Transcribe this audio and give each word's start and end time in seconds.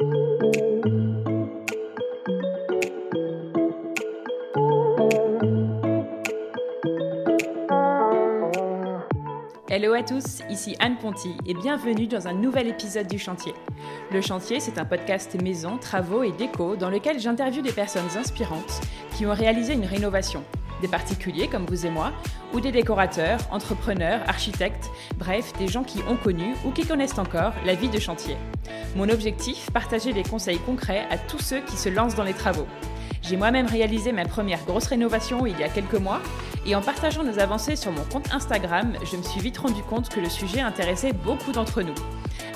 Hello 0.00 0.08
à 9.92 10.02
tous, 10.02 10.40
ici 10.48 10.74
Anne 10.80 10.96
Ponty 10.96 11.36
et 11.46 11.52
bienvenue 11.52 12.06
dans 12.06 12.28
un 12.28 12.32
nouvel 12.32 12.68
épisode 12.68 13.08
du 13.08 13.18
Chantier. 13.18 13.52
Le 14.10 14.22
Chantier, 14.22 14.58
c'est 14.58 14.78
un 14.78 14.86
podcast 14.86 15.38
maison, 15.42 15.76
travaux 15.76 16.22
et 16.22 16.32
déco 16.32 16.76
dans 16.76 16.88
lequel 16.88 17.20
j'interviewe 17.20 17.60
des 17.62 17.72
personnes 17.72 18.16
inspirantes 18.16 18.80
qui 19.18 19.26
ont 19.26 19.34
réalisé 19.34 19.74
une 19.74 19.84
rénovation. 19.84 20.42
Des 20.80 20.88
particuliers 20.88 21.48
comme 21.48 21.66
vous 21.66 21.84
et 21.84 21.90
moi, 21.90 22.12
ou 22.54 22.60
des 22.60 22.72
décorateurs, 22.72 23.40
entrepreneurs, 23.50 24.22
architectes, 24.26 24.90
bref, 25.18 25.52
des 25.58 25.68
gens 25.68 25.84
qui 25.84 25.98
ont 26.08 26.16
connu 26.16 26.54
ou 26.64 26.70
qui 26.70 26.86
connaissent 26.86 27.18
encore 27.18 27.52
la 27.66 27.74
vie 27.74 27.90
de 27.90 27.98
chantier. 27.98 28.38
Mon 28.96 29.08
objectif, 29.08 29.70
partager 29.72 30.12
des 30.12 30.24
conseils 30.24 30.58
concrets 30.58 31.06
à 31.10 31.18
tous 31.18 31.38
ceux 31.38 31.60
qui 31.60 31.76
se 31.76 31.88
lancent 31.88 32.16
dans 32.16 32.24
les 32.24 32.34
travaux. 32.34 32.66
J'ai 33.22 33.36
moi-même 33.36 33.66
réalisé 33.66 34.12
ma 34.12 34.24
première 34.24 34.64
grosse 34.64 34.86
rénovation 34.86 35.46
il 35.46 35.58
y 35.58 35.62
a 35.62 35.68
quelques 35.68 35.94
mois 35.94 36.20
et 36.66 36.74
en 36.74 36.80
partageant 36.80 37.22
nos 37.22 37.38
avancées 37.38 37.76
sur 37.76 37.92
mon 37.92 38.02
compte 38.04 38.32
Instagram, 38.32 38.94
je 39.10 39.16
me 39.16 39.22
suis 39.22 39.40
vite 39.40 39.58
rendu 39.58 39.82
compte 39.82 40.08
que 40.08 40.20
le 40.20 40.28
sujet 40.28 40.60
intéressait 40.60 41.12
beaucoup 41.12 41.52
d'entre 41.52 41.82
nous. 41.82 41.94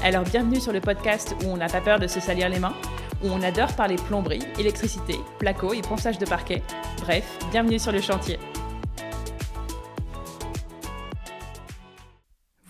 Alors 0.02 0.24
bienvenue 0.24 0.60
sur 0.60 0.72
le 0.72 0.80
podcast 0.80 1.36
où 1.44 1.48
on 1.48 1.56
n'a 1.56 1.68
pas 1.68 1.80
peur 1.80 2.00
de 2.00 2.06
se 2.06 2.20
salir 2.20 2.48
les 2.48 2.58
mains, 2.58 2.74
où 3.22 3.28
on 3.28 3.42
adore 3.42 3.72
parler 3.74 3.96
plomberie, 3.96 4.42
électricité, 4.58 5.16
placo 5.38 5.72
et 5.72 5.82
ponçage 5.82 6.18
de 6.18 6.26
parquet. 6.26 6.62
Bref, 7.02 7.24
bienvenue 7.52 7.78
sur 7.78 7.92
le 7.92 8.00
chantier. 8.00 8.38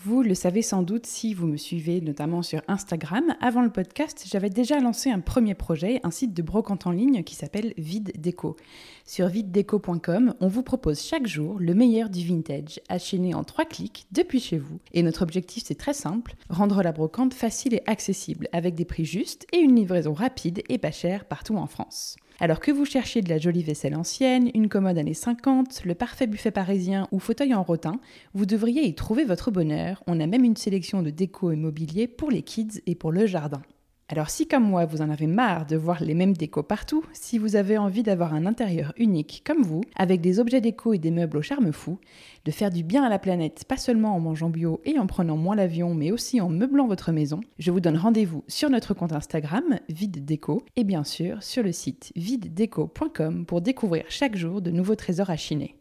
Vous 0.05 0.21
le 0.21 0.35
savez 0.35 0.61
sans 0.61 0.83
doute 0.83 1.07
si 1.07 1.33
vous 1.33 1.47
me 1.47 1.57
suivez 1.57 1.99
notamment 1.99 2.43
sur 2.43 2.61
Instagram. 2.67 3.23
Avant 3.41 3.63
le 3.63 3.71
podcast, 3.71 4.27
j'avais 4.31 4.51
déjà 4.51 4.79
lancé 4.79 5.09
un 5.09 5.19
premier 5.19 5.55
projet, 5.55 5.99
un 6.03 6.11
site 6.11 6.35
de 6.35 6.43
brocante 6.43 6.85
en 6.85 6.91
ligne 6.91 7.23
qui 7.23 7.33
s'appelle 7.33 7.73
Vide 7.79 8.11
Déco. 8.15 8.55
Sur 9.03 9.29
videdeco.com, 9.29 10.35
on 10.39 10.47
vous 10.47 10.61
propose 10.61 11.01
chaque 11.01 11.25
jour 11.25 11.57
le 11.59 11.73
meilleur 11.73 12.09
du 12.09 12.23
vintage, 12.23 12.79
acheté 12.87 13.33
en 13.33 13.43
trois 13.43 13.65
clics 13.65 14.05
depuis 14.11 14.39
chez 14.39 14.59
vous. 14.59 14.79
Et 14.93 15.01
notre 15.01 15.23
objectif, 15.23 15.63
c'est 15.65 15.73
très 15.73 15.95
simple 15.95 16.35
rendre 16.51 16.83
la 16.83 16.91
brocante 16.91 17.33
facile 17.33 17.73
et 17.73 17.81
accessible, 17.87 18.47
avec 18.51 18.75
des 18.75 18.85
prix 18.85 19.05
justes 19.05 19.47
et 19.53 19.57
une 19.57 19.75
livraison 19.75 20.13
rapide 20.13 20.61
et 20.69 20.77
pas 20.77 20.91
chère 20.91 21.25
partout 21.25 21.55
en 21.55 21.65
France. 21.65 22.15
Alors 22.39 22.59
que 22.59 22.71
vous 22.71 22.83
cherchiez 22.83 23.21
de 23.21 23.29
la 23.29 23.37
jolie 23.37 23.63
vaisselle 23.63 23.95
ancienne, 23.95 24.51
une 24.53 24.67
commode 24.67 24.97
années 24.97 25.13
50, 25.13 25.85
le 25.85 25.95
parfait 25.95 26.27
buffet 26.27 26.51
parisien 26.51 27.07
ou 27.11 27.19
fauteuil 27.19 27.53
en 27.53 27.63
rotin, 27.63 27.99
vous 28.33 28.45
devriez 28.45 28.85
y 28.85 28.93
trouver 28.93 29.23
votre 29.23 29.51
bonheur. 29.51 30.03
On 30.05 30.19
a 30.19 30.27
même 30.27 30.43
une 30.43 30.57
sélection 30.57 31.01
de 31.01 31.11
déco 31.11 31.51
et 31.51 31.55
mobilier 31.55 32.07
pour 32.07 32.29
les 32.29 32.41
kids 32.41 32.81
et 32.87 32.95
pour 32.95 33.13
le 33.13 33.25
jardin. 33.25 33.61
Alors 34.07 34.29
si 34.29 34.47
comme 34.47 34.63
moi 34.63 34.85
vous 34.85 35.01
en 35.01 35.09
avez 35.09 35.25
marre 35.25 35.65
de 35.65 35.75
voir 35.75 36.03
les 36.03 36.13
mêmes 36.13 36.37
décos 36.37 36.61
partout, 36.61 37.03
si 37.11 37.39
vous 37.39 37.55
avez 37.55 37.79
envie 37.79 38.03
d'avoir 38.03 38.35
un 38.35 38.45
intérieur 38.45 38.93
unique 38.97 39.41
comme 39.43 39.63
vous, 39.63 39.81
avec 39.95 40.21
des 40.21 40.39
objets 40.39 40.61
déco 40.61 40.93
et 40.93 40.99
des 40.99 41.09
meubles 41.09 41.37
au 41.37 41.41
charme 41.41 41.71
fou, 41.71 41.97
de 42.45 42.51
faire 42.51 42.69
du 42.69 42.83
bien 42.83 43.03
à 43.03 43.09
la 43.09 43.17
planète, 43.17 43.65
pas 43.67 43.77
seulement 43.77 44.15
en 44.15 44.19
mangeant 44.19 44.51
bio 44.51 44.79
et 44.85 44.99
en 44.99 45.07
prenant 45.07 45.37
moins 45.37 45.55
l'avion, 45.55 45.95
mais 45.95 46.11
aussi 46.11 46.39
en 46.39 46.49
meublant 46.49 46.85
votre 46.85 47.11
maison, 47.11 47.41
je 47.57 47.71
vous 47.71 47.79
donne 47.79 47.97
rendez-vous 47.97 48.43
sur 48.47 48.69
notre 48.69 48.93
compte 48.93 49.13
Instagram, 49.13 49.79
Vide 49.89 50.23
Déco, 50.23 50.61
et 50.75 50.83
bien 50.83 51.03
sûr 51.03 51.41
sur 51.41 51.63
le 51.63 51.71
site 51.71 52.11
videdeco.com 52.15 53.47
pour 53.47 53.61
découvrir 53.61 54.05
chaque 54.09 54.35
jour 54.35 54.61
de 54.61 54.69
nouveaux 54.69 54.95
trésors 54.95 55.31
à 55.31 55.35
chiner. 55.35 55.75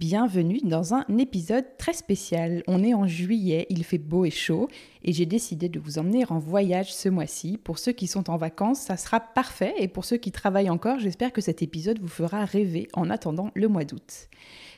Bienvenue 0.00 0.60
dans 0.64 0.94
un 0.94 1.04
épisode 1.18 1.76
très 1.76 1.92
spécial. 1.92 2.62
On 2.66 2.82
est 2.82 2.94
en 2.94 3.06
juillet, 3.06 3.66
il 3.68 3.84
fait 3.84 3.98
beau 3.98 4.24
et 4.24 4.30
chaud 4.30 4.66
et 5.04 5.12
j'ai 5.12 5.26
décidé 5.26 5.68
de 5.68 5.78
vous 5.78 5.98
emmener 5.98 6.24
en 6.30 6.38
voyage 6.38 6.90
ce 6.94 7.10
mois-ci. 7.10 7.58
Pour 7.62 7.78
ceux 7.78 7.92
qui 7.92 8.06
sont 8.06 8.30
en 8.30 8.38
vacances, 8.38 8.80
ça 8.80 8.96
sera 8.96 9.20
parfait 9.20 9.74
et 9.76 9.88
pour 9.88 10.06
ceux 10.06 10.16
qui 10.16 10.32
travaillent 10.32 10.70
encore, 10.70 10.98
j'espère 10.98 11.34
que 11.34 11.42
cet 11.42 11.60
épisode 11.60 12.00
vous 12.00 12.08
fera 12.08 12.46
rêver 12.46 12.88
en 12.94 13.10
attendant 13.10 13.50
le 13.54 13.68
mois 13.68 13.84
d'août. 13.84 14.30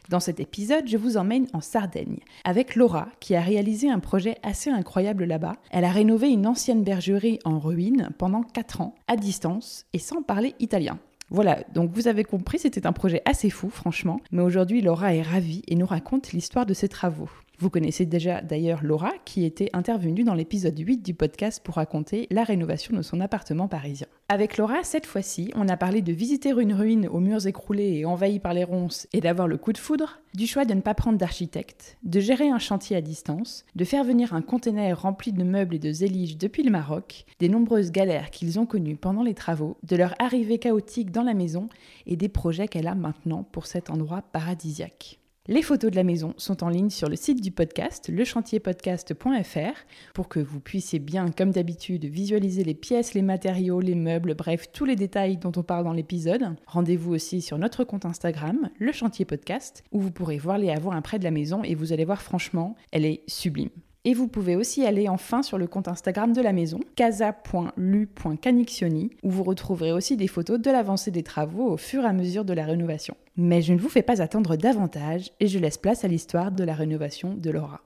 Dans 0.09 0.19
cet 0.19 0.41
épisode, 0.41 0.89
je 0.89 0.97
vous 0.97 1.17
emmène 1.17 1.47
en 1.53 1.61
Sardaigne 1.61 2.19
avec 2.43 2.75
Laura 2.75 3.07
qui 3.21 3.37
a 3.37 3.41
réalisé 3.43 3.89
un 3.89 4.01
projet 4.01 4.39
assez 4.43 4.71
incroyable 4.71 5.23
là-bas. 5.23 5.55
Elle 5.71 5.85
a 5.85 5.93
rénové 5.93 6.31
une 6.31 6.49
ancienne 6.49 6.83
bergerie 6.83 7.39
en 7.45 7.61
ruine 7.61 8.11
pendant 8.19 8.43
4 8.43 8.81
ans 8.81 8.97
à 9.07 9.15
distance 9.15 9.87
et 9.93 10.01
sans 10.01 10.23
parler 10.23 10.57
italien. 10.59 10.99
Voilà, 11.31 11.61
donc 11.75 11.91
vous 11.93 12.09
avez 12.09 12.25
compris, 12.25 12.59
c'était 12.59 12.87
un 12.87 12.93
projet 12.93 13.23
assez 13.25 13.49
fou, 13.51 13.71
franchement. 13.71 14.21
Mais 14.33 14.43
aujourd'hui, 14.43 14.83
Laura 14.83 15.15
est 15.15 15.23
ravie 15.23 15.63
et 15.67 15.77
nous 15.77 15.87
raconte 15.87 16.33
l'histoire 16.33 16.67
de 16.67 16.75
ses 16.75 16.89
travaux. 16.89 17.31
Vous 17.63 17.71
connaissez 17.71 18.07
déjà 18.07 18.41
d'ailleurs 18.41 18.83
Laura, 18.83 19.13
qui 19.25 19.45
était 19.45 19.71
intervenue 19.73 20.25
dans 20.25 20.35
l'épisode 20.35 20.77
8 20.77 21.01
du 21.01 21.15
podcast 21.15 21.63
pour 21.63 21.77
raconter 21.77 22.27
la 22.33 22.43
rénovation 22.43 22.97
de 22.97 23.03
son 23.03 23.21
appartement 23.21 23.69
parisien. 23.69 24.09
Avec 24.29 24.57
Laura, 24.57 24.83
cette 24.83 25.07
fois-ci, 25.07 25.53
on 25.55 25.69
a 25.69 25.77
parlé 25.77 26.03
de 26.03 26.13
visiter 26.13 26.51
une 26.51 26.75
ruine 26.75 27.07
aux 27.07 27.21
murs 27.21 27.47
écroulés 27.47 27.99
et 27.99 28.05
envahis 28.05 28.41
par 28.41 28.53
les 28.53 28.65
ronces 28.65 29.07
et 29.13 29.21
d'avoir 29.21 29.47
le 29.47 29.59
coup 29.59 29.73
de 29.73 29.79
foudre, 29.79 30.19
du 30.35 30.49
choix 30.49 30.65
de 30.65 30.75
ne 30.75 30.81
pas 30.81 30.95
prendre 30.95 31.19
d'architecte, 31.19 31.99
de 32.03 32.19
gérer 32.19 32.49
un 32.49 32.59
chantier 32.59 32.97
à 32.97 33.01
distance, 33.01 33.65
de 33.77 33.85
faire 33.85 34.03
venir 34.03 34.35
un 34.35 34.43
conteneur 34.43 35.03
rempli 35.03 35.33
de 35.33 35.45
meubles 35.45 35.77
et 35.77 35.79
de 35.79 35.93
zéliges 35.93 36.39
depuis 36.39 36.65
le 36.65 36.73
Maroc, 36.73 37.27
des 37.39 37.49
nombreuses 37.49 37.93
galères 37.93 38.31
qu'ils 38.31 38.59
ont 38.59 38.67
connues 38.67 38.97
pendant 38.97 39.23
les 39.23 39.35
travaux, 39.35 39.77
de 39.85 39.95
leur 39.95 40.17
arrivée 40.19 40.59
chaotique 40.59 41.13
dans 41.13 41.23
la 41.23 41.35
maison 41.35 41.69
et 42.07 42.17
des 42.17 42.29
projets 42.29 42.67
qu'elle 42.67 42.89
a 42.89 42.97
maintenant 42.97 43.45
pour 43.45 43.67
cet 43.67 43.89
endroit 43.89 44.23
paradisiaque. 44.33 45.21
Les 45.49 45.63
photos 45.63 45.91
de 45.91 45.97
la 45.97 46.05
maison 46.05 46.35
sont 46.37 46.63
en 46.63 46.69
ligne 46.69 46.91
sur 46.91 47.09
le 47.09 47.17
site 47.17 47.43
du 47.43 47.51
podcast, 47.51 48.09
lechantierpodcast.fr, 48.09 49.87
pour 50.15 50.29
que 50.29 50.39
vous 50.39 50.61
puissiez 50.61 51.01
bien, 51.01 51.33
comme 51.33 51.51
d'habitude, 51.51 52.05
visualiser 52.05 52.63
les 52.63 52.75
pièces, 52.75 53.15
les 53.15 53.23
matériaux, 53.23 53.81
les 53.81 53.97
meubles, 53.97 54.37
bref, 54.37 54.71
tous 54.73 54.85
les 54.85 54.95
détails 54.95 55.39
dont 55.39 55.51
on 55.57 55.65
parle 55.65 55.83
dans 55.83 55.95
l'épisode. 55.95 56.55
Rendez-vous 56.69 57.13
aussi 57.13 57.43
sur 57.43 57.59
notre 57.59 57.83
compte 57.83 58.05
Instagram, 58.05 58.71
le 58.79 58.93
chantier 58.93 59.25
podcast, 59.25 59.83
où 59.91 60.01
vous 60.01 60.13
pourrez 60.13 60.39
voir 60.39 60.59
les 60.59 60.71
avant-après 60.71 61.19
de 61.19 61.25
la 61.25 61.33
maison 61.33 61.65
et 61.65 61.75
vous 61.75 61.93
allez 61.93 62.05
voir 62.05 62.23
franchement, 62.23 62.77
elle 62.93 63.05
est 63.05 63.25
sublime. 63.27 63.71
Et 64.05 64.15
vous 64.15 64.27
pouvez 64.27 64.57
aussi 64.57 64.85
aller 64.85 65.09
enfin 65.09 65.45
sur 65.45 65.59
le 65.59 65.69
compte 65.69 65.87
Instagram 65.87 66.33
de 66.33 66.41
la 66.41 66.53
maison, 66.53 66.81
casa.lu.canixioni, 66.97 69.11
où 69.23 69.31
vous 69.31 69.45
retrouverez 69.45 69.93
aussi 69.93 70.17
des 70.17 70.27
photos 70.27 70.59
de 70.59 70.73
l'avancée 70.73 71.13
des 71.13 71.23
travaux 71.23 71.71
au 71.71 71.77
fur 71.77 72.03
et 72.03 72.09
à 72.09 72.13
mesure 72.13 72.45
de 72.45 72.53
la 72.53 72.65
rénovation. 72.65 73.17
Mais 73.37 73.63
je 73.63 73.73
ne 73.73 73.79
vous 73.79 73.89
fais 73.89 74.03
pas 74.03 74.21
attendre 74.21 74.57
davantage 74.57 75.31
et 75.39 75.47
je 75.47 75.61
laisse 75.61 75.79
place 75.79 76.05
à 76.05 76.09
l'histoire 76.09 76.51
de 76.51 76.65
la 76.65 76.75
rénovation 76.75 77.35
de 77.35 77.51
Laura. 77.51 77.81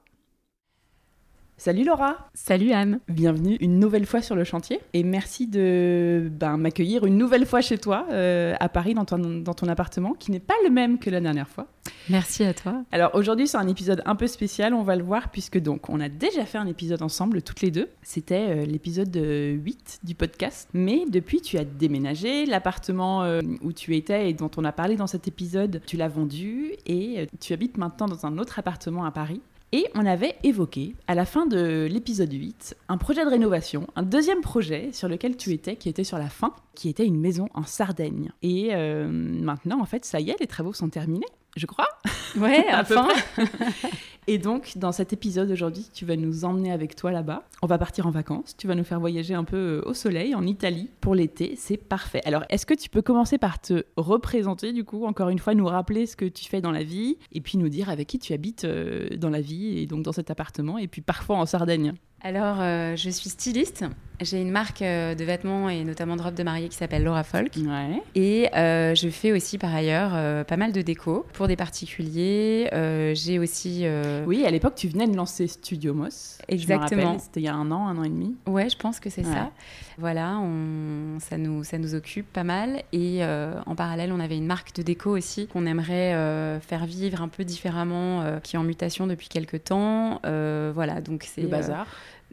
Salut 1.58 1.84
Laura 1.84 2.28
Salut 2.34 2.72
Anne 2.72 3.00
Bienvenue 3.08 3.56
une 3.60 3.78
nouvelle 3.78 4.04
fois 4.04 4.20
sur 4.20 4.36
le 4.36 4.44
chantier 4.44 4.78
et 4.92 5.02
merci 5.02 5.46
de 5.46 6.30
ben, 6.30 6.58
m'accueillir 6.58 7.06
une 7.06 7.16
nouvelle 7.16 7.46
fois 7.46 7.62
chez 7.62 7.78
toi 7.78 8.06
euh, 8.10 8.54
à 8.60 8.68
Paris 8.68 8.92
dans 8.92 9.06
ton, 9.06 9.18
dans 9.18 9.54
ton 9.54 9.66
appartement 9.68 10.12
qui 10.12 10.32
n'est 10.32 10.38
pas 10.38 10.54
le 10.64 10.70
même 10.70 10.98
que 10.98 11.08
la 11.08 11.18
dernière 11.18 11.48
fois. 11.48 11.66
Merci 12.10 12.44
à 12.44 12.52
toi. 12.52 12.82
Alors 12.92 13.14
aujourd'hui 13.14 13.48
c'est 13.48 13.56
un 13.56 13.68
épisode 13.68 14.02
un 14.04 14.16
peu 14.16 14.26
spécial, 14.26 14.74
on 14.74 14.82
va 14.82 14.96
le 14.96 15.02
voir 15.02 15.30
puisque 15.30 15.58
donc 15.58 15.88
on 15.88 15.98
a 15.98 16.10
déjà 16.10 16.44
fait 16.44 16.58
un 16.58 16.66
épisode 16.66 17.00
ensemble 17.00 17.40
toutes 17.40 17.62
les 17.62 17.70
deux. 17.70 17.88
C'était 18.02 18.48
euh, 18.50 18.66
l'épisode 18.66 19.16
8 19.16 20.00
du 20.04 20.14
podcast. 20.14 20.68
Mais 20.74 21.04
depuis 21.08 21.40
tu 21.40 21.56
as 21.56 21.64
déménagé, 21.64 22.44
l'appartement 22.44 23.24
euh, 23.24 23.40
où 23.62 23.72
tu 23.72 23.96
étais 23.96 24.28
et 24.28 24.34
dont 24.34 24.50
on 24.58 24.64
a 24.66 24.72
parlé 24.72 24.96
dans 24.96 25.06
cet 25.06 25.26
épisode, 25.26 25.80
tu 25.86 25.96
l'as 25.96 26.08
vendu 26.08 26.72
et 26.84 27.26
tu 27.40 27.54
habites 27.54 27.78
maintenant 27.78 28.08
dans 28.08 28.26
un 28.26 28.36
autre 28.36 28.58
appartement 28.58 29.06
à 29.06 29.10
Paris. 29.10 29.40
Et 29.72 29.86
on 29.94 30.06
avait 30.06 30.36
évoqué, 30.44 30.94
à 31.08 31.14
la 31.14 31.24
fin 31.24 31.44
de 31.46 31.88
l'épisode 31.90 32.32
8, 32.32 32.76
un 32.88 32.98
projet 32.98 33.24
de 33.24 33.30
rénovation, 33.30 33.88
un 33.96 34.04
deuxième 34.04 34.40
projet 34.40 34.90
sur 34.92 35.08
lequel 35.08 35.36
tu 35.36 35.52
étais, 35.52 35.74
qui 35.74 35.88
était 35.88 36.04
sur 36.04 36.18
la 36.18 36.28
fin, 36.28 36.54
qui 36.74 36.88
était 36.88 37.04
une 37.04 37.18
maison 37.18 37.48
en 37.52 37.64
Sardaigne. 37.64 38.30
Et 38.42 38.68
euh, 38.72 39.08
maintenant, 39.08 39.80
en 39.80 39.84
fait, 39.84 40.04
ça 40.04 40.20
y 40.20 40.30
est, 40.30 40.38
les 40.38 40.46
travaux 40.46 40.72
sont 40.72 40.88
terminés, 40.88 41.26
je 41.56 41.66
crois. 41.66 41.88
Ouais, 42.36 42.64
enfin. 42.72 43.08
Et 44.28 44.38
donc, 44.38 44.72
dans 44.74 44.90
cet 44.90 45.12
épisode 45.12 45.52
aujourd'hui, 45.52 45.86
tu 45.92 46.04
vas 46.04 46.16
nous 46.16 46.44
emmener 46.44 46.72
avec 46.72 46.96
toi 46.96 47.12
là-bas. 47.12 47.44
On 47.62 47.68
va 47.68 47.78
partir 47.78 48.08
en 48.08 48.10
vacances. 48.10 48.56
Tu 48.56 48.66
vas 48.66 48.74
nous 48.74 48.82
faire 48.82 48.98
voyager 48.98 49.34
un 49.34 49.44
peu 49.44 49.56
euh, 49.56 49.82
au 49.88 49.94
soleil, 49.94 50.34
en 50.34 50.44
Italie, 50.44 50.90
pour 51.00 51.14
l'été. 51.14 51.54
C'est 51.56 51.76
parfait. 51.76 52.22
Alors, 52.24 52.42
est-ce 52.50 52.66
que 52.66 52.74
tu 52.74 52.88
peux 52.88 53.02
commencer 53.02 53.38
par 53.38 53.60
te 53.60 53.84
représenter, 53.96 54.72
du 54.72 54.82
coup, 54.82 55.06
encore 55.06 55.28
une 55.28 55.38
fois, 55.38 55.54
nous 55.54 55.66
rappeler 55.66 56.06
ce 56.06 56.16
que 56.16 56.24
tu 56.24 56.46
fais 56.46 56.60
dans 56.60 56.72
la 56.72 56.82
vie, 56.82 57.18
et 57.32 57.40
puis 57.40 57.56
nous 57.56 57.68
dire 57.68 57.88
avec 57.88 58.08
qui 58.08 58.18
tu 58.18 58.32
habites 58.32 58.64
euh, 58.64 59.10
dans 59.16 59.30
la 59.30 59.40
vie, 59.40 59.78
et 59.78 59.86
donc 59.86 60.02
dans 60.02 60.12
cet 60.12 60.28
appartement, 60.28 60.76
et 60.76 60.88
puis 60.88 61.02
parfois 61.02 61.36
en 61.36 61.46
Sardaigne? 61.46 61.94
Alors, 62.22 62.56
euh, 62.60 62.96
je 62.96 63.10
suis 63.10 63.28
styliste. 63.28 63.84
J'ai 64.20 64.40
une 64.40 64.50
marque 64.50 64.80
euh, 64.80 65.14
de 65.14 65.22
vêtements 65.22 65.68
et 65.68 65.84
notamment 65.84 66.16
de 66.16 66.22
robes 66.22 66.34
de 66.34 66.42
mariée 66.42 66.68
qui 66.68 66.76
s'appelle 66.76 67.04
Laura 67.04 67.22
Folk. 67.22 67.52
Ouais. 67.56 68.02
Et 68.14 68.48
euh, 68.56 68.94
je 68.94 69.10
fais 69.10 69.32
aussi 69.32 69.58
par 69.58 69.74
ailleurs 69.74 70.44
pas 70.46 70.56
mal 70.56 70.72
de 70.72 70.80
déco 70.80 71.26
pour 71.34 71.46
des 71.46 71.56
particuliers. 71.56 72.68
J'ai 73.14 73.38
aussi. 73.38 73.84
Oui, 74.26 74.44
à 74.46 74.50
l'époque, 74.50 74.74
tu 74.74 74.88
venais 74.88 75.06
de 75.06 75.16
lancer 75.16 75.46
Studio 75.46 75.94
Moss. 75.94 76.38
Exactement. 76.48 77.18
C'était 77.18 77.40
il 77.40 77.44
y 77.44 77.48
a 77.48 77.54
un 77.54 77.70
an, 77.70 77.86
un 77.86 77.98
an 77.98 78.04
et 78.04 78.08
demi. 78.08 78.34
Ouais, 78.46 78.68
je 78.70 78.76
pense 78.76 78.98
que 78.98 79.10
c'est 79.10 79.24
ça. 79.24 79.52
Voilà, 79.98 80.38
on... 80.38 81.18
ça, 81.20 81.38
nous, 81.38 81.64
ça 81.64 81.78
nous 81.78 81.94
occupe 81.94 82.30
pas 82.32 82.44
mal. 82.44 82.82
Et 82.92 83.22
en 83.24 83.74
parallèle, 83.74 84.12
on 84.12 84.20
avait 84.20 84.36
une 84.36 84.46
marque 84.46 84.74
de 84.74 84.82
déco 84.82 85.16
aussi 85.16 85.46
qu'on 85.46 85.66
aimerait 85.66 86.60
faire 86.60 86.86
vivre 86.86 87.22
un 87.22 87.28
peu 87.28 87.44
différemment, 87.44 88.22
qui 88.42 88.56
est 88.56 88.58
en 88.58 88.62
mutation 88.64 89.06
depuis 89.06 89.28
quelques 89.28 89.64
temps. 89.64 90.20
voilà, 90.22 91.00
donc 91.00 91.24
c'est. 91.26 91.42
Le 91.42 91.48
bazar. 91.48 91.86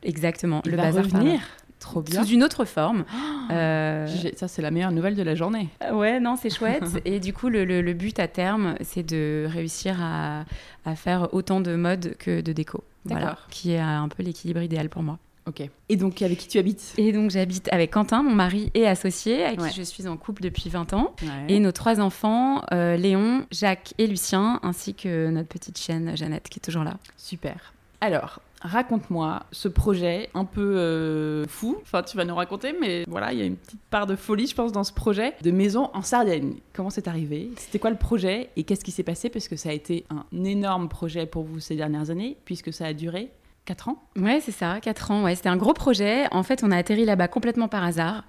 Exactement. 0.04 0.62
Il 0.66 0.72
le 0.72 0.78
va 0.78 0.84
bazar 0.84 1.04
revenir. 1.06 1.40
Trop 1.80 2.02
bien. 2.02 2.24
sous 2.24 2.30
une 2.32 2.44
autre 2.44 2.64
forme. 2.66 3.04
Oh, 3.14 3.18
Euh, 3.52 4.08
Ça, 4.38 4.48
c'est 4.48 4.62
la 4.62 4.72
meilleure 4.72 4.94
nouvelle 4.94 5.16
de 5.16 5.22
la 5.24 5.36
journée. 5.36 5.68
Ouais, 5.92 6.22
non, 6.22 6.38
c'est 6.38 6.50
chouette. 6.50 6.84
et 7.06 7.20
du 7.20 7.34
coup, 7.34 7.50
le, 7.50 7.66
le- 7.66 7.82
le 7.82 7.94
but 7.94 8.18
à 8.20 8.30
terme, 8.30 8.76
c'est 8.82 9.04
de 9.04 9.46
réussir 9.50 9.98
à, 10.02 10.46
à 10.86 10.96
faire 10.96 11.34
autant 11.34 11.60
de 11.60 11.76
mode 11.76 12.16
que 12.20 12.40
de 12.40 12.54
déco. 12.54 12.86
Voilà, 13.04 13.38
qui 13.50 13.74
est 13.74 13.80
un 13.80 14.08
peu 14.08 14.24
l'équilibre 14.24 14.62
idéal 14.62 14.88
pour 14.88 15.04
moi. 15.04 15.20
Ok. 15.48 15.70
Et 15.90 15.96
donc, 15.98 16.22
avec 16.22 16.38
qui 16.38 16.48
tu 16.48 16.58
habites? 16.58 16.94
Et 16.98 17.12
donc, 17.12 17.30
j'habite 17.32 17.68
avec 17.74 17.92
Quentin, 17.92 18.24
mon 18.24 18.34
mari 18.34 18.72
et 18.74 18.88
associé, 18.88 19.44
avec 19.44 19.60
Ouais. 19.62 19.70
qui 19.70 19.76
je 19.76 19.84
suis 19.84 20.08
en 20.08 20.16
couple 20.18 20.42
depuis 20.42 20.70
20 20.70 20.94
ans. 20.94 21.14
Ouais. 21.22 21.28
Et 21.56 21.60
nos 21.60 21.72
trois 21.74 22.00
enfants, 22.00 22.62
euh, 22.72 22.96
Léon, 22.96 23.46
Jacques 23.52 23.94
et 23.98 24.08
Lucien, 24.08 24.60
ainsi 24.64 24.94
que 24.94 25.30
notre 25.30 25.50
petite 25.50 25.78
chienne 25.78 26.16
Jeannette, 26.16 26.48
qui 26.50 26.60
est 26.60 26.62
toujours 26.64 26.84
là. 26.86 26.98
Super. 27.18 27.74
Alors, 28.00 28.40
raconte-moi 28.62 29.44
ce 29.52 29.68
projet 29.68 30.30
un 30.34 30.46
peu 30.46 30.76
euh, 30.78 31.46
fou. 31.48 31.78
Enfin, 31.82 32.04
tu 32.04 32.18
vas 32.18 32.26
nous 32.26 32.36
raconter, 32.36 32.74
mais 32.80 33.04
voilà, 33.08 33.32
il 33.34 33.40
y 33.40 33.42
a 33.42 33.46
une 33.46 33.56
petite 33.58 33.80
part 33.90 34.08
de 34.08 34.16
folie, 34.16 34.48
je 34.48 34.56
pense, 34.56 34.72
dans 34.72 34.84
ce 34.84 34.94
projet 34.94 35.34
de 35.42 35.52
maison 35.52 35.90
en 35.94 36.02
Sardaigne. 36.02 36.56
Comment 36.74 36.90
c'est 36.90 37.08
arrivé? 37.08 37.52
C'était 37.58 37.80
quoi 37.80 37.90
le 37.90 37.98
projet? 37.98 38.50
Et 38.56 38.64
qu'est-ce 38.64 38.84
qui 38.84 38.92
s'est 38.92 39.04
passé? 39.04 39.30
Parce 39.30 39.48
que 39.48 39.56
ça 39.56 39.70
a 39.70 39.74
été 39.74 40.06
un 40.10 40.26
énorme 40.44 40.90
projet 40.90 41.26
pour 41.26 41.44
vous 41.44 41.60
ces 41.60 41.76
dernières 41.76 42.10
années, 42.10 42.38
puisque 42.46 42.74
ça 42.74 42.86
a 42.86 42.94
duré 42.94 43.30
4 43.66 43.88
ans. 43.90 44.04
Ouais, 44.18 44.40
c'est 44.42 44.52
ça, 44.52 44.80
4 44.82 45.12
ans. 45.12 45.24
Ouais, 45.24 45.36
c'était 45.36 45.50
un 45.50 45.56
gros 45.58 45.74
projet. 45.74 46.26
En 46.32 46.44
fait, 46.44 46.64
on 46.64 46.72
a 46.72 46.78
atterri 46.78 47.06
là-bas 47.06 47.28
complètement 47.30 47.68
par 47.68 47.84
hasard. 47.84 48.26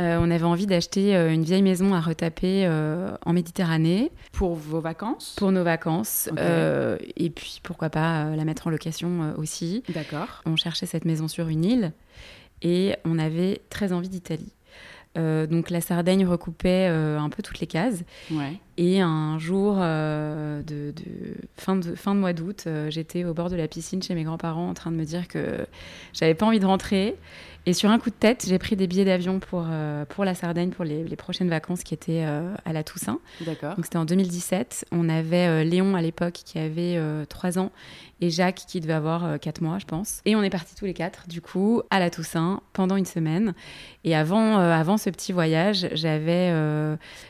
Euh, 0.00 0.18
on 0.20 0.30
avait 0.30 0.44
envie 0.44 0.66
d'acheter 0.66 1.14
euh, 1.16 1.32
une 1.32 1.42
vieille 1.42 1.62
maison 1.62 1.92
à 1.92 2.00
retaper 2.00 2.64
euh, 2.66 3.10
en 3.26 3.32
Méditerranée 3.32 4.12
Pour 4.32 4.54
vos 4.54 4.80
vacances 4.80 5.34
pour 5.36 5.50
nos 5.52 5.64
vacances. 5.64 6.30
Et 7.16 7.30
puis, 7.30 7.60
pourquoi 7.62 7.90
pas 7.90 8.34
la 8.36 8.44
mettre 8.44 8.66
en 8.68 8.70
location 8.70 9.34
aussi. 9.36 9.82
D'accord. 9.92 10.42
On 10.46 10.56
cherchait 10.56 10.86
cette 10.86 11.04
maison 11.04 11.28
sur 11.28 11.48
une 11.48 11.64
île 11.64 11.92
et 12.62 12.94
on 13.04 13.18
avait 13.18 13.60
très 13.70 13.92
envie 13.92 14.08
d'Italie. 14.08 14.52
Euh, 15.16 15.46
donc 15.46 15.70
la 15.70 15.80
Sardaigne 15.80 16.26
recoupait 16.26 16.86
euh, 16.90 17.18
un 17.18 17.28
peu 17.30 17.42
toutes 17.42 17.58
les 17.60 17.66
cases. 17.66 18.04
Ouais. 18.30 18.52
Et 18.76 19.00
un 19.00 19.38
jour 19.38 19.76
euh, 19.78 20.62
de- 20.62 20.87
fin, 21.60 21.76
de 21.76 22.18
mois 22.18 22.32
d'août, 22.32 22.64
euh, 22.66 22.90
j'étais 22.90 23.24
au 23.24 23.34
bord 23.34 23.50
de 23.50 23.56
la 23.56 23.68
piscine 23.68 24.02
chez 24.02 24.14
mes 24.14 24.24
grands-parents 24.24 24.68
en 24.68 24.74
train 24.74 24.90
de 24.90 24.96
me 24.96 25.04
dire 25.04 25.28
que 25.28 25.66
j'avais 26.12 26.34
pas 26.34 26.46
envie 26.46 26.60
de 26.60 26.66
rentrer. 26.66 27.16
Et 27.66 27.74
sur 27.74 27.90
un 27.90 27.98
coup 27.98 28.08
de 28.08 28.14
tête, 28.14 28.46
j'ai 28.48 28.58
pris 28.58 28.76
des 28.76 28.86
billets 28.86 29.04
d'avion 29.04 29.40
pour, 29.40 29.66
euh, 29.68 30.06
pour 30.06 30.24
la 30.24 30.34
Sardaigne 30.34 30.70
pour 30.70 30.86
les, 30.86 31.04
les 31.04 31.16
prochaines 31.16 31.50
vacances 31.50 31.82
qui 31.82 31.92
étaient 31.92 32.24
euh, 32.24 32.54
à 32.64 32.72
la 32.72 32.82
Toussaint. 32.82 33.20
D'accord. 33.42 33.76
Donc 33.76 33.84
c'était 33.84 33.98
en 33.98 34.06
2017. 34.06 34.86
On 34.90 35.08
avait 35.10 35.46
euh, 35.46 35.64
Léon 35.64 35.94
à 35.94 36.00
l'époque 36.00 36.40
qui 36.44 36.58
avait 36.58 36.98
3 37.28 37.58
ans 37.58 37.70
et 38.20 38.30
Jacques 38.30 38.62
qui 38.66 38.80
devait 38.80 38.94
avoir 38.94 39.38
4 39.38 39.60
mois, 39.60 39.78
je 39.78 39.84
pense. 39.84 40.22
Et 40.24 40.34
on 40.34 40.42
est 40.42 40.50
partis 40.50 40.74
tous 40.74 40.86
les 40.86 40.94
quatre, 40.94 41.28
du 41.28 41.40
coup, 41.40 41.82
à 41.90 42.00
la 42.00 42.10
Toussaint 42.10 42.62
pendant 42.72 42.96
une 42.96 43.04
semaine. 43.04 43.54
Et 44.02 44.16
avant, 44.16 44.56
avant 44.56 44.96
ce 44.96 45.10
petit 45.10 45.32
voyage, 45.32 45.88
j'avais, 45.92 46.52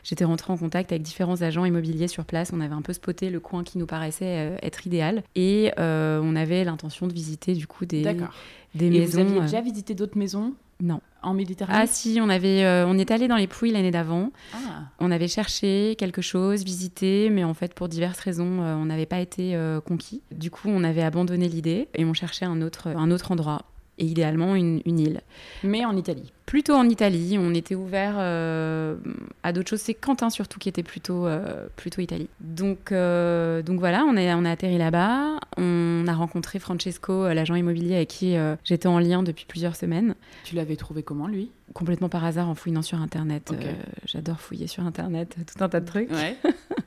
j'étais 0.02 0.24
rentrée 0.24 0.52
en 0.52 0.56
contact 0.56 0.92
avec 0.92 1.02
différents 1.02 1.42
agents 1.42 1.66
immobiliers 1.66 2.08
sur 2.08 2.24
place. 2.24 2.52
On 2.54 2.60
avait 2.60 2.74
un 2.74 2.80
peu 2.80 2.94
spoté 2.94 3.28
le 3.28 3.40
coin 3.40 3.64
qui 3.64 3.76
nous 3.76 3.86
paraissait 3.86 4.56
être 4.62 4.86
idéal. 4.86 5.22
Et 5.34 5.72
on 5.76 6.36
avait 6.36 6.64
l'intention 6.64 7.06
de 7.06 7.12
visiter, 7.12 7.52
du 7.52 7.66
coup, 7.66 7.84
des, 7.84 8.02
D'accord. 8.02 8.32
Des 8.74 8.86
Et 8.86 8.90
maisons. 8.90 9.22
vous 9.22 9.28
aviez 9.28 9.38
euh, 9.38 9.42
déjà 9.42 9.60
visité 9.60 9.94
d'autres 9.94 10.16
maisons 10.18 10.54
Non. 10.80 11.00
en 11.22 11.34
Méditerranée 11.34 11.78
Ah 11.82 11.86
si, 11.86 12.18
on 12.22 12.28
avait, 12.28 12.64
euh, 12.64 12.86
on 12.86 12.98
est 12.98 13.10
allé 13.10 13.28
dans 13.28 13.36
les 13.36 13.46
Pouilles 13.46 13.72
l'année 13.72 13.90
d'avant. 13.90 14.30
Ah. 14.54 14.82
On 15.00 15.10
avait 15.10 15.28
cherché 15.28 15.96
quelque 15.98 16.22
chose, 16.22 16.64
visité, 16.64 17.30
mais 17.30 17.44
en 17.44 17.54
fait, 17.54 17.74
pour 17.74 17.88
diverses 17.88 18.20
raisons, 18.20 18.62
euh, 18.62 18.74
on 18.76 18.84
n'avait 18.86 19.06
pas 19.06 19.20
été 19.20 19.54
euh, 19.56 19.80
conquis. 19.80 20.22
Du 20.32 20.50
coup, 20.50 20.68
on 20.68 20.84
avait 20.84 21.02
abandonné 21.02 21.48
l'idée 21.48 21.88
et 21.94 22.04
on 22.04 22.14
cherchait 22.14 22.44
un 22.44 22.62
autre, 22.62 22.88
un 22.88 23.10
autre 23.10 23.32
endroit, 23.32 23.62
et 23.98 24.04
idéalement 24.04 24.54
une, 24.54 24.80
une 24.84 24.98
île. 24.98 25.20
Mais 25.62 25.84
en 25.84 25.96
Italie. 25.96 26.32
Plutôt 26.48 26.72
en 26.72 26.88
Italie, 26.88 27.36
on 27.38 27.52
était 27.52 27.74
ouvert 27.74 28.14
euh, 28.16 28.96
à 29.42 29.52
d'autres 29.52 29.68
choses. 29.68 29.82
C'est 29.82 29.92
Quentin 29.92 30.30
surtout 30.30 30.58
qui 30.58 30.70
était 30.70 30.82
plutôt, 30.82 31.26
euh, 31.26 31.66
plutôt 31.76 32.00
Italie. 32.00 32.30
Donc, 32.40 32.90
euh, 32.90 33.60
donc 33.60 33.80
voilà, 33.80 34.06
on 34.06 34.16
a, 34.16 34.34
on 34.34 34.46
a 34.46 34.52
atterri 34.52 34.78
là-bas. 34.78 35.40
On 35.58 36.06
a 36.08 36.14
rencontré 36.14 36.58
Francesco, 36.58 37.28
l'agent 37.34 37.54
immobilier 37.54 37.96
avec 37.96 38.08
qui 38.08 38.34
j'étais 38.64 38.86
en 38.86 38.98
lien 38.98 39.22
depuis 39.22 39.44
plusieurs 39.46 39.76
semaines 39.76 40.14
Tu 40.44 40.54
l'avais 40.54 40.76
trouvé 40.76 41.02
comment, 41.02 41.26
lui? 41.26 41.50
Complètement 41.74 42.08
par 42.08 42.24
hasard 42.24 42.48
en 42.48 42.54
fouillant 42.54 42.80
sur 42.80 42.98
internet. 43.02 43.52
J'adore 44.06 44.40
fouiller 44.40 44.68
sur 44.68 44.84
internet 44.84 45.36
tout 45.54 45.62
un 45.62 45.68
tas 45.68 45.80
de 45.80 45.86
trucs. 45.86 46.10
Ouais. 46.10 46.34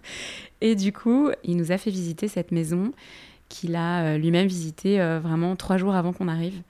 Et 0.62 0.74
du 0.74 0.92
coup, 0.92 1.30
il 1.44 1.56
nous 1.56 1.72
a 1.72 1.78
fait 1.78 1.92
visiter 1.92 2.28
cette 2.28 2.52
maison 2.52 2.94
qu'il 3.48 3.76
a 3.76 4.18
lui-même 4.18 4.48
visitée 4.48 4.98
vraiment 5.22 5.56
trois 5.56 5.78
jours 5.78 5.94
avant 5.94 6.14
qu'on 6.14 6.30
arrive, 6.30 6.64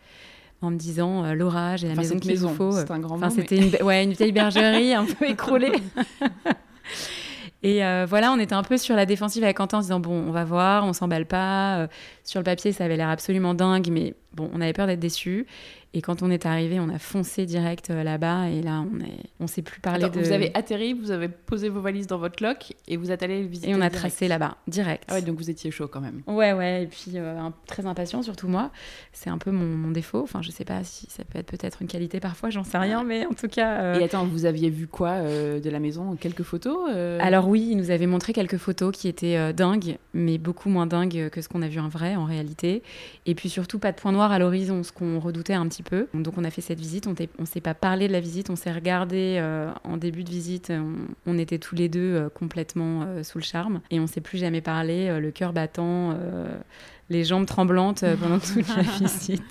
en 0.61 0.71
me 0.71 0.77
disant 0.77 1.23
euh, 1.25 1.33
Laura, 1.33 1.75
j'ai 1.75 1.87
la 1.87 1.93
Enfin, 1.93 2.01
maison 2.01 2.19
qu'il 2.19 2.37
faut. 2.37 2.71
c'est 2.71 2.91
un 2.91 2.99
grand 2.99 3.15
Enfin, 3.15 3.29
mot, 3.29 3.33
mais- 3.35 3.41
c'était 3.41 3.57
une, 3.57 3.83
ouais, 3.85 4.03
une 4.03 4.13
vieille 4.13 4.31
bergerie 4.31 4.93
un 4.93 5.05
peu 5.05 5.25
écroulée. 5.29 5.73
Et 7.63 7.85
euh, 7.85 8.07
voilà, 8.09 8.31
on 8.31 8.39
était 8.39 8.55
un 8.55 8.63
peu 8.63 8.77
sur 8.77 8.95
la 8.95 9.05
défensive 9.05 9.43
avec 9.43 9.57
Quentin 9.57 9.77
en 9.77 9.81
se 9.81 9.85
disant 9.87 9.99
bon, 9.99 10.13
on 10.27 10.31
va 10.31 10.43
voir, 10.43 10.83
on 10.85 10.93
s'emballe 10.93 11.27
pas. 11.27 11.87
Sur 12.23 12.39
le 12.39 12.43
papier, 12.45 12.71
ça 12.71 12.85
avait 12.85 12.97
l'air 12.97 13.09
absolument 13.09 13.53
dingue, 13.53 13.89
mais 13.91 14.13
bon, 14.33 14.49
on 14.53 14.61
avait 14.61 14.73
peur 14.73 14.87
d'être 14.87 14.99
déçus. 14.99 15.45
Et 15.93 16.01
quand 16.01 16.23
on 16.23 16.31
est 16.31 16.45
arrivé, 16.45 16.79
on 16.79 16.87
a 16.87 16.99
foncé 16.99 17.45
direct 17.45 17.89
euh, 17.89 18.01
là-bas. 18.03 18.47
Et 18.47 18.61
là, 18.61 18.81
on 18.89 19.01
est, 19.01 19.17
on 19.41 19.47
s'est 19.47 19.61
plus 19.61 19.81
parlé 19.81 20.05
Attends, 20.05 20.19
de. 20.21 20.23
Vous 20.25 20.31
avez 20.31 20.49
atterri, 20.53 20.93
vous 20.93 21.11
avez 21.11 21.27
posé 21.27 21.67
vos 21.67 21.81
valises 21.81 22.07
dans 22.07 22.17
votre 22.17 22.41
loc 22.41 22.71
et 22.87 22.95
vous 22.95 23.11
êtes 23.11 23.23
allé 23.23 23.43
visiter. 23.43 23.69
Et 23.71 23.73
on 23.73 23.81
a 23.81 23.89
direct. 23.89 23.95
tracé 23.97 24.29
là-bas, 24.29 24.55
direct. 24.67 25.03
Ah 25.09 25.15
ouais, 25.15 25.21
donc 25.21 25.35
vous 25.37 25.49
étiez 25.49 25.69
chaud 25.69 25.89
quand 25.89 25.99
même. 25.99 26.21
Ouais, 26.27 26.53
ouais, 26.53 26.83
et 26.83 26.87
puis 26.87 27.11
euh, 27.15 27.37
un- 27.37 27.53
très 27.67 27.85
impatient, 27.85 28.21
surtout 28.23 28.47
moi. 28.47 28.71
C'est 29.11 29.29
un 29.29 29.37
peu 29.37 29.51
mon, 29.51 29.65
mon 29.65 29.91
défaut. 29.91 30.21
Enfin, 30.23 30.41
je 30.41 30.49
sais 30.51 30.63
pas 30.63 30.81
si 30.85 31.07
ça 31.09 31.25
peut 31.25 31.39
être 31.39 31.47
peut-être 31.47 31.81
une 31.81 31.89
qualité 31.89 32.21
parfois, 32.21 32.49
j'en 32.51 32.63
sais 32.63 32.77
rien, 32.77 33.03
mais 33.03 33.25
en 33.25 33.33
tout 33.33 33.49
cas. 33.49 33.81
euh, 33.81 33.99
Et 33.99 34.03
attends, 34.05 34.23
vous 34.25 34.45
aviez 34.45 34.69
vu 34.69 34.87
quoi 34.87 35.09
euh, 35.09 35.59
de 35.59 35.69
la 35.69 35.79
maison? 35.81 36.15
Quelques 36.15 36.43
photos 36.43 36.89
Alors 37.19 37.49
oui, 37.49 37.67
il 37.71 37.75
nous 37.75 37.91
avait 37.91 38.07
montré 38.07 38.31
quelques 38.31 38.57
photos 38.57 38.95
qui 38.95 39.09
étaient 39.09 39.51
dingues, 39.51 39.97
mais 40.13 40.37
beaucoup 40.37 40.69
moins 40.69 40.85
dingues 40.87 41.27
que 41.29 41.41
ce 41.41 41.49
qu'on 41.49 41.63
a 41.63 41.67
vu 41.67 41.81
en 41.81 41.89
vrai, 41.89 42.15
en 42.21 42.25
réalité. 42.25 42.83
Et 43.25 43.35
puis 43.35 43.49
surtout, 43.49 43.79
pas 43.79 43.91
de 43.91 43.97
point 43.97 44.11
noir 44.11 44.31
à 44.31 44.39
l'horizon, 44.39 44.83
ce 44.83 44.91
qu'on 44.91 45.19
redoutait 45.19 45.53
un 45.53 45.67
petit 45.67 45.83
peu. 45.83 46.07
Donc 46.13 46.37
on 46.37 46.43
a 46.43 46.49
fait 46.49 46.61
cette 46.61 46.79
visite, 46.79 47.07
on 47.07 47.15
ne 47.39 47.45
s'est 47.45 47.61
pas 47.61 47.73
parlé 47.73 48.07
de 48.07 48.13
la 48.13 48.19
visite, 48.19 48.49
on 48.49 48.55
s'est 48.55 48.71
regardé 48.71 49.37
euh, 49.39 49.71
en 49.83 49.97
début 49.97 50.23
de 50.23 50.29
visite, 50.29 50.71
on, 51.25 51.37
était 51.37 51.59
tous 51.59 51.75
les 51.75 51.89
deux 51.89 51.99
euh, 52.15 52.29
complètement 52.29 53.03
euh, 53.03 53.23
sous 53.23 53.37
le 53.37 53.43
charme, 53.43 53.81
et 53.89 53.99
on 53.99 54.07
s'est 54.07 54.21
plus 54.21 54.37
jamais 54.37 54.61
parlé, 54.61 55.19
le 55.19 55.31
cœur 55.31 55.53
battant, 55.53 56.15
les 57.09 57.23
jambes 57.23 57.45
tremblantes 57.45 58.03
euh, 58.03 58.15
pendant 58.15 58.39
toute 58.39 58.67
la 58.69 58.81
visite. 58.99 59.43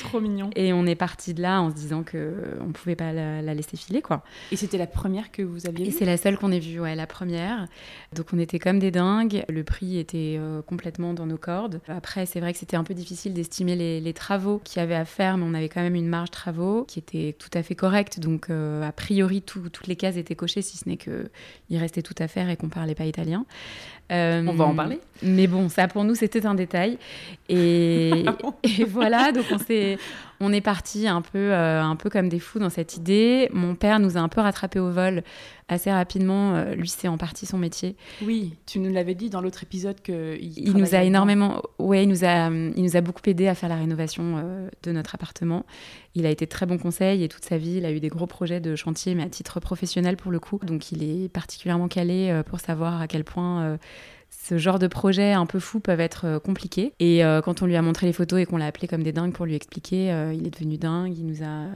Trop 0.00 0.20
mignon. 0.20 0.50
Et 0.54 0.72
on 0.72 0.84
est 0.86 0.94
parti 0.94 1.32
de 1.34 1.42
là 1.42 1.60
en 1.62 1.70
se 1.70 1.74
disant 1.74 2.02
que 2.02 2.34
on 2.60 2.72
pouvait 2.72 2.96
pas 2.96 3.12
la, 3.12 3.40
la 3.42 3.54
laisser 3.54 3.76
filer, 3.76 4.02
quoi. 4.02 4.22
Et 4.52 4.56
c'était 4.56 4.78
la 4.78 4.86
première 4.86 5.30
que 5.32 5.42
vous 5.42 5.66
aviez 5.66 5.86
Et 5.86 5.90
vue? 5.90 5.96
c'est 5.98 6.04
la 6.04 6.16
seule 6.16 6.36
qu'on 6.38 6.52
ait 6.52 6.58
vue, 6.58 6.78
ouais, 6.80 6.94
la 6.94 7.06
première. 7.06 7.66
Donc 8.14 8.26
on 8.32 8.38
était 8.38 8.58
comme 8.58 8.78
des 8.78 8.90
dingues. 8.90 9.44
Le 9.48 9.64
prix 9.64 9.98
était 9.98 10.36
euh, 10.38 10.62
complètement 10.62 11.14
dans 11.14 11.26
nos 11.26 11.38
cordes. 11.38 11.80
Après, 11.88 12.26
c'est 12.26 12.40
vrai 12.40 12.52
que 12.52 12.58
c'était 12.58 12.76
un 12.76 12.84
peu 12.84 12.94
difficile 12.94 13.32
d'estimer 13.34 13.76
les, 13.76 14.00
les 14.00 14.12
travaux 14.12 14.60
qu'il 14.62 14.80
y 14.80 14.82
avait 14.82 14.94
à 14.94 15.04
faire, 15.04 15.36
mais 15.38 15.44
on 15.48 15.54
avait 15.54 15.68
quand 15.68 15.82
même 15.82 15.94
une 15.94 16.08
marge 16.08 16.30
travaux 16.30 16.84
qui 16.84 16.98
était 16.98 17.34
tout 17.38 17.50
à 17.54 17.62
fait 17.62 17.74
correcte. 17.74 18.20
Donc 18.20 18.50
euh, 18.50 18.82
a 18.86 18.92
priori, 18.92 19.42
tout- 19.42 19.68
toutes 19.70 19.86
les 19.86 19.96
cases 19.96 20.16
étaient 20.16 20.36
cochées, 20.36 20.62
si 20.62 20.76
ce 20.76 20.88
n'est 20.88 20.96
que 20.98 21.30
il 21.70 21.78
restait 21.78 22.02
tout 22.02 22.14
à 22.18 22.28
faire 22.28 22.48
et 22.50 22.56
qu'on 22.56 22.68
parlait 22.68 22.94
pas 22.94 23.04
italien. 23.06 23.44
Euh, 24.12 24.44
On 24.46 24.52
va 24.52 24.64
en 24.66 24.74
parler. 24.74 25.00
Mais 25.22 25.46
bon, 25.46 25.68
ça 25.68 25.88
pour 25.88 26.04
nous 26.04 26.14
c'était 26.14 26.46
un 26.46 26.54
détail. 26.54 26.98
Et, 27.48 28.24
Ah 28.26 28.36
et 28.62 28.84
voilà, 28.84 29.32
donc 29.32 29.44
on 29.50 29.58
s'est, 29.58 29.98
on 30.40 30.52
est 30.52 30.60
parti 30.60 31.06
un 31.08 31.22
peu, 31.22 31.52
euh, 31.52 31.82
un 31.82 31.96
peu 31.96 32.10
comme 32.10 32.28
des 32.28 32.38
fous 32.38 32.58
dans 32.58 32.70
cette 32.70 32.96
idée. 32.96 33.48
Mon 33.52 33.74
père 33.74 33.98
nous 33.98 34.16
a 34.16 34.20
un 34.20 34.28
peu 34.28 34.40
rattrapé 34.40 34.78
au 34.78 34.90
vol 34.90 35.22
assez 35.68 35.90
rapidement. 35.90 36.54
Euh, 36.54 36.74
lui, 36.74 36.88
c'est 36.88 37.08
en 37.08 37.16
partie 37.16 37.46
son 37.46 37.58
métier. 37.58 37.96
Oui, 38.22 38.54
tu 38.66 38.78
nous 38.78 38.92
l'avais 38.92 39.14
dit 39.14 39.30
dans 39.30 39.40
l'autre 39.40 39.62
épisode 39.62 40.00
que 40.00 40.38
Il 40.40 40.76
nous 40.76 40.94
a 40.94 41.02
énormément, 41.02 41.62
ouais, 41.78 42.04
il 42.04 42.08
nous 42.08 42.24
a, 42.24 42.48
il 42.50 42.82
nous 42.82 42.96
a 42.96 43.00
beaucoup 43.00 43.22
aidé 43.26 43.48
à 43.48 43.54
faire 43.54 43.68
la 43.68 43.76
rénovation 43.76 44.36
euh, 44.36 44.68
de 44.82 44.92
notre 44.92 45.14
appartement. 45.14 45.64
Il 46.14 46.26
a 46.26 46.30
été 46.30 46.46
très 46.46 46.66
bon 46.66 46.78
conseil 46.78 47.22
et 47.22 47.28
toute 47.28 47.44
sa 47.44 47.58
vie, 47.58 47.76
il 47.76 47.84
a 47.84 47.92
eu 47.92 48.00
des 48.00 48.08
gros 48.08 48.26
projets 48.26 48.60
de 48.60 48.76
chantier, 48.76 49.14
mais 49.14 49.22
à 49.22 49.28
titre 49.28 49.60
professionnel 49.60 50.16
pour 50.16 50.30
le 50.30 50.38
coup. 50.38 50.58
Donc, 50.62 50.92
il 50.92 51.02
est 51.02 51.28
particulièrement 51.28 51.88
calé 51.88 52.40
pour 52.46 52.60
savoir 52.60 53.00
à 53.00 53.06
quel 53.06 53.24
point 53.24 53.78
ce 54.30 54.58
genre 54.58 54.78
de 54.78 54.86
projets 54.86 55.32
un 55.32 55.46
peu 55.46 55.58
fous 55.58 55.80
peuvent 55.80 56.00
être 56.00 56.24
euh, 56.24 56.38
compliqués. 56.38 56.92
Et 57.00 57.24
euh, 57.24 57.40
quand 57.40 57.62
on 57.62 57.66
lui 57.66 57.74
a 57.74 57.82
montré 57.82 58.06
les 58.06 58.12
photos 58.12 58.40
et 58.40 58.46
qu'on 58.46 58.58
l'a 58.58 58.66
appelé 58.66 58.86
comme 58.86 59.02
des 59.02 59.12
dingues 59.12 59.32
pour 59.32 59.44
lui 59.44 59.56
expliquer, 59.56 60.12
euh, 60.12 60.32
il 60.32 60.46
est 60.46 60.50
devenu 60.50 60.76
dingue. 60.76 61.16
Il 61.18 61.26
nous 61.26 61.42
a 61.42 61.66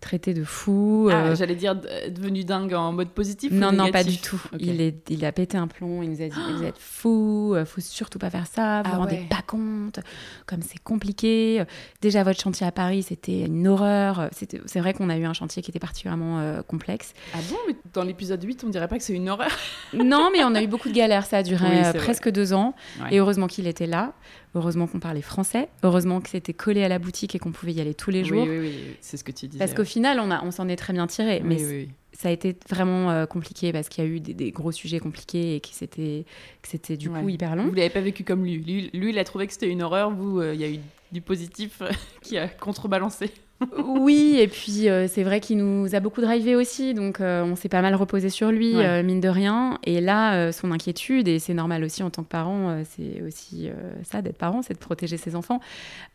traités 0.00 0.34
de 0.34 0.42
fous. 0.42 1.08
Ah, 1.12 1.34
J'allais 1.36 1.54
dire 1.54 1.76
devenu 1.76 2.42
dingue 2.44 2.74
en 2.74 2.92
mode 2.92 3.10
positif. 3.10 3.52
ou 3.52 3.54
non, 3.54 3.70
non, 3.70 3.90
pas 3.92 4.02
du 4.02 4.18
tout. 4.18 4.40
Il, 4.58 4.80
est, 4.80 5.08
il 5.10 5.24
a 5.24 5.30
pété 5.32 5.56
un 5.56 5.68
plomb, 5.68 6.02
il 6.02 6.10
nous 6.10 6.22
a 6.22 6.28
dit 6.28 6.56
Vous 6.56 6.64
êtes 6.64 6.76
fous, 6.78 7.54
faut 7.64 7.80
surtout 7.80 8.18
pas 8.18 8.30
faire 8.30 8.46
ça, 8.46 8.82
vous 8.82 8.90
Ah 8.92 8.96
vous 8.96 9.02
rendez 9.02 9.16
ouais. 9.16 9.26
pas 9.30 9.42
compte, 9.46 10.00
comme 10.46 10.62
c'est 10.62 10.82
compliqué. 10.82 11.62
Déjà, 12.00 12.24
votre 12.24 12.40
chantier 12.40 12.66
à 12.66 12.72
Paris, 12.72 13.04
c'était 13.04 13.42
une 13.42 13.68
horreur. 13.68 14.28
C'est 14.32 14.80
vrai 14.80 14.92
qu'on 14.92 15.08
a 15.10 15.16
eu 15.16 15.24
un 15.24 15.34
chantier 15.34 15.62
qui 15.62 15.70
était 15.70 15.78
particulièrement 15.78 16.62
complexe. 16.66 17.12
Ah 17.34 17.38
bon, 17.48 17.56
mais 17.68 17.76
dans 17.92 18.02
l'épisode 18.02 18.42
8, 18.42 18.64
on 18.66 18.70
dirait 18.70 18.88
pas 18.88 18.98
que 18.98 19.04
c'est 19.04 19.14
une 19.14 19.28
horreur? 19.28 19.50
non, 19.94 20.30
mais 20.32 20.42
on 20.44 20.54
a 20.54 20.62
eu 20.62 20.66
beaucoup 20.66 20.88
de 20.88 20.94
galères, 20.94 21.26
ça 21.26 21.38
a 21.38 21.42
duré 21.42 21.64
Oui, 21.68 21.87
euh, 21.90 21.98
presque 21.98 22.28
deux 22.30 22.52
ans. 22.52 22.74
Et 23.10 23.18
heureusement 23.18 23.46
qu'il 23.46 23.66
était 23.66 23.86
là. 23.86 24.14
Heureusement 24.54 24.86
qu'on 24.86 25.00
parlait 25.00 25.22
français. 25.22 25.68
Heureusement 25.82 26.20
que 26.20 26.28
c'était 26.28 26.54
collé 26.54 26.82
à 26.82 26.88
la 26.88 26.98
boutique 26.98 27.34
et 27.34 27.38
qu'on 27.38 27.52
pouvait 27.52 27.72
y 27.72 27.80
aller 27.80 27.94
tous 27.94 28.10
les 28.10 28.24
jours. 28.24 28.44
Oui, 28.44 28.58
oui, 28.58 28.68
oui. 28.68 28.96
c'est 29.00 29.16
ce 29.16 29.24
que 29.24 29.32
tu 29.32 29.46
disais. 29.46 29.58
Parce 29.58 29.74
qu'au 29.74 29.84
final, 29.84 30.20
on, 30.20 30.30
a, 30.30 30.42
on 30.44 30.50
s'en 30.50 30.68
est 30.68 30.76
très 30.76 30.92
bien 30.92 31.06
tiré. 31.06 31.42
mais 31.44 31.88
ça 32.12 32.30
a 32.30 32.32
été 32.32 32.56
vraiment 32.68 33.10
euh, 33.10 33.26
compliqué 33.26 33.70
parce 33.72 33.88
qu'il 33.88 34.02
y 34.02 34.06
a 34.06 34.10
eu 34.10 34.18
des, 34.18 34.50
gros 34.50 34.72
sujets 34.72 34.98
compliqués 34.98 35.54
et 35.54 35.60
que 35.60 35.68
c'était, 35.70 36.24
que 36.62 36.68
c'était 36.68 36.96
du 36.96 37.10
coup 37.10 37.28
hyper 37.28 37.54
long. 37.54 37.68
Vous 37.68 37.74
l'avez 37.74 37.90
pas 37.90 38.00
vécu 38.00 38.24
comme 38.24 38.42
lui. 38.44 38.58
lui. 38.58 38.90
Lui, 38.92 39.10
il 39.10 39.18
a 39.18 39.24
trouvé 39.24 39.46
que 39.46 39.52
c'était 39.52 39.68
une 39.68 39.82
horreur. 39.82 40.10
Vous, 40.10 40.42
il 40.42 40.60
y 40.60 40.64
a 40.64 40.70
eu 40.70 40.80
du 41.12 41.20
positif 41.20 41.82
qui 42.22 42.36
a 42.36 42.48
contrebalancé 42.48 43.30
oui, 43.76 44.36
et 44.38 44.46
puis 44.46 44.88
euh, 44.88 45.08
c'est 45.08 45.24
vrai 45.24 45.40
qu'il 45.40 45.58
nous 45.58 45.96
a 45.96 46.00
beaucoup 46.00 46.20
drivé 46.20 46.54
aussi, 46.54 46.94
donc 46.94 47.20
euh, 47.20 47.42
on 47.42 47.56
s'est 47.56 47.68
pas 47.68 47.82
mal 47.82 47.96
reposé 47.96 48.28
sur 48.28 48.52
lui, 48.52 48.76
euh, 48.76 49.02
mine 49.02 49.20
de 49.20 49.28
rien. 49.28 49.80
Et 49.82 50.00
là, 50.00 50.52
son 50.52 50.70
inquiétude, 50.70 51.26
et 51.26 51.40
c'est 51.40 51.54
normal 51.54 51.82
aussi 51.82 52.04
en 52.04 52.10
tant 52.10 52.22
que 52.22 52.28
parent, 52.28 52.82
c'est 52.84 53.20
aussi 53.22 53.68
ça 54.04 54.22
d'être 54.22 54.38
parent, 54.38 54.62
c'est 54.62 54.74
de 54.74 54.78
protéger 54.78 55.16
ses 55.16 55.34
enfants. 55.34 55.60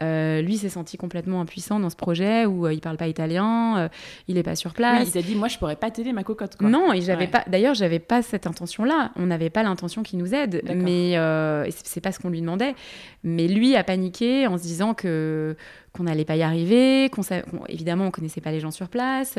lui 0.01 0.57
s'est 0.57 0.69
senti 0.69 0.97
complètement 0.97 1.41
impuissant 1.41 1.79
dans 1.79 1.89
ce 1.89 1.95
projet 1.95 2.45
où 2.45 2.67
il 2.69 2.79
parle 2.79 2.97
pas 2.97 3.07
italien, 3.07 3.89
il 4.27 4.37
est 4.37 4.43
pas 4.43 4.55
sur 4.55 4.73
place. 4.73 5.01
Oui, 5.01 5.07
il 5.07 5.11
s'est 5.11 5.21
dit, 5.21 5.35
moi 5.35 5.49
je 5.49 5.57
pourrais 5.57 5.75
pas 5.75 5.91
t'aider 5.91 6.13
ma 6.13 6.23
cocotte. 6.23 6.55
Quoi. 6.55 6.69
Non, 6.69 6.93
et 6.93 7.01
j'avais 7.01 7.27
pas. 7.27 7.43
D'ailleurs, 7.47 7.73
j'avais 7.73 7.99
pas 7.99 8.21
cette 8.21 8.47
intention-là. 8.47 9.11
On 9.17 9.25
n'avait 9.25 9.49
pas 9.49 9.63
l'intention 9.63 10.01
qu'il 10.03 10.19
nous 10.19 10.33
aide, 10.33 10.63
mais 10.73 11.17
c'est 11.83 12.01
pas 12.01 12.13
ce 12.13 12.19
qu'on 12.19 12.29
lui 12.29 12.41
demandait. 12.41 12.75
Mais 13.25 13.47
lui 13.47 13.75
a 13.75 13.83
paniqué 13.83 14.47
en 14.47 14.57
se 14.57 14.63
disant 14.63 14.93
que 14.93 15.55
qu'on 15.93 16.03
n'allait 16.03 16.25
pas 16.25 16.35
y 16.35 16.41
arriver, 16.41 17.09
qu'on 17.11 17.21
évidemment 17.69 18.07
on 18.07 18.11
connaissait 18.11 18.41
pas 18.41 18.51
les 18.51 18.59
gens 18.59 18.71
sur 18.71 18.89
place. 18.89 19.37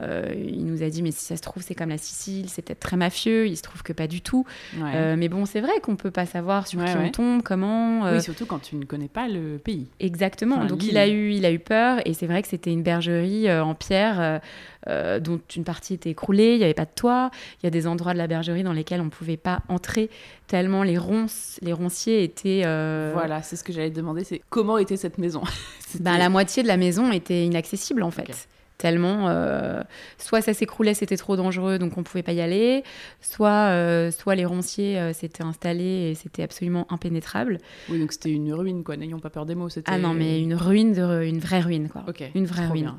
Euh, 0.00 0.34
il 0.34 0.64
nous 0.64 0.82
a 0.82 0.88
dit 0.88 1.02
mais 1.02 1.10
si 1.10 1.24
ça 1.24 1.36
se 1.36 1.42
trouve 1.42 1.62
c'est 1.62 1.74
comme 1.74 1.90
la 1.90 1.98
Sicile, 1.98 2.48
c'est 2.48 2.62
peut-être 2.62 2.80
très 2.80 2.96
mafieux. 2.96 3.46
Il 3.46 3.56
se 3.56 3.62
trouve 3.62 3.82
que 3.82 3.92
pas 3.92 4.06
du 4.06 4.22
tout. 4.22 4.46
Euh, 4.78 5.16
mais 5.18 5.28
bon 5.28 5.44
c'est 5.44 5.60
vrai 5.60 5.80
qu'on 5.82 5.96
peut 5.96 6.10
pas 6.10 6.24
savoir 6.26 6.66
sur 6.66 6.82
qui 6.84 6.96
on 6.96 7.10
tombe, 7.10 7.42
comment. 7.42 8.06
Euh. 8.06 8.16
Oui 8.16 8.22
surtout 8.22 8.46
quand 8.46 8.60
tu 8.60 8.76
ne 8.76 8.84
connais 8.84 9.08
pas 9.08 9.28
le 9.28 9.58
pays. 9.58 9.88
Exactement. 10.00 10.64
Donc 10.64 10.84
il 10.84 10.96
a 10.96 11.06
eu 11.06 11.32
il 11.32 11.44
a 11.44 11.52
eu 11.52 11.58
peur 11.58 11.98
et 12.06 12.14
c'est 12.14 12.26
vrai 12.26 12.42
que 12.42 12.48
c'était 12.48 12.72
une 12.72 12.82
bergerie 12.82 13.52
en 13.52 13.74
pierre 13.74 14.40
euh, 14.88 15.20
dont 15.20 15.40
une 15.54 15.64
partie 15.64 15.94
était 15.94 16.08
écroulée, 16.10 16.52
il 16.54 16.58
n'y 16.58 16.64
avait 16.64 16.74
pas 16.74 16.86
de 16.86 16.90
toit. 16.94 17.30
Il 17.62 17.64
y 17.64 17.68
a 17.68 17.70
des 17.70 17.86
endroits 17.86 18.14
de 18.14 18.18
la 18.18 18.26
bergerie 18.26 18.62
dans 18.62 18.72
lesquels 18.72 19.00
on 19.00 19.04
ne 19.04 19.10
pouvait 19.10 19.36
pas 19.36 19.60
entrer 19.68 20.08
tellement 20.50 20.82
les, 20.82 20.98
ronces, 20.98 21.60
les 21.62 21.72
ronciers 21.72 22.24
étaient... 22.24 22.62
Euh, 22.64 23.12
voilà, 23.14 23.40
c'est 23.40 23.54
ce 23.54 23.62
que 23.62 23.72
j'allais 23.72 23.90
te 23.90 23.94
demander, 23.94 24.24
c'est 24.24 24.42
comment 24.50 24.78
était 24.78 24.96
cette 24.96 25.16
maison? 25.16 25.42
Ben, 26.00 26.18
La 26.18 26.28
moitié 26.28 26.62
de 26.64 26.68
la 26.68 26.76
maison 26.76 27.12
était 27.12 27.46
inaccessible 27.46 28.02
en 28.02 28.10
fait. 28.10 28.48
Tellement 28.80 29.28
euh, 29.28 29.82
soit 30.18 30.40
ça 30.40 30.54
s'écroulait 30.54 30.94
c'était 30.94 31.16
trop 31.16 31.36
dangereux 31.36 31.78
donc 31.78 31.96
on 31.98 32.02
pouvait 32.02 32.22
pas 32.22 32.32
y 32.32 32.40
aller 32.40 32.82
soit 33.20 34.10
soit 34.10 34.34
les 34.34 34.44
ronciers 34.44 35.12
s'étaient 35.12 35.44
installés 35.44 36.10
et 36.10 36.14
c'était 36.14 36.42
absolument 36.42 36.86
impénétrable 36.90 37.58
oui 37.88 38.00
donc 38.00 38.12
c'était 38.12 38.30
une 38.30 38.52
ruine 38.52 38.82
quoi 38.82 38.96
n'ayons 38.96 39.20
pas 39.20 39.30
peur 39.30 39.46
des 39.46 39.54
mots 39.54 39.68
ah 39.86 39.98
non 39.98 40.14
mais 40.14 40.40
une 40.40 40.54
ruine 40.54 40.92
de, 40.92 41.22
une 41.24 41.38
vraie 41.38 41.60
ruine 41.60 41.88
quoi 41.88 42.04
une 42.34 42.46
vraie 42.46 42.66
ruine 42.66 42.94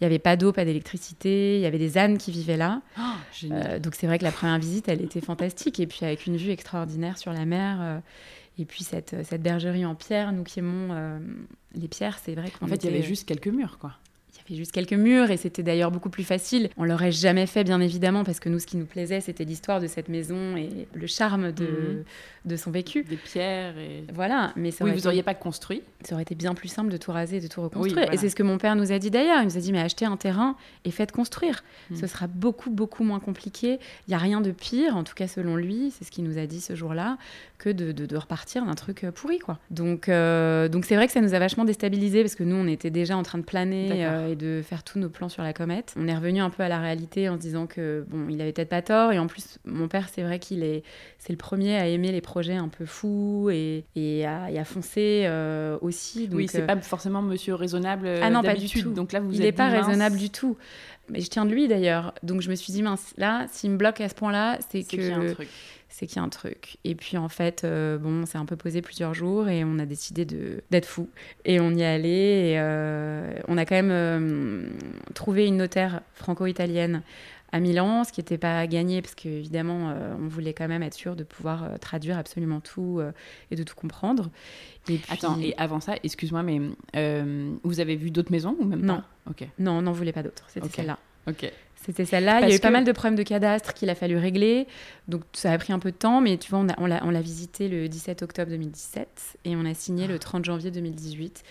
il 0.00 0.04
n'y 0.04 0.06
avait 0.06 0.18
pas 0.18 0.36
d'eau, 0.36 0.52
pas 0.52 0.66
d'électricité, 0.66 1.56
il 1.56 1.62
y 1.62 1.66
avait 1.66 1.78
des 1.78 1.96
ânes 1.96 2.18
qui 2.18 2.30
vivaient 2.30 2.58
là. 2.58 2.82
Oh, 2.98 3.02
euh, 3.50 3.78
donc 3.78 3.94
c'est 3.94 4.06
vrai 4.06 4.18
que 4.18 4.24
la 4.24 4.32
première 4.32 4.58
visite, 4.58 4.88
elle 4.88 5.00
était 5.00 5.22
fantastique. 5.22 5.80
Et 5.80 5.86
puis 5.86 6.00
avec 6.02 6.26
une 6.26 6.36
vue 6.36 6.50
extraordinaire 6.50 7.16
sur 7.16 7.32
la 7.32 7.46
mer. 7.46 7.78
Euh, 7.80 7.98
et 8.58 8.66
puis 8.66 8.84
cette, 8.84 9.16
cette, 9.24 9.42
bergerie 9.42 9.86
en 9.86 9.94
pierre, 9.94 10.32
nous 10.32 10.42
qui 10.42 10.58
aimons 10.58 10.88
euh, 10.90 11.18
les 11.74 11.88
pierres, 11.88 12.18
c'est 12.22 12.34
vrai 12.34 12.50
qu'en 12.50 12.66
fait, 12.66 12.84
il 12.84 12.90
y 12.90 12.94
avait 12.94 13.02
juste 13.02 13.26
quelques 13.26 13.48
murs, 13.48 13.78
quoi 13.78 13.92
juste 14.54 14.72
quelques 14.72 14.92
murs 14.92 15.30
et 15.30 15.36
c'était 15.36 15.62
d'ailleurs 15.62 15.90
beaucoup 15.90 16.10
plus 16.10 16.24
facile. 16.24 16.68
On 16.76 16.84
l'aurait 16.84 17.12
jamais 17.12 17.46
fait, 17.46 17.64
bien 17.64 17.80
évidemment, 17.80 18.22
parce 18.22 18.38
que 18.38 18.48
nous, 18.48 18.58
ce 18.58 18.66
qui 18.66 18.76
nous 18.76 18.86
plaisait, 18.86 19.20
c'était 19.20 19.44
l'histoire 19.44 19.80
de 19.80 19.86
cette 19.86 20.08
maison 20.08 20.56
et 20.56 20.86
le 20.94 21.06
charme 21.06 21.52
de, 21.52 21.64
mhm. 21.64 22.04
de 22.44 22.56
son 22.56 22.70
vécu. 22.70 23.02
Des 23.02 23.16
pierres 23.16 23.76
et. 23.78 24.04
Voilà. 24.12 24.52
Mais 24.56 24.70
ça 24.70 24.84
oui, 24.84 24.92
vous 24.92 25.00
n'auriez 25.00 25.22
pas 25.22 25.34
construit. 25.34 25.82
Ça 26.04 26.14
aurait 26.14 26.22
été 26.22 26.34
bien 26.34 26.54
plus 26.54 26.68
simple 26.68 26.92
de 26.92 26.96
tout 26.96 27.10
raser, 27.10 27.40
de 27.40 27.48
tout 27.48 27.62
reconstruire. 27.62 28.12
Et 28.12 28.16
c'est 28.16 28.28
ce 28.28 28.36
que 28.36 28.42
mon 28.42 28.58
père 28.58 28.76
nous 28.76 28.92
a 28.92 28.98
dit 28.98 29.10
d'ailleurs. 29.10 29.40
Il 29.40 29.46
nous 29.46 29.56
a 29.56 29.60
dit 29.60 29.72
mais 29.72 29.80
achetez 29.80 30.04
un 30.04 30.16
terrain 30.16 30.56
et 30.84 30.90
faites 30.90 31.10
construire. 31.10 31.64
Mhm. 31.90 31.96
Ce 31.96 32.06
sera 32.06 32.26
beaucoup, 32.26 32.70
beaucoup 32.70 33.02
moins 33.02 33.20
compliqué. 33.20 33.80
Il 34.06 34.10
n'y 34.10 34.14
a 34.14 34.18
rien 34.18 34.40
de 34.40 34.52
pire, 34.52 34.96
en 34.96 35.02
tout 35.02 35.14
cas 35.14 35.26
selon 35.26 35.56
lui, 35.56 35.92
c'est 35.96 36.04
ce 36.04 36.10
qu'il 36.10 36.24
nous 36.24 36.38
a 36.38 36.46
dit 36.46 36.60
ce 36.60 36.74
jour-là, 36.74 37.18
que 37.58 37.70
de, 37.70 37.92
de, 37.92 38.16
repartir 38.16 38.64
d'un 38.64 38.74
truc 38.74 39.04
euh, 39.04 39.10
pourri, 39.10 39.38
quoi. 39.38 39.58
Donc, 39.70 40.08
euh, 40.08 40.68
donc 40.68 40.84
c'est 40.84 40.94
vrai 40.94 41.06
que 41.06 41.12
ça 41.12 41.20
nous 41.20 41.34
a 41.34 41.38
vachement 41.38 41.64
déstabilisé 41.64 42.22
parce 42.22 42.34
que 42.34 42.44
nous, 42.44 42.56
on 42.56 42.66
était 42.66 42.90
déjà 42.90 43.16
en 43.16 43.22
train 43.22 43.38
de 43.38 43.44
planer 43.44 44.04
euh, 44.06 44.34
de 44.36 44.62
faire 44.62 44.82
tous 44.84 44.98
nos 44.98 45.08
plans 45.08 45.28
sur 45.28 45.42
la 45.42 45.52
comète. 45.52 45.94
On 45.96 46.06
est 46.06 46.14
revenu 46.14 46.40
un 46.40 46.50
peu 46.50 46.62
à 46.62 46.68
la 46.68 46.78
réalité 46.78 47.28
en 47.28 47.34
se 47.34 47.40
disant 47.40 47.66
que 47.66 48.04
bon, 48.08 48.28
il 48.28 48.40
avait 48.40 48.52
peut-être 48.52 48.68
pas 48.68 48.82
tort. 48.82 49.12
Et 49.12 49.18
en 49.18 49.26
plus, 49.26 49.58
mon 49.64 49.88
père, 49.88 50.08
c'est 50.12 50.22
vrai 50.22 50.38
qu'il 50.38 50.62
est, 50.62 50.82
c'est 51.18 51.32
le 51.32 51.38
premier 51.38 51.76
à 51.76 51.86
aimer 51.88 52.12
les 52.12 52.20
projets 52.20 52.56
un 52.56 52.68
peu 52.68 52.86
fous 52.86 53.48
et, 53.50 53.84
et, 53.96 54.26
à, 54.26 54.50
et 54.50 54.58
à, 54.58 54.64
foncer 54.64 55.24
euh, 55.24 55.78
aussi. 55.80 56.28
Donc, 56.28 56.38
oui, 56.38 56.48
c'est 56.48 56.62
euh, 56.62 56.66
pas 56.66 56.76
forcément 56.80 57.22
Monsieur 57.22 57.54
raisonnable. 57.54 58.08
Ah 58.22 58.30
non, 58.30 58.42
pas 58.42 58.54
du 58.54 58.68
tout. 58.68 58.92
Donc 58.92 59.12
là, 59.12 59.20
vous 59.20 59.32
il 59.32 59.40
n'est 59.40 59.52
pas 59.52 59.68
raisonnable 59.68 60.16
du 60.16 60.30
tout. 60.30 60.56
Mais 61.08 61.20
je 61.20 61.30
tiens 61.30 61.46
de 61.46 61.52
lui 61.52 61.68
d'ailleurs. 61.68 62.14
Donc 62.22 62.40
je 62.40 62.50
me 62.50 62.54
suis 62.54 62.72
dit 62.72 62.82
mince, 62.82 63.14
là, 63.16 63.46
s'il 63.50 63.70
me 63.70 63.76
bloque 63.76 64.00
à 64.00 64.08
ce 64.08 64.14
point-là, 64.14 64.58
c'est 64.70 64.82
que 64.82 65.34
c'est 65.88 66.06
qu'il 66.06 66.16
y 66.16 66.20
a 66.20 66.22
un 66.22 66.28
truc. 66.28 66.76
Et 66.84 66.94
puis 66.94 67.16
en 67.16 67.28
fait, 67.28 67.64
euh, 67.64 67.96
bon, 67.96 68.22
on 68.22 68.26
s'est 68.26 68.36
un 68.36 68.44
peu 68.44 68.56
posé 68.56 68.82
plusieurs 68.82 69.14
jours 69.14 69.48
et 69.48 69.64
on 69.64 69.78
a 69.78 69.86
décidé 69.86 70.26
d'être 70.26 70.84
fou. 70.84 71.08
Et 71.44 71.58
on 71.58 71.70
y 71.70 71.80
est 71.80 71.86
allé. 71.86 72.08
Et, 72.08 72.54
euh, 72.58 73.32
on 73.48 73.56
a 73.56 73.64
quand 73.64 73.76
même 73.76 73.90
euh, 73.90 74.68
trouvé 75.14 75.46
une 75.46 75.56
notaire 75.56 76.02
franco-italienne 76.14 77.02
à 77.56 77.60
Milan, 77.60 78.04
ce 78.04 78.12
qui 78.12 78.20
n'était 78.20 78.38
pas 78.38 78.66
gagné 78.66 79.02
parce 79.02 79.14
qu'évidemment, 79.14 79.94
on 80.20 80.28
voulait 80.28 80.54
quand 80.54 80.68
même 80.68 80.82
être 80.82 80.94
sûr 80.94 81.16
de 81.16 81.24
pouvoir 81.24 81.78
traduire 81.80 82.18
absolument 82.18 82.60
tout 82.60 83.00
et 83.50 83.56
de 83.56 83.62
tout 83.62 83.74
comprendre. 83.74 84.30
Et 84.88 85.00
Attends, 85.08 85.38
et 85.40 85.54
avant 85.56 85.80
ça, 85.80 85.94
excuse-moi, 86.02 86.42
mais 86.42 86.60
vous 87.64 87.80
avez 87.80 87.96
vu 87.96 88.10
d'autres 88.10 88.30
maisons 88.32 88.56
ou 88.60 88.64
même 88.64 88.82
non. 88.82 88.96
pas? 88.96 89.30
Ok. 89.30 89.48
Non, 89.58 89.72
on 89.72 89.82
n'en 89.82 89.92
voulait 89.92 90.12
pas 90.12 90.22
d'autres. 90.22 90.44
C'était 90.48 90.68
celle-là. 90.68 90.98
Ok. 91.28 91.50
C'était 91.84 92.04
celle-là. 92.04 92.40
Il 92.40 92.48
y 92.48 92.52
a 92.52 92.56
eu 92.56 92.60
pas 92.60 92.70
mal 92.70 92.84
de 92.84 92.92
problèmes 92.92 93.16
de 93.16 93.22
cadastre 93.22 93.74
qu'il 93.74 93.90
a 93.90 93.94
fallu 93.94 94.16
régler. 94.16 94.66
Donc 95.08 95.22
ça 95.32 95.52
a 95.52 95.58
pris 95.58 95.72
un 95.72 95.78
peu 95.78 95.90
de 95.90 95.96
temps, 95.96 96.20
mais 96.20 96.36
tu 96.36 96.50
vois, 96.50 96.64
on 96.78 96.86
l'a 96.86 97.04
on 97.04 97.20
visité 97.20 97.68
le 97.68 97.88
17 97.88 98.22
octobre 98.22 98.50
2017 98.50 99.38
et 99.44 99.56
on 99.56 99.64
a 99.64 99.74
signé 99.74 100.06
le 100.06 100.18
30 100.18 100.44
janvier 100.44 100.70
2018. 100.70 101.42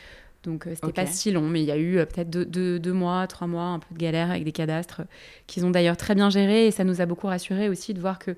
Donc 0.45 0.67
euh, 0.67 0.75
c'était 0.75 0.93
pas 0.93 1.05
si 1.05 1.31
long, 1.31 1.47
mais 1.47 1.61
il 1.61 1.65
y 1.65 1.71
a 1.71 1.77
eu 1.77 1.97
euh, 1.97 2.05
peut-être 2.05 2.29
deux, 2.29 2.79
deux, 2.79 2.93
mois, 2.93 3.27
trois 3.27 3.47
mois, 3.47 3.65
un 3.65 3.79
peu 3.79 3.93
de 3.93 3.99
galère 3.99 4.31
avec 4.31 4.43
des 4.43 4.51
cadastres 4.51 5.01
qu'ils 5.47 5.65
ont 5.65 5.71
d'ailleurs 5.71 5.97
très 5.97 6.15
bien 6.15 6.29
gérés 6.29 6.67
et 6.67 6.71
ça 6.71 6.83
nous 6.83 7.01
a 7.01 7.05
beaucoup 7.05 7.27
rassuré 7.27 7.69
aussi 7.69 7.93
de 7.93 7.99
voir 7.99 8.19
que 8.19 8.35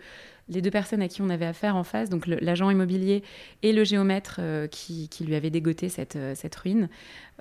les 0.50 0.62
deux 0.62 0.72
personnes 0.72 1.02
à 1.02 1.08
qui 1.08 1.22
on 1.22 1.30
avait 1.30 1.46
affaire 1.46 1.76
en 1.76 1.84
face, 1.84 2.10
donc 2.10 2.28
l'agent 2.28 2.70
immobilier 2.70 3.24
et 3.64 3.74
le 3.74 3.84
géomètre 3.84 4.38
euh, 4.40 4.68
qui, 4.68 5.10
lui 5.22 5.36
avait 5.36 5.50
dégoté 5.50 5.90
cette, 5.90 6.16
euh, 6.16 6.34
cette 6.36 6.56
ruine, 6.56 6.90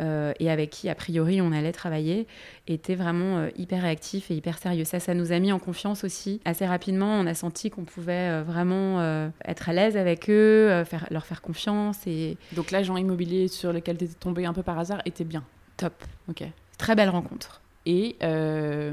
euh, 0.00 0.32
et 0.40 0.50
avec 0.50 0.70
qui, 0.70 0.88
a 0.88 0.94
priori, 0.94 1.40
on 1.40 1.52
allait 1.52 1.72
travailler, 1.72 2.26
étaient 2.66 2.94
vraiment 2.94 3.46
hyper 3.56 3.82
réactifs 3.82 4.30
et 4.30 4.34
hyper 4.34 4.58
sérieux. 4.58 4.84
Ça, 4.84 5.00
ça 5.00 5.14
nous 5.14 5.32
a 5.32 5.38
mis 5.38 5.52
en 5.52 5.58
confiance 5.58 6.04
aussi. 6.04 6.40
Assez 6.44 6.66
rapidement, 6.66 7.18
on 7.18 7.26
a 7.26 7.34
senti 7.34 7.70
qu'on 7.70 7.84
pouvait 7.84 8.42
vraiment 8.42 9.30
être 9.44 9.68
à 9.68 9.72
l'aise 9.72 9.96
avec 9.96 10.28
eux, 10.28 10.84
faire, 10.84 11.06
leur 11.10 11.24
faire 11.24 11.40
confiance. 11.40 12.06
Et... 12.06 12.36
Donc 12.52 12.72
l'agent 12.72 12.96
immobilier 12.96 13.48
sur 13.48 13.72
lequel 13.72 13.96
tu 13.96 14.04
étais 14.04 14.14
tombé 14.14 14.44
un 14.44 14.52
peu 14.52 14.62
par 14.62 14.78
hasard 14.78 15.00
était 15.06 15.24
bien 15.24 15.44
Top. 15.76 16.04
Ok. 16.28 16.44
Très 16.78 16.94
belle 16.94 17.10
rencontre. 17.10 17.60
Et 17.88 18.16
euh, 18.24 18.92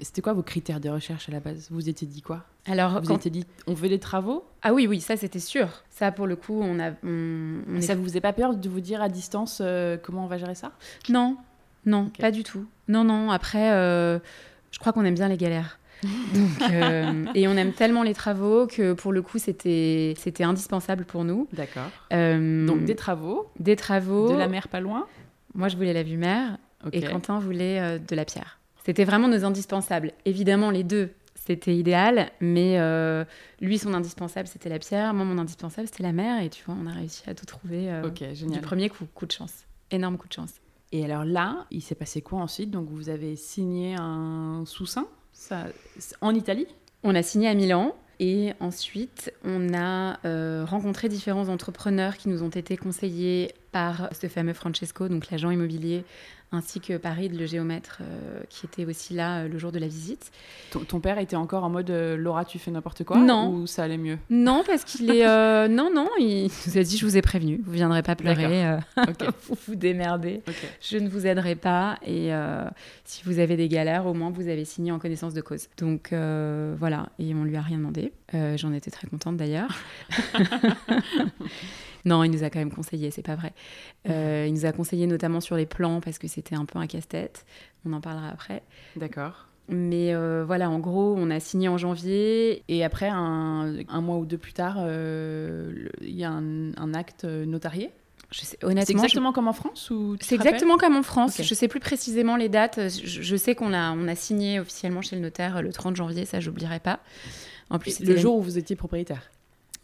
c'était 0.00 0.22
quoi 0.22 0.32
vos 0.32 0.42
critères 0.42 0.80
de 0.80 0.88
recherche 0.88 1.28
à 1.28 1.32
la 1.32 1.40
base? 1.40 1.68
Vous 1.70 1.90
étiez 1.90 2.06
dit 2.06 2.22
quoi? 2.22 2.42
Alors, 2.66 3.02
vous 3.02 3.12
étiez 3.12 3.30
dit, 3.30 3.44
on 3.66 3.76
fait 3.76 3.90
des 3.90 3.98
travaux? 3.98 4.44
Ah 4.62 4.72
oui, 4.72 4.86
oui, 4.86 5.00
ça 5.02 5.18
c'était 5.18 5.38
sûr. 5.38 5.68
Ça, 5.90 6.10
pour 6.10 6.26
le 6.26 6.36
coup, 6.36 6.58
on 6.58 6.80
a. 6.80 6.92
On, 7.04 7.80
ça 7.80 7.94
vous 7.94 8.04
faisait 8.04 8.22
pas 8.22 8.32
peur 8.32 8.56
de 8.56 8.68
vous 8.68 8.80
dire 8.80 9.02
à 9.02 9.10
distance 9.10 9.60
euh, 9.62 9.98
comment 10.02 10.24
on 10.24 10.26
va 10.26 10.38
gérer 10.38 10.54
ça? 10.54 10.72
Non, 11.10 11.36
non, 11.84 12.10
pas 12.18 12.30
du 12.30 12.42
tout. 12.42 12.64
Non, 12.88 13.04
non. 13.04 13.30
Après, 13.30 13.72
euh, 13.72 14.18
je 14.70 14.78
crois 14.78 14.94
qu'on 14.94 15.04
aime 15.04 15.14
bien 15.14 15.28
les 15.28 15.36
galères. 15.36 15.78
et 17.34 17.46
on 17.46 17.56
aime 17.58 17.74
tellement 17.74 18.02
les 18.02 18.14
travaux 18.14 18.66
que 18.66 18.94
pour 18.94 19.12
le 19.12 19.20
coup, 19.20 19.36
c'était 19.36 20.14
c'était 20.16 20.44
indispensable 20.44 21.04
pour 21.04 21.24
nous. 21.24 21.46
D'accord. 21.52 21.90
Donc 22.10 22.84
des 22.84 22.96
travaux. 22.96 23.50
Des 23.58 23.76
travaux. 23.76 24.32
De 24.32 24.36
la 24.38 24.48
mer 24.48 24.68
pas 24.68 24.80
loin. 24.80 25.06
Moi, 25.54 25.68
je 25.68 25.76
voulais 25.76 25.92
la 25.92 26.02
vue 26.02 26.16
mer. 26.16 26.56
Et 26.92 27.02
Quentin 27.02 27.38
voulait 27.38 27.80
euh, 27.80 27.98
de 27.98 28.16
la 28.16 28.24
pierre. 28.24 28.58
C'était 28.84 29.04
vraiment 29.04 29.28
nos 29.28 29.44
indispensables. 29.44 30.12
Évidemment, 30.24 30.70
les 30.70 30.84
deux, 30.84 31.10
c'était 31.34 31.76
idéal, 31.76 32.30
mais 32.40 32.78
euh, 32.78 33.24
lui, 33.60 33.78
son 33.78 33.92
indispensable, 33.94 34.48
c'était 34.48 34.68
la 34.68 34.78
pierre. 34.78 35.12
Moi, 35.12 35.24
mon 35.24 35.38
indispensable, 35.38 35.86
c'était 35.88 36.02
la 36.02 36.12
mer. 36.12 36.42
Et 36.42 36.48
tu 36.48 36.64
vois, 36.64 36.74
on 36.80 36.86
a 36.86 36.92
réussi 36.92 37.22
à 37.28 37.34
tout 37.34 37.46
trouver 37.46 37.90
euh, 37.90 38.08
du 38.08 38.60
premier 38.60 38.88
coup. 38.88 39.04
Coup 39.14 39.26
de 39.26 39.32
chance. 39.32 39.64
Énorme 39.90 40.16
coup 40.16 40.28
de 40.28 40.32
chance. 40.32 40.54
Et 40.92 41.04
alors 41.04 41.24
là, 41.24 41.66
il 41.70 41.82
s'est 41.82 41.94
passé 41.94 42.20
quoi 42.20 42.40
ensuite? 42.40 42.70
Donc, 42.70 42.88
vous 42.88 43.10
avez 43.10 43.36
signé 43.36 43.94
un 43.98 44.64
sous-sein 44.66 45.06
en 46.20 46.34
Italie? 46.34 46.66
On 47.04 47.14
a 47.14 47.22
signé 47.22 47.48
à 47.48 47.54
Milan. 47.54 47.94
Et 48.22 48.52
ensuite, 48.60 49.32
on 49.44 49.72
a 49.72 50.18
rencontré 50.64 51.08
différents 51.08 51.48
entrepreneurs 51.48 52.18
qui 52.18 52.28
nous 52.28 52.42
ont 52.42 52.50
été 52.50 52.76
conseillés 52.76 53.54
par 53.72 54.10
ce 54.12 54.26
fameux 54.26 54.52
Francesco, 54.52 55.08
donc 55.08 55.30
l'agent 55.30 55.50
immobilier 55.50 56.04
ainsi 56.52 56.80
que 56.80 56.96
Paris, 56.96 57.28
le 57.28 57.46
géomètre, 57.46 57.98
euh, 58.00 58.40
qui 58.48 58.66
était 58.66 58.84
aussi 58.84 59.14
là 59.14 59.40
euh, 59.40 59.48
le 59.48 59.58
jour 59.58 59.70
de 59.70 59.78
la 59.78 59.86
visite. 59.86 60.32
Ton, 60.88 61.00
père 61.00 61.18
était 61.18 61.36
encore 61.36 61.62
en 61.62 61.70
mode 61.70 61.90
euh, 61.90 62.16
Laura, 62.16 62.44
tu 62.44 62.58
fais 62.58 62.72
n'importe 62.72 63.04
quoi 63.04 63.18
Non. 63.18 63.50
Ou 63.50 63.66
ça 63.68 63.84
allait 63.84 63.96
mieux? 63.96 64.18
Non, 64.30 64.64
parce 64.66 64.84
qu'il 64.84 65.10
est. 65.10 65.24
non, 65.68 65.90
non, 65.94 66.08
il 66.18 66.50
nous 66.66 66.78
a 66.78 66.82
dit 66.82 66.96
Je 66.96 67.06
vous 67.06 67.16
ai 67.16 67.22
prévenu, 67.22 67.60
vous 67.64 67.72
viendrez 67.72 68.02
pas 68.02 68.16
pleurer, 68.16 68.78
vous 69.48 69.56
vous 69.68 69.74
démerdez, 69.76 70.42
je 70.80 70.98
ne 70.98 71.08
vous 71.08 71.26
aiderai 71.26 71.54
pas. 71.54 71.98
Et 72.04 72.30
si 73.04 73.22
vous 73.24 73.38
avez 73.38 73.56
des 73.56 73.68
galères, 73.68 74.06
au 74.06 74.14
moins 74.14 74.30
vous 74.30 74.48
avez 74.48 74.64
signé 74.64 74.90
en 74.90 74.98
connaissance 74.98 75.34
de 75.34 75.40
cause. 75.40 75.68
Donc 75.78 76.12
voilà, 76.12 77.08
et 77.18 77.34
on 77.34 77.44
lui 77.44 77.56
a 77.56 77.62
rien 77.62 77.78
demandé. 77.78 78.12
J'en 78.56 78.72
étais 78.72 78.90
très 78.90 79.06
contente 79.06 79.36
d'ailleurs. 79.36 79.70
Non, 82.04 82.24
il 82.24 82.30
nous 82.30 82.44
a 82.44 82.50
quand 82.50 82.58
même 82.58 82.72
conseillé, 82.72 83.10
c'est 83.10 83.22
pas 83.22 83.34
vrai. 83.34 83.52
Euh, 84.08 84.46
il 84.46 84.54
nous 84.54 84.66
a 84.66 84.72
conseillé 84.72 85.06
notamment 85.06 85.40
sur 85.40 85.56
les 85.56 85.66
plans 85.66 86.00
parce 86.00 86.18
que 86.18 86.28
c'était 86.28 86.54
un 86.54 86.64
peu 86.64 86.78
un 86.78 86.86
casse-tête. 86.86 87.44
On 87.84 87.92
en 87.92 88.00
parlera 88.00 88.28
après. 88.28 88.62
D'accord. 88.96 89.46
Mais 89.68 90.14
euh, 90.14 90.44
voilà, 90.44 90.68
en 90.68 90.80
gros, 90.80 91.14
on 91.16 91.30
a 91.30 91.38
signé 91.38 91.68
en 91.68 91.78
janvier. 91.78 92.64
Et 92.68 92.84
après, 92.84 93.08
un, 93.08 94.00
mois 94.00 94.16
ou 94.16 94.26
deux 94.26 94.38
plus 94.38 94.52
tard, 94.52 94.76
euh, 94.78 95.88
il 96.00 96.16
y 96.16 96.24
a 96.24 96.30
un, 96.30 96.94
acte 96.94 97.24
notarié 97.24 97.90
je 98.32 98.42
sais, 98.42 98.58
honnêtement, 98.62 98.84
c'est 98.86 98.92
exactement 98.92 99.32
comme 99.32 99.48
en 99.48 99.52
France 99.52 99.90
ou 99.90 100.16
C'est 100.20 100.36
exactement 100.36 100.76
comme 100.76 100.94
en 100.94 101.02
France. 101.02 101.38
Je 101.38 101.42
Je 101.42 101.52
sais 101.52 101.66
plus 101.66 101.80
précisément 101.80 102.36
les 102.36 102.48
dates. 102.48 102.78
Je, 102.88 103.36
sais 103.36 103.56
qu'on 103.56 103.72
a, 103.72 103.90
on 103.90 104.06
a 104.06 104.14
signé 104.14 104.60
officiellement 104.60 105.02
chez 105.02 105.16
le 105.16 105.22
notaire 105.22 105.62
le 105.62 105.72
30 105.72 105.96
janvier, 105.96 106.24
ça 106.26 106.38
j'oublierai 106.38 106.78
pas. 106.78 107.00
En 107.70 107.80
plus, 107.80 107.98
le 107.98 108.16
jour 108.16 108.36
où 108.36 108.42
vous 108.42 108.56
étiez 108.56 108.76
propriétaire. 108.76 109.30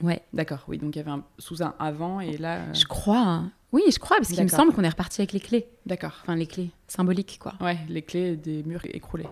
Ouais. 0.02 0.22
D'accord, 0.32 0.64
oui, 0.68 0.78
donc 0.78 0.94
il 0.94 0.98
y 0.98 1.02
avait 1.02 1.10
un 1.10 1.24
sous-un 1.38 1.74
avant 1.78 2.20
et 2.20 2.36
là. 2.36 2.56
Euh, 2.56 2.74
je 2.74 2.84
crois. 2.84 3.18
Hein. 3.18 3.50
Oui, 3.72 3.82
je 3.90 3.98
crois, 3.98 4.16
parce 4.16 4.30
qu'il 4.30 4.42
me 4.42 4.48
semble 4.48 4.72
qu'on 4.72 4.84
est 4.84 4.88
reparti 4.88 5.20
avec 5.20 5.32
les 5.32 5.40
clés. 5.40 5.66
D'accord. 5.86 6.12
Enfin, 6.22 6.36
les 6.36 6.46
clés 6.46 6.70
symboliques, 6.86 7.38
quoi. 7.40 7.54
Ouais, 7.60 7.78
les 7.88 8.02
clés 8.02 8.36
des 8.36 8.62
murs 8.62 8.82
écroulés. 8.84 9.26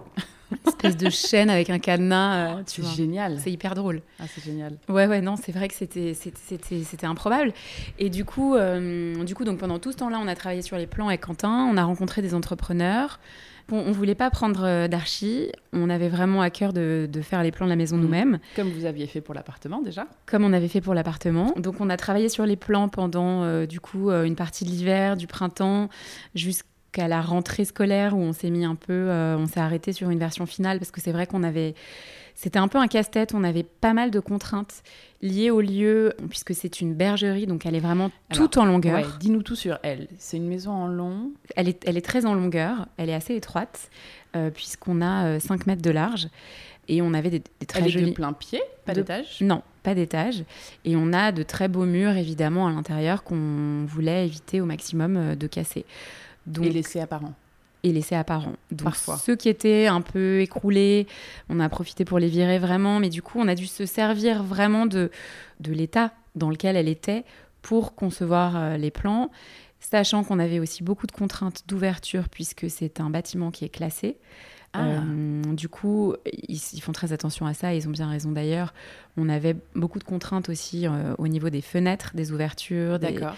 Une 0.51 0.59
espèce 0.67 0.97
de 0.97 1.09
chaîne 1.09 1.51
avec 1.51 1.71
un 1.71 1.79
cadenas. 1.79 2.59
Euh, 2.59 2.63
c'est 2.67 2.85
génial. 2.85 3.39
C'est 3.41 3.51
hyper 3.51 3.75
drôle. 3.75 4.03
Ah, 4.19 4.25
c'est 4.29 4.45
génial. 4.45 4.77
Ouais, 4.89 5.07
ouais, 5.07 5.21
non, 5.21 5.37
c'est 5.37 5.53
vrai 5.53 5.69
que 5.69 5.75
c'était, 5.75 6.15
c'était, 6.15 7.07
improbable. 7.07 7.53
Et 7.99 8.11
du 8.11 8.25
coup, 8.25 8.55
euh, 8.55 9.23
du 9.25 9.35
coup, 9.35 9.45
donc 9.45 9.59
pendant 9.59 9.79
tout 9.79 9.93
ce 9.93 9.97
temps-là, 9.99 10.19
on 10.21 10.29
a 10.29 10.35
travaillé 10.35 10.63
sur 10.63 10.77
les 10.77 10.87
plans 10.87 11.09
avec 11.09 11.23
Quentin, 11.23 11.69
on 11.71 11.77
a 11.77 11.85
rencontré 11.85 12.23
des 12.23 12.35
entrepreneurs. 12.35 13.21
Bon, 13.69 13.83
on 13.87 13.93
voulait 13.93 14.15
pas 14.15 14.31
prendre 14.31 14.65
euh, 14.65 14.89
d'archi. 14.89 15.51
On 15.73 15.89
avait 15.89 16.09
vraiment 16.09 16.43
à 16.43 16.51
cœur 16.51 16.73
de, 16.73 17.09
faire 17.23 17.43
les 17.43 17.51
plans 17.51 17.67
de 17.67 17.71
la 17.71 17.77
maison 17.77 17.97
mmh. 17.97 18.01
nous-mêmes. 18.01 18.39
Comme 18.57 18.71
vous 18.71 18.85
aviez 18.85 19.07
fait 19.07 19.21
pour 19.21 19.35
l'appartement 19.35 19.81
déjà. 19.81 20.07
Comme 20.27 20.45
on 20.45 20.53
avait 20.53 20.69
fait 20.69 20.81
pour 20.81 20.95
l'appartement. 20.95 21.53
Donc 21.57 21.81
on 21.81 21.89
a 21.89 21.97
travaillé 21.97 22.29
sur 22.29 22.47
les 22.47 22.57
plans 22.57 22.89
pendant 22.89 23.43
euh, 23.43 23.67
du 23.67 23.81
coup 23.81 24.11
euh, 24.11 24.25
une 24.25 24.37
partie 24.37 24.65
de 24.65 24.71
l'hiver, 24.71 25.17
du 25.17 25.27
printemps, 25.27 25.89
jusqu'à 26.35 27.09
la 27.09 27.23
rentrée 27.23 27.65
scolaire 27.65 28.17
où 28.17 28.21
on 28.21 28.33
s'est 28.33 28.51
mis 28.51 28.65
un 28.65 28.75
peu, 28.75 29.11
on 29.11 29.47
s'est 29.47 29.61
arrêté 29.61 29.93
sur 29.93 30.11
une 30.11 30.19
version 30.19 30.47
finale 30.47 30.79
parce 30.79 30.93
que 30.93 31.01
c'est 31.01 31.11
vrai 31.11 31.27
qu'on 31.27 31.43
avait 31.43 31.75
c'était 32.35 32.59
un 32.59 32.69
peu 32.69 32.79
un 32.79 32.89
casse-tête, 32.89 33.33
on 33.35 33.45
avait 33.45 33.63
pas 33.63 33.95
mal 33.95 34.11
de 34.11 34.21
contraintes 34.21 34.83
liées 35.23 35.51
au 35.51 35.61
lieu, 35.61 36.15
puisque 36.29 36.55
c'est 36.55 36.81
une 36.81 36.95
bergerie, 36.95 37.47
donc 37.47 37.65
elle 37.65 37.75
est 37.75 37.81
vraiment 37.81 38.11
toute 38.33 38.57
en 38.57 38.65
longueur. 38.65 39.17
Dis-nous 39.21 39.43
tout 39.43 39.57
sur 39.57 39.79
elle. 39.83 40.09
C'est 40.19 40.37
une 40.37 40.49
maison 40.49 40.73
en 40.73 40.87
long? 40.87 41.33
Elle 41.57 41.69
est, 41.69 41.83
elle 41.87 41.97
est 41.97 42.05
très 42.05 42.27
en 42.27 42.35
longueur, 42.35 42.87
elle 42.97 43.09
est 43.09 43.15
assez 43.15 43.35
étroite, 43.35 43.89
euh, 44.37 44.51
puisqu'on 44.51 45.01
a 45.01 45.39
5 45.39 45.61
euh, 45.61 45.65
mètres 45.67 45.83
de 45.83 45.91
large. 45.91 46.29
Et 46.87 47.01
on 47.01 47.15
avait 47.15 47.31
des, 47.31 47.43
très 47.67 47.81
elle 47.81 47.89
jolis... 47.89 48.11
de 48.11 48.15
plein 48.15 48.33
pied 48.35 48.61
Pas 48.85 48.93
d'étage? 48.93 49.41
Non, 49.41 49.63
pas 49.83 49.95
d'étage. 49.95 50.45
Et 50.85 50.97
on 50.97 51.13
a 51.15 51.33
de 51.33 51.43
très 51.43 51.69
beaux 51.69 51.87
murs, 51.87 52.17
évidemment, 52.17 52.67
à 52.67 52.73
l'intérieur 52.73 53.23
qu'on 53.23 53.87
voulait 53.87 54.27
éviter 54.27 54.61
au 54.61 54.67
maximum 54.67 55.17
euh, 55.17 55.35
de 55.35 55.47
casser. 55.47 55.87
Donc... 56.47 56.67
Et 56.67 56.71
laisser 56.71 57.01
apparent 57.01 57.33
et 57.85 57.93
laissés 57.93 58.17
apparents. 58.17 58.57
Donc 58.73 58.97
ceux 58.97 59.37
qui 59.37 59.49
étaient 59.49 59.87
un 59.87 60.01
peu 60.01 60.41
écroulés, 60.41 61.07
on 61.49 61.61
a 61.61 61.69
profité 61.69 62.05
pour 62.05 62.19
les 62.19 62.29
virer 62.29 62.59
vraiment, 62.59 62.99
mais 62.99 63.11
du 63.11 63.23
coup 63.23 63.39
on 63.39 63.47
a 63.47 63.55
dû 63.55 63.67
se 63.67 63.87
servir 63.87 64.43
vraiment 64.43 64.87
de, 64.87 65.11
de 65.61 65.73
l'état 65.73 66.13
dans 66.35 66.51
lequel 66.51 66.77
elle 66.77 66.89
était 66.89 67.25
pour 67.63 67.95
concevoir 67.95 68.57
euh, 68.57 68.77
les 68.77 68.91
plans, 68.91 69.31
sachant 69.81 70.25
qu'on 70.25 70.39
avait 70.39 70.59
aussi 70.59 70.83
beaucoup 70.83 71.07
de 71.07 71.13
contraintes 71.13 71.63
d'ouverture 71.69 72.29
puisque 72.29 72.69
c'est 72.69 73.01
un 73.01 73.11
bâtiment 73.11 73.51
qui 73.51 73.65
est 73.65 73.71
classé. 73.71 74.17
Ah. 74.73 74.87
Euh, 74.87 75.55
du 75.55 75.69
coup, 75.69 76.15
ils, 76.49 76.81
font 76.81 76.91
très 76.91 77.13
attention 77.13 77.47
à 77.47 77.55
ça, 77.55 77.75
ils 77.75 77.87
ont 77.87 77.93
bien 77.93 78.09
raison 78.09 78.33
d'ailleurs. 78.33 78.75
On 79.17 79.29
avait 79.29 79.55
beaucoup 79.77 80.01
de 80.01 80.05
contraintes 80.05 80.49
aussi 80.49 80.89
euh, 80.89 81.15
au 81.19 81.29
niveau 81.29 81.49
des 81.49 81.61
fenêtres, 81.61 82.11
des 82.15 82.33
ouvertures. 82.33 82.99
D'accord. 82.99 83.37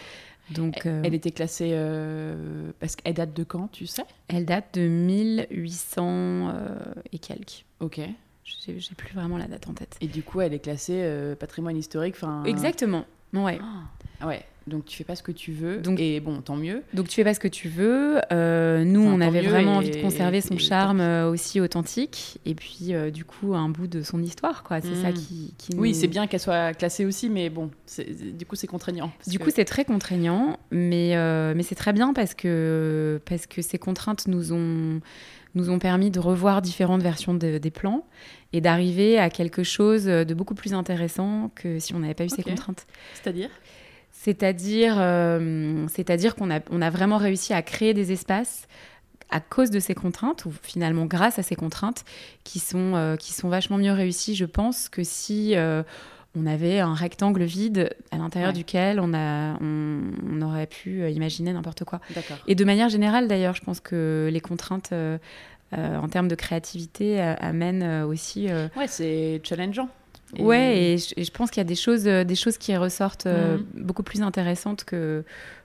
Donc, 0.50 0.86
euh, 0.86 1.02
Elle 1.04 1.14
était 1.14 1.30
classée 1.30 1.70
euh, 1.72 2.70
parce 2.78 2.96
qu'elle 2.96 3.14
date 3.14 3.34
de 3.34 3.44
quand, 3.44 3.68
tu 3.68 3.86
sais? 3.86 4.04
Elle 4.28 4.44
date 4.44 4.74
de 4.74 4.86
1800 4.86 6.02
euh, 6.04 6.78
et 7.12 7.18
quelques. 7.18 7.64
Ok. 7.80 8.00
J'ai 8.44 8.78
plus 8.96 9.12
vraiment 9.14 9.38
la 9.38 9.48
date 9.48 9.68
en 9.68 9.74
tête. 9.74 9.96
Et 10.00 10.06
du 10.06 10.22
coup, 10.22 10.40
elle 10.40 10.54
est 10.54 10.60
classée 10.60 11.34
patrimoine 11.38 11.76
historique. 11.76 12.16
Exactement. 12.44 13.04
Ouais. 13.32 13.58
Ah, 13.60 13.82
ouais. 14.24 14.44
Donc 14.66 14.84
tu 14.84 14.96
fais 14.96 15.04
pas 15.04 15.14
ce 15.14 15.22
que 15.22 15.30
tu 15.30 15.52
veux. 15.52 15.76
Donc, 15.76 16.00
et 16.00 16.18
bon, 16.18 16.40
tant 16.40 16.56
mieux. 16.56 16.82
Donc 16.92 17.06
tu 17.06 17.14
fais 17.14 17.24
pas 17.24 17.34
ce 17.34 17.40
que 17.40 17.46
tu 17.46 17.68
veux. 17.68 18.20
Euh, 18.32 18.84
nous, 18.84 19.00
on 19.00 19.20
avait 19.20 19.42
vraiment 19.42 19.76
envie 19.76 19.92
de 19.92 20.00
conserver 20.00 20.40
son 20.40 20.58
charme 20.58 21.00
euh, 21.00 21.30
aussi 21.30 21.60
authentique. 21.60 22.38
Et 22.44 22.54
puis, 22.56 22.92
euh, 22.92 23.12
du 23.12 23.24
coup, 23.24 23.54
un 23.54 23.68
bout 23.68 23.86
de 23.86 24.02
son 24.02 24.20
histoire, 24.20 24.64
quoi. 24.64 24.80
C'est 24.80 24.96
ça 24.96 25.10
hmm. 25.10 25.14
qui, 25.14 25.54
qui 25.56 25.76
Oui, 25.76 25.94
c'est 25.94 26.08
bien 26.08 26.26
qu'elle 26.26 26.40
soit 26.40 26.74
classée 26.74 27.04
aussi, 27.04 27.30
mais 27.30 27.48
bon, 27.48 27.70
du 28.36 28.44
coup, 28.44 28.56
c'est 28.56 28.66
contraignant. 28.66 29.12
Du 29.28 29.38
coup, 29.38 29.50
c'est 29.54 29.64
très 29.64 29.84
contraignant, 29.84 30.58
mais, 30.72 31.14
mais 31.54 31.62
c'est 31.62 31.76
très 31.76 31.92
bien 31.92 32.12
parce 32.12 32.34
que, 32.34 33.20
parce 33.24 33.46
que 33.46 33.62
ces 33.62 33.78
contraintes 33.78 34.26
nous 34.26 34.52
ont 34.52 35.00
nous 35.54 35.70
ont 35.70 35.78
permis 35.78 36.10
de 36.10 36.20
revoir 36.20 36.60
différentes 36.60 37.00
versions 37.00 37.32
des 37.32 37.70
plans 37.70 38.04
et 38.52 38.60
d'arriver 38.60 39.18
à 39.18 39.30
quelque 39.30 39.62
chose 39.62 40.04
de 40.04 40.34
beaucoup 40.34 40.54
plus 40.54 40.74
intéressant 40.74 41.50
que 41.54 41.78
si 41.78 41.94
on 41.94 42.00
n'avait 42.00 42.12
pas 42.12 42.24
eu 42.24 42.28
ces 42.28 42.42
contraintes. 42.42 42.86
C'est-à-dire? 43.14 43.48
C'est-à-dire, 44.26 44.96
euh, 44.98 45.86
c'est-à-dire 45.86 46.34
qu'on 46.34 46.50
a, 46.50 46.58
on 46.72 46.82
a 46.82 46.90
vraiment 46.90 47.16
réussi 47.16 47.52
à 47.52 47.62
créer 47.62 47.94
des 47.94 48.10
espaces 48.10 48.66
à 49.30 49.38
cause 49.38 49.70
de 49.70 49.78
ces 49.78 49.94
contraintes, 49.94 50.46
ou 50.46 50.52
finalement 50.62 51.06
grâce 51.06 51.38
à 51.38 51.44
ces 51.44 51.54
contraintes, 51.54 52.04
qui 52.42 52.58
sont, 52.58 52.96
euh, 52.96 53.14
qui 53.14 53.32
sont 53.32 53.48
vachement 53.48 53.78
mieux 53.78 53.92
réussies, 53.92 54.34
je 54.34 54.44
pense, 54.44 54.88
que 54.88 55.04
si 55.04 55.54
euh, 55.54 55.84
on 56.36 56.44
avait 56.44 56.80
un 56.80 56.94
rectangle 56.94 57.44
vide 57.44 57.94
à 58.10 58.16
l'intérieur 58.16 58.52
duquel 58.52 58.98
on, 58.98 59.14
a, 59.14 59.56
on, 59.60 60.42
aurait 60.42 60.66
pu 60.66 61.08
imaginer 61.08 61.52
n'importe 61.52 61.84
quoi. 61.84 62.00
Et 62.48 62.56
de 62.56 62.64
manière 62.64 62.88
générale, 62.88 63.28
d'ailleurs, 63.28 63.54
je 63.54 63.62
pense 63.62 63.78
que 63.78 64.28
les 64.32 64.40
contraintes 64.40 64.92
en 65.72 66.08
termes 66.08 66.28
de 66.28 66.34
créativité 66.34 67.20
amènent 67.20 68.02
aussi... 68.02 68.48
ouais, 68.48 68.88
c'est 68.88 69.40
challengeant. 69.44 69.88
Ouais, 70.38 70.78
et 70.78 70.98
je, 70.98 71.30
pense 71.30 71.50
qu'il 71.50 71.60
y 71.60 71.62
a 71.62 71.64
des 71.64 71.74
choses, 71.74 72.06
euh, 72.06 72.24
des 72.24 72.34
choses 72.34 72.58
qui 72.58 72.76
ressortent 72.76 73.26
euh, 73.26 73.58
mm. 73.58 73.82
beaucoup 73.82 74.02
plus 74.02 74.22
intéressantes 74.22 74.84
que, 74.84 75.24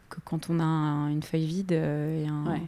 que 0.10 0.18
quand 0.24 0.50
on 0.50 0.60
a 0.60 1.10
une 1.10 1.24
feuille 1.24 1.46
vide 1.46 1.74
euh, 1.74 2.24
et 2.24 2.28
un, 2.28 2.60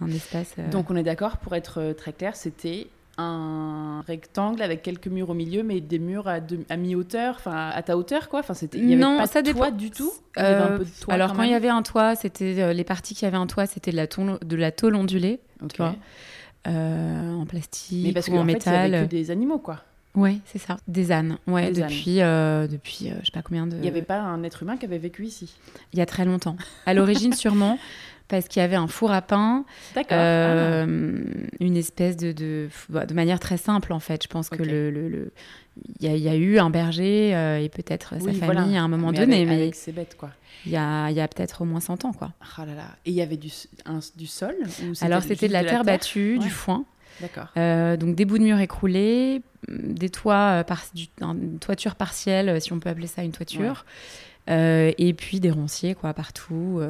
un 0.00 0.10
espace. 0.10 0.54
Donc 0.70 0.90
on 0.90 0.96
est 0.96 1.02
d'accord, 1.02 1.38
pour 1.38 1.54
être 1.54 1.94
très 1.96 2.12
clair, 2.12 2.36
c'était 2.36 2.88
un 3.20 4.04
rectangle 4.06 4.62
avec 4.62 4.82
quelques 4.82 5.08
murs 5.08 5.30
au 5.30 5.34
milieu, 5.34 5.64
mais 5.64 5.80
des 5.80 5.98
murs 5.98 6.28
à, 6.28 6.38
à 6.68 6.76
mi-hauteur, 6.76 7.34
enfin 7.36 7.70
à 7.70 7.82
ta 7.82 7.96
hauteur, 7.96 8.28
quoi. 8.28 8.40
Enfin, 8.40 8.54
c'était. 8.54 8.78
Il 8.78 8.88
y 8.88 8.92
avait 8.92 9.02
non, 9.02 9.18
pas 9.18 9.26
ça 9.26 9.42
de 9.42 9.50
toit 9.50 9.72
du 9.72 9.90
tout. 9.90 10.12
un 10.36 10.78
peu 10.78 10.84
de 10.84 10.90
toit 11.00 11.14
alors 11.14 11.32
quand, 11.32 11.42
il 11.42 11.50
y 11.50 11.54
avait 11.54 11.68
un 11.68 11.82
toit, 11.82 12.14
c'était 12.14 12.72
les 12.72 12.84
parties 12.84 13.14
qui 13.14 13.26
avaient 13.26 13.36
un 13.36 13.48
toit, 13.48 13.66
c'était 13.66 13.90
de 13.90 13.96
la 13.96 14.06
tôle, 14.06 14.38
de 14.44 14.56
la 14.56 14.70
tôle 14.70 14.94
ondulée, 14.94 15.40
tu 15.68 15.78
vois, 15.78 15.96
en 16.64 17.44
plastique 17.46 18.06
mais 18.06 18.12
parce 18.12 18.28
ou 18.28 18.36
en, 18.36 18.44
métal. 18.44 18.92
Fait, 18.92 19.02
que 19.02 19.10
des 19.10 19.30
animaux, 19.32 19.58
quoi. 19.58 19.82
Oui, 20.14 20.40
c'est 20.46 20.58
ça. 20.58 20.78
Des 20.88 21.12
ânes. 21.12 21.38
Ouais, 21.46 21.70
depuis, 21.70 22.20
euh, 22.22 22.66
depuis 22.66 23.10
euh, 23.10 23.14
je 23.20 23.26
sais 23.26 23.32
pas 23.32 23.42
combien 23.42 23.66
de. 23.66 23.76
Il 23.76 23.82
n'y 23.82 23.88
avait 23.88 24.02
pas 24.02 24.20
un 24.20 24.42
être 24.42 24.62
humain 24.62 24.76
qui 24.76 24.84
avait 24.84 24.98
vécu 24.98 25.24
ici. 25.24 25.54
Il 25.92 25.98
y 25.98 26.02
a 26.02 26.06
très 26.06 26.24
longtemps. 26.24 26.56
À 26.86 26.94
l'origine, 26.94 27.32
sûrement, 27.34 27.78
parce 28.26 28.48
qu'il 28.48 28.60
y 28.60 28.64
avait 28.64 28.76
un 28.76 28.88
four 28.88 29.12
à 29.12 29.22
pain. 29.22 29.64
D'accord. 29.94 30.18
Euh, 30.20 30.86
ah. 30.86 31.56
Une 31.60 31.76
espèce 31.76 32.16
de, 32.16 32.32
de, 32.32 32.68
bah, 32.88 33.06
de, 33.06 33.14
manière 33.14 33.38
très 33.38 33.58
simple, 33.58 33.92
en 33.92 34.00
fait. 34.00 34.22
Je 34.22 34.28
pense 34.28 34.48
que 34.48 34.62
le, 34.62 34.90
le, 34.90 35.32
Il, 36.00 36.16
y 36.16 36.28
a, 36.28 36.34
eu 36.34 36.58
un 36.58 36.70
berger 36.70 37.30
et 37.62 37.68
peut-être 37.68 38.14
sa 38.20 38.32
famille 38.32 38.76
à 38.76 38.82
un 38.82 38.88
moment 38.88 39.12
donné. 39.12 39.44
mais 39.44 39.54
avec 39.54 39.74
ses 39.74 39.92
bêtes, 39.92 40.16
quoi. 40.16 40.30
Il 40.66 40.72
y 40.72 40.76
a, 40.76 41.04
a 41.04 41.28
peut-être 41.28 41.62
au 41.62 41.64
moins 41.64 41.80
100 41.80 42.04
ans, 42.04 42.12
quoi. 42.12 42.32
Ah 42.56 42.66
là 42.66 42.74
là. 42.74 42.96
Et 43.06 43.10
il 43.10 43.14
y 43.14 43.22
avait 43.22 43.36
du, 43.36 43.50
du 44.16 44.26
sol 44.26 44.56
Alors, 45.00 45.22
c'était 45.22 45.48
de 45.48 45.52
la 45.52 45.64
terre, 45.64 45.84
battue, 45.84 46.38
du 46.38 46.50
foin. 46.50 46.84
D'accord. 47.20 47.48
Euh, 47.56 47.96
donc 47.96 48.14
des 48.14 48.24
bouts 48.24 48.38
de 48.38 48.44
murs 48.44 48.60
écroulés, 48.60 49.42
des 49.68 50.10
toits, 50.10 50.60
euh, 50.60 50.64
par, 50.64 50.82
une 51.20 51.58
toiture 51.58 51.94
partielle, 51.94 52.48
euh, 52.48 52.60
si 52.60 52.72
on 52.72 52.80
peut 52.80 52.88
appeler 52.88 53.06
ça 53.06 53.22
une 53.22 53.32
toiture, 53.32 53.84
et 54.48 55.14
puis 55.16 55.40
des 55.40 55.50
ronciers 55.50 55.94
quoi 55.94 56.14
partout, 56.14 56.80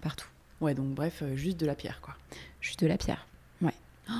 partout. 0.00 0.28
Ouais, 0.60 0.74
donc 0.74 0.88
bref, 0.94 1.22
juste 1.34 1.60
de 1.60 1.66
la 1.66 1.74
pierre 1.74 2.00
quoi. 2.00 2.14
Juste 2.60 2.80
de 2.80 2.86
la 2.86 2.96
pierre. 2.96 3.26
Ouais. 3.62 3.74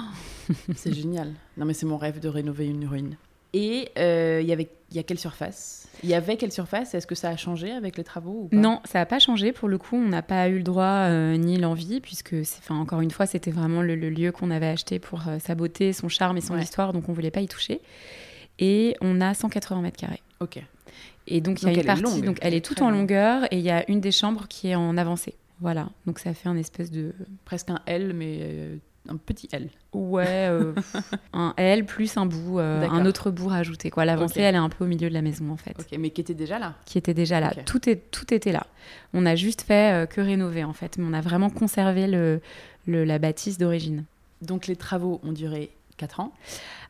c'est 0.77 0.93
génial. 0.93 1.33
Non 1.57 1.65
mais 1.65 1.75
c'est 1.75 1.87
mon 1.87 1.97
rêve 1.97 2.21
de 2.21 2.29
rénover 2.29 2.67
une 2.67 2.87
ruine. 2.87 3.17
Et 3.53 3.91
euh, 3.99 4.41
il 4.43 4.47
y 4.47 4.53
avait, 4.53 4.69
il 4.91 4.97
y 4.97 4.99
a 4.99 5.03
quelle 5.03 5.19
surface? 5.19 5.89
Il 6.03 6.09
y 6.09 6.15
avait 6.15 6.37
quelle 6.37 6.53
surface? 6.53 6.95
Est-ce 6.95 7.07
que 7.07 7.15
ça 7.15 7.31
a 7.31 7.37
changé 7.37 7.73
avec 7.73 7.97
les 7.97 8.05
travaux 8.05 8.43
ou 8.45 8.49
pas? 8.49 8.57
Non, 8.57 8.81
ça 8.85 8.99
n'a 9.01 9.07
pas 9.07 9.19
changé. 9.19 9.53
Pour 9.53 9.69
le 9.69 9.79
coup, 9.79 9.97
on 9.97 10.09
n'a 10.09 10.23
pas 10.23 10.49
eu 10.49 10.59
le 10.59 10.63
droit 10.63 10.85
euh, 10.85 11.37
ni 11.37 11.57
l'envie, 11.59 12.01
puisque, 12.01 12.35
enfin, 12.59 12.77
encore 12.77 13.01
une 13.01 13.11
fois, 13.11 13.27
c'était 13.27 13.51
vraiment 13.51 13.83
le, 13.83 13.95
le 13.97 14.11
lieu 14.11 14.31
qu'on 14.33 14.51
avait 14.51 14.67
acheté 14.69 14.99
pour 14.99 15.27
euh, 15.29 15.39
sa 15.39 15.55
beauté, 15.55 15.93
son 15.93 16.09
charme 16.09 16.37
et 16.37 16.41
son 16.41 16.55
Ouais. 16.55 16.63
histoire, 16.63 16.93
donc 16.93 17.09
on 17.09 17.13
voulait 17.13 17.31
pas 17.31 17.41
y 17.41 17.49
toucher. 17.49 17.81
Et 18.59 18.97
on 19.01 19.21
a 19.21 19.35
180 19.35 19.81
mètres 19.83 19.99
carrés. 19.99 20.23
Ok. 20.41 20.63
Et 21.27 21.41
donc, 21.41 21.63
il 21.63 21.67
y 21.67 21.71
a 21.71 21.75
une 21.81 21.85
partie, 21.85 22.03
longue, 22.03 22.25
donc 22.25 22.39
elle 22.41 22.55
est 22.55 22.65
toute 22.65 22.81
en 22.83 22.91
longue. 22.91 23.01
longueur, 23.01 23.45
et 23.53 23.57
il 23.59 23.65
y 23.65 23.71
a 23.71 23.89
une 23.91 24.01
des 24.01 24.13
chambres 24.13 24.47
qui 24.49 24.69
est 24.69 24.75
en 24.77 24.97
avancée. 24.97 25.35
Voilà, 25.61 25.89
donc 26.07 26.19
ça 26.19 26.35
fait 26.35 26.49
un 26.51 26.57
espèce 26.57 26.91
de 26.91 27.15
Presque 27.47 27.71
un 27.71 27.81
L, 27.87 28.13
mais 28.15 28.39
euh, 28.43 28.77
un 29.09 29.17
petit 29.17 29.49
L. 29.53 29.69
ouais, 29.93 30.49
euh, 30.51 30.73
un 31.33 31.55
L 31.57 31.85
plus 31.87 32.17
un 32.17 32.27
bout, 32.27 32.59
euh, 32.59 32.87
un 32.89 33.07
autre 33.07 33.31
bout 33.31 33.49
rajouté. 33.49 33.91
Quoi, 33.91 34.05
l'avancée, 34.05 34.41
elle 34.41 34.55
est 34.55 34.59
un 34.59 34.69
peu 34.69 34.85
au 34.85 34.87
milieu 34.87 35.09
de 35.09 35.15
la 35.15 35.23
maison 35.23 35.51
en 35.51 35.57
fait, 35.57 35.75
Ok, 35.79 35.99
mais 35.99 36.11
qui 36.11 36.21
était 36.21 36.35
déjà 36.35 36.59
là. 36.59 36.75
qui 36.85 36.99
était 36.99 37.15
déjà 37.15 37.41
là. 37.41 37.53
Tout 37.65 37.89
est 37.89 38.11
tout 38.11 38.33
était 38.35 38.53
là. 38.53 38.67
On 39.15 39.27
a 39.27 39.35
juste 39.37 39.63
fait 39.63 39.93
euh, 39.93 40.07
que 40.07 40.21
rénover 40.21 40.65
en 40.65 40.73
fait, 40.73 40.99
mais 40.99 41.05
on 41.09 41.13
a 41.13 41.21
vraiment 41.21 41.51
conservé 41.51 42.07
le, 42.07 42.41
le- 42.87 43.05
la 43.05 43.19
bâtisse 43.19 43.59
d'origine. 43.59 44.05
Donc 44.43 44.67
les 44.67 44.77
travaux 44.77 45.21
ont 45.25 45.33
duré 45.33 45.71
4 45.97 46.21
ans. 46.21 46.33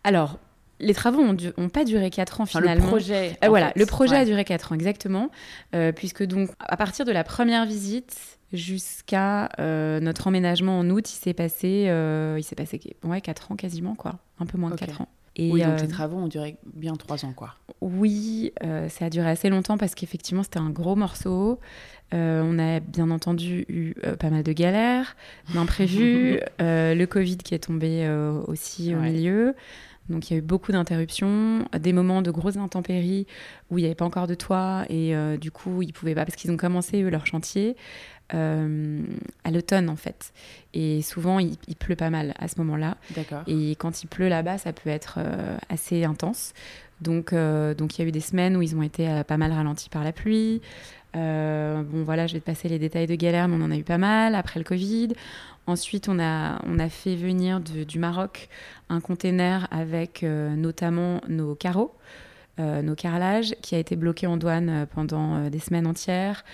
Alors, 0.04 0.38
les 0.80 0.92
travaux 0.94 1.20
ont, 1.22 1.32
du- 1.32 1.52
ont 1.56 1.68
pas 1.70 1.84
duré 1.84 2.10
4 2.10 2.40
ans 2.40 2.44
Enfin, 2.44 2.58
finalement. 2.60 2.84
le 2.84 2.90
projet. 2.90 3.38
Voilà, 3.46 3.68
fait. 3.72 3.78
le 3.78 3.86
projet 3.86 4.16
Ouais. 4.16 4.20
a 4.22 4.24
duré 4.24 4.44
4 4.44 4.72
ans 4.72 4.74
exactement, 4.74 5.30
puisque 5.94 6.22
donc 6.24 6.50
à 6.58 6.76
partir 6.76 7.04
de 7.04 7.12
la 7.12 7.24
première 7.24 7.64
visite 7.66 8.35
jusqu'à 8.52 9.48
euh, 9.58 10.00
notre 10.00 10.26
emménagement 10.26 10.78
en 10.78 10.88
août, 10.90 11.10
il 11.10 11.16
s'est 11.16 11.34
passé, 11.34 11.86
euh, 11.88 12.36
il 12.38 12.42
s'est 12.42 12.54
passé 12.56 12.80
ouais, 13.04 13.20
4 13.20 13.52
ans 13.52 13.56
quasiment, 13.56 13.94
quoi, 13.94 14.18
un 14.38 14.46
peu 14.46 14.58
moins 14.58 14.70
Ok. 14.70 14.80
de 14.80 14.86
4 14.86 15.00
ans. 15.02 15.08
Et 15.38 15.50
Oui, 15.52 15.60
donc 15.62 15.72
euh, 15.78 15.82
les 15.82 15.88
travaux 15.88 16.16
ont 16.16 16.28
duré 16.28 16.56
bien 16.74 16.94
3 16.94 17.24
ans, 17.26 17.32
quoi. 17.34 17.54
oui, 17.82 18.52
euh, 18.64 18.88
ça 18.88 19.04
a 19.06 19.10
duré 19.10 19.28
assez 19.28 19.50
longtemps 19.50 19.76
parce 19.76 19.94
qu'effectivement 19.94 20.42
c'était 20.42 20.58
un 20.58 20.70
gros 20.70 20.96
morceau. 20.96 21.60
On 22.12 22.58
a 22.58 22.80
bien 22.80 23.10
entendu 23.10 23.66
eu 23.68 23.94
pas 24.20 24.30
mal 24.30 24.42
de 24.44 24.52
galères, 24.52 25.16
d'imprévus, 25.52 26.38
le 26.60 27.04
Covid 27.04 27.36
qui 27.38 27.54
est 27.54 27.58
tombé 27.58 28.08
aussi 28.46 28.94
au 28.94 28.98
Ouais. 29.00 29.10
milieu. 29.10 29.54
Donc 30.08 30.30
il 30.30 30.34
y 30.34 30.36
a 30.36 30.38
eu 30.38 30.42
beaucoup 30.42 30.72
d'interruptions, 30.72 31.66
des 31.78 31.92
moments 31.92 32.22
de 32.22 32.30
grosses 32.30 32.56
intempéries 32.56 33.26
où 33.70 33.78
il 33.78 33.82
n'y 33.82 33.86
avait 33.86 33.94
pas 33.94 34.04
encore 34.04 34.26
de 34.26 34.34
toit 34.34 34.84
et 34.88 35.16
euh, 35.16 35.36
du 35.36 35.50
coup 35.50 35.82
ils 35.82 35.92
pouvaient 35.92 36.14
pas 36.14 36.24
parce 36.24 36.36
qu'ils 36.36 36.50
ont 36.50 36.56
commencé 36.56 37.02
eux 37.02 37.08
leur 37.08 37.26
chantier 37.26 37.76
euh, 38.34 39.02
à 39.44 39.50
l'automne 39.50 39.88
en 39.88 39.96
fait. 39.96 40.32
Et 40.74 41.02
souvent 41.02 41.38
il, 41.38 41.56
il 41.68 41.76
pleut 41.76 41.96
pas 41.96 42.10
mal 42.10 42.34
à 42.38 42.48
ce 42.48 42.58
moment-là. 42.58 42.96
Et 43.46 43.70
quand 43.76 44.02
il 44.02 44.06
pleut 44.06 44.28
là-bas, 44.28 44.58
ça 44.58 44.72
peut 44.72 44.90
être 44.90 45.18
euh, 45.18 45.56
assez 45.68 46.04
intense. 46.04 46.52
Donc, 47.02 47.34
donc 47.34 47.98
il 47.98 48.02
y 48.02 48.04
a 48.06 48.08
eu 48.08 48.10
des 48.10 48.20
semaines 48.20 48.56
où 48.56 48.62
ils 48.62 48.74
ont 48.74 48.80
été 48.80 49.20
pas 49.28 49.36
mal 49.36 49.52
ralentis 49.52 49.90
par 49.90 50.02
la 50.02 50.12
pluie. 50.12 50.62
Euh, 51.16 51.82
bon, 51.82 52.04
voilà, 52.04 52.26
je 52.26 52.34
vais 52.34 52.40
te 52.40 52.44
passer 52.44 52.68
les 52.68 52.78
détails 52.78 53.06
de 53.06 53.14
galère, 53.14 53.48
mais 53.48 53.56
on 53.56 53.64
en 53.64 53.70
a 53.70 53.76
eu 53.76 53.84
pas 53.84 53.98
mal 53.98 54.34
après 54.34 54.60
le 54.60 54.64
Covid. 54.64 55.08
Ensuite, 55.66 56.08
on 56.08 56.18
a, 56.20 56.58
fait 56.88 57.16
venir 57.16 57.60
du 57.60 57.98
Maroc 57.98 58.48
un 58.88 59.00
container 59.00 59.66
avec 59.70 60.22
euh, 60.22 60.54
notamment 60.54 61.20
nos 61.28 61.54
carreaux, 61.54 61.94
euh, 62.60 62.82
nos 62.82 62.94
carrelages, 62.94 63.54
qui 63.62 63.74
a 63.74 63.78
été 63.78 63.96
bloqué 63.96 64.26
en 64.26 64.36
douane 64.36 64.86
pendant 64.94 65.48
des 65.48 65.58
semaines 65.58 65.86
entières. 65.86 66.44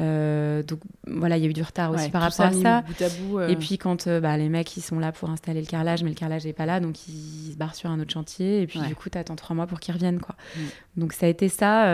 Euh, 0.00 0.62
donc 0.62 0.78
voilà, 1.08 1.36
il 1.38 1.42
y 1.42 1.46
a 1.46 1.50
eu 1.50 1.52
du 1.52 1.62
retard 1.62 1.90
aussi 1.90 2.04
Ouais, 2.04 2.10
par 2.10 2.22
rapport 2.22 2.46
à 2.46 2.52
ça. 2.52 2.82
bout 2.82 3.02
à 3.02 3.08
bout, 3.08 3.38
euh, 3.40 3.48
Et 3.48 3.56
puis 3.56 3.78
quand 3.78 4.06
euh, 4.06 4.20
bah, 4.20 4.36
les 4.36 4.48
mecs 4.48 4.76
ils 4.76 4.80
sont 4.80 4.98
là 5.00 5.10
pour 5.10 5.28
installer 5.28 5.60
le 5.60 5.66
carrelage, 5.66 6.04
mais 6.04 6.10
le 6.10 6.14
carrelage 6.14 6.44
n'est 6.44 6.52
pas 6.52 6.66
là, 6.66 6.78
donc 6.78 7.08
ils 7.08 7.52
se 7.52 7.56
barrent 7.56 7.74
sur 7.74 7.90
un 7.90 7.98
autre 7.98 8.12
chantier. 8.12 8.62
Et 8.62 8.66
puis 8.68 8.78
Ouais. 8.78 8.86
du 8.86 8.94
coup, 8.94 9.10
tu 9.10 9.18
attends 9.18 9.34
trois 9.34 9.56
mois 9.56 9.66
pour 9.66 9.80
qu'ils 9.80 9.94
reviennent. 9.94 10.20
Quoi. 10.20 10.36
Mm. 10.56 10.60
Donc 11.00 11.12
ça 11.14 11.26
a 11.26 11.28
été 11.28 11.48
ça 11.48 11.86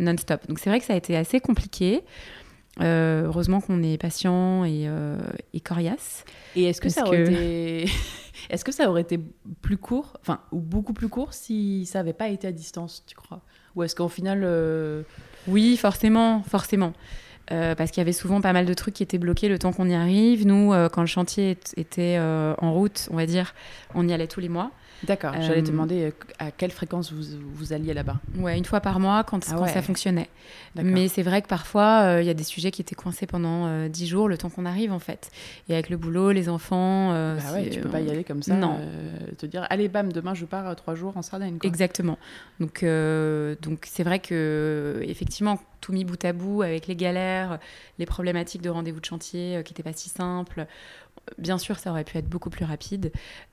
non-stop. 0.00 0.46
Donc 0.48 0.58
c'est 0.58 0.70
vrai 0.70 0.80
que 0.80 0.86
ça 0.86 0.94
a 0.94 0.96
été 0.96 1.16
assez 1.16 1.38
compliqué. 1.40 2.02
Heureusement 2.80 3.60
qu'on 3.60 3.82
est 3.84 3.96
patient 3.98 4.64
et, 4.64 4.88
et 5.52 5.60
coriace. 5.60 6.24
Et 6.56 6.64
est-ce 6.64 6.80
que 6.80 6.88
ça 6.88 7.06
aurait 7.06 7.24
que- 7.24 7.30
été. 7.30 7.90
Est-ce 8.50 8.64
que 8.64 8.72
ça 8.72 8.90
aurait 8.90 9.02
été 9.02 9.18
plus 9.62 9.76
court, 9.78 10.16
enfin, 10.20 10.40
ou 10.50 10.58
beaucoup 10.60 10.92
plus 10.92 11.08
court 11.08 11.32
si 11.32 11.86
ça 11.86 12.00
n'avait 12.00 12.12
pas 12.12 12.28
été 12.28 12.48
à 12.48 12.52
distance, 12.52 13.04
tu 13.06 13.14
crois? 13.14 13.40
Ou 13.76 13.84
est-ce 13.84 13.94
qu'au 13.94 14.08
final. 14.08 14.42
Oui, 15.48 15.76
forcément, 15.76 16.42
forcément. 16.42 16.92
Euh, 17.52 17.74
parce 17.74 17.90
qu'il 17.90 18.00
y 18.00 18.02
avait 18.02 18.12
souvent 18.12 18.40
pas 18.40 18.54
mal 18.54 18.64
de 18.64 18.72
trucs 18.72 18.94
qui 18.94 19.02
étaient 19.02 19.18
bloqués 19.18 19.48
le 19.48 19.58
temps 19.58 19.72
qu'on 19.72 19.88
y 19.88 19.94
arrive. 19.94 20.46
Nous, 20.46 20.72
euh, 20.72 20.88
quand 20.88 21.02
le 21.02 21.06
chantier 21.06 21.58
était 21.76 22.16
euh, 22.18 22.54
en 22.58 22.72
route, 22.72 23.08
on 23.10 23.16
va 23.16 23.26
dire, 23.26 23.54
on 23.94 24.08
y 24.08 24.12
allait 24.12 24.26
tous 24.26 24.40
les 24.40 24.48
mois. 24.48 24.70
D'accord, 25.06 25.34
j'allais 25.40 25.62
te 25.62 25.68
Euh, 25.68 25.72
demander 25.72 26.04
euh, 26.04 26.10
à 26.38 26.50
quelle 26.50 26.70
fréquence 26.70 27.12
vous, 27.12 27.22
vous 27.52 27.72
alliez 27.72 27.94
là-bas? 27.94 28.16
Ouais, 28.38 28.56
une 28.58 28.64
fois 28.64 28.80
par 28.80 29.00
mois 29.00 29.24
quand, 29.24 29.40
Ah 29.50 29.54
quand 29.54 29.62
ouais. 29.62 29.68
ça 29.72 29.82
fonctionnait. 29.82 30.28
Mais 30.76 31.08
c'est 31.08 31.22
vrai 31.22 31.42
que 31.42 31.46
parfois, 31.48 32.02
euh, 32.02 32.22
il 32.22 32.26
y 32.26 32.30
a 32.30 32.34
des 32.34 32.44
sujets 32.44 32.70
qui 32.70 32.82
étaient 32.82 32.94
coincés 32.94 33.26
pendant 33.26 33.66
euh, 33.66 33.88
10 33.88 34.06
jours, 34.06 34.28
le 34.28 34.36
temps 34.38 34.50
qu'on 34.50 34.66
arrive 34.66 34.92
en 34.92 34.98
fait. 34.98 35.30
Et 35.68 35.74
avec 35.74 35.88
le 35.90 35.96
boulot, 35.96 36.30
les 36.32 36.48
enfants. 36.48 37.10
Bah 37.12 37.36
ouais, 37.54 37.70
tu 37.70 37.80
peux 37.80 37.88
pas 37.88 38.00
y 38.00 38.10
aller 38.10 38.24
comme 38.24 38.42
ça. 38.42 38.54
Non. 38.54 38.78
te 39.38 39.46
dire, 39.46 39.66
allez, 39.70 39.88
bam, 39.88 40.12
demain 40.12 40.34
je 40.34 40.44
pars 40.44 40.68
euh, 40.68 40.74
trois 40.74 40.94
jours 40.94 41.16
en 41.16 41.22
Sardaigne. 41.22 41.58
Quoi. 41.58 41.68
Exactement. 41.68 42.18
Donc, 42.60 42.84
donc 43.62 43.84
c'est 43.86 44.02
vrai 44.04 44.18
que 44.18 45.00
effectivement, 45.02 45.58
tout 45.80 45.92
mis 45.92 46.04
bout 46.04 46.22
à 46.24 46.32
bout 46.32 46.62
avec 46.62 46.86
les 46.86 46.96
galères, 46.96 47.58
les 47.98 48.06
problématiques 48.06 48.62
de 48.62 48.70
rendez-vous 48.70 49.00
de 49.00 49.04
chantier 49.04 49.56
euh, 49.56 49.62
qui 49.62 49.72
n'étaient 49.74 49.82
pas 49.82 49.92
si 49.92 50.08
simples. 50.08 50.66
Bien 51.38 51.58
sûr, 51.58 51.78
ça 51.78 51.90
aurait 51.90 52.04
pu 52.04 52.18
être 52.18 52.28
beaucoup 52.28 52.50
plus 52.50 52.64
rapide, 52.64 53.10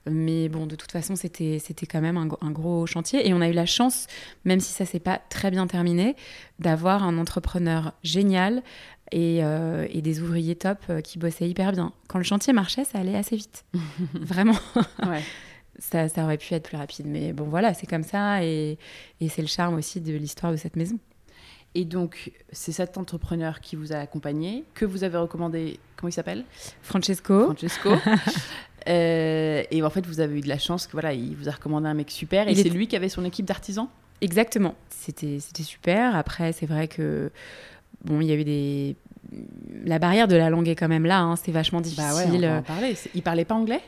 mais 0.09 0.49
bon, 0.49 0.65
de 0.67 0.75
toute 0.75 0.91
façon, 0.91 1.15
c'était 1.15 1.57
c'était 1.63 1.85
quand 1.85 2.01
même 2.01 2.17
un 2.17 2.51
gros 2.51 2.85
chantier. 2.85 3.27
Et 3.27 3.33
on 3.33 3.41
a 3.41 3.47
eu 3.47 3.53
la 3.53 3.65
chance, 3.65 4.07
même 4.45 4.59
si 4.59 4.71
ça 4.73 4.85
s'est 4.85 4.99
pas 4.99 5.19
très 5.29 5.51
bien 5.51 5.67
terminé, 5.67 6.15
d'avoir 6.59 7.03
un 7.03 7.17
entrepreneur 7.17 7.93
génial 8.03 8.61
et, 9.11 9.39
euh, 9.43 9.87
et 9.89 10.01
des 10.01 10.21
ouvriers 10.21 10.55
top 10.55 10.79
euh, 10.89 11.01
qui 11.01 11.17
bossaient 11.17 11.49
hyper 11.49 11.71
bien. 11.71 11.91
Quand 12.07 12.17
le 12.17 12.23
chantier 12.23 12.53
marchait, 12.53 12.83
ça 12.85 12.99
allait 12.99 13.15
assez 13.15 13.35
vite. 13.35 13.65
Vraiment 14.13 14.55
Ouais. 15.05 15.21
ça, 15.79 16.07
ça 16.09 16.23
aurait 16.23 16.37
pu 16.37 16.53
être 16.53 16.63
plus 16.67 16.77
rapide. 16.77 17.07
Mais 17.07 17.33
bon, 17.33 17.45
voilà, 17.45 17.73
c'est 17.73 17.87
comme 17.87 18.03
ça 18.03 18.43
et, 18.43 18.77
et 19.19 19.29
c'est 19.29 19.41
le 19.41 19.47
charme 19.47 19.75
aussi 19.75 19.99
de 20.01 20.13
l'histoire 20.13 20.51
de 20.51 20.57
cette 20.57 20.75
maison. 20.75 20.97
Et 21.73 21.85
donc, 21.85 22.31
c'est 22.51 22.71
cet 22.73 22.97
entrepreneur 22.97 23.61
qui 23.61 23.75
vous 23.77 23.93
a 23.93 23.97
accompagné, 23.97 24.65
que 24.73 24.83
vous 24.85 25.03
avez 25.05 25.17
recommandé, 25.17 25.79
comment 25.95 26.09
il 26.09 26.13
s'appelle? 26.13 26.43
Francesco, 26.81 27.45
Francesco. 27.45 27.91
Euh, 28.87 29.61
et 29.69 29.83
en 29.83 29.91
fait, 29.91 30.05
vous 30.07 30.21
avez 30.21 30.39
eu 30.39 30.41
de 30.41 30.47
la 30.47 30.57
chance 30.57 30.87
que 30.87 30.93
voilà, 30.93 31.13
il 31.13 31.35
vous 31.35 31.47
a 31.47 31.51
recommandé 31.51 31.87
un 31.87 31.93
mec 31.93 32.09
super. 32.09 32.47
Et 32.47 32.55
c'est 32.55 32.65
est- 32.65 32.69
lui 32.71 32.87
qui 32.87 32.95
avait 32.95 33.09
son 33.09 33.23
équipe 33.25 33.45
d'artisans? 33.45 33.87
exactement. 34.21 34.73
C'était 34.89 35.39
super. 35.63 36.15
Après, 36.15 36.51
c'est 36.51 36.65
vrai 36.65 36.87
que 36.87 37.31
bon, 38.05 38.21
il 38.21 38.27
y 38.27 38.31
a 38.31 38.35
eu 38.35 38.43
des 38.43 38.95
la 39.85 39.99
barrière 39.99 40.27
de 40.27 40.35
la 40.35 40.49
langue 40.49 40.67
est 40.67 40.75
quand 40.75 40.87
même 40.87 41.05
là. 41.05 41.19
hein, 41.21 41.35
c'est 41.35 41.51
vachement 41.51 41.79
difficile. 41.79 42.03
Bah 42.09 42.15
ouais, 42.15 42.25
on 42.27 42.39
va 42.53 42.57
en 42.57 42.61
parler. 42.63 42.95
Il 43.13 43.21
parlait 43.21 43.45
pas 43.45 43.53
anglais? 43.55 43.81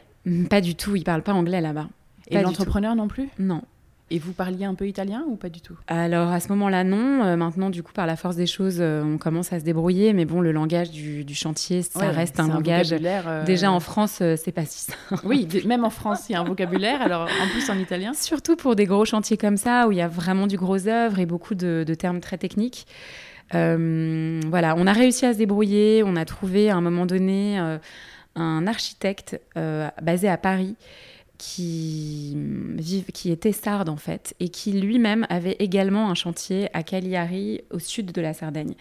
Pas 0.50 0.62
du 0.62 0.76
tout. 0.76 0.96
Il 0.96 1.04
parle 1.04 1.24
pas 1.24 1.34
anglais 1.34 1.60
là-bas. 1.60 1.88
Et 2.30 2.39
l'entrepreneur 2.39 2.96
non 2.96 3.08
plus? 3.08 3.30
Non. 3.39 3.63
Et 4.12 4.20
vous 4.20 4.34
parliez 4.34 4.66
un 4.66 4.76
peu 4.76 4.88
italien 4.88 5.24
ou 5.28 5.36
pas 5.38 5.50
du 5.50 5.60
tout? 5.62 5.76
Alors 5.88 6.30
à 6.32 6.39
ce 6.39 6.50
moment-là, 6.50 6.84
non. 6.84 7.24
Euh, 7.24 7.36
maintenant, 7.36 7.70
du 7.72 7.82
coup, 7.82 7.94
par 7.94 8.06
la 8.06 8.16
force 8.16 8.36
des 8.36 8.46
choses, 8.46 8.78
euh, 8.80 9.02
on 9.04 9.18
commence 9.18 9.52
à 9.54 9.60
se 9.60 9.63
débrouiller. 9.66 10.13
Mais 10.13 10.26
bon, 10.26 10.39
le 10.42 10.52
langage 10.52 10.92
du, 10.92 11.24
du 11.26 11.34
chantier, 11.34 11.82
ça 11.82 12.00
Ouais, 12.00 12.10
reste 12.10 12.36
c'est 12.36 12.42
un 12.42 12.48
langage. 12.50 12.94
euh, 12.94 13.44
Déjà 13.46 13.72
en 13.72 13.80
France, 13.80 14.22
c'est 14.38 14.52
pas 14.52 14.66
si 14.66 14.92
simple. 14.92 15.26
Oui, 15.26 15.48
même 15.66 15.84
en 15.84 15.89
France, 15.89 16.30
il 16.30 16.34
y 16.34 16.36
a 16.36 16.42
un 16.42 16.44
vocabulaire. 16.44 17.02
Alors, 17.02 17.24
en 17.24 17.48
plus 17.50 17.68
en 17.72 17.78
italien. 17.80 18.13
Surtout 18.13 18.56
pour 18.56 18.76
des 18.76 18.86
gros 18.86 19.06
chantiers 19.06 19.38
comme 19.38 19.58
ça, 19.58 19.88
où 19.88 19.92
il 19.92 19.98
y 19.98 20.02
a 20.02 20.08
vraiment 20.08 20.46
du 20.48 20.58
gros 20.58 20.88
œuvre 20.88 21.20
et 21.20 21.26
beaucoup 21.26 21.56
de, 21.56 21.84
de 21.88 21.94
termes 21.96 22.20
très 22.20 22.38
techniques. 22.38 22.86
Voilà, 23.52 24.76
on 24.78 24.86
a 24.86 24.94
réussi 24.94 25.26
à 25.26 25.34
se 25.34 25.38
débrouiller. 25.38 26.04
On 26.06 26.16
a 26.16 26.26
trouvé 26.26 26.70
à 26.70 26.76
un 26.76 26.82
moment 26.82 27.06
donné 27.06 27.58
un 28.36 28.68
architecte 28.68 29.39
basé 30.02 30.28
à 30.30 30.38
Paris 30.38 30.76
qui, 31.45 32.38
vive, 32.77 33.12
qui 33.13 33.29
était 33.29 33.51
sarde 33.51 33.89
en 33.89 33.97
fait 33.97 34.34
et 34.39 34.47
qui 34.47 34.71
lui-même 34.71 35.27
avait 35.29 35.58
également 35.60 36.10
un 36.10 36.15
chantier 36.15 36.69
à 36.73 36.84
Cagliari 36.84 37.62
au 37.69 37.79
sud 37.79 38.13
de 38.13 38.21
la 38.21 38.34
Sardaigne. 38.34 38.75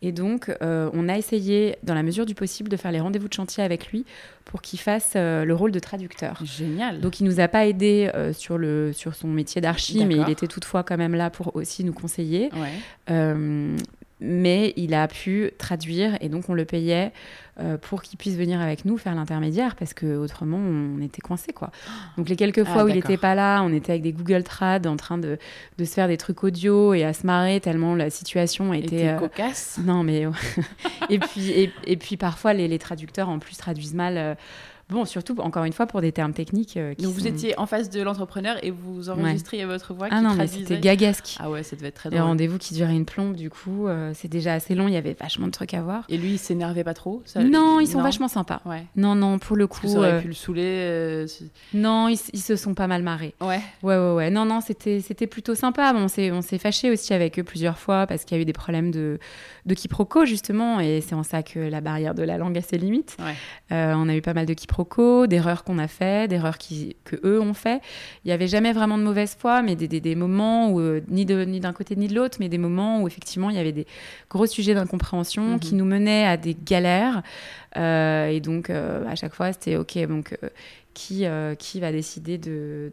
Et 0.00 0.12
donc, 0.12 0.54
euh, 0.62 0.90
on 0.92 1.08
a 1.08 1.16
essayé, 1.16 1.76
dans 1.82 1.94
la 1.94 2.04
mesure 2.04 2.24
du 2.24 2.34
possible, 2.34 2.68
de 2.68 2.76
faire 2.76 2.92
les 2.92 3.00
rendez-vous 3.00 3.26
de 3.26 3.32
chantier 3.32 3.64
avec 3.64 3.88
lui 3.88 4.04
pour 4.44 4.62
qu'il 4.62 4.78
fasse 4.78 5.14
euh, 5.16 5.44
le 5.44 5.54
rôle 5.54 5.72
de 5.72 5.78
traducteur. 5.80 6.40
Génial. 6.44 7.00
Donc 7.00 7.18
il 7.18 7.24
nous 7.24 7.40
a 7.40 7.48
pas 7.48 7.66
aidé 7.66 8.10
euh, 8.14 8.32
sur, 8.32 8.58
le, 8.58 8.92
sur 8.92 9.16
son 9.16 9.26
métier 9.26 9.60
d'archi, 9.60 10.04
mais 10.04 10.16
il 10.16 10.30
était 10.30 10.46
toutefois 10.46 10.84
quand 10.84 10.96
même 10.96 11.16
là 11.16 11.30
pour 11.30 11.56
aussi 11.56 11.82
nous 11.82 11.94
conseiller. 11.94 12.50
ouais. 13.08 13.76
Mais 14.20 14.72
il 14.76 14.94
a 14.94 15.08
pu 15.08 15.50
traduire 15.58 16.16
et 16.20 16.28
donc 16.28 16.48
on 16.48 16.54
le 16.54 16.64
payait 16.64 17.12
euh, 17.60 17.76
pour 17.76 18.00
qu'il 18.02 18.16
puisse 18.16 18.36
venir 18.36 18.60
avec 18.60 18.84
nous 18.84 18.96
faire 18.96 19.14
l'intermédiaire 19.14 19.74
parce 19.76 19.92
que 19.92 20.16
autrement 20.16 20.56
on 20.56 21.00
était 21.02 21.20
coincé 21.20 21.52
quoi. 21.52 21.70
Donc 22.16 22.28
les 22.28 22.36
quelques 22.36 22.62
Ah, 22.66 22.72
fois 22.72 22.84
où 22.84 22.88
il 22.88 22.94
n'était 22.94 23.16
pas 23.16 23.34
là, 23.34 23.62
on 23.62 23.72
était 23.72 23.92
avec 23.92 24.02
des 24.02 24.12
Google 24.12 24.44
Trad 24.44 24.86
en 24.86 24.96
train 24.96 25.18
de, 25.18 25.36
de 25.78 25.84
se 25.84 25.92
faire 25.94 26.08
des 26.08 26.16
trucs 26.16 26.42
audio 26.44 26.94
et 26.94 27.04
à 27.04 27.12
se 27.12 27.26
marrer 27.26 27.60
tellement 27.60 27.94
la 27.96 28.08
situation 28.08 28.72
était 28.72 29.08
euh, 29.08 29.18
cocasse. 29.18 29.78
non, 29.84 30.04
mais. 30.04 30.26
et, 31.10 31.18
puis, 31.18 31.50
et, 31.50 31.72
et 31.86 31.96
puis 31.96 32.16
parfois, 32.16 32.52
les, 32.54 32.68
les 32.68 32.78
traducteurs, 32.78 33.28
en 33.28 33.38
plus, 33.40 33.56
traduisent 33.56 33.94
mal. 33.94 34.16
euh, 34.16 34.34
Bon, 34.94 35.04
surtout, 35.04 35.34
encore 35.40 35.64
une 35.64 35.72
fois, 35.72 35.86
pour 35.86 36.00
des 36.00 36.12
termes 36.12 36.32
techniques. 36.32 36.76
Euh, 36.76 36.94
Donc 36.98 37.12
vous 37.12 37.26
étiez 37.26 37.58
en 37.58 37.66
face 37.66 37.90
de 37.90 38.00
l'entrepreneur 38.00 38.56
et 38.62 38.70
vous 38.70 39.10
enregistriez 39.10 39.64
votre 39.64 39.92
voix 39.92 40.06
ah 40.10 40.20
non, 40.20 40.34
mais 40.34 40.46
c'était 40.46 40.78
gagasque. 40.78 41.36
Ah 41.40 41.50
ouais, 41.50 41.64
ça 41.64 41.74
devait 41.74 41.88
être 41.88 41.96
très 41.96 42.10
drôle. 42.10 42.20
Les 42.20 42.24
rendez-vous 42.24 42.58
qui 42.58 42.74
duraient 42.74 42.94
une 42.94 43.04
plombe, 43.04 43.34
du 43.34 43.50
coup, 43.50 43.88
euh, 43.88 44.12
c'est 44.14 44.28
déjà 44.28 44.54
assez 44.54 44.76
long, 44.76 44.86
il 44.86 44.94
y 44.94 44.96
avait 44.96 45.16
vachement 45.18 45.46
de 45.46 45.52
trucs 45.52 45.74
à 45.74 45.82
voir. 45.82 46.04
Et 46.08 46.16
lui, 46.16 46.34
il 46.34 46.38
s'énervait 46.38 46.84
pas 46.84 46.94
trop 46.94 47.22
Non, 47.36 47.80
ils 47.80 47.88
sont 47.88 48.02
vachement 48.02 48.28
sympas. 48.28 48.60
Ouais. 48.64 48.84
Non, 48.94 49.16
non, 49.16 49.38
pour 49.38 49.56
le 49.56 49.66
coup. 49.66 49.88
Ça 49.88 49.98
aurait 49.98 50.20
pu 50.20 50.28
le 50.28 50.34
saouler 50.34 51.26
Non, 51.72 52.08
ils, 52.08 52.16
se 52.16 52.54
sont 52.54 52.74
pas 52.74 52.86
mal 52.86 53.02
marrés. 53.02 53.34
Ouais. 53.40 53.60
Ouais, 53.82 53.96
ouais, 53.96 54.12
ouais. 54.12 54.30
Non, 54.30 54.44
non, 54.44 54.60
c'était 54.60 55.26
plutôt 55.26 55.56
sympa. 55.56 55.92
Bon, 55.92 56.04
on 56.04 56.42
s'est 56.42 56.58
fâché 56.58 56.90
aussi 56.90 57.12
avec 57.12 57.38
eux 57.38 57.44
plusieurs 57.44 57.78
fois 57.78 58.06
parce 58.06 58.24
qu'il 58.24 58.36
y 58.36 58.38
a 58.38 58.42
eu 58.42 58.46
des 58.46 58.52
problèmes 58.52 58.92
de, 58.92 59.18
de 59.66 59.74
quiproquo, 59.74 60.24
justement, 60.24 60.78
et 60.78 61.00
c'est 61.00 61.14
en 61.14 61.22
ça 61.22 61.42
que 61.42 61.58
la 61.58 61.80
barrière 61.80 62.14
de 62.14 62.22
la 62.22 62.38
langue 62.38 62.56
a 62.58 62.62
ses 62.62 62.78
limites. 62.78 63.16
Euh, 63.72 63.94
on 63.96 64.08
a 64.08 64.14
eu 64.14 64.22
pas 64.22 64.34
mal 64.34 64.46
de 64.46 64.54
quiproquos, 64.54 64.83
d'erreurs 65.26 65.64
qu'on 65.64 65.78
a 65.78 65.88
fait, 65.88 66.28
d'erreurs 66.28 66.58
que 66.58 67.16
eux 67.24 67.40
ont 67.40 67.54
fait. 67.54 67.80
Il 68.24 68.28
n'y 68.28 68.32
avait 68.32 68.48
jamais 68.48 68.72
vraiment 68.72 68.98
de 68.98 69.02
mauvaise 69.02 69.36
foi, 69.38 69.62
mais 69.62 69.76
des, 69.76 69.88
des, 69.88 70.14
moments 70.14 70.70
où, 70.70 70.80
euh, 70.80 71.00
ni 71.08 71.24
d'un 71.24 71.44
ni 71.46 71.60
côté 71.60 71.96
ni 71.96 72.08
de 72.08 72.14
l'autre, 72.14 72.38
mais 72.40 72.48
des 72.48 72.58
moments 72.58 73.02
où 73.02 73.08
effectivement 73.08 73.50
il 73.50 73.56
y 73.56 73.58
avait 73.58 73.72
des 73.72 73.86
gros 74.30 74.46
sujets 74.46 74.74
d'incompréhension 74.74 75.54
mhm. 75.54 75.60
qui 75.60 75.74
nous 75.74 75.84
menaient 75.84 76.26
à 76.26 76.36
des 76.36 76.54
galères. 76.54 77.22
Euh, 77.76 78.28
et 78.28 78.40
donc 78.40 78.70
à 78.70 79.14
chaque 79.14 79.34
fois, 79.34 79.52
c'était 79.52 79.76
OK, 79.76 79.98
donc 80.06 80.36
qui, 80.94 81.24
qui 81.58 81.80
va 81.80 81.92
décider 81.92 82.38
de 82.38 82.92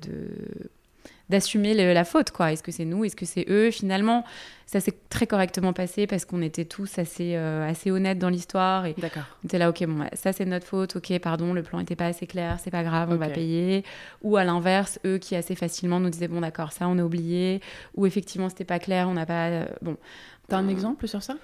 d'assumer 1.32 1.74
la 1.74 2.04
faute, 2.04 2.30
quoi. 2.30 2.52
Est-ce 2.52 2.62
que 2.62 2.72
c'est 2.72 2.86
nous, 2.86 3.04
est-ce 3.04 3.16
que 3.16 3.26
c'est 3.26 3.46
eux? 3.50 3.72
Finalement, 3.72 4.24
ça 4.68 4.80
s'est 4.80 4.94
très 5.10 5.26
correctement 5.26 5.74
passé 5.74 6.06
parce 6.06 6.26
qu'on 6.26 6.42
était 6.42 6.66
tous 6.66 7.00
assez, 7.00 7.36
euh, 7.36 7.68
assez 7.68 7.90
honnêtes 7.90 8.20
dans 8.20 8.30
l'histoire. 8.30 8.86
Et 8.86 8.94
D'accord. 8.98 9.24
On 9.44 9.48
était 9.48 9.58
là, 9.58 9.70
ok, 9.70 9.84
bon, 9.86 10.06
ça 10.14 10.32
c'est 10.32 10.46
notre 10.46 10.68
faute, 10.68 10.96
ok, 10.96 11.18
pardon, 11.20 11.54
le 11.54 11.64
plan 11.64 11.80
n'était 11.80 11.96
pas 11.96 12.06
assez 12.06 12.28
clair, 12.28 12.60
c'est 12.64 12.70
pas 12.70 12.84
grave, 12.84 13.10
on 13.12 13.16
va 13.16 13.30
payer. 13.30 13.84
Ou 14.22 14.38
à 14.38 14.44
l'inverse, 14.44 15.00
eux 15.06 15.18
qui 15.18 15.36
assez 15.36 15.56
facilement 15.56 16.00
nous 16.00 16.10
disaient, 16.10 16.28
bon, 16.28 16.42
d'accord, 16.42 16.72
ça 16.72 16.88
on 16.88 17.00
a 17.00 17.04
oublié. 17.04 17.62
Ou 17.96 18.06
effectivement, 18.06 18.50
c'était 18.50 18.64
pas 18.64 18.80
clair, 18.80 19.10
on 19.10 19.14
n'a 19.14 19.26
pas. 19.26 19.48
Euh, 19.48 19.66
bon. 19.82 19.98
T'as 20.48 20.58
un 20.58 20.68
exemple 20.68 21.08
sur 21.08 21.24
ça? 21.24 21.36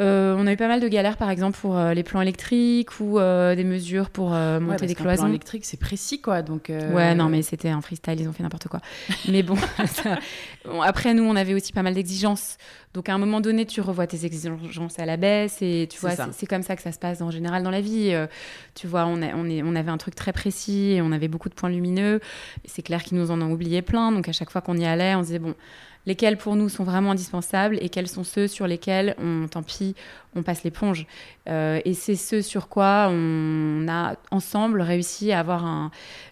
Euh, 0.00 0.34
on 0.38 0.46
a 0.46 0.52
eu 0.52 0.56
pas 0.56 0.68
mal 0.68 0.80
de 0.80 0.88
galères, 0.88 1.18
par 1.18 1.28
exemple, 1.28 1.58
pour 1.58 1.76
euh, 1.76 1.92
les 1.92 2.02
plans 2.02 2.22
électriques 2.22 2.98
ou 2.98 3.18
euh, 3.18 3.54
des 3.54 3.64
mesures 3.64 4.08
pour 4.08 4.30
monter 4.30 4.86
des 4.86 4.94
cloisons. 4.94 5.24
plan 5.24 5.28
électrique, 5.30 5.64
c'est 5.64 5.78
précis, 5.78 6.20
quoi. 6.20 6.42
Donc, 6.42 6.70
Ouais, 6.70 7.14
non, 7.14 7.28
mais 7.28 7.42
c'était 7.42 7.68
un 7.68 7.80
freestyle, 7.80 8.20
ils 8.20 8.28
ont 8.28 8.32
fait 8.32 8.42
n'importe 8.42 8.68
quoi. 8.68 8.80
mais 9.28 9.42
bon, 9.42 9.56
après, 10.82 11.14
nous, 11.14 11.24
on 11.24 11.36
avait 11.36 11.54
aussi 11.54 11.72
pas 11.72 11.82
mal 11.82 11.94
d'exigences. 11.94 12.56
Donc, 12.94 13.08
à 13.08 13.14
un 13.14 13.18
moment 13.18 13.40
donné, 13.40 13.64
tu 13.64 13.80
revois 13.80 14.06
tes 14.06 14.26
exigences 14.26 14.98
à 14.98 15.06
la 15.06 15.16
baisse 15.16 15.58
et 15.62 15.88
tu 15.90 15.98
vois, 15.98 16.10
c'est 16.32 16.46
comme 16.46 16.62
ça 16.62 16.76
que 16.76 16.82
ça 16.82 16.92
se 16.92 16.98
passe 16.98 17.20
en 17.22 17.30
général 17.30 17.62
dans 17.62 17.70
la 17.70 17.80
vie. 17.80 18.14
tu 18.74 18.86
vois, 18.86 19.06
on, 19.06 19.22
on, 19.22 19.48
est, 19.48 19.62
on 19.62 19.74
avait 19.74 19.90
un 19.90 19.98
truc 19.98 20.14
très 20.14 20.32
précis 20.32 20.92
et 20.92 21.02
on 21.02 21.12
avait 21.12 21.28
beaucoup 21.28 21.48
de 21.48 21.54
points 21.54 21.70
lumineux. 21.70 22.20
C'est 22.64 22.82
clair 22.82 23.02
qu'ils 23.02 23.18
nous 23.18 23.30
en 23.30 23.40
ont 23.42 23.50
oublié 23.52 23.82
plein. 23.82 24.12
Donc, 24.12 24.28
à 24.28 24.32
chaque 24.32 24.50
fois 24.50 24.60
qu'on 24.60 24.76
y 24.76 24.86
allait, 24.86 25.14
on 25.14 25.22
se 25.22 25.26
disait, 25.26 25.38
bon 25.38 25.54
lesquels 26.06 26.36
pour 26.36 26.56
nous 26.56 26.68
sont 26.68 26.84
vraiment 26.84 27.12
indispensables 27.12 27.78
et 27.80 27.88
quels 27.88 28.08
sont 28.08 28.24
ceux 28.24 28.48
sur 28.48 28.66
lesquels 28.66 29.14
on, 29.18 29.46
tant 29.48 29.62
pis, 29.62 29.94
on 30.34 30.42
passe 30.42 30.64
l'éponge. 30.64 31.06
Euh, 31.48 31.80
et 31.84 31.94
c'est 31.94 32.14
ce 32.14 32.40
sur 32.40 32.68
quoi 32.68 33.08
on 33.10 33.86
a 33.88 34.14
ensemble 34.30 34.80
réussi 34.80 35.32
à 35.32 35.40
avoir 35.40 35.64
un, 35.64 35.90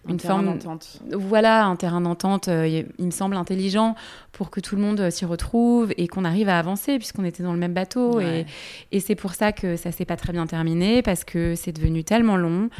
une 0.08 0.18
forme 0.18 0.46
d'entente. 0.46 1.00
Voilà, 1.12 1.66
un 1.66 1.76
terrain 1.76 2.00
d'entente. 2.00 2.48
Euh, 2.48 2.84
il 2.98 3.04
me 3.06 3.10
semble 3.10 3.36
intelligent 3.36 3.94
pour 4.32 4.50
que 4.50 4.60
tout 4.60 4.76
le 4.76 4.82
monde 4.82 5.10
s'y 5.10 5.24
retrouve 5.24 5.92
et 5.96 6.08
qu'on 6.08 6.24
arrive 6.24 6.48
à 6.48 6.58
avancer 6.58 6.96
puisqu'on 6.98 7.24
était 7.24 7.42
dans 7.42 7.52
le 7.52 7.58
même 7.58 7.74
bateau. 7.74 8.20
Et, 8.20 8.46
et 8.92 9.00
c'est 9.00 9.16
pour 9.16 9.34
ça 9.34 9.52
que 9.52 9.76
ça 9.76 9.92
s'est 9.92 10.06
pas 10.06 10.16
très 10.16 10.32
bien 10.32 10.46
terminé 10.46 11.02
parce 11.02 11.24
que 11.24 11.54
c'est 11.54 11.72
devenu 11.72 12.02
tellement 12.02 12.36
long. 12.36 12.70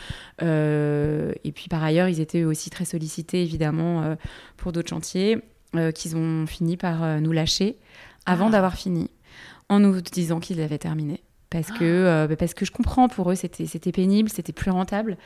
Euh, 0.43 1.33
et 1.45 1.53
puis 1.53 1.69
par 1.69 1.85
ailleurs, 1.85 2.09
ils 2.09 2.21
étaient 2.21 2.45
aussi 2.45 2.71
très 2.71 2.85
sollicités 2.85 3.43
évidemment 3.43 4.17
pour 4.57 4.73
d'autres 4.73 4.91
chantiers. 4.91 5.43
Euh, 5.77 5.93
qu'ils 5.93 6.17
ont 6.17 6.49
fini 6.49 6.77
par 6.77 7.05
euh, 7.05 7.21
nous 7.21 7.31
lâcher 7.31 7.79
avant 8.27 8.49
ah. 8.49 8.51
d'avoir 8.51 8.75
fini, 8.75 9.09
en 9.69 9.79
nous 9.79 10.01
disant 10.01 10.41
qu'ils 10.41 10.61
avaient 10.61 10.79
terminé. 10.79 11.23
Parce, 11.49 11.71
que, 11.71 11.85
euh, 11.85 12.27
bah, 12.27 12.35
parce 12.35 12.55
que 12.55 12.65
je 12.65 12.73
comprends, 12.73 13.09
pour 13.09 13.31
eux, 13.31 13.37
c'était 13.37 13.93
pénible, 13.93 14.29
c'était 14.31 14.53
plus 14.53 14.73
rentable. 14.73 15.17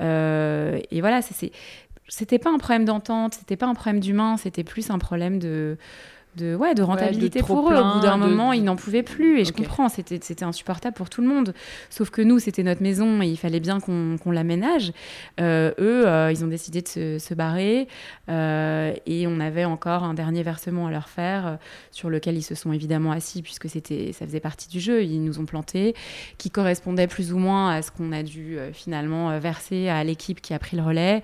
et 0.00 1.00
voilà, 1.00 1.20
c'était 2.08 2.38
pas 2.38 2.50
un 2.50 2.56
problème 2.56 2.86
d'entente, 2.86 3.34
c'était 3.34 3.56
pas 3.56 3.66
un 3.66 3.74
problème 3.74 4.00
d'humain, 4.00 4.38
c'était 4.38 4.64
plus 4.64 4.90
un 4.90 4.98
problème 4.98 5.38
de, 5.38 5.76
de, 6.36 6.54
ouais, 6.54 6.74
de 6.74 6.82
rentabilité 6.82 7.40
pour 7.40 7.70
eux. 7.70 7.76
Au 7.76 7.94
bout 7.94 8.00
d'un 8.00 8.16
moment, 8.16 8.52
ils 8.52 8.64
n'en 8.64 8.76
pouvaient 8.76 9.02
plus. 9.02 9.40
Et 9.40 9.44
je 9.44 9.52
comprends, 9.52 9.88
c'était, 9.88 10.42
insupportable 10.42 10.94
pour 10.94 11.10
tout 11.10 11.20
le 11.20 11.28
monde. 11.28 11.54
Sauf 11.90 12.10
que 12.10 12.22
nous, 12.22 12.38
c'était 12.38 12.62
notre 12.62 12.82
maison 12.82 13.22
et 13.22 13.26
il 13.26 13.36
fallait 13.36 13.60
bien 13.60 13.80
qu'on, 13.80 14.18
l'aménage. 14.26 14.92
Euh, 15.40 15.72
eux, 15.78 16.06
euh, 16.06 16.32
ils 16.32 16.44
ont 16.44 16.48
décidé 16.48 16.82
de 16.82 17.18
se, 17.18 17.34
barrer. 17.34 17.88
Euh, 18.28 18.94
et 19.06 19.26
on 19.26 19.40
avait 19.40 19.64
encore 19.64 20.04
un 20.04 20.14
dernier 20.14 20.42
versement 20.42 20.86
à 20.86 20.90
leur 20.90 21.08
faire, 21.08 21.58
sur 21.90 22.08
lequel 22.08 22.36
ils 22.36 22.42
se 22.42 22.54
sont 22.54 22.72
évidemment 22.72 23.12
assis, 23.12 23.42
puisque 23.42 23.68
c'était, 23.68 24.12
ça 24.12 24.26
faisait 24.26 24.40
partie 24.40 24.68
du 24.68 24.80
jeu. 24.80 25.02
Ils 25.02 25.22
nous 25.22 25.38
ont 25.38 25.46
planté, 25.46 25.94
qui 26.38 26.50
correspondait 26.50 27.06
plus 27.06 27.32
ou 27.32 27.38
moins 27.38 27.70
à 27.70 27.82
ce 27.82 27.90
qu'on 27.90 28.12
a 28.12 28.22
dû 28.22 28.58
finalement 28.72 29.38
verser 29.38 29.88
à 29.88 30.02
l'équipe 30.04 30.40
qui 30.40 30.54
a 30.54 30.58
pris 30.58 30.76
le 30.76 30.82
relais. 30.82 31.22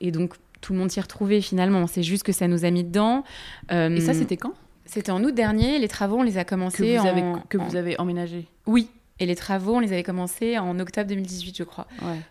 Et 0.00 0.10
donc, 0.10 0.34
tout 0.64 0.72
le 0.72 0.78
monde 0.78 0.90
s'y 0.90 1.00
retrouvait 1.00 1.42
finalement. 1.42 1.86
C'est 1.86 2.02
juste 2.02 2.22
que 2.22 2.32
ça 2.32 2.48
nous 2.48 2.64
a 2.64 2.70
mis 2.70 2.84
dedans. 2.84 3.22
Et 3.70 4.00
ça, 4.00 4.12
euh, 4.12 4.14
c'était 4.14 4.38
quand? 4.38 4.54
C'était 4.86 5.12
en 5.12 5.22
août 5.22 5.34
dernier. 5.34 5.78
Les 5.78 5.88
travaux, 5.88 6.18
on 6.20 6.22
les 6.22 6.38
a 6.38 6.44
commencés 6.44 6.94
que 6.94 6.98
vous 6.98 7.06
en... 7.06 7.08
Avez, 7.08 7.22
que 7.50 7.58
vous 7.58 7.76
avez 7.76 8.00
emménagé? 8.00 8.48
Oui. 8.66 8.88
Et 9.20 9.26
les 9.26 9.36
travaux, 9.36 9.76
on 9.76 9.80
les 9.80 9.92
avait 9.92 10.02
commencés 10.02 10.58
en 10.58 10.78
octobre 10.80 11.06
2018, 11.08 11.56
je 11.58 11.64
crois. 11.64 11.86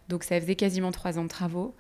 Donc 0.10 0.24
ça 0.24 0.42
faisait 0.42 0.56
quasiment 0.56 0.92
trois 0.92 1.20
ans 1.20 1.24
de 1.24 1.30
travaux. 1.30 1.76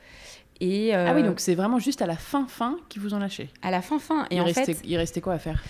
Et 0.60 0.96
euh, 0.96 1.08
Ah 1.10 1.16
oui, 1.16 1.24
donc 1.24 1.39
c'est 1.39 1.56
vraiment 1.56 1.80
juste 1.80 2.04
à 2.04 2.06
la 2.06 2.16
fin, 2.16 2.46
fin 2.48 2.78
qu'ils 2.88 3.02
vous 3.02 3.16
ont 3.16 3.20
lâché. 3.20 3.50
À 3.63 3.72
la 3.72 3.82
fin, 3.82 3.98
fin. 3.98 4.28
Et 4.30 4.36
il, 4.36 4.42
en 4.42 4.46
restait, 4.46 4.76
fait, 4.76 4.82
il 4.86 4.96
restait 4.96 5.22
quoi 5.22 5.34
à 5.34 5.39
faire? 5.39 5.63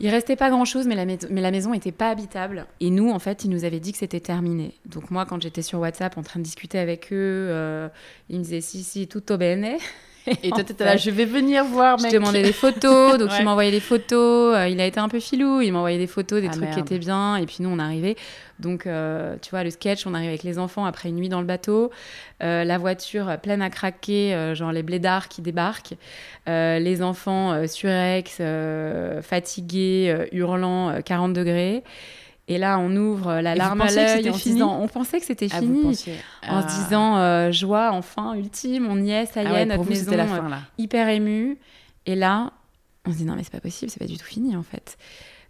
il 0.00 0.08
restait 0.08 0.36
pas 0.36 0.48
grand 0.48 0.64
chose, 0.64 0.86
mais 0.86 0.94
la, 0.94 1.04
mais 1.04 1.40
la 1.40 1.50
maison 1.50 1.74
était 1.74 1.92
pas 1.92 2.08
habitable. 2.08 2.66
Et 2.80 2.90
nous, 2.90 3.10
en 3.10 3.18
fait, 3.18 3.44
ils 3.44 3.50
nous 3.50 3.64
avaient 3.64 3.80
dit 3.80 3.92
que 3.92 3.98
c'était 3.98 4.20
terminé. 4.20 4.74
Donc, 4.86 5.10
moi, 5.10 5.26
quand 5.26 5.40
j'étais 5.42 5.60
sur 5.60 5.78
WhatsApp 5.80 6.16
en 6.16 6.22
train 6.22 6.40
de 6.40 6.44
discuter 6.44 6.78
avec 6.78 7.12
eux, 7.12 7.48
euh, 7.50 7.88
ils 8.30 8.38
me 8.38 8.42
disaient 8.42 8.62
si, 8.62 8.82
si, 8.82 9.06
tutto 9.06 9.36
bene. 9.36 9.76
Et 10.42 10.50
toi, 10.50 10.60
étais 10.60 10.84
là, 10.84 10.96
je 10.96 11.10
vais 11.10 11.24
venir 11.24 11.64
voir, 11.64 11.98
mec. 12.00 12.10
Je 12.10 12.16
demandais 12.16 12.42
des 12.42 12.52
photos, 12.52 13.18
donc 13.18 13.30
il 13.38 13.44
m'envoyait 13.44 13.70
des 13.70 13.80
photos. 13.80 14.56
Euh, 14.56 14.68
il 14.68 14.80
a 14.80 14.86
été 14.86 15.00
un 15.00 15.08
peu 15.08 15.20
filou, 15.20 15.60
il 15.60 15.72
m'envoyait 15.72 15.98
des 15.98 16.06
photos, 16.06 16.40
des 16.40 16.48
ah, 16.48 16.52
trucs 16.52 16.70
qui 16.70 16.80
étaient 16.80 16.98
bien. 16.98 17.36
Et 17.36 17.46
puis 17.46 17.58
nous, 17.60 17.70
on 17.70 17.78
arrivait. 17.78 18.16
Donc, 18.58 18.86
euh, 18.86 19.36
tu 19.40 19.50
vois, 19.50 19.64
le 19.64 19.70
sketch, 19.70 20.06
on 20.06 20.12
arrive 20.12 20.28
avec 20.28 20.42
les 20.42 20.58
enfants 20.58 20.84
après 20.84 21.08
une 21.08 21.16
nuit 21.16 21.30
dans 21.30 21.40
le 21.40 21.46
bateau. 21.46 21.90
Euh, 22.42 22.64
la 22.64 22.78
voiture 22.78 23.38
pleine 23.42 23.62
à 23.62 23.70
craquer, 23.70 24.52
genre 24.54 24.72
les 24.72 24.82
blédards 24.82 25.28
qui 25.28 25.40
débarquent. 25.40 25.94
les 26.46 27.02
enfants 27.02 27.66
surex, 27.66 28.40
fatigués, 29.22 30.28
hurlant, 30.32 31.00
40 31.02 31.32
degrés. 31.32 31.82
Et 32.50 32.58
là, 32.58 32.80
on 32.80 32.96
ouvre 32.96 33.34
la 33.40 33.54
larme 33.54 33.80
à 33.80 33.92
l'œil 33.92 34.28
en 34.28 34.36
disant, 34.36 34.80
on 34.80 34.88
pensait 34.88 35.20
que 35.20 35.24
c'était 35.24 35.46
ah, 35.52 35.60
fini, 35.60 35.86
en 35.86 35.92
se 35.94 36.10
ah. 36.42 36.62
disant 36.64 37.16
euh, 37.16 37.52
joie, 37.52 37.90
enfin, 37.92 38.34
ultime, 38.34 38.88
on 38.90 39.00
y 39.00 39.12
est, 39.12 39.26
ça 39.26 39.44
y 39.44 39.46
ah 39.46 39.60
est, 39.60 39.66
notre 39.66 39.88
maison, 39.88 40.10
la 40.16 40.26
fin, 40.26 40.48
là. 40.48 40.58
hyper 40.76 41.08
émue. 41.08 41.58
Et 42.06 42.16
là, 42.16 42.52
on 43.06 43.12
se 43.12 43.18
dit 43.18 43.24
non 43.24 43.36
mais 43.36 43.44
c'est 43.44 43.52
pas 43.52 43.60
possible, 43.60 43.88
c'est 43.88 44.00
pas 44.00 44.06
du 44.06 44.18
tout 44.18 44.24
fini 44.24 44.56
en 44.56 44.64
fait. 44.64 44.98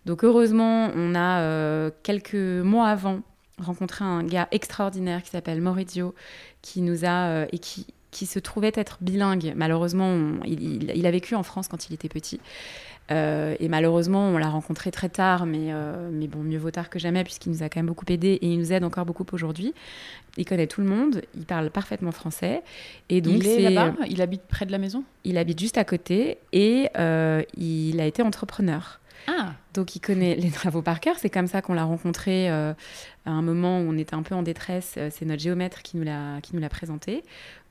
Donc 0.04 0.24
heureusement, 0.24 0.90
on 0.94 1.14
a 1.14 1.40
euh, 1.40 1.90
quelques 2.02 2.34
mois 2.34 2.88
avant 2.88 3.20
rencontré 3.58 4.04
un 4.04 4.22
gars 4.22 4.48
extraordinaire 4.50 5.22
qui 5.22 5.30
s'appelle 5.30 5.62
Maurizio, 5.62 6.14
qui 6.60 6.82
nous 6.82 7.06
a 7.06 7.28
euh, 7.28 7.46
et 7.50 7.58
qui 7.58 7.86
qui 8.10 8.26
se 8.26 8.38
trouvait 8.40 8.72
être 8.74 8.98
bilingue. 9.00 9.52
Malheureusement, 9.56 10.40
il, 10.44 10.90
il, 10.94 11.06
a 11.06 11.10
vécu 11.10 11.36
en 11.36 11.44
France 11.44 11.68
quand 11.68 11.88
il 11.88 11.94
était 11.94 12.08
petit. 12.08 12.40
Euh, 13.11 13.57
et 13.59 13.68
malheureusement, 13.68 14.29
on 14.29 14.38
l'a 14.38 14.49
rencontré 14.49 14.90
très 14.90 15.09
tard, 15.09 15.46
mais, 15.46 15.73
euh, 15.73 16.09
mais 16.12 16.29
bon, 16.29 16.42
mieux 16.42 16.59
vaut 16.59 16.70
tard 16.70 16.90
que 16.90 16.99
jamais, 16.99 17.25
puisqu'il 17.25 17.51
nous 17.51 17.62
a 17.62 17.68
quand 17.68 17.81
même 17.81 17.87
beaucoup 17.87 18.05
aidé 18.09 18.38
et 18.40 18.46
il 18.46 18.59
nous 18.59 18.73
aide 18.73 18.85
encore 18.85 19.05
beaucoup 19.05 19.27
aujourd'hui. 19.33 19.75
Il 20.37 20.44
connaît 20.44 20.68
tout 20.68 20.81
le 20.81 20.87
monde, 20.87 21.23
il 21.35 21.44
parle 21.44 21.70
parfaitement 21.70 22.12
français. 22.12 22.62
Et 23.09 23.20
donc 23.20 23.38
il 23.38 23.46
est, 23.49 23.70
là-bas 23.70 23.94
Il 24.09 24.23
habite 24.23 24.42
près 24.42 24.64
de 24.64 24.73
la 24.73 24.79
maison? 24.79 25.03
Il 25.25 25.38
habite 25.38 25.59
juste 25.59 25.77
à 25.77 25.85
côté 25.85 26.38
et 26.53 26.88
euh, 26.99 27.42
il 27.57 28.01
a 28.01 28.07
été 28.07 28.23
entrepreneur. 28.23 29.01
Ah. 29.27 29.53
Donc 29.75 29.96
il 29.96 30.01
connaît 30.01 30.37
les 30.37 30.51
travaux 30.51 30.83
par 30.83 31.01
cœur. 31.01 31.16
C'est 31.18 31.31
comme 31.31 31.49
ça 31.49 31.62
qu'on 31.62 31.75
l'a 31.75 31.85
rencontré 31.85 32.49
à 32.49 32.75
un 33.27 33.42
moment 33.42 33.81
où 33.81 33.83
on 33.83 33.99
était 33.99 34.14
un 34.14 34.23
peu 34.23 34.35
en 34.35 34.42
détresse. 34.42 34.99
C'est 35.11 35.25
notre 35.27 35.42
géomètre 35.42 35.83
qui 35.83 35.96
nous 35.99 36.05
l'a 36.05 36.68
présenté 36.70 37.23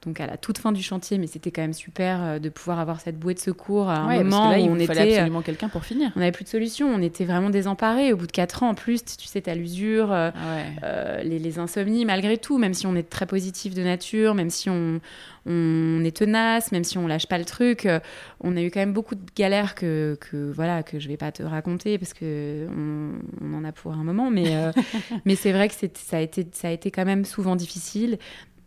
donc 0.06 0.22
à 0.22 0.28
la 0.28 0.38
toute 0.38 0.58
fin 0.58 0.72
du 0.72 0.82
chantier, 0.82 1.18
mais 1.18 1.28
c'était 1.28 1.52
quand 1.52 1.62
même 1.62 1.74
super 1.74 2.24
euh, 2.24 2.40
de 2.40 2.48
pouvoir 2.48 2.80
avoir 2.80 3.02
cette 3.02 3.20
bouée 3.20 3.34
de 3.34 3.40
secours 3.40 3.90
à 3.90 3.98
un 3.98 4.24
moment 4.24 4.52
où 4.52 4.70
on 4.70 4.80
était 4.80 4.98
absolument 4.98 5.42
quelqu'un 5.42 5.68
pour 5.68 5.84
finir. 5.84 6.12
On 6.16 6.20
n'avait 6.20 6.32
plus 6.32 6.46
de 6.46 6.50
solution, 6.50 6.88
on 6.88 7.02
était 7.02 7.26
vraiment 7.26 7.50
désemparés. 7.50 8.14
Au 8.14 8.18
bout 8.18 8.28
de 8.28 8.32
quatre 8.32 8.64
ans, 8.64 8.70
en 8.70 8.76
plus, 8.76 9.04
tu 9.04 9.28
sais, 9.28 9.42
t'as 9.42 9.56
l'usure, 9.56 10.12
euh, 10.14 10.32
ah 10.34 10.86
euh, 10.86 11.24
les, 11.24 11.60
insomnies, 11.60 12.06
malgré 12.06 12.38
tout, 12.38 12.58
même 12.58 12.74
si 12.74 12.88
on 12.88 12.96
est 12.96 13.10
très 13.10 13.26
positif 13.26 13.74
de 13.74 13.84
nature, 13.84 14.36
même 14.36 14.50
si 14.50 14.70
on, 14.70 15.02
on 15.46 16.04
est 16.06 16.16
tenace, 16.16 16.72
même 16.72 16.84
si 16.84 16.98
on 16.98 17.08
lâche 17.08 17.28
pas 17.28 17.38
le 17.38 17.46
truc, 17.46 17.88
on 18.40 18.56
a 18.56 18.62
eu 18.62 18.70
quand 18.72 18.80
même 18.80 18.94
beaucoup 18.94 19.16
de 19.16 19.22
galères 19.36 19.74
que, 19.76 20.18
que 20.22 20.52
voilà 20.52 20.84
que 20.84 21.00
je 21.00 21.08
vais 21.08 21.18
pas 21.18 21.32
te 21.32 21.44
raconter 21.44 21.98
parce 21.98 22.14
que 22.14 22.68
on, 22.70 23.54
en 23.54 23.64
a 23.64 23.72
pour 23.72 23.94
un 23.94 24.04
moment, 24.04 24.30
mais 24.30 24.54
mais 25.26 25.36
c'est 25.36 25.52
vrai 25.52 25.68
que 25.68 25.74
ça 25.74 26.18
a 26.18 26.20
été 26.20 26.48
ça 26.52 26.68
a 26.68 26.72
été 26.72 26.92
quand 26.92 27.06
même 27.06 27.26
souvent 27.26 27.56
difficile 27.56 28.20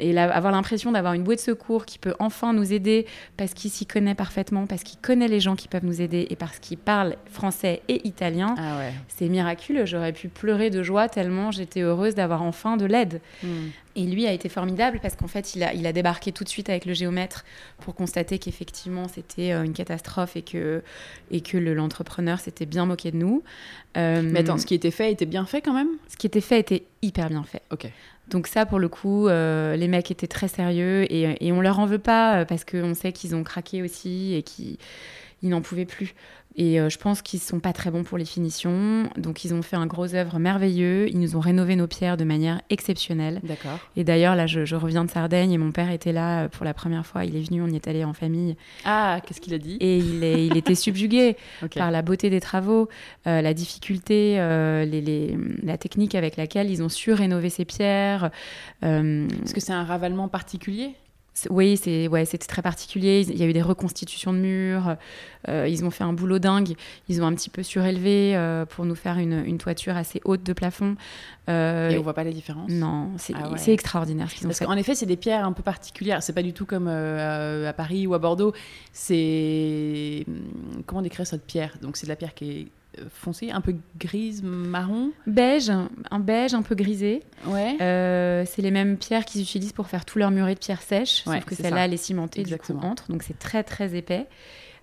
Et 0.02 0.18
avoir 0.18 0.52
l'impression 0.52 0.92
d'avoir 0.92 1.14
une 1.14 1.22
bouée 1.22 1.36
de 1.36 1.40
secours 1.40 1.86
qui 1.86 1.98
peut 1.98 2.14
enfin 2.18 2.52
nous 2.52 2.72
aider 2.72 3.06
parce 3.36 3.54
qu'il 3.54 3.70
s'y 3.70 3.86
connaît 3.86 4.14
parfaitement, 4.14 4.66
parce 4.66 4.82
qu'il 4.82 4.98
connaît 4.98 5.28
les 5.28 5.40
gens 5.40 5.56
qui 5.56 5.68
peuvent 5.68 5.84
nous 5.84 6.00
aider 6.00 6.26
et 6.28 6.36
parce 6.36 6.58
qu'il 6.58 6.78
parle 6.78 7.16
français 7.30 7.82
et 7.88 8.06
italien, 8.06 8.54
ah 8.58 8.80
c'est 9.08 9.28
miraculeux. 9.28 9.86
J'aurais 9.86 10.12
pu 10.12 10.28
pleurer 10.28 10.70
de 10.70 10.82
joie 10.82 11.08
tellement 11.08 11.50
j'étais 11.52 11.80
heureuse 11.80 12.14
d'avoir 12.14 12.42
enfin 12.42 12.76
de 12.76 12.84
l'aide. 12.84 13.20
Hmm. 13.42 13.68
Et 13.94 14.06
lui 14.06 14.26
a 14.26 14.32
été 14.32 14.48
formidable 14.48 15.00
parce 15.02 15.16
qu'en 15.16 15.26
fait, 15.26 15.54
il 15.54 15.62
a, 15.62 15.74
il 15.74 15.86
a 15.86 15.92
débarqué 15.92 16.32
tout 16.32 16.44
de 16.44 16.48
suite 16.48 16.70
avec 16.70 16.86
le 16.86 16.94
géomètre 16.94 17.44
pour 17.80 17.94
constater 17.94 18.38
qu'effectivement, 18.38 19.06
c'était 19.06 19.52
euh, 19.52 19.64
une 19.64 19.74
catastrophe 19.74 20.34
et 20.36 20.42
que, 20.42 20.82
et 21.30 21.42
que 21.42 21.58
l'entrepreneur 21.58 22.40
s'était 22.40 22.64
bien 22.64 22.86
moqué 22.86 23.10
de 23.10 23.18
nous. 23.18 23.42
Euh, 23.98 24.22
Mais 24.24 24.40
attends, 24.40 24.56
ce 24.56 24.64
qui 24.64 24.74
était 24.74 24.90
fait 24.90 25.12
était 25.12 25.26
bien 25.26 25.44
fait 25.44 25.60
quand 25.60 25.74
même? 25.74 25.90
Ce 26.08 26.16
qui 26.16 26.26
était 26.26 26.40
fait 26.40 26.60
était 26.60 26.84
hyper 27.02 27.28
bien 27.28 27.42
fait. 27.42 27.62
Ok. 27.70 27.86
Donc 28.28 28.46
ça, 28.46 28.66
pour 28.66 28.78
le 28.78 28.88
coup, 28.88 29.28
euh, 29.28 29.76
les 29.76 29.88
mecs 29.88 30.10
étaient 30.10 30.26
très 30.26 30.48
sérieux 30.48 31.04
et, 31.12 31.46
et 31.46 31.52
on 31.52 31.60
leur 31.60 31.78
en 31.78 31.86
veut 31.86 31.98
pas 31.98 32.44
parce 32.44 32.64
qu'on 32.64 32.94
sait 32.94 33.12
qu'ils 33.12 33.34
ont 33.34 33.42
craqué 33.42 33.82
aussi 33.82 34.34
et 34.34 34.42
qu'ils 34.42 34.78
n'en 35.42 35.60
pouvaient 35.60 35.86
plus. 35.86 36.14
Et 36.56 36.80
euh, 36.80 36.88
je 36.88 36.98
pense 36.98 37.22
qu'ils 37.22 37.40
ne 37.40 37.44
sont 37.44 37.60
pas 37.60 37.72
très 37.72 37.90
bons 37.90 38.04
pour 38.04 38.18
les 38.18 38.24
finitions. 38.24 39.08
Donc, 39.16 39.44
ils 39.44 39.54
ont 39.54 39.62
fait 39.62 39.76
un 39.76 39.86
gros 39.86 40.14
œuvre 40.14 40.38
merveilleux. 40.38 41.08
Ils 41.08 41.18
nous 41.18 41.36
ont 41.36 41.40
rénové 41.40 41.76
nos 41.76 41.86
pierres 41.86 42.16
de 42.16 42.24
manière 42.24 42.60
exceptionnelle. 42.70 43.40
D'accord. 43.42 43.78
Et 43.96 44.04
d'ailleurs, 44.04 44.36
là, 44.36 44.46
je, 44.46 44.74
reviens 44.74 45.04
de 45.04 45.10
Sardaigne 45.10 45.52
et 45.52 45.58
mon 45.58 45.72
père 45.72 45.90
était 45.90 46.12
là 46.12 46.44
euh, 46.44 46.48
pour 46.48 46.64
la 46.64 46.74
première 46.74 47.06
fois. 47.06 47.24
Il 47.24 47.36
est 47.36 47.42
venu, 47.42 47.62
on 47.62 47.68
y 47.68 47.76
est 47.76 47.88
allé 47.88 48.04
en 48.04 48.12
famille. 48.12 48.56
Ah, 48.84 49.20
qu'est-ce 49.26 49.40
qu'il 49.40 49.54
a 49.54 49.58
dit? 49.58 49.76
Et 49.80 49.98
il, 49.98 50.22
est, 50.24 50.46
il 50.46 50.56
était 50.56 50.74
subjugué 50.74 51.36
par 51.74 51.90
la 51.90 52.02
beauté 52.02 52.30
des 52.30 52.40
travaux, 52.40 52.88
euh, 53.26 53.40
la 53.40 53.54
difficulté, 53.54 54.36
les, 54.36 55.00
les, 55.00 55.36
la 55.62 55.78
technique 55.78 56.14
avec 56.14 56.36
laquelle 56.36 56.70
ils 56.70 56.82
ont 56.82 56.88
su 56.88 57.12
rénover 57.12 57.50
ces 57.50 57.64
pierres. 57.64 58.30
Est-ce 58.82 59.54
que 59.54 59.60
c'est 59.60 59.72
un 59.72 59.84
ravalement 59.84 60.28
particulier? 60.28 60.94
Oui, 61.50 61.76
c'est 61.76 62.08
ouais, 62.08 62.24
c'était 62.24 62.46
très 62.46 62.62
particulier. 62.62 63.24
Il 63.28 63.36
y 63.36 63.42
a 63.42 63.46
eu 63.46 63.52
des 63.52 63.62
reconstitutions 63.62 64.32
de 64.32 64.38
murs. 64.38 64.96
Euh, 65.48 65.66
ils 65.68 65.84
ont 65.84 65.90
fait 65.90 66.04
un 66.04 66.12
boulot 66.12 66.38
dingue. 66.38 66.74
Ils 67.08 67.22
ont 67.22 67.26
un 67.26 67.34
petit 67.34 67.50
peu 67.50 67.62
surélevé 67.62 68.36
euh, 68.36 68.66
pour 68.66 68.84
nous 68.84 68.94
faire 68.94 69.18
une, 69.18 69.58
toiture 69.58 69.96
assez 69.96 70.20
haute 70.24 70.42
de 70.42 70.52
plafond. 70.52 70.96
Euh, 71.48 71.90
et 71.90 71.98
on 71.98 72.02
voit 72.02 72.14
pas 72.14 72.24
la 72.24 72.32
différence? 72.32 72.70
Non, 72.70 73.10
c'est 73.16 73.34
ah 73.34 73.50
extraordinaire 73.66 74.30
ce 74.30 74.36
qu'ils 74.36 74.46
ont 74.46 74.50
Parce 74.50 74.60
qu'en 74.60 74.76
effet, 74.76 74.94
c'est 74.94 75.06
des 75.06 75.16
pierres 75.16 75.44
un 75.44 75.52
peu 75.52 75.62
particulières. 75.62 76.22
C'est 76.22 76.32
pas 76.32 76.42
du 76.42 76.52
tout 76.52 76.66
comme 76.66 76.88
à 76.88 77.72
Paris 77.72 78.06
ou 78.06 78.14
à 78.14 78.18
Bordeaux. 78.18 78.52
C'est 78.92 80.24
hum, 80.28 80.82
comment 80.86 81.02
décrire 81.02 81.26
cette 81.26 81.46
pierre? 81.46 81.76
Donc 81.80 81.96
c'est 81.96 82.06
de 82.06 82.10
la 82.10 82.16
pierre 82.16 82.34
qui 82.34 82.50
est 82.50 82.66
foncé, 83.10 83.50
un 83.50 83.60
peu 83.60 83.74
grise, 83.98 84.42
marron. 84.42 85.12
Beige, 85.26 85.70
un 86.10 86.18
beige 86.18 86.54
un 86.54 86.62
peu 86.62 86.74
grisé. 86.74 87.22
Ouais. 87.46 87.76
Euh, 87.80 88.44
c'est 88.46 88.62
les 88.62 88.70
mêmes 88.70 88.96
pierres 88.96 89.24
qu'ils 89.24 89.40
utilisent 89.40 89.72
pour 89.72 89.86
faire 89.86 90.04
tout 90.04 90.18
leur 90.18 90.30
muret 90.30 90.54
de 90.54 90.60
pierre 90.60 90.82
sèche, 90.82 91.24
sauf 91.24 91.44
que 91.44 91.54
celle-là, 91.54 91.86
elle 91.86 91.94
est 91.94 91.98
cimentée, 91.98 92.42
du 92.42 92.56
coup, 92.56 92.78
entre. 92.82 93.10
Donc 93.10 93.22
c'est 93.22 93.38
très, 93.38 93.62
très 93.62 93.94
épais. 93.96 94.26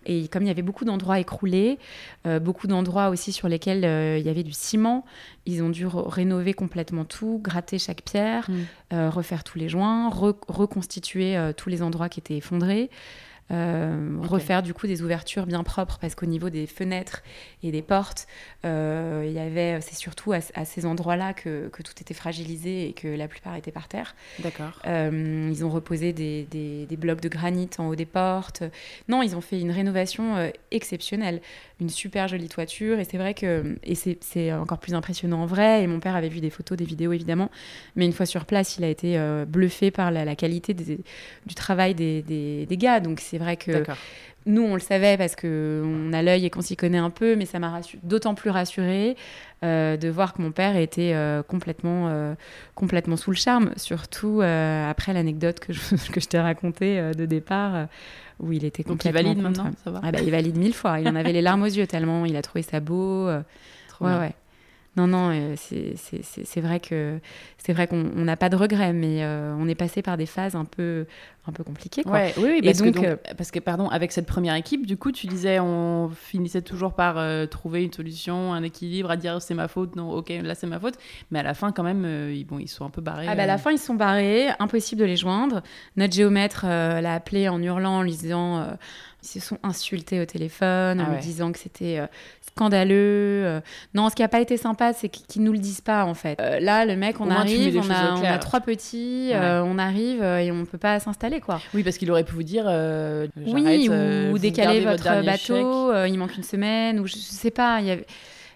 Et 0.06 0.30
comme 0.30 0.44
il 0.44 0.48
y 0.48 0.52
avait 0.52 0.62
beaucoup 0.62 0.86
d'endroits 0.86 1.20
écroulés, 1.20 1.78
euh, 2.26 2.40
beaucoup 2.40 2.68
d'endroits 2.68 3.10
aussi 3.10 3.34
sur 3.34 3.50
lesquels 3.50 3.84
euh, 3.84 4.18
il 4.18 4.26
y 4.26 4.30
avait 4.30 4.44
du 4.44 4.54
ciment, 4.54 5.06
ils 5.46 5.62
ont 5.62 5.70
dû 5.70 5.86
rénover 5.86 6.54
complètement 6.54 7.04
tout, 7.04 7.42
gratter 7.44 7.78
chaque 7.80 8.02
pierre, 8.04 8.50
mm. 8.50 9.10
refaire 9.10 9.44
tous 9.44 9.58
les 9.58 9.68
joints, 9.68 10.10
reconstituer 10.10 11.38
tous 11.58 11.70
les 11.70 11.84
endroits 11.84 12.08
qui 12.08 12.22
étaient 12.22 12.38
effondrés. 12.38 12.90
Euh, 13.52 14.18
refaire 14.22 14.62
du 14.62 14.76
coup 14.76 14.86
des 14.86 15.02
ouvertures 15.02 15.48
bien 15.48 15.64
propres 15.64 15.98
parce 16.00 16.14
qu'au 16.14 16.28
niveau 16.28 16.52
des 16.52 16.68
fenêtres 16.68 17.24
et 17.64 17.72
des 17.72 17.82
portes, 17.82 18.28
euh, 18.64 19.24
il 19.26 19.32
y 19.32 19.40
avait, 19.40 19.82
c'est 19.82 19.96
surtout 19.96 20.34
à, 20.34 20.42
ces 20.42 20.86
endroits-là 20.86 21.34
que, 21.34 21.68
que, 21.70 21.82
tout 21.82 21.94
était 22.00 22.14
fragilisé 22.14 22.88
et 22.90 22.94
que 22.94 23.08
la 23.08 23.28
plupart 23.28 23.56
étaient 23.56 23.72
par 23.72 23.88
terre. 23.88 24.16
D'accord. 24.40 24.80
Euh, 24.86 25.50
ils 25.52 25.66
ont 25.66 25.70
reposé 25.70 26.14
des, 26.14 26.44
des, 26.44 26.86
des, 26.86 26.98
blocs 26.98 27.22
de 27.22 27.30
granit 27.30 27.70
en 27.80 27.88
haut 27.88 27.96
des 27.96 28.06
portes. 28.06 28.62
Non, 29.08 29.24
ils 29.24 29.36
ont 29.36 29.42
fait 29.42 29.60
une 29.60 29.72
rénovation 29.72 30.52
exceptionnelle, 30.70 31.42
une 31.80 31.90
super 31.90 32.28
jolie 32.28 32.50
toiture 32.50 33.00
et 33.00 33.04
c'est 33.04 33.18
vrai 33.18 33.34
que 33.34 33.78
et 33.84 33.96
c'est 33.96 34.54
encore 34.54 34.78
plus 34.80 34.94
impressionnant 34.94 35.42
en 35.42 35.46
vrai. 35.48 35.84
Et 35.84 35.88
mon 35.88 36.00
père 36.00 36.16
avait 36.16 36.30
vu 36.30 36.40
des 36.40 36.52
photos, 36.52 36.78
des 36.78 36.86
vidéos 36.86 37.14
évidemment, 37.14 37.50
mais 37.96 38.06
une 38.06 38.14
fois 38.14 38.28
sur 38.28 38.46
place, 38.46 38.78
il 38.78 38.84
a 38.84 38.90
été 38.90 39.20
bluffé 39.48 39.90
par 39.90 40.12
la, 40.12 40.24
la 40.24 40.36
qualité 40.36 40.76
du 40.76 41.56
travail 41.56 41.96
des, 41.96 42.22
des 42.22 42.78
gars. 42.78 43.00
Donc 43.00 43.20
c'est 43.20 43.39
vrai 43.40 43.58
que 43.58 43.84
nous, 44.46 44.64
on 44.64 44.74
le 44.74 44.80
savait 44.80 45.18
parce 45.18 45.36
qu'on 45.36 46.14
a 46.14 46.22
l'œil 46.22 46.46
et 46.46 46.50
qu'on 46.50 46.62
s'y 46.62 46.76
connaît 46.76 46.98
un 46.98 47.10
peu, 47.10 47.36
mais 47.36 47.46
ça 47.46 47.60
m'a 47.60 47.82
d'autant 48.04 48.36
plus 48.36 48.50
rassurée 48.50 49.18
euh, 49.64 49.98
de 49.98 50.08
voir 50.08 50.34
que 50.34 50.42
mon 50.42 50.52
père 50.52 50.78
était 50.78 51.14
euh, 51.14 51.44
complètement, 51.44 52.08
euh, 52.08 52.34
complètement 52.74 53.18
sous 53.18 53.32
le 53.32 53.36
charme, 53.36 53.72
surtout 53.76 54.42
après 54.42 55.14
l'anecdote 55.14 55.60
que 55.60 55.74
je, 55.74 55.82
que 56.12 56.20
je 56.20 56.28
t'ai 56.28 56.40
racontée 56.40 57.12
de 57.16 57.26
départ. 57.26 57.88
où 58.40 58.52
il 58.52 58.64
était 58.64 58.84
complètement. 58.84 59.22
Donc 59.22 59.24
il 59.24 59.28
valide 59.28 59.44
maintenant, 59.44 59.72
ça 59.84 59.92
va 59.92 60.00
ah 60.04 60.12
bah, 60.12 60.20
Il 60.22 60.32
valide 60.32 60.58
mille 60.58 60.74
fois. 60.74 61.00
Il 61.00 61.08
en 61.08 61.16
avait 61.16 61.34
les 61.34 61.42
larmes 61.42 61.64
aux 61.64 61.66
yeux 61.66 61.88
tellement 61.88 62.26
il 62.26 62.36
a 62.36 62.42
trouvé 62.42 62.62
ça 62.62 62.80
beau. 62.80 63.30
Trop 63.90 64.06
ouais, 64.06 64.18
ouais. 64.18 64.34
Non, 65.00 65.08
non, 65.08 65.32
euh, 65.32 65.56
c'est 65.56 66.62
vrai 66.62 66.82
que 66.82 67.20
c'est 67.58 67.72
vrai 67.72 67.88
qu'on 67.88 68.04
n'a 68.04 68.36
pas 68.36 68.50
de 68.50 68.58
regrets, 68.58 68.92
mais 68.92 69.24
euh, 69.24 69.56
on 69.58 69.68
est 69.70 69.76
passé 69.76 70.02
par 70.02 70.18
des 70.18 70.26
phases 70.26 70.56
un 70.56 70.66
peu 70.66 71.06
un 71.48 71.54
peu 71.54 71.64
compliquées. 71.64 72.04
Quoi. 72.04 72.20
oui, 72.38 72.44
oui 72.44 72.62
parce, 72.62 72.82
que 72.82 73.06
euh, 73.06 73.16
parce 73.38 73.50
que 73.50 73.60
pardon, 73.60 73.88
avec 73.88 74.12
cette 74.12 74.26
première 74.26 74.56
équipe, 74.56 74.86
du 74.86 74.98
coup, 74.98 75.14
tu 75.14 75.26
disais, 75.28 75.60
on 75.60 76.10
finissait 76.10 76.62
toujours 76.62 76.94
par 76.94 77.18
trouver 77.48 77.84
une 77.84 77.94
solution, 77.94 78.54
un 78.54 78.62
équilibre, 78.62 79.10
à 79.10 79.16
dire 79.16 79.42
c'est 79.42 79.54
ma 79.54 79.70
faute, 79.70 79.96
non, 79.96 80.12
ok, 80.12 80.34
là 80.44 80.54
c'est 80.54 80.68
ma 80.68 80.80
faute, 80.80 80.96
mais 81.32 81.40
à 81.40 81.44
la 81.44 81.54
fin 81.54 81.72
quand 81.72 81.84
même, 81.84 82.06
ils, 82.34 82.44
bon, 82.44 82.60
ils 82.60 82.68
sont 82.68 82.86
un 82.86 82.90
peu 82.90 83.02
barrés. 83.02 83.26
Ah 83.30 83.36
bah, 83.36 83.44
à 83.44 83.48
la 83.48 83.58
fin, 83.58 83.72
ils 83.72 83.80
sont 83.80 83.96
barrés, 83.96 84.50
impossible 84.60 85.00
de 85.00 85.06
les 85.06 85.16
joindre. 85.16 85.62
Notre 85.96 86.14
géomètre 86.14 86.66
l'a 86.66 87.14
appelé 87.14 87.48
en 87.48 87.62
hurlant, 87.64 88.00
en 88.00 88.04
lui 88.04 88.12
disant 88.12 88.68
ils 89.24 89.28
se 89.28 89.40
sont 89.40 89.58
insultés 89.64 90.22
au 90.22 90.26
téléphone 90.26 91.02
en 91.02 91.06
ah 91.08 91.14
lui 91.14 91.22
disant 91.22 91.52
que 91.52 91.60
c'était 91.60 92.00
scandaleux. 92.60 93.46
Euh. 93.46 93.62
Non, 93.94 94.10
ce 94.10 94.16
qui 94.16 94.22
n'a 94.22 94.28
pas 94.28 94.42
été 94.42 94.58
sympa, 94.58 94.94
c'est 94.94 95.10
qu'ils 95.10 95.44
nous 95.44 95.54
le 95.54 95.60
disent 95.60 95.82
pas 95.82 96.06
en 96.06 96.14
fait. 96.14 96.40
Euh, 96.40 96.60
là, 96.60 96.86
le 96.86 96.96
mec, 96.96 97.22
on 97.22 97.30
arrive, 97.30 97.78
on 97.78 97.90
a, 97.90 98.38
trois 98.38 98.60
petits, 98.60 99.32
euh, 99.34 99.64
on 99.64 99.78
arrive 99.78 100.24
et 100.24 100.52
on 100.52 100.66
peut 100.66 100.78
pas 100.78 101.00
s'installer 101.00 101.40
quoi. 101.40 101.62
Oui, 101.74 101.84
parce 101.84 101.98
qu'il 101.98 102.12
aurait 102.12 102.24
pu 102.24 102.34
vous 102.34 102.44
dire. 102.44 102.66
oui, 103.38 103.90
ou, 104.32 104.38
décaler 104.38 104.82
votre 104.82 105.24
bateau, 105.24 105.94
il 106.06 106.18
manque 106.18 106.36
une 106.36 106.44
semaine, 106.44 107.00
ou 107.00 107.08
je, 107.08 107.16
sais 107.16 107.52
pas. 107.52 107.82
Y 107.82 107.92
avait... 107.92 108.06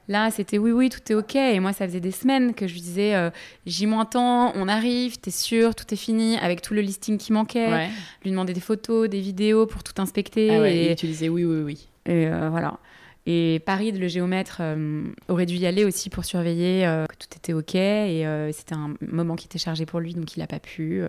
Là, 0.08 0.32
c'était 0.32 0.58
oui, 0.58 0.72
oui, 0.72 0.90
tout 0.90 1.00
est 1.10 1.16
OK. 1.16 1.36
Et 1.36 1.60
moi, 1.60 1.74
ça 1.74 1.88
faisait 1.88 2.00
des 2.00 2.12
semaines 2.12 2.54
que 2.54 2.68
je 2.68 2.74
lui 2.74 2.82
disais 2.82 3.32
j'y 3.66 3.86
moins 3.86 4.06
tant, 4.06 4.52
on 4.56 4.68
arrive, 4.68 5.18
t'es 5.18 5.32
sûr, 5.32 5.76
tout 5.76 5.92
est 5.94 5.98
fini, 5.98 6.38
avec 6.38 6.62
tout 6.62 6.74
le 6.74 6.82
listing 6.82 7.18
qui 7.18 7.32
manquait. 7.32 7.88
Lui 8.24 8.32
demander 8.32 8.54
des 8.54 8.60
photos, 8.60 9.10
des 9.10 9.22
vidéos 9.22 9.66
pour 9.66 9.84
tout 9.84 10.02
inspecter. 10.02 10.50
Ah 10.50 10.70
et... 10.70 10.92
et 10.92 10.96
tu 10.96 11.08
disais 11.08 11.30
oui, 11.30 11.46
oui, 11.46 11.62
oui. 11.62 11.88
Et 12.06 12.28
voilà. 12.28 12.80
Et 13.26 13.62
Paris, 13.66 13.92
le 13.92 14.08
géomètre, 14.08 14.58
euh, 14.60 15.04
aurait 15.30 15.46
dû 15.46 15.56
y 15.56 15.66
aller 15.66 15.86
aussi 15.86 16.10
pour 16.10 16.26
surveiller 16.26 16.86
euh, 16.86 17.06
que 17.06 17.16
tout 17.16 17.38
était 17.38 17.54
OK. 17.54 17.76
Et 17.76 18.28
euh, 18.28 18.52
c'était 18.52 18.76
un 18.76 18.96
moment 19.02 19.36
qui 19.36 19.46
était 19.46 19.60
chargé 19.60 19.86
pour 19.86 20.02
lui, 20.02 20.14
donc 20.14 20.36
il 20.36 20.40
n'a 20.40 20.48
pas 20.48 20.60
pu. 20.60 21.04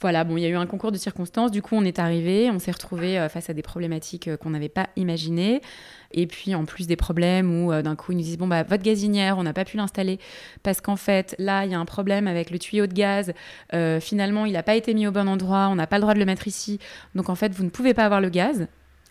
Voilà, 0.00 0.22
bon, 0.24 0.36
il 0.36 0.42
y 0.42 0.46
a 0.46 0.48
eu 0.48 0.56
un 0.56 0.66
concours 0.66 0.92
de 0.92 0.98
circonstances. 0.98 1.50
Du 1.50 1.60
coup, 1.62 1.74
on 1.74 1.84
est 1.84 1.98
arrivé, 1.98 2.50
on 2.50 2.58
s'est 2.58 2.70
retrouvé 2.70 3.26
face 3.30 3.50
à 3.50 3.54
des 3.54 3.62
problématiques 3.62 4.36
qu'on 4.36 4.50
n'avait 4.50 4.68
pas 4.68 4.88
imaginées. 4.96 5.60
Et 6.12 6.26
puis, 6.26 6.54
en 6.54 6.64
plus 6.64 6.86
des 6.86 6.96
problèmes 6.96 7.64
où 7.64 7.82
d'un 7.82 7.96
coup, 7.96 8.12
ils 8.12 8.16
nous 8.16 8.22
disent 8.22 8.38
Bon, 8.38 8.46
bah, 8.46 8.62
votre 8.62 8.82
gazinière, 8.82 9.38
on 9.38 9.42
n'a 9.42 9.52
pas 9.52 9.64
pu 9.64 9.76
l'installer 9.76 10.20
parce 10.62 10.80
qu'en 10.80 10.96
fait, 10.96 11.34
là, 11.38 11.64
il 11.64 11.72
y 11.72 11.74
a 11.74 11.80
un 11.80 11.84
problème 11.84 12.28
avec 12.28 12.50
le 12.50 12.58
tuyau 12.60 12.86
de 12.86 12.94
gaz. 12.94 13.32
finalement, 14.00 14.46
il 14.46 14.52
n'a 14.52 14.62
pas 14.62 14.76
été 14.76 14.94
mis 14.94 15.06
au 15.08 15.10
bon 15.10 15.28
endroit, 15.28 15.68
on 15.68 15.74
n'a 15.74 15.88
pas 15.88 15.96
le 15.96 16.02
droit 16.02 16.14
de 16.14 16.20
le 16.20 16.26
mettre 16.26 16.46
ici. 16.46 16.78
Donc, 17.16 17.28
en 17.28 17.34
fait, 17.34 17.52
vous 17.52 17.64
ne 17.64 17.70
pouvez 17.70 17.92
pas 17.92 18.04
avoir 18.04 18.20
le 18.20 18.28
gaz. 18.28 18.68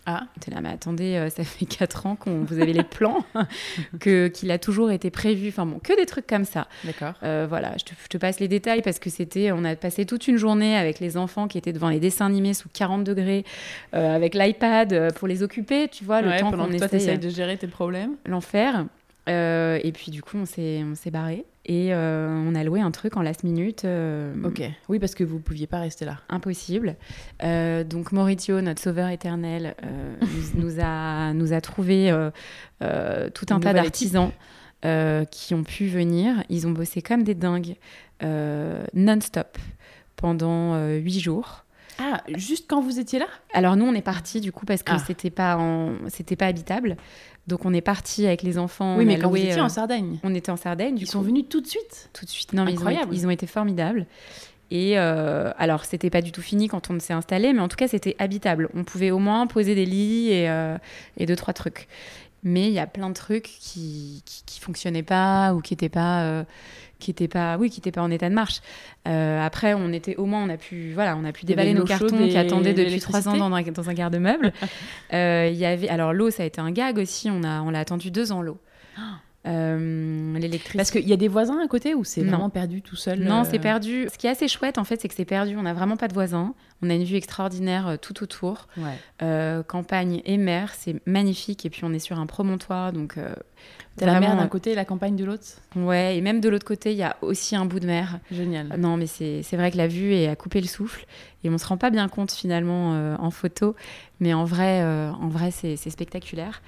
Ah, 0.09 0.23
t'es 0.39 0.51
là, 0.51 0.61
mais 0.61 0.69
attendez, 0.69 1.15
euh, 1.17 1.29
ça 1.29 1.43
fait 1.43 1.65
4 1.65 2.05
ans 2.05 2.15
qu'on 2.15 2.45
vous 2.45 2.61
avez 2.61 2.71
les 2.71 2.83
plans, 2.83 3.25
que 3.99 4.29
qu'il 4.29 4.49
a 4.51 4.57
toujours 4.57 4.89
été 4.89 5.11
prévu. 5.11 5.49
Enfin 5.49 5.65
bon, 5.65 5.79
que 5.79 5.93
des 5.97 6.05
trucs 6.05 6.25
comme 6.25 6.45
ça. 6.45 6.69
D'accord. 6.85 7.13
Euh, 7.23 7.45
voilà, 7.47 7.73
je 7.77 8.07
te, 8.07 8.17
passe 8.17 8.39
les 8.39 8.47
détails 8.47 8.81
parce 8.81 8.99
que 8.99 9.09
c'était, 9.09 9.51
on 9.51 9.65
a 9.65 9.75
passé 9.75 10.05
toute 10.05 10.29
une 10.29 10.37
journée 10.37 10.77
avec 10.77 11.01
les 11.01 11.17
enfants 11.17 11.49
qui 11.49 11.57
étaient 11.57 11.73
devant 11.73 11.89
les 11.89 11.99
dessins 11.99 12.27
animés 12.27 12.53
sous 12.53 12.69
40 12.69 13.03
degrés, 13.03 13.43
euh, 13.93 14.15
avec 14.15 14.33
l'iPad 14.33 15.13
pour 15.15 15.27
les 15.27 15.43
occuper, 15.43 15.89
tu 15.89 16.05
vois, 16.05 16.21
le 16.21 16.39
temps 16.39 16.51
qu'on 16.51 16.71
essaye 16.71 17.19
de 17.19 17.29
gérer 17.29 17.57
tes 17.57 17.67
problèmes. 17.67 18.15
L'enfer. 18.25 18.85
et 19.27 19.91
puis 19.93 20.09
du 20.09 20.21
coup, 20.21 20.37
on 20.37 20.45
s'est, 20.45 20.85
on 20.89 20.95
s'est 20.95 21.11
barré. 21.11 21.43
Et 21.67 21.93
euh, 21.93 22.29
on 22.29 22.55
a 22.55 22.63
loué 22.63 22.79
un 22.79 22.91
truc 22.91 23.17
en 23.17 23.21
last 23.21 23.43
minute. 23.43 23.83
Euh, 23.83 24.33
ok. 24.43 24.63
Oui, 24.87 24.99
parce 24.99 25.15
que 25.15 25.25
vous 25.25 25.35
ne 25.35 25.41
pouviez 25.41 25.67
pas 25.67 25.79
rester 25.79 26.05
là. 26.05 26.19
Impossible. 26.29 26.95
Euh, 27.43 27.83
donc 27.83 28.13
Maurizio, 28.13 28.61
notre 28.61 28.81
sauveur 28.81 29.09
éternel, 29.09 29.75
nous, 30.55 30.79
a, 30.81 31.33
nous 31.33 31.51
a 31.51 31.59
trouvé 31.59 32.09
tout 32.79 33.45
un 33.49 33.59
tas 33.59 33.73
d'artisans 33.73 34.31
qui 35.29 35.53
ont 35.53 35.63
pu 35.63 35.87
venir. 35.87 36.43
Ils 36.49 36.67
ont 36.67 36.71
bossé 36.71 37.01
comme 37.01 37.23
des 37.23 37.35
dingues 37.35 37.75
non-stop 38.21 39.57
pendant 40.15 40.87
huit 40.95 41.19
jours. 41.19 41.65
Ah, 41.99 42.21
juste 42.35 42.65
quand 42.69 42.79
vous 42.79 42.99
étiez 42.99 43.17
là? 43.17 43.25
Alors 43.53 43.75
nous, 43.75 43.85
on 43.85 43.93
est 43.95 44.03
parti 44.03 44.39
du 44.39 44.51
coup 44.51 44.67
parce 44.67 44.83
que 44.83 44.91
ah. 44.93 45.03
c'était 45.05 45.31
pas 45.31 45.57
c'était 46.09 46.35
pas 46.35 46.45
habitable. 46.45 46.95
Donc 47.47 47.65
on 47.65 47.73
est 47.73 47.81
parti 47.81 48.27
avec 48.27 48.43
les 48.43 48.57
enfants. 48.57 48.97
Oui, 48.97 49.05
mais 49.05 49.17
quand 49.17 49.29
vous 49.29 49.37
étiez 49.37 49.61
en 49.61 49.69
Sardaigne. 49.69 50.19
On 50.23 50.35
était 50.35 50.51
en 50.51 50.57
Sardaigne. 50.57 50.97
ils 50.99 51.07
sont 51.07 51.21
venus 51.21 51.45
tout 51.49 51.61
de 51.61 51.67
suite. 51.67 52.09
Tout 52.13 52.25
de 52.25 52.29
suite. 52.29 52.53
Non, 52.53 52.65
mais 52.65 52.73
ils 52.73 52.83
ont, 52.83 52.89
été, 52.89 53.01
ils 53.11 53.25
ont, 53.25 53.29
été, 53.29 53.47
formidables. 53.47 54.05
Et 54.69 54.99
euh, 54.99 55.51
alors, 55.57 55.85
c'était 55.85 56.09
pas 56.09 56.21
du 56.21 56.33
tout 56.33 56.41
fini 56.41 56.67
quand 56.67 56.89
on 56.89 56.99
s'est 56.99 57.13
installé, 57.13 57.53
mais 57.53 57.61
en 57.61 57.69
tout 57.69 57.77
cas, 57.77 57.87
c'était 57.87 58.17
habitable. 58.19 58.69
On 58.73 58.83
pouvait 58.83 59.11
au 59.11 59.19
moins 59.19 59.47
poser 59.47 59.75
des 59.75 59.85
lits 59.85 60.29
et, 60.29 60.49
euh, 60.49 60.77
et 61.15 61.25
deux, 61.25 61.37
trois 61.37 61.53
trucs. 61.53 61.87
Mais 62.43 62.67
il 62.67 62.73
y 62.73 62.79
a 62.79 62.87
plein 62.87 63.09
de 63.09 63.13
trucs 63.13 63.49
qui, 63.59 64.21
qui, 64.25 64.43
qui 64.45 64.59
fonctionnaient 64.59 65.03
pas 65.03 65.53
ou 65.53 65.61
qui 65.61 65.73
n'étaient 65.73 65.89
pas, 65.89 66.23
euh, 66.23 66.43
qui 66.99 67.11
étaient 67.11 67.27
pas, 67.27 67.57
oui, 67.57 67.69
qui 67.69 67.79
pas 67.91 68.01
en 68.01 68.11
état 68.11 68.29
de 68.29 68.35
marche. 68.35 68.61
Euh, 69.07 69.45
après, 69.45 69.73
on 69.73 69.91
était, 69.93 70.15
au 70.15 70.25
moins, 70.25 70.43
on 70.43 70.49
a 70.49 70.57
pu, 70.57 70.91
voilà, 70.93 71.15
on 71.17 71.25
a 71.25 71.31
pu 71.31 71.45
déballer 71.45 71.73
nos 71.73 71.85
cartons 71.85 72.27
qui 72.27 72.37
attendaient 72.37 72.73
de 72.73 72.83
depuis 72.83 72.99
trois 72.99 73.27
ans 73.27 73.37
dans 73.37 73.53
un, 73.53 73.61
dans 73.61 73.89
un 73.89 73.93
garde-meuble. 73.93 74.53
Euh, 75.13 75.49
Il 75.51 75.57
y 75.57 75.65
avait, 75.65 75.87
alors 75.87 76.11
l'eau, 76.11 76.29
ça 76.31 76.43
a 76.43 76.45
été 76.45 76.59
un 76.59 76.71
gag 76.71 76.97
aussi. 76.97 77.29
On 77.29 77.43
a, 77.43 77.61
on 77.61 77.69
l'a 77.69 77.79
attendu 77.79 78.11
deux 78.11 78.31
ans 78.31 78.41
l'eau. 78.41 78.57
Euh, 79.47 80.37
L'électricité. 80.37 80.77
Parce 80.77 80.91
qu'il 80.91 81.07
y 81.07 81.13
a 81.13 81.17
des 81.17 81.27
voisins 81.27 81.59
à 81.63 81.67
côté 81.67 81.95
ou 81.95 82.03
c'est 82.03 82.23
vraiment 82.23 82.49
perdu 82.49 82.81
tout 82.81 82.95
seul 82.95 83.19
Non, 83.19 83.41
euh, 83.41 83.47
c'est 83.49 83.59
perdu. 83.59 84.07
Ce 84.11 84.17
qui 84.17 84.27
est 84.27 84.31
assez 84.31 84.47
chouette, 84.47 84.77
en 84.77 84.83
fait, 84.83 85.01
c'est 85.01 85.07
que 85.07 85.13
c'est 85.15 85.25
perdu. 85.25 85.55
On 85.57 85.63
n'a 85.63 85.73
vraiment 85.73 85.97
pas 85.97 86.07
de 86.07 86.13
voisins. 86.13 86.53
On 86.81 86.89
a 86.89 86.93
une 86.93 87.03
vue 87.03 87.15
extraordinaire 87.15 87.87
euh, 87.87 87.97
tout 87.97 88.21
autour. 88.21 88.67
Ouais. 88.77 89.63
Campagne 89.67 90.21
et 90.25 90.37
mer, 90.37 90.73
c'est 90.77 91.01
magnifique. 91.07 91.65
Et 91.65 91.69
puis, 91.69 91.81
on 91.83 91.93
est 91.93 91.99
sur 91.99 92.19
un 92.19 92.25
promontoire. 92.25 92.93
Donc, 92.93 93.17
T'as 93.97 94.05
la 94.05 94.19
mer 94.19 94.35
d'un 94.35 94.47
côté 94.47 94.71
et 94.71 94.75
la 94.75 94.85
campagne 94.85 95.15
de 95.15 95.25
l'autre? 95.25 95.43
Ouais, 95.75 96.17
et 96.17 96.21
même 96.21 96.39
de 96.39 96.49
l'autre 96.49 96.65
côté, 96.65 96.91
il 96.91 96.97
y 96.97 97.03
a 97.03 97.17
aussi 97.21 97.55
un 97.55 97.65
bout 97.65 97.79
de 97.79 97.87
mer. 97.87 98.19
Génial. 98.31 98.75
Non, 98.77 98.95
mais 98.95 99.07
c'est 99.07 99.41
vrai 99.53 99.71
que 99.71 99.77
la 99.77 99.87
vue 99.87 100.13
est 100.13 100.27
à 100.27 100.35
couper 100.35 100.61
le 100.61 100.67
souffle. 100.67 101.05
Et 101.43 101.49
on 101.49 101.57
se 101.57 101.65
rend 101.65 101.77
pas 101.77 101.89
bien 101.89 102.07
compte, 102.07 102.31
finalement, 102.31 102.93
euh, 102.93 103.15
en 103.17 103.31
photo. 103.31 103.75
Mais 104.19 104.33
en 104.33 104.45
vrai, 104.45 104.81
euh, 104.81 105.11
en 105.11 105.27
vrai 105.29 105.51
c'est 105.51 105.75
c'est 105.77 105.89
spectaculaire. 105.89 106.61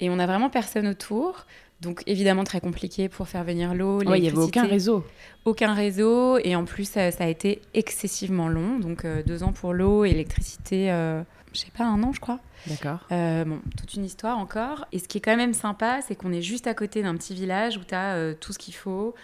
Et 0.00 0.10
on 0.10 0.18
a 0.18 0.26
vraiment 0.26 0.50
personne 0.50 0.86
autour. 0.86 1.46
Donc, 1.84 2.02
évidemment, 2.06 2.44
très 2.44 2.60
compliqué 2.60 3.08
pour 3.08 3.28
faire 3.28 3.44
venir 3.44 3.74
l'eau. 3.74 4.02
Ouais, 4.04 4.18
il 4.18 4.22
n'y 4.22 4.28
avait 4.28 4.38
aucun 4.38 4.66
réseau. 4.66 5.04
aucun 5.44 5.74
réseau 5.74 6.38
et 6.38 6.56
en 6.56 6.64
plus 6.64 6.88
ça, 6.88 7.10
ça 7.10 7.24
a 7.24 7.26
été 7.28 7.60
excessivement 7.74 8.48
long 8.48 8.78
donc 8.78 9.04
euh, 9.04 9.22
deux 9.22 9.42
ans 9.42 9.52
pour 9.52 9.72
l'eau 9.72 10.04
et 10.04 10.10
l'électricité 10.10 10.90
euh, 10.90 11.22
je 11.52 11.60
sais 11.60 11.70
pas 11.76 11.84
un 11.84 12.02
an 12.02 12.12
je 12.12 12.20
crois 12.20 12.40
D'accord. 12.66 13.00
Euh, 13.12 13.44
bon 13.44 13.60
toute 13.76 13.94
une 13.94 14.04
histoire 14.04 14.38
encore 14.38 14.86
et 14.92 14.98
ce 14.98 15.08
qui 15.08 15.18
est 15.18 15.20
quand 15.20 15.36
même 15.36 15.54
sympa 15.54 16.00
c'est 16.06 16.14
qu'on 16.14 16.32
est 16.32 16.42
juste 16.42 16.66
à 16.66 16.74
côté 16.74 17.02
d'un 17.02 17.14
petit 17.16 17.34
village 17.34 17.76
où 17.76 17.84
tu 17.86 17.94
as 17.94 18.34
tout 18.34 18.52
ce 18.52 18.58
qu'il 18.58 18.74
faut 18.74 19.14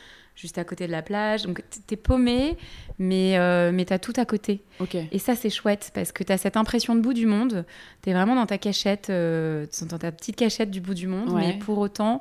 juste 0.40 0.58
à 0.58 0.64
côté 0.64 0.86
de 0.86 0.92
la 0.92 1.02
plage. 1.02 1.42
Donc 1.42 1.62
t'es 1.86 1.96
paumé 1.96 2.56
mais 2.98 3.38
euh, 3.38 3.72
mais 3.72 3.84
t'as 3.84 3.98
tout 3.98 4.12
à 4.16 4.24
côté. 4.24 4.62
Et 5.12 5.18
ça 5.18 5.34
c'est 5.34 5.50
chouette 5.50 5.90
parce 5.94 6.12
que 6.12 6.22
t'as 6.24 6.38
cette 6.38 6.56
impression 6.56 6.94
de 6.94 7.00
bout 7.00 7.12
du 7.12 7.26
monde. 7.26 7.64
T'es 8.02 8.12
vraiment 8.12 8.34
dans 8.34 8.46
ta 8.46 8.58
cachette 8.58 9.08
euh, 9.10 9.66
dans 9.88 9.98
ta 9.98 10.12
petite 10.12 10.36
cachette 10.36 10.70
du 10.70 10.80
bout 10.80 10.94
du 10.94 11.06
monde. 11.06 11.30
Ouais. 11.30 11.48
mais 11.48 11.58
pour 11.58 11.78
autant 11.78 12.20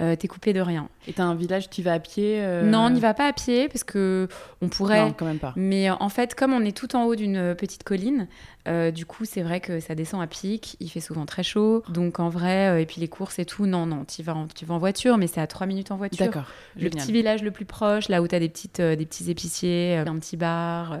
euh, 0.00 0.16
t'es 0.16 0.28
coupé 0.28 0.52
de 0.52 0.60
rien 0.60 0.88
Et 1.06 1.12
t'as 1.12 1.24
un 1.24 1.34
village, 1.34 1.68
tu 1.70 1.82
vas 1.82 1.92
à 1.94 1.98
pied 2.00 2.40
euh, 2.40 2.62
non 2.68 2.86
on 2.86 2.90
n'y 2.90 3.00
va 3.00 3.12
pas 3.14 3.26
à 3.26 3.32
pied 3.32 3.68
parce 3.68 3.84
que 3.84 4.28
on 4.62 4.68
pourrait 4.68 5.00
Non, 5.04 5.12
quand 5.12 5.26
même 5.26 5.38
pas. 5.38 5.52
mais 5.56 5.90
euh, 5.90 5.94
en 6.00 6.08
fait, 6.08 6.34
comme 6.34 6.52
on 6.52 6.64
est 6.64 6.76
tout 6.76 6.96
en 6.96 7.04
haut 7.04 7.14
d'une 7.14 7.36
euh, 7.36 7.54
petite 7.54 7.82
colline, 7.84 8.26
euh, 8.68 8.90
du 8.90 9.06
coup, 9.06 9.24
c'est 9.24 9.42
vrai 9.42 9.60
que 9.60 9.80
ça 9.80 9.94
descend 9.94 10.20
à 10.22 10.26
pic. 10.26 10.76
Il 10.80 10.88
fait 10.90 11.00
souvent 11.00 11.24
très 11.26 11.42
chaud. 11.42 11.82
Donc, 11.88 12.20
en 12.20 12.28
vrai, 12.28 12.82
et 12.82 12.86
puis 12.86 13.00
les 13.00 13.08
courses 13.08 13.38
et 13.38 13.44
tout, 13.46 13.66
non, 13.66 13.86
non, 13.86 14.04
tu 14.04 14.22
vas, 14.22 14.34
en- 14.34 14.46
vas 14.66 14.74
en 14.74 14.78
voiture, 14.78 15.16
mais 15.16 15.26
c'est 15.26 15.40
à 15.40 15.46
3 15.46 15.66
minutes 15.66 15.90
en 15.90 15.96
voiture. 15.96 16.26
D'accord. 16.26 16.44
Le 16.76 16.82
Génial. 16.82 17.02
petit 17.04 17.12
village 17.12 17.42
le 17.42 17.50
plus 17.50 17.64
proche, 17.64 18.08
là 18.08 18.20
où 18.22 18.28
tu 18.28 18.34
as 18.34 18.38
des, 18.40 18.48
petites, 18.50 18.80
des 18.80 19.06
petits 19.06 19.30
épiciers, 19.30 19.96
un 19.96 20.18
petit 20.18 20.36
bar. 20.36 20.98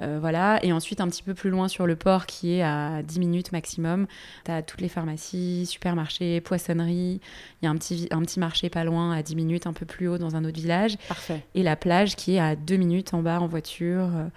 Euh, 0.00 0.18
voilà, 0.20 0.58
et 0.64 0.72
ensuite 0.72 1.00
un 1.00 1.08
petit 1.08 1.22
peu 1.22 1.34
plus 1.34 1.50
loin 1.50 1.68
sur 1.68 1.86
le 1.86 1.96
port 1.96 2.26
qui 2.26 2.54
est 2.54 2.62
à 2.62 3.02
10 3.02 3.18
minutes 3.18 3.52
maximum, 3.52 4.06
tu 4.44 4.50
as 4.50 4.62
toutes 4.62 4.80
les 4.80 4.88
pharmacies, 4.88 5.66
supermarchés, 5.66 6.40
poissonneries, 6.40 7.20
il 7.60 7.64
y 7.64 7.68
a 7.68 7.70
un 7.70 7.76
petit, 7.76 8.08
un 8.10 8.20
petit 8.22 8.40
marché 8.40 8.70
pas 8.70 8.84
loin 8.84 9.12
à 9.12 9.22
10 9.22 9.36
minutes 9.36 9.66
un 9.66 9.72
peu 9.72 9.86
plus 9.86 10.08
haut 10.08 10.18
dans 10.18 10.36
un 10.36 10.44
autre 10.44 10.58
village, 10.60 10.96
Parfait. 11.08 11.42
et 11.54 11.62
la 11.62 11.76
plage 11.76 12.16
qui 12.16 12.36
est 12.36 12.40
à 12.40 12.56
deux 12.56 12.76
minutes 12.76 13.14
en 13.14 13.22
bas 13.22 13.40
en 13.40 13.46
voiture. 13.46 14.04
euh, 14.16 14.28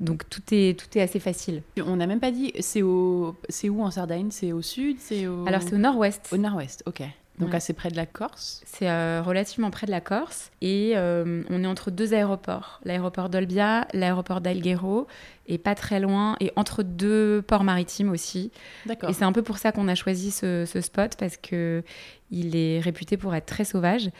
Donc 0.00 0.28
tout 0.28 0.42
est, 0.50 0.78
tout 0.78 0.98
est 0.98 1.02
assez 1.02 1.20
facile. 1.20 1.62
On 1.86 1.96
n'a 1.96 2.06
même 2.06 2.18
pas 2.20 2.32
dit, 2.32 2.52
c'est 2.60 2.82
au... 2.82 3.36
c'est 3.48 3.68
où 3.68 3.82
en 3.82 3.90
Sardaigne? 3.92 4.28
C'est 4.30 4.52
au 4.52 4.62
sud? 4.62 4.96
C'est 4.98 5.26
au... 5.28 5.46
Alors 5.46 5.62
c'est 5.62 5.74
au 5.74 5.78
nord-ouest. 5.78 6.28
Au 6.32 6.36
nord-ouest, 6.36 6.82
ok. 6.86 7.02
Donc 7.42 7.50
Ouais. 7.50 7.56
assez 7.56 7.72
près 7.72 7.90
de 7.90 7.96
la 7.96 8.06
Corse. 8.06 8.62
C'est 8.64 8.88
euh, 8.88 9.20
relativement 9.22 9.70
près 9.70 9.86
de 9.86 9.90
la 9.90 10.00
Corse 10.00 10.50
et 10.60 10.92
euh, 10.96 11.42
on 11.50 11.62
est 11.64 11.66
entre 11.66 11.90
deux 11.90 12.14
aéroports, 12.14 12.80
l'aéroport 12.84 13.28
d'Olbia, 13.28 13.86
l'aéroport 13.92 14.40
d'Alghero 14.40 15.06
et 15.48 15.58
pas 15.58 15.74
très 15.74 16.00
loin 16.00 16.36
et 16.40 16.52
entre 16.56 16.82
deux 16.82 17.42
ports 17.46 17.64
maritimes 17.64 18.10
aussi. 18.10 18.50
D'accord. 18.86 19.10
Et 19.10 19.12
c'est 19.12 19.24
un 19.24 19.32
peu 19.32 19.42
pour 19.42 19.58
ça 19.58 19.72
qu'on 19.72 19.88
a 19.88 19.94
choisi 19.94 20.30
ce, 20.30 20.64
ce 20.66 20.80
spot 20.80 21.16
parce 21.18 21.36
que 21.36 21.82
il 22.30 22.56
est 22.56 22.80
réputé 22.80 23.16
pour 23.16 23.34
être 23.34 23.46
très 23.46 23.64
sauvage 23.64 24.10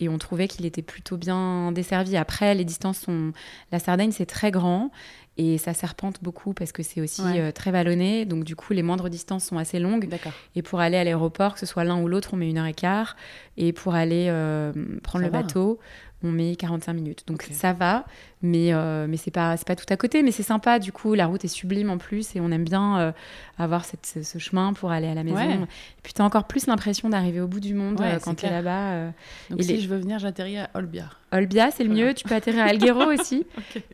et 0.00 0.08
on 0.08 0.18
trouvait 0.18 0.48
qu'il 0.48 0.66
était 0.66 0.82
plutôt 0.82 1.16
bien 1.16 1.70
desservi. 1.70 2.16
Après, 2.16 2.54
les 2.54 2.64
distances 2.64 2.98
sont, 2.98 3.32
la 3.70 3.78
Sardaigne 3.78 4.10
c'est 4.12 4.26
très 4.26 4.50
grand 4.50 4.90
et 5.36 5.58
ça 5.58 5.74
serpente 5.74 6.22
beaucoup 6.22 6.52
parce 6.54 6.70
que 6.72 6.82
c'est 6.82 7.00
aussi 7.00 7.22
Ouais. 7.22 7.40
euh, 7.40 7.50
très 7.52 7.70
vallonné, 7.72 8.24
donc 8.24 8.44
du 8.44 8.54
coup 8.56 8.72
les 8.72 8.82
moindres 8.82 9.08
distances 9.10 9.44
sont 9.44 9.58
assez 9.58 9.78
longues. 9.78 10.08
D'accord. 10.08 10.32
Et 10.54 10.62
pour 10.62 10.80
aller 10.80 10.96
à 10.96 11.04
l'aéroport, 11.04 11.54
que 11.54 11.60
ce 11.60 11.66
soit 11.66 11.84
l'un 11.84 12.00
ou 12.00 12.06
l'autre, 12.08 12.30
on 12.34 12.36
met 12.36 12.48
une 12.48 12.58
heure 12.58 12.66
et 12.66 12.74
quart. 12.74 13.16
Et 13.56 13.72
pour 13.72 13.94
aller 13.94 14.26
euh, 14.28 14.72
prendre 15.02 15.24
Ça 15.24 15.28
le 15.30 15.32
va. 15.32 15.42
bateau, 15.42 15.78
on 16.24 16.30
met 16.32 16.56
45 16.56 16.92
minutes. 16.94 17.24
Donc 17.26 17.42
ça 17.52 17.72
va, 17.72 18.04
mais, 18.42 18.72
euh, 18.72 19.06
mais 19.08 19.16
c'est 19.16 19.30
pas, 19.30 19.56
pas 19.58 19.76
tout 19.76 19.84
à 19.88 19.96
côté. 19.96 20.22
Mais 20.22 20.30
c'est 20.32 20.42
sympa, 20.42 20.78
du 20.78 20.90
coup, 20.90 21.14
la 21.14 21.26
route 21.26 21.44
est 21.44 21.48
sublime 21.48 21.90
en 21.90 21.98
plus. 21.98 22.34
Et 22.34 22.40
on 22.40 22.50
aime 22.50 22.64
bien 22.64 22.98
euh, 22.98 23.12
avoir 23.58 23.84
cette, 23.84 24.06
ce, 24.06 24.22
ce 24.22 24.38
chemin 24.38 24.72
pour 24.72 24.90
aller 24.90 25.06
à 25.08 25.14
la 25.14 25.22
maison. 25.22 25.36
Ouais. 25.36 25.54
Et 25.54 26.00
puis 26.02 26.12
tu 26.14 26.22
as 26.22 26.24
encore 26.24 26.44
plus 26.44 26.66
l'impression 26.66 27.08
d'arriver 27.08 27.40
au 27.40 27.46
bout 27.46 27.60
du 27.60 27.74
monde 27.74 28.00
Ouais, 28.00 28.14
euh, 28.14 28.18
quand 28.18 28.34
tu 28.34 28.46
es 28.46 28.48
clair. 28.48 28.62
là-bas. 28.62 28.92
euh. 28.92 29.10
Donc 29.50 29.60
Et 29.60 29.62
si 29.62 29.72
les- 29.74 29.80
je 29.80 29.88
veux 29.88 29.98
venir, 29.98 30.18
j'atterris 30.18 30.58
à 30.58 30.70
Olbia. 30.74 31.10
Olbia, 31.32 31.70
c'est 31.70 31.84
le 31.84 31.90
Voilà. 31.90 32.06
mieux. 32.08 32.14
Tu 32.14 32.24
peux 32.24 32.34
atterrir 32.34 32.62
à 32.64 32.68
Alghero 32.68 33.04
aussi. 33.12 33.46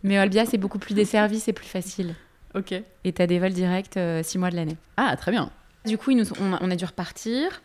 Mais 0.02 0.18
Olbia, 0.20 0.46
c'est 0.46 0.58
beaucoup 0.58 0.78
plus 0.78 0.94
desservi, 0.94 1.40
c'est 1.40 1.52
plus 1.52 1.66
facile. 1.66 2.14
Ok. 2.54 2.72
Et 3.04 3.12
tu 3.12 3.22
as 3.22 3.26
des 3.26 3.38
vols 3.38 3.52
directs 3.52 3.98
6 4.22 4.38
mois 4.38 4.50
de 4.50 4.56
l'année. 4.56 4.76
Ah, 4.96 5.16
très 5.16 5.30
bien. 5.30 5.50
Du 5.86 5.96
coup, 5.96 6.12
nous- 6.12 6.24
on 6.40 6.70
a 6.70 6.76
dû 6.76 6.84
repartir. 6.84 7.62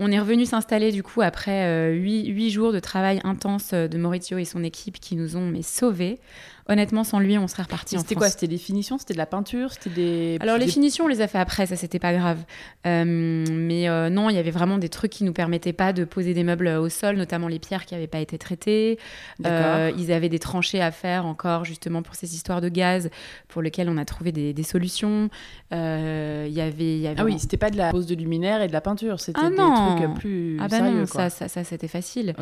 On 0.00 0.12
est 0.12 0.20
revenu 0.20 0.46
s'installer 0.46 0.92
du 0.92 1.02
coup 1.02 1.22
après 1.22 1.66
euh, 1.66 1.92
huit, 1.92 2.50
jours 2.50 2.72
de 2.72 2.78
travail 2.78 3.20
intense 3.24 3.72
euh, 3.72 3.88
de 3.88 3.98
Maurizio 3.98 4.38
et 4.38 4.44
son 4.44 4.62
équipe 4.62 5.00
qui 5.00 5.16
nous 5.16 5.36
ont 5.36 5.46
mais 5.46 5.62
sauvés. 5.62 6.20
Honnêtement, 6.68 7.02
sans 7.02 7.18
lui, 7.18 7.38
on 7.38 7.48
serait 7.48 7.62
reparti 7.62 7.96
C'était 7.98 8.14
quoi 8.14 8.28
C'était 8.28 8.46
des 8.46 8.58
finitions 8.58 8.98
C'était 8.98 9.14
de 9.14 9.18
la 9.18 9.26
peinture 9.26 9.72
C'était 9.72 9.90
des. 9.90 10.36
Alors 10.40 10.58
les 10.58 10.66
des- 10.66 10.70
finitions, 10.70 11.06
on 11.06 11.08
les 11.08 11.20
a 11.22 11.26
fait 11.28 11.38
après, 11.38 11.66
ça 11.66 11.76
c'était 11.76 11.98
pas 11.98 12.12
grave. 12.12 12.38
Euh, 12.86 13.04
mais 13.50 13.88
euh, 13.88 14.10
non, 14.10 14.28
il 14.30 14.36
y 14.36 14.38
avait 14.38 14.50
vraiment 14.50 14.76
des 14.78 14.88
trucs 14.90 15.10
qui 15.12 15.24
nous 15.24 15.32
permettaient 15.32 15.72
pas 15.72 15.92
de 15.92 16.04
poser 16.04 16.34
des 16.34 16.44
meubles 16.44 16.68
au 16.68 16.88
sol, 16.88 17.16
notamment 17.16 17.48
les 17.48 17.58
pierres 17.58 17.86
qui 17.86 17.94
avaient 17.94 18.06
pas 18.06 18.18
été 18.20 18.36
traitées. 18.38 18.98
Euh, 19.46 19.90
ils 19.96 20.12
avaient 20.12 20.28
des 20.28 20.38
tranchées 20.38 20.82
à 20.82 20.90
faire 20.90 21.24
encore 21.26 21.64
justement 21.64 22.02
pour 22.02 22.14
ces 22.14 22.34
histoires 22.34 22.60
de 22.60 22.68
gaz, 22.68 23.08
pour 23.48 23.62
lesquelles 23.62 23.88
on 23.88 23.96
a 23.96 24.04
trouvé 24.04 24.30
des, 24.32 24.52
des 24.52 24.62
solutions. 24.62 25.30
Euh, 25.72 26.44
Il 26.48 26.54
y 26.54 26.60
avait, 26.60 26.96
il 26.96 27.00
y 27.00 27.06
avait 27.06 27.20
Ah 27.20 27.24
oui, 27.24 27.38
c'était 27.38 27.56
pas 27.56 27.70
de 27.70 27.76
la 27.78 27.90
pose 27.90 28.06
de 28.06 28.14
luminaire 28.14 28.60
et 28.62 28.68
de 28.68 28.72
la 28.72 28.80
peinture. 28.80 29.20
C'était 29.20 29.40
Ah 29.42 29.48
des 29.50 29.56
non. 29.56 29.96
trucs 29.96 30.14
plus 30.20 30.58
ah 30.60 30.68
bah 30.68 30.78
sérieux. 30.78 31.00
non, 31.00 31.06
quoi. 31.06 31.30
ça, 31.30 31.30
ça, 31.30 31.48
ça 31.48 31.64
c'était 31.64 31.88
facile. 31.88 32.34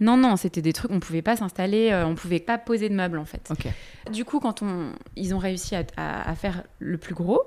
Non, 0.00 0.16
non, 0.16 0.36
c'était 0.36 0.62
des 0.62 0.72
trucs, 0.72 0.90
on 0.90 1.00
pouvait 1.00 1.22
pas 1.22 1.36
s'installer, 1.36 1.90
euh, 1.92 2.06
on 2.06 2.14
pouvait 2.14 2.40
pas 2.40 2.58
poser 2.58 2.88
de 2.88 2.94
meubles 2.94 3.18
en 3.18 3.24
fait. 3.24 3.48
Ok. 3.50 3.68
Du 4.10 4.24
coup, 4.24 4.40
quand 4.40 4.62
on, 4.62 4.92
ils 5.14 5.34
ont 5.34 5.38
réussi 5.38 5.74
à, 5.76 5.82
à- 5.96 6.30
à 6.30 6.34
faire 6.34 6.62
le 6.78 6.96
plus 6.96 7.14
gros, 7.14 7.42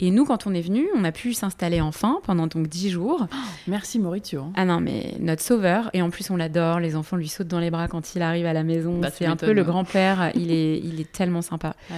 et 0.00 0.10
nous, 0.10 0.26
quand 0.26 0.46
on 0.46 0.52
est 0.52 0.60
venu, 0.60 0.86
on 0.94 1.02
a 1.02 1.12
pu 1.12 1.32
s'installer 1.32 1.80
enfin 1.80 2.18
pendant 2.24 2.46
donc 2.46 2.66
10 2.68 2.90
jours. 2.90 3.26
Merci 3.66 3.98
Maurizio. 3.98 4.42
hein. 4.42 4.52
Ah 4.54 4.64
non, 4.66 4.80
mais 4.80 5.14
notre 5.18 5.40
sauveur, 5.42 5.88
et 5.94 6.02
en 6.02 6.10
plus 6.10 6.30
on 6.30 6.36
l'adore, 6.36 6.78
les 6.78 6.94
enfants 6.94 7.16
lui 7.16 7.28
sautent 7.28 7.48
dans 7.48 7.58
les 7.58 7.70
bras 7.70 7.88
quand 7.88 8.14
il 8.14 8.20
arrive 8.22 8.44
à 8.46 8.52
la 8.52 8.62
maison. 8.64 8.98
Bah, 9.00 9.08
c'est 9.10 9.24
un 9.24 9.36
peu 9.36 9.52
le 9.54 9.64
grand-père, 9.64 10.30
il 10.34 10.52
est, 10.52 10.78
il 10.84 11.00
est 11.00 11.10
tellement 11.10 11.42
sympa. 11.42 11.74
Ah. 11.90 11.94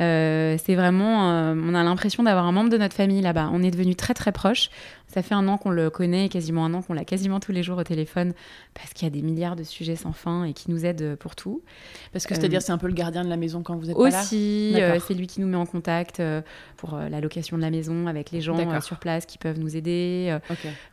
Euh, 0.00 0.56
c'est 0.64 0.74
vraiment, 0.74 1.30
euh, 1.30 1.54
on 1.54 1.74
a 1.74 1.82
l'impression 1.84 2.22
d'avoir 2.22 2.46
un 2.46 2.52
membre 2.52 2.70
de 2.70 2.78
notre 2.78 2.94
famille 2.96 3.20
là-bas. 3.20 3.50
On 3.52 3.62
est 3.62 3.70
devenus 3.70 3.96
très 3.96 4.14
très 4.14 4.32
proches. 4.32 4.70
Ça 5.12 5.22
fait 5.22 5.34
un 5.34 5.46
an 5.48 5.58
qu'on 5.58 5.70
le 5.70 5.90
connaît, 5.90 6.28
quasiment 6.30 6.64
un 6.64 6.72
an 6.72 6.80
qu'on 6.82 6.94
l'a 6.94 7.04
quasiment 7.04 7.38
tous 7.38 7.52
les 7.52 7.62
jours 7.62 7.76
au 7.78 7.84
téléphone, 7.84 8.32
parce 8.72 8.94
qu'il 8.94 9.06
y 9.06 9.10
a 9.10 9.10
des 9.10 9.20
milliards 9.20 9.56
de 9.56 9.62
sujets 9.62 9.96
sans 9.96 10.12
fin 10.12 10.44
et 10.44 10.54
qui 10.54 10.70
nous 10.70 10.86
aident 10.86 11.16
pour 11.16 11.36
tout. 11.36 11.60
Parce 12.12 12.26
que 12.26 12.32
Euh, 12.32 12.36
c'est-à-dire, 12.38 12.62
c'est 12.62 12.72
un 12.72 12.78
peu 12.78 12.86
le 12.86 12.94
gardien 12.94 13.22
de 13.22 13.28
la 13.28 13.36
maison 13.36 13.62
quand 13.62 13.76
vous 13.76 13.90
êtes 13.90 13.96
pas 13.96 14.08
là? 14.08 14.20
Aussi, 14.22 14.70
D'accord. 14.72 14.96
euh, 14.96 14.98
c'est 15.06 15.14
lui 15.14 15.26
qui 15.26 15.40
nous 15.42 15.46
met 15.48 15.56
en 15.56 15.66
contact 15.66 16.20
euh, 16.20 16.40
pour 16.78 16.94
euh, 16.94 17.08
la 17.10 17.20
location 17.20 17.58
de 17.58 17.62
la 17.62 17.70
maison 17.70 18.06
avec 18.06 18.30
les 18.30 18.40
gens 18.40 18.58
euh, 18.58 18.80
sur 18.80 18.98
place 18.98 19.26
qui 19.26 19.36
peuvent 19.36 19.58
nous 19.58 19.76
aider. 19.76 20.28
Euh, 20.30 20.38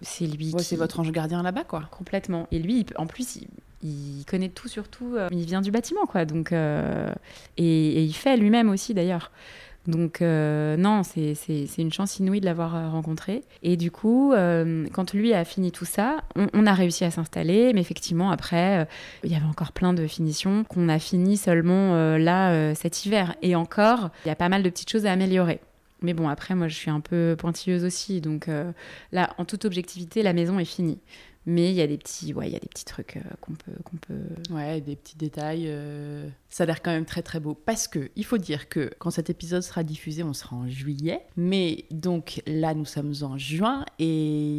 c'est 0.01 0.25
lui 0.25 0.51
Ouais, 0.51 0.59
qui... 0.59 0.65
c'est 0.65 0.75
votre 0.75 0.99
ange 0.99 1.11
gardien 1.11 1.41
là-bas, 1.41 1.63
quoi. 1.63 1.83
Complètement. 1.91 2.47
Et 2.51 2.59
lui, 2.59 2.85
en 2.97 3.07
plus, 3.07 3.37
il, 3.37 3.47
il 3.83 4.25
connaît 4.25 4.49
tout 4.49 4.67
sur 4.67 4.89
tout. 4.89 5.13
euh, 5.15 5.29
il 5.31 5.45
vient 5.45 5.61
du 5.61 5.71
bâtiment, 5.71 6.05
quoi. 6.05 6.25
Donc, 6.25 6.51
euh, 6.51 7.13
et, 7.55 7.63
et 7.63 8.03
il 8.03 8.13
fait 8.13 8.35
lui-même 8.35 8.69
aussi, 8.69 8.93
d'ailleurs. 8.93 9.31
Donc, 9.87 10.21
euh, 10.21 10.77
non, 10.77 11.03
c'est 11.03 11.67
une 11.77 11.91
chance 11.91 12.19
inouïe 12.19 12.41
de 12.41 12.45
l'avoir 12.45 12.75
euh, 12.75 12.89
rencontré. 12.89 13.43
Et 13.63 13.77
du 13.77 13.91
coup, 13.91 14.33
euh, 14.33 14.85
quand 14.93 15.13
lui 15.13 15.33
a 15.33 15.43
fini 15.45 15.71
tout 15.71 15.85
ça, 15.85 16.17
on, 16.53 16.65
a 16.65 16.73
réussi 16.73 17.05
à 17.05 17.11
s'installer. 17.11 17.73
Mais 17.73 17.81
effectivement, 17.81 18.29
après, 18.31 18.87
il 19.23 19.31
y 19.31 19.35
avait 19.35 19.45
encore 19.45 19.71
plein 19.71 19.93
de 19.93 20.05
finitions 20.05 20.63
qu'on 20.63 20.89
a 20.89 20.99
fini 20.99 21.37
seulement 21.37 22.17
là, 22.17 22.75
cet 22.75 23.05
hiver. 23.05 23.35
Et 23.41 23.55
encore, 23.55 24.09
il 24.25 24.29
y 24.29 24.31
a 24.31 24.35
pas 24.35 24.49
mal 24.49 24.63
de 24.63 24.69
petites 24.69 24.89
choses 24.89 25.05
à 25.05 25.11
améliorer. 25.11 25.59
Mais 26.01 26.13
bon, 26.13 26.29
après, 26.29 26.55
moi, 26.55 26.67
je 26.67 26.75
suis 26.75 26.91
un 26.91 27.01
peu 27.01 27.35
pointilleuse 27.37 27.83
aussi. 27.83 28.21
Donc 28.21 28.47
là, 29.11 29.33
en 29.37 29.45
toute 29.45 29.65
objectivité, 29.65 30.23
la 30.23 30.33
maison 30.33 30.59
est 30.59 30.65
finie. 30.65 30.99
Mais 31.45 31.69
il 31.71 31.75
y 31.75 31.81
a 31.81 31.87
des 31.87 31.97
petits, 31.97 32.33
ouais, 32.33 32.47
il 32.47 32.53
y 32.53 32.55
a 32.55 32.59
des 32.59 32.67
petits 32.67 32.85
trucs 32.85 33.17
euh, 33.17 33.21
qu'on 33.41 33.53
peut, 33.53 33.71
qu'on 33.83 33.97
peut. 33.97 34.53
Ouais, 34.53 34.81
des 34.81 34.95
petits 34.95 35.17
détails. 35.17 35.65
euh, 35.67 36.27
Ça 36.49 36.63
a 36.63 36.67
l'air 36.67 36.81
quand 36.83 36.91
même 36.91 37.05
très 37.05 37.21
très 37.23 37.39
beau. 37.39 37.53
Parce 37.55 37.87
que 37.87 38.11
il 38.15 38.25
faut 38.25 38.37
dire 38.37 38.69
que 38.69 38.91
quand 38.99 39.09
cet 39.09 39.29
épisode 39.29 39.63
sera 39.63 39.83
diffusé, 39.83 40.21
on 40.21 40.33
sera 40.33 40.55
en 40.57 40.67
juillet. 40.67 41.21
Mais 41.37 41.85
donc 41.91 42.41
là, 42.45 42.73
nous 42.73 42.85
sommes 42.85 43.13
en 43.21 43.37
juin 43.37 43.85
et 43.97 44.05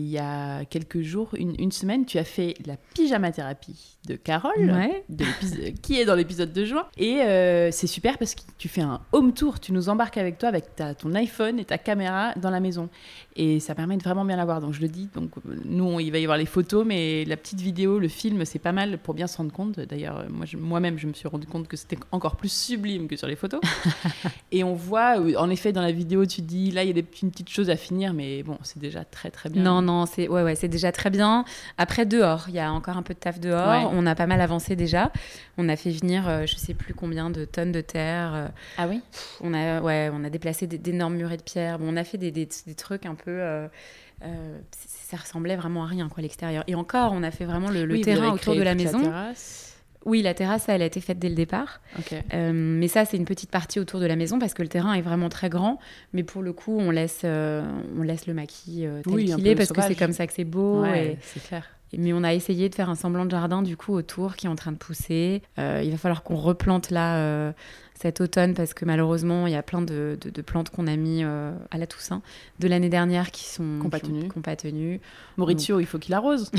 il 0.01 0.09
y 0.09 0.19
a 0.19 0.65
quelques 0.65 1.03
jours, 1.03 1.31
une, 1.37 1.55
une 1.61 1.71
semaine, 1.71 2.07
tu 2.07 2.19
as 2.19 2.25
fait 2.25 2.55
la 2.67 2.77
pyjama 2.95 3.31
thérapie 3.31 3.99
de 4.09 4.17
Carole. 4.17 4.71
Ouais. 4.71 5.05
de 5.11 5.25
l'épisode- 5.25 5.81
qui 5.83 6.01
est 6.01 6.05
dans 6.07 6.15
l'épisode 6.17 6.53
de 6.53 6.65
juin. 6.65 6.87
Et 6.97 7.21
euh, 7.23 7.71
c'est 7.71 7.87
super 7.87 8.19
parce 8.19 8.35
que 8.35 8.41
tu 8.59 8.69
fais 8.69 8.81
un 8.81 9.01
home 9.13 9.33
tour, 9.35 9.61
tu 9.61 9.73
nous 9.73 9.89
embarques 9.91 10.17
avec 10.17 10.39
toi 10.39 10.49
avec 10.49 10.75
ta, 10.75 10.95
ton 10.95 11.15
iPhone 11.15 11.59
et 11.61 11.65
ta 11.67 11.79
caméra 11.79 12.33
dans 12.37 12.51
la 12.51 12.61
maison. 12.61 12.89
Et 13.37 13.61
ça 13.61 13.75
permet 13.75 13.97
de 13.97 14.03
vraiment 14.03 14.25
bien 14.25 14.37
la 14.37 14.45
voir. 14.45 14.61
Donc 14.61 14.73
je 14.73 14.81
le 14.81 14.89
dis, 14.89 15.09
donc 15.15 15.31
euh, 15.47 15.55
nous, 15.67 15.85
on- 15.85 16.01
il 16.01 16.11
va 16.11 16.19
y 16.19 16.25
avoir 16.25 16.39
les 16.39 16.47
photos, 16.47 16.70
mais 16.85 17.25
la 17.25 17.37
petite 17.37 17.61
vidéo, 17.61 17.99
le 17.99 18.09
film, 18.09 18.45
c'est 18.45 18.59
pas 18.59 18.73
mal 18.73 18.99
pour 18.99 19.15
bien 19.15 19.27
se 19.27 19.37
rendre 19.37 19.53
compte. 19.53 19.79
D'ailleurs, 19.81 20.19
euh, 20.19 20.25
moi, 20.31 20.47
je- 20.47 20.57
moi-même, 20.57 20.99
je 20.99 21.07
me 21.07 21.13
suis 21.13 21.29
rendu 21.29 21.47
compte 21.47 21.69
que 21.69 21.77
c'était 21.77 21.99
encore 22.13 22.37
plus 22.37 22.51
sublime 22.53 23.09
que 23.09 23.17
sur 23.17 23.27
les 23.27 23.37
photos. 23.37 23.61
et 24.53 24.65
on 24.65 24.75
voit, 24.75 25.19
euh, 25.21 25.35
en 25.37 25.51
effet, 25.51 25.73
dans 25.73 25.83
la 25.83 25.93
vidéo, 25.93 26.27
tu 26.27 26.43
te 26.43 26.47
dis, 26.47 26.71
là, 26.71 26.83
il 26.85 26.87
y 26.89 26.91
a 26.91 26.95
des, 26.95 27.05
une 27.23 27.31
petite 27.31 27.49
chose 27.51 27.71
à 27.71 27.77
finir, 27.77 28.13
mais 28.15 28.43
bon, 28.43 28.59
c'est 28.63 28.79
déjà 28.79 29.05
très 29.05 29.31
très 29.31 29.49
bien. 29.51 29.63
Non, 29.63 29.83
non, 29.83 30.07
c'est 30.07 30.29
ouais, 30.29 30.43
ouais, 30.43 30.55
c'est 30.55 30.69
déjà 30.69 30.93
très 30.93 31.11
bien. 31.11 31.45
Après, 31.79 32.07
dehors, 32.07 32.45
il 32.49 32.55
y 32.55 32.59
a 32.61 32.73
encore 32.73 32.97
un 32.97 33.03
peu 33.03 33.15
de 33.15 33.19
taf 33.19 33.41
dehors. 33.41 33.69
Ouais. 33.69 33.91
On 33.93 34.07
a 34.07 34.15
pas 34.15 34.27
mal 34.27 34.41
avancé 34.41 34.77
déjà. 34.77 35.13
On 35.59 35.69
a 35.69 35.77
fait 35.77 35.91
venir, 35.91 36.29
euh, 36.29 36.47
je 36.47 36.57
sais 36.57 36.75
plus 36.75 36.95
combien 36.95 37.31
de 37.31 37.45
tonnes 37.45 37.73
de 37.73 37.81
terre. 37.81 38.33
euh, 38.35 38.49
Ah 38.79 38.87
oui? 38.89 39.01
on 39.41 39.53
a, 39.55 39.81
ouais, 39.81 40.11
on 40.13 40.25
a 40.25 40.31
déplacé 40.31 40.67
d'énormes 40.67 41.17
murets 41.17 41.37
de 41.37 41.43
pierre. 41.43 41.79
Bon, 41.79 41.87
on 41.93 41.97
a 41.97 42.05
fait 42.05 42.19
des, 42.19 42.31
des- 42.31 42.49
des 42.67 42.75
trucs 42.75 43.07
un 43.07 43.15
peu. 43.15 43.31
euh, 43.31 43.67
euh, 44.23 44.59
ça 45.11 45.17
ressemblait 45.17 45.57
vraiment 45.57 45.85
à 45.85 45.87
rien, 45.87 46.09
quoi, 46.09 46.23
l'extérieur. 46.23 46.65
Et 46.67 46.75
encore, 46.75 47.13
on 47.13 47.23
a 47.23 47.31
fait 47.31 47.45
vraiment 47.45 47.71
le, 47.71 47.85
le 47.85 47.93
Oui, 47.95 47.99
vous 48.01 48.05
terrain 48.05 48.33
autour 48.33 48.55
de 48.55 48.63
la 48.63 48.75
maison. 48.75 49.01
terrasse. 49.01 49.67
Oui, 50.07 50.23
la 50.23 50.33
terrasse, 50.33 50.67
elle 50.71 50.81
a 50.81 50.87
été 50.87 51.01
faite 51.03 51.19
dès 51.19 51.29
le 51.29 51.35
départ. 51.35 51.81
Euh, 52.33 52.53
mais 52.55 52.89
ça, 52.89 53.05
c'est 53.05 53.19
une 53.19 53.27
petite 53.27 53.51
partie 53.51 53.79
autour 53.81 54.01
de 54.01 54.07
la 54.07 54.17
maison 54.17 54.39
parce 54.39 54.55
que 54.55 54.63
le 54.63 54.69
terrain 54.69 54.95
est 54.95 55.03
vraiment 55.03 55.29
très 55.29 55.51
grand. 55.51 55.79
Mais 56.15 56.23
pour 56.23 56.41
le 56.43 56.55
coup, 56.55 56.79
on 56.79 56.91
laisse, 56.91 57.21
euh, 57.25 57.63
on 57.99 58.03
laisse 58.03 58.27
le 58.27 58.33
maquis 58.33 58.87
euh, 58.87 59.03
tel 59.05 59.13
Oui, 59.13 59.31
un 59.31 59.35
qu'il 59.37 59.45
peu 59.45 59.51
est 59.51 59.55
parce 59.57 59.73
que 59.73 59.83
c'est 59.83 59.95
comme 59.97 60.13
ça 60.15 60.27
que 60.27 60.33
c'est 60.33 60.45
beau. 60.45 60.81
Ouais, 60.83 61.07
et- 61.13 61.19
c'est 61.21 61.43
clair. 61.43 61.67
Mais 61.97 62.13
on 62.13 62.23
a 62.23 62.33
essayé 62.35 62.69
de 62.69 62.75
faire 62.75 62.89
un 62.91 62.95
semblant 62.95 63.25
de 63.25 63.31
jardin 63.31 63.63
du 63.63 63.77
coup 63.77 63.93
autour 63.95 64.37
qui 64.37 64.47
est 64.47 64.49
en 64.49 64.55
train 64.57 64.73
de 64.73 64.77
pousser. 64.77 65.43
Euh, 65.59 65.83
il 65.85 65.91
va 65.91 65.97
falloir 65.97 66.23
qu'on 66.23 66.37
replante 66.37 66.91
là 66.91 67.17
euh, 67.19 67.53
cet 67.95 68.21
automne 68.21 68.55
parce 68.55 68.75
que 68.75 68.85
malheureusement, 68.85 69.47
il 69.47 69.53
y 69.53 69.57
a 69.57 69.63
plein 69.63 69.83
de, 69.83 70.17
de- 70.21 70.31
de 70.31 70.43
plantes 70.43 70.71
qu'on 70.71 70.87
a 70.87 70.95
mis 70.97 71.25
euh, 71.25 71.53
à 71.71 71.79
la 71.79 71.87
Toussaint 71.87 72.23
de 72.61 72.69
l'année 72.69 72.89
dernière 72.89 73.31
qui 73.33 73.45
sont 73.45 73.89
pas 73.91 73.99
qui 74.01 74.07
tenu. 74.07 74.29
qui 74.29 74.39
ont 74.39 74.43
pas 74.43 74.57
tenu. 74.57 75.01
Maurizio, 75.37 75.81
il 75.81 75.87
faut 75.87 75.99
qu'il 75.99 76.15
arrose. 76.15 76.51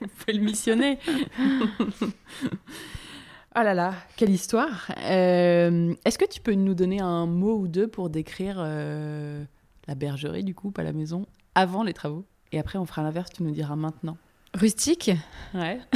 Vous 0.00 0.08
pouvez 0.18 0.32
le 0.32 0.42
missionner. 0.44 0.98
oh 3.54 3.54
là 3.54 3.74
là, 3.74 3.94
quelle 4.16 4.30
histoire. 4.30 4.90
Est-ce 4.98 6.18
que 6.18 6.28
tu 6.28 6.40
peux 6.40 6.54
nous 6.54 6.74
donner 6.74 7.00
un 7.00 7.26
mot 7.26 7.56
ou 7.58 7.68
deux 7.68 7.86
pour 7.86 8.10
décrire 8.10 8.58
la 9.86 9.94
bergerie, 9.94 10.44
du 10.44 10.54
coup, 10.54 10.70
pas 10.70 10.82
la 10.82 10.92
maison, 10.92 11.26
avant 11.54 11.82
les 11.82 11.92
travaux? 11.92 12.24
Et 12.54 12.58
après, 12.60 12.78
on 12.78 12.86
fera 12.86 13.02
l'inverse, 13.02 13.30
tu 13.32 13.42
nous 13.42 13.50
diras 13.50 13.74
maintenant. 13.74 14.16
Rustique. 14.54 15.10
Ouais. 15.54 15.80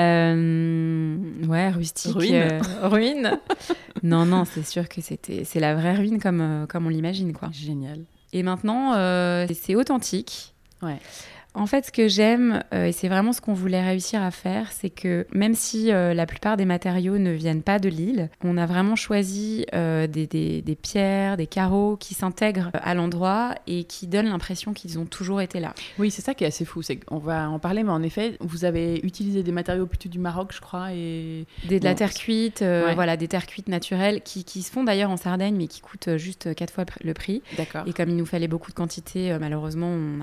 Euh, 0.00 1.16
ouais, 1.48 1.70
rustique. 1.70 2.14
Ruine. 2.14 2.34
euh, 2.34 2.60
ruine. 2.82 3.40
non, 4.04 4.24
non, 4.26 4.44
c'est 4.44 4.64
sûr 4.64 4.88
que 4.88 5.00
c'était, 5.00 5.42
c'est 5.42 5.58
la 5.58 5.74
vraie 5.74 5.96
ruine 5.96 6.20
comme, 6.20 6.40
euh, 6.40 6.66
comme 6.66 6.86
on 6.86 6.88
l'imagine, 6.88 7.32
quoi. 7.32 7.48
Génial. 7.50 8.04
Et 8.32 8.44
maintenant, 8.44 8.94
euh, 8.94 9.44
c'est 9.60 9.74
authentique. 9.74 10.54
Ouais. 10.82 10.98
En 11.58 11.66
fait, 11.66 11.86
ce 11.86 11.92
que 11.92 12.08
j'aime, 12.08 12.62
euh, 12.72 12.86
et 12.86 12.92
c'est 12.92 13.08
vraiment 13.08 13.32
ce 13.32 13.40
qu'on 13.40 13.52
voulait 13.52 13.82
réussir 13.84 14.22
à 14.22 14.30
faire, 14.30 14.70
c'est 14.72 14.90
que 14.90 15.26
même 15.34 15.54
si 15.54 15.92
euh, 15.92 16.14
la 16.14 16.24
plupart 16.26 16.56
des 16.56 16.64
matériaux 16.64 17.18
ne 17.18 17.30
viennent 17.32 17.62
pas 17.62 17.78
de 17.78 17.88
l'île, 17.88 18.30
on 18.44 18.56
a 18.56 18.64
vraiment 18.66 18.94
choisi 18.96 19.66
euh, 19.74 20.06
des, 20.06 20.26
des- 20.26 20.62
des 20.62 20.74
pierres, 20.76 21.36
des 21.36 21.46
carreaux 21.46 21.96
qui 21.96 22.14
s'intègrent 22.14 22.70
à 22.74 22.94
l'endroit 22.94 23.54
et 23.66 23.84
qui 23.84 24.06
donnent 24.06 24.28
l'impression 24.28 24.72
qu'ils 24.72 24.98
ont 24.98 25.04
toujours 25.06 25.40
été 25.40 25.58
là. 25.60 25.74
Oui, 25.98 26.10
c'est 26.10 26.22
ça 26.22 26.34
qui 26.34 26.44
est 26.44 26.46
assez 26.46 26.64
fou. 26.64 26.82
C'est 26.82 26.96
qu'on 26.96 27.18
va 27.18 27.48
en 27.50 27.58
parler, 27.58 27.82
mais 27.82 27.90
en 27.90 28.02
effet, 28.02 28.36
vous 28.40 28.64
avez 28.64 29.00
utilisé 29.04 29.42
des 29.42 29.52
matériaux 29.52 29.86
plutôt 29.86 30.08
du 30.08 30.18
Maroc, 30.18 30.52
je 30.54 30.60
crois, 30.60 30.92
et 30.92 31.44
Des, 31.68 31.80
de 31.80 31.84
la 31.84 31.94
terre 31.94 32.14
cuite, 32.14 32.60
ouais. 32.60 32.94
voilà, 32.94 33.16
des 33.16 33.26
terres 33.28 33.46
cuites 33.46 33.68
naturelles 33.68 34.20
qui, 34.22 34.44
qui 34.44 34.62
se 34.62 34.70
font 34.70 34.84
d'ailleurs 34.84 35.10
en 35.10 35.16
Sardaigne, 35.16 35.56
mais 35.56 35.66
qui 35.66 35.80
coûtent 35.80 36.16
juste 36.16 36.54
quatre 36.54 36.72
fois 36.72 36.84
le 37.02 37.14
prix. 37.14 37.42
d'accord. 37.56 37.82
Et 37.86 37.92
comme 37.92 38.10
il 38.10 38.16
nous 38.16 38.26
fallait 38.26 38.48
beaucoup 38.48 38.70
de 38.70 38.76
quantité, 38.76 39.36
malheureusement, 39.40 39.88
on 39.88 40.18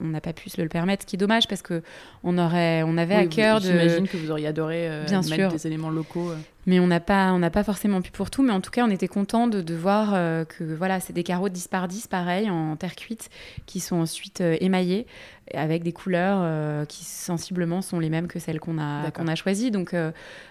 on 0.00 0.04
n'a 0.08 0.20
pas 0.20 0.32
pu 0.32 0.50
se 0.50 0.60
le 0.60 0.68
permettre, 0.76 1.02
ce 1.04 1.06
qui 1.06 1.16
est 1.16 1.18
dommage 1.18 1.48
parce 1.48 1.62
que 1.62 1.82
on 2.22 2.36
aurait, 2.38 2.82
on 2.84 2.98
avait 2.98 3.14
à 3.14 3.20
Oui, 3.22 3.28
cœur 3.28 3.60
de. 3.60 3.66
J'imagine 3.66 4.06
que 4.08 4.16
vous 4.16 4.30
auriez 4.30 4.46
adoré 4.48 4.88
euh, 4.88 5.04
Bien 5.06 5.20
mettre 5.22 5.34
sûr. 5.34 5.48
des 5.52 5.66
éléments 5.66 5.90
locaux. 5.90 6.30
euh. 6.30 6.36
Mais 6.68 6.80
on 6.80 6.88
n'a 6.88 6.98
pas, 6.98 7.32
on 7.32 7.38
n'a 7.38 7.50
pas 7.50 7.62
forcément 7.62 8.02
pu 8.02 8.10
pour 8.10 8.28
tout. 8.28 8.42
Mais 8.42 8.52
en 8.52 8.60
tout 8.60 8.72
cas, 8.72 8.84
on 8.84 8.90
était 8.90 9.06
content 9.06 9.46
de, 9.46 9.60
de 9.62 9.74
voir 9.74 10.10
euh, 10.14 10.44
que 10.44 10.64
voilà, 10.64 10.98
c'est 10.98 11.12
des 11.12 11.22
carreaux 11.22 11.48
10 11.48 11.68
par 11.68 11.86
10, 11.86 12.08
pareil, 12.08 12.50
en 12.50 12.74
terre 12.74 12.96
cuite, 12.96 13.30
qui 13.66 13.78
sont 13.78 13.96
ensuite 13.96 14.40
euh, 14.40 14.56
émaillés 14.60 15.06
avec 15.54 15.84
des 15.84 15.92
couleurs 15.92 16.84
qui 16.88 17.04
sensiblement 17.04 17.80
sont 17.80 18.00
les 18.00 18.10
mêmes 18.10 18.26
que 18.26 18.40
celles 18.40 18.58
qu'on 18.58 18.78
a, 18.78 19.12
qu'on 19.12 19.28
a 19.28 19.36
choisies. 19.36 19.70
Donc, 19.70 19.94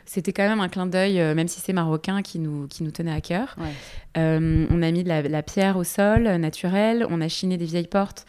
c'était 0.06 0.32
quand 0.32 0.48
même 0.48 0.62
un 0.62 0.70
clin 0.70 0.86
d'œil, 0.86 1.16
même 1.36 1.50
si 1.50 1.60
c'est 1.60 1.74
marocain, 1.74 2.22
qui 2.22 2.40
nous, 2.40 2.66
qui 2.68 2.82
nous 2.84 2.92
tenait 2.92 3.12
à 3.12 3.20
cœur. 3.20 3.58
Ouais. 3.58 3.74
On 4.16 4.82
a 4.82 4.92
mis 4.92 5.04
de 5.04 5.10
la, 5.10 5.22
la 5.22 5.44
pierre 5.44 5.76
au 5.76 5.84
sol, 5.84 6.24
naturelle. 6.38 7.06
On 7.10 7.20
a 7.20 7.28
chiné 7.28 7.58
des 7.58 7.66
vieilles 7.66 7.90
portes 7.90 8.26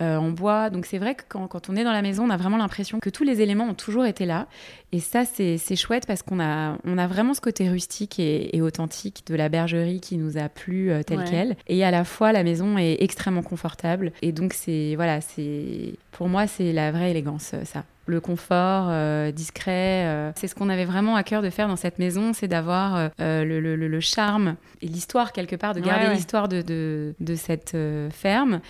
euh, 0.00 0.16
en 0.16 0.30
bois. 0.30 0.70
Donc 0.70 0.86
c'est 0.86 0.98
vrai 0.98 1.14
que 1.14 1.22
quand, 1.28 1.46
quand 1.48 1.68
on 1.70 1.76
est 1.76 1.84
dans 1.84 1.92
la 1.92 2.02
maison, 2.02 2.24
on 2.26 2.30
a 2.30 2.36
vraiment 2.36 2.56
l'impression 2.56 2.98
que 3.00 3.10
tous 3.10 3.24
les 3.24 3.40
éléments 3.40 3.64
ont 3.64 3.74
toujours 3.74 4.04
été 4.06 4.26
là. 4.26 4.46
Et 4.92 5.00
ça, 5.00 5.24
c'est 5.24 5.76
chouette 5.76 6.06
parce 6.06 6.22
qu'on 6.22 6.40
a, 6.40 6.76
on 6.84 6.98
a 6.98 7.06
vraiment 7.06 7.34
ce 7.34 7.40
côté 7.40 7.68
rustique 7.68 8.18
et, 8.18 8.56
et 8.56 8.60
authentique 8.62 9.22
de 9.26 9.34
la 9.36 9.48
bergerie 9.48 10.00
qui 10.00 10.16
nous 10.16 10.36
a 10.36 10.48
plu 10.48 10.90
euh, 10.90 11.02
tel 11.02 11.18
Ouais. 11.18 11.24
quel. 11.28 11.56
Et 11.68 11.84
à 11.84 11.90
la 11.90 12.04
fois, 12.04 12.32
la 12.32 12.42
maison 12.42 12.78
est 12.78 12.96
extrêmement 13.02 13.42
confortable. 13.42 14.12
Et 14.22 14.32
donc 14.32 14.52
c'est 14.54 14.94
voilà, 14.96 15.20
c'est 15.20 15.94
pour 16.12 16.28
moi 16.28 16.46
c'est 16.46 16.72
la 16.72 16.90
vraie 16.92 17.10
élégance, 17.10 17.52
euh, 17.54 17.64
ça. 17.64 17.84
Le 18.10 18.20
confort 18.20 18.86
euh, 18.90 19.30
discret, 19.32 20.04
euh, 20.06 20.32
c'est 20.36 20.48
ce 20.48 20.54
qu'on 20.54 20.68
avait 20.68 20.84
vraiment 20.84 21.16
à 21.16 21.22
cœur 21.22 21.42
de 21.42 21.50
faire 21.50 21.68
dans 21.68 21.76
cette 21.76 21.98
maison, 21.98 22.32
c'est 22.32 22.48
d'avoir 22.48 22.96
euh, 22.96 23.08
le, 23.44 23.60
le- 23.60 23.76
le- 23.76 23.88
le 23.88 24.00
charme 24.00 24.56
et 24.82 24.86
l'histoire 24.86 25.32
quelque 25.32 25.56
part, 25.56 25.74
de 25.74 25.80
garder 25.80 26.04
Ouais, 26.04 26.08
ouais. 26.10 26.14
l'histoire 26.16 26.48
de, 26.48 26.60
de, 26.62 27.14
de 27.20 27.34
cette 27.34 27.76
ferme 28.10 28.60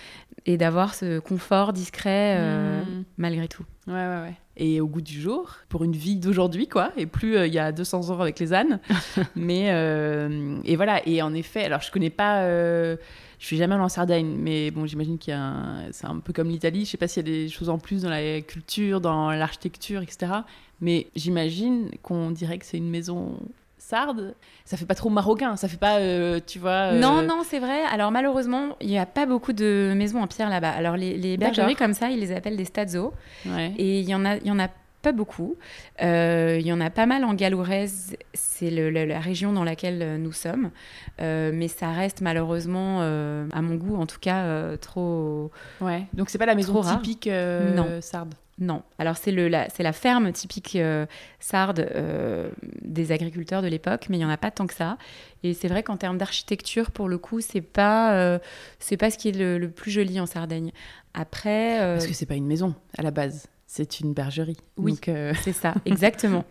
et 0.45 0.57
d'avoir 0.57 0.93
ce 0.95 1.19
confort 1.19 1.73
discret 1.73 2.37
Mm. 2.39 3.03
malgré 3.17 3.47
tout. 3.47 3.63
Ouais, 3.87 3.93
ouais, 3.93 4.21
ouais. 4.21 4.35
Et 4.57 4.79
au 4.79 4.87
goût 4.87 5.01
du 5.01 5.19
jour, 5.19 5.55
pour 5.69 5.83
une 5.83 5.95
vie 5.95 6.15
d'aujourd'hui, 6.15 6.67
quoi, 6.67 6.91
et 6.97 7.07
plus 7.07 7.35
euh, 7.35 7.47
il 7.47 7.53
y 7.53 7.57
a 7.59 7.71
200 7.71 8.11
ans 8.11 8.19
avec 8.19 8.37
les 8.39 8.53
ânes. 8.53 8.79
mais, 9.35 9.71
euh, 9.71 10.59
et 10.65 10.75
voilà, 10.75 11.07
et 11.07 11.21
en 11.23 11.33
effet, 11.33 11.63
alors 11.63 11.81
je 11.81 11.91
connais 11.91 12.11
pas, 12.11 12.43
euh, 12.43 12.95
je 13.39 13.45
suis 13.47 13.57
jamais 13.57 13.73
allée 13.73 13.83
en 13.83 13.89
Sardaigne, 13.89 14.35
mais 14.37 14.69
bon, 14.69 14.85
j'imagine 14.85 15.17
qu'il 15.17 15.31
y 15.31 15.35
a 15.35 15.41
un, 15.41 15.91
c'est 15.91 16.05
un 16.05 16.19
peu 16.19 16.31
comme 16.31 16.49
l'Italie, 16.49 16.85
je 16.85 16.91
sais 16.91 16.97
pas 16.97 17.07
s'il 17.07 17.27
y 17.27 17.31
a 17.31 17.33
des 17.33 17.49
choses 17.49 17.69
en 17.69 17.79
plus 17.79 18.03
dans 18.03 18.11
la 18.11 18.41
culture, 18.41 19.01
dans 19.01 19.31
l'architecture, 19.31 20.03
etc. 20.03 20.31
Mais 20.79 21.07
j'imagine 21.15 21.89
qu'on 22.03 22.29
dirait 22.29 22.59
que 22.59 22.65
c'est 22.65 22.77
une 22.77 22.89
maison 22.89 23.39
sarde. 23.81 24.35
Ça 24.63 24.77
fait 24.77 24.85
pas 24.85 24.95
trop 24.95 25.09
marocain, 25.09 25.55
ça 25.57 25.67
fait 25.67 25.77
pas, 25.77 25.97
euh, 25.97 26.39
tu 26.45 26.59
vois. 26.59 26.93
euh, 26.93 26.99
Non, 26.99 27.21
non, 27.23 27.41
c'est 27.43 27.59
vrai. 27.59 27.81
Alors 27.91 28.11
malheureusement, 28.11 28.77
il 28.79 28.87
n'y 28.87 28.99
a 28.99 29.05
pas 29.05 29.25
beaucoup 29.25 29.53
de 29.53 29.93
maisons 29.97 30.21
en 30.21 30.27
pierre 30.27 30.49
là-bas. 30.49 30.69
Alors 30.71 30.95
les, 30.97 31.17
les 31.17 31.35
bergeries 31.37 31.75
comme 31.75 31.93
ça, 31.93 32.09
ils 32.09 32.19
les 32.19 32.31
appellent 32.31 32.57
des 32.57 32.65
stazzo. 32.65 33.13
Ouais. 33.45 33.73
Et 33.77 33.99
il 33.99 34.07
y 34.09 34.15
en 34.15 34.23
a, 34.23 34.35
il 34.37 34.47
y 34.47 34.51
en 34.51 34.59
a 34.59 34.69
pas 35.01 35.11
beaucoup. 35.13 35.55
Euh, 36.03 36.57
Il 36.59 36.65
y 36.67 36.71
en 36.71 36.79
a 36.79 36.91
pas 36.91 37.07
mal 37.07 37.25
en 37.25 37.33
Galourez, 37.33 37.87
c'est 38.35 38.69
la 38.69 39.19
région 39.19 39.51
dans 39.51 39.63
laquelle 39.63 40.21
nous 40.21 40.31
sommes. 40.31 40.69
Mais 41.19 41.67
ça 41.67 41.89
reste 41.91 42.21
malheureusement, 42.21 43.01
à 43.01 43.61
mon 43.61 43.75
goût 43.75 43.95
en 43.99 44.05
tout 44.05 44.19
cas, 44.21 44.77
trop. 44.77 45.49
Ouais. 45.81 46.03
Donc 46.13 46.29
c'est 46.29 46.37
pas 46.37 46.45
la 46.45 46.53
maison 46.55 46.81
typique 46.81 47.27
Non. 47.27 47.87
sarde. 48.01 48.35
Non. 48.61 48.83
Alors 48.99 49.17
c'est 49.17 49.31
la, 49.31 49.67
la 49.77 49.91
ferme 49.91 50.31
typique 50.31 50.75
euh, 50.75 51.07
sarde 51.39 51.79
euh, 51.79 52.51
des 52.81 53.11
agriculteurs 53.11 53.63
de 53.63 53.67
l'époque, 53.67 54.05
mais 54.07 54.17
il 54.17 54.21
y 54.21 54.25
en 54.25 54.29
a 54.29 54.37
pas 54.37 54.51
tant 54.51 54.67
que 54.67 54.73
ça. 54.75 54.97
Et 55.43 55.55
c'est 55.55 55.67
vrai 55.67 55.81
qu'en 55.81 55.97
termes 55.97 56.19
d'architecture, 56.19 56.91
pour 56.91 57.09
le 57.09 57.17
coup, 57.17 57.41
c'est 57.41 57.61
pas, 57.61 58.13
euh, 58.13 58.37
c'est 58.79 58.97
pas 58.97 59.09
ce 59.09 59.17
qui 59.17 59.29
est 59.29 59.37
le, 59.37 59.57
le 59.57 59.69
plus 59.71 59.89
joli 59.89 60.19
en 60.19 60.27
Sardaigne. 60.27 60.71
Après, 61.15 61.81
euh, 61.81 61.95
Parce 61.95 62.05
que 62.05 62.13
c'est 62.13 62.27
pas 62.27 62.35
une 62.35 62.45
maison 62.45 62.75
à 62.97 63.01
la 63.01 63.09
base, 63.09 63.47
c'est 63.65 63.99
une 63.99 64.13
bergerie. 64.13 64.57
Oui. 64.77 64.95
C'est 65.41 65.53
ça, 65.53 65.73
exactement. 65.85 66.45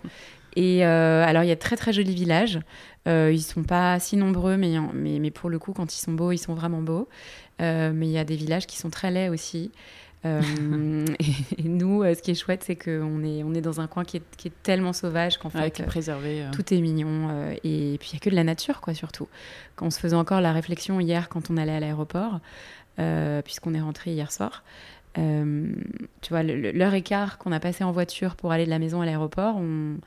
Et 0.57 0.85
euh, 0.85 1.25
alors, 1.25 1.45
il 1.45 1.49
y 1.49 1.53
a 1.53 1.55
de 1.55 1.61
très 1.61 1.77
très 1.77 1.93
jolis 1.93 2.15
villages. 2.15 2.59
Euh, 3.07 3.31
ils 3.33 3.43
sont 3.43 3.63
pas 3.63 3.99
si 4.01 4.17
nombreux, 4.17 4.57
mais, 4.57 4.75
mais, 4.93 5.19
mais 5.21 5.31
pour 5.31 5.49
le 5.49 5.59
coup, 5.59 5.73
quand 5.73 5.95
ils 5.95 6.01
sont 6.01 6.13
beaux, 6.13 6.33
ils 6.33 6.39
sont 6.39 6.55
vraiment 6.55 6.83
beaux. 6.83 7.09
Euh, 7.63 7.93
mais 7.95 8.07
il 8.07 8.13
y 8.13 8.19
a 8.19 8.25
des 8.25 8.37
villages 8.37 8.67
qui 8.67 8.77
sont 8.77 8.91
très 8.91 9.11
laids 9.11 9.29
aussi. 9.29 9.71
Euh, 10.25 11.05
et, 11.19 11.65
et 11.65 11.69
nous, 11.69 12.03
euh, 12.03 12.15
ce 12.15 12.23
qui 12.23 12.33
est 12.33 12.35
chouette, 12.35 12.63
c'est 12.65 12.77
qu'on 12.77 13.25
est, 13.25 13.43
on 13.43 13.55
est 13.55 13.61
dans 13.61 13.81
un 13.81 13.87
coin 13.87 14.05
qui 14.05 14.19
est, 14.19 14.37
qui 14.37 14.49
est 14.49 14.63
tellement 14.63 14.93
sauvage 14.93 15.39
qu'en 15.39 15.49
ouais, 15.51 15.71
fait, 15.71 15.83
euh, 15.83 15.87
préservé. 15.87 16.45
tout 16.53 16.75
est 16.75 16.81
mignon. 16.81 17.51
et 17.65 17.97
puis, 17.99 18.11
il 18.11 18.15
n'y 18.15 18.17
a 18.17 18.21
que 18.21 18.31
de 18.31 18.35
la 18.37 18.45
nature, 18.45 18.81
quoi, 18.81 18.95
surtout. 18.95 19.29
Quand 19.77 19.87
on 19.87 19.91
se 19.91 19.99
faisait 19.99 20.17
encore 20.17 20.41
la 20.41 20.53
réflexion 20.53 21.01
hier 21.01 21.29
quand 21.29 21.51
on 21.51 21.57
allait 21.57 21.73
à 21.73 21.81
l'aéroport, 21.81 22.41
euh, 22.99 23.41
puisqu'on 23.43 23.75
est 23.75 23.81
rentré 23.81 24.13
hier 24.13 24.31
soir, 24.33 24.63
Euh, 25.19 25.73
tu 26.21 26.29
vois, 26.31 26.45
l'heure 26.45 26.95
et 26.95 27.03
quart 27.03 27.39
qu'on 27.39 27.51
a 27.51 27.59
passé 27.59 27.83
en 27.83 27.91
voiture 27.91 28.37
pour 28.37 28.53
aller 28.53 28.65
de 28.65 28.71
la 28.71 28.79
maison 28.79 29.01
à 29.01 29.07
l'aéroport, 29.07 29.57
on 29.57 29.99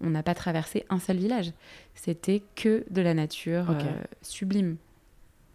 n'a 0.00 0.22
pas 0.22 0.34
traversé 0.34 0.84
un 0.88 1.00
seul 1.00 1.16
village. 1.16 1.52
C'était 1.96 2.44
que 2.54 2.84
de 2.88 3.02
la 3.02 3.12
nature 3.12 3.66
sublime. 4.22 4.76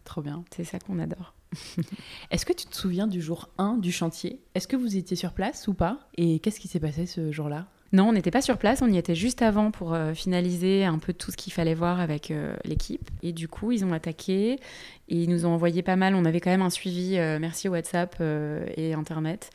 Trop 0.03 0.21
bien. 0.21 0.43
C'est 0.53 0.65
ça 0.65 0.77
qu'on 0.79 0.99
adore. 0.99 1.33
Est-ce 2.31 2.45
que 2.45 2.53
tu 2.53 2.65
te 2.65 2.75
souviens 2.75 3.07
du 3.07 3.21
jour 3.21 3.49
1 3.57 3.77
du 3.77 3.91
chantier? 3.91 4.39
Est-ce 4.55 4.67
que 4.67 4.75
vous 4.75 4.97
étiez 4.97 5.15
sur 5.15 5.33
place 5.33 5.67
ou 5.67 5.73
pas? 5.73 5.99
Et 6.17 6.39
qu'est-ce 6.39 6.59
qui 6.59 6.67
s'est 6.67 6.79
passé 6.79 7.05
ce 7.05 7.31
jour-là? 7.31 7.67
Non, 7.93 8.09
on 8.09 8.13
n'était 8.13 8.31
pas 8.31 8.41
sur 8.41 8.57
place, 8.57 8.81
on 8.81 8.91
y 8.91 8.97
était 8.97 9.15
juste 9.15 9.41
avant 9.41 9.71
pour 9.71 9.93
euh, 9.93 10.13
finaliser 10.13 10.83
un 10.83 10.99
peu 10.99 11.13
tout 11.13 11.31
ce 11.31 11.37
qu'il 11.37 11.53
fallait 11.53 11.73
voir 11.73 12.01
avec 12.01 12.31
euh, 12.31 12.53
l'équipe. 12.65 13.09
Et 13.23 13.31
du 13.31 13.47
coup, 13.47 13.71
ils 13.71 13.85
ont 13.85 13.93
attaqué 13.93 14.53
et 14.53 14.59
ils 15.07 15.29
nous 15.29 15.45
ont 15.45 15.51
envoyé 15.51 15.81
pas 15.83 15.95
mal. 15.95 16.13
On 16.13 16.25
avait 16.25 16.41
quand 16.41 16.49
même 16.49 16.61
un 16.61 16.69
suivi, 16.69 17.17
euh, 17.17 17.39
merci 17.39 17.69
WhatsApp 17.69 18.21
et 18.75 18.93
Internet. 18.93 19.51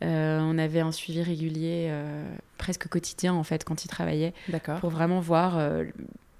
on 0.00 0.58
avait 0.58 0.80
un 0.80 0.92
suivi 0.92 1.22
régulier, 1.22 1.92
presque 2.58 2.88
quotidien 2.88 3.34
en 3.34 3.42
fait, 3.42 3.64
quand 3.64 3.84
ils 3.84 3.88
travaillaient, 3.88 4.34
pour 4.80 4.90
vraiment 4.90 5.20
voir 5.20 5.58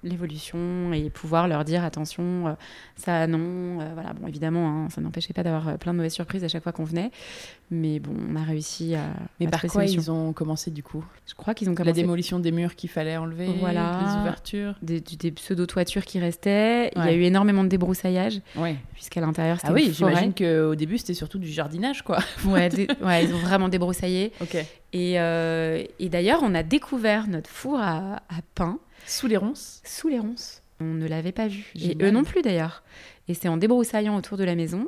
l'évolution 0.05 0.93
et 0.93 1.11
pouvoir 1.11 1.49
leur 1.49 1.65
dire 1.65 1.83
attention, 1.85 2.49
euh, 2.49 2.53
ça 2.97 3.27
non. 3.27 3.81
Euh, 3.81 3.91
voilà, 3.95 4.13
bon, 4.13 4.27
évidemment, 4.29 4.69
hein, 4.69 4.89
ça 4.91 5.01
n'empêchait 5.01 5.33
pas 5.33 5.43
d'avoir 5.43 5.69
euh, 5.69 5.77
plein 5.77 5.93
de 5.93 5.97
mauvaises 5.97 6.13
surprises 6.13 6.45
à 6.45 6.49
chaque 6.49 6.63
fois 6.63 6.73
qu'on 6.73 6.85
venait. 6.85 7.11
Mais 7.71 7.99
bon, 7.99 8.13
on 8.31 8.37
a 8.37 8.43
réussi 8.43 8.95
à. 8.95 9.05
Mais 9.41 9.49
par 9.49 9.63
quoi 9.63 9.85
ils 9.85 10.11
ont 10.11 10.33
commencé 10.33 10.71
du 10.71 10.83
coup? 10.83 11.05
Je 11.27 11.35
crois 11.35 11.55
qu'ils 11.55 11.69
ont 11.71 11.75
commencé. 11.75 11.97
La 11.97 12.03
démolition 12.03 12.39
des 12.39 12.53
murs 12.53 12.77
qu'il 12.77 12.91
fallait 12.91 13.17
enlever, 13.17 13.49
voilà, 13.59 14.01
les 14.05 14.21
ouvertures. 14.21 14.75
Des, 14.83 15.01
des 15.01 15.31
pseudo-toitures 15.33 16.05
qui 16.05 16.21
restaient. 16.21 16.91
Il 16.95 17.05
y 17.05 17.09
a 17.09 17.13
eu 17.13 17.23
énormément 17.23 17.65
de 17.65 17.69
débroussaillage. 17.69 18.41
Oui. 18.57 18.77
Puisqu'à 18.93 19.21
l'intérieur, 19.21 19.57
c'était. 19.57 19.69
Ah 19.71 19.75
oui, 19.75 19.93
j'imagine 19.93 20.35
qu'au 20.35 20.75
début, 20.75 20.99
c'était 20.99 21.15
surtout 21.15 21.39
du 21.39 21.49
jardinage, 21.49 22.03
quoi. 22.03 22.19
ouais, 22.47 22.69
ouais, 23.03 23.25
ils 23.25 23.35
ont 23.35 23.39
vraiment 23.39 23.69
débroussaillé. 23.69 24.33
ok. 24.41 24.57
Et, 24.93 25.15
et 25.15 26.09
d'ailleurs, 26.09 26.41
on 26.43 26.55
a 26.55 26.63
découvert 26.63 27.27
notre 27.27 27.51
four 27.51 27.81
à, 27.81 28.17
à 28.29 28.41
pain 28.55 28.79
sous 29.07 29.27
les 29.27 29.37
ronces 29.37 29.81
Sous 29.85 30.09
les 30.09 30.19
ronces. 30.19 30.63
On 30.81 30.85
ne 30.85 31.07
l'avait 31.07 31.33
pas 31.33 31.49
vu. 31.49 31.73
Et 31.77 31.97
eux 32.03 32.11
non 32.11 32.25
plus 32.25 32.43
d'ailleurs. 32.43 32.83
Et 33.29 33.35
c'est 33.35 33.49
en 33.49 33.57
débroussaillant 33.57 34.17
autour 34.17 34.37
de 34.37 34.45
la 34.45 34.55
maison. 34.55 34.87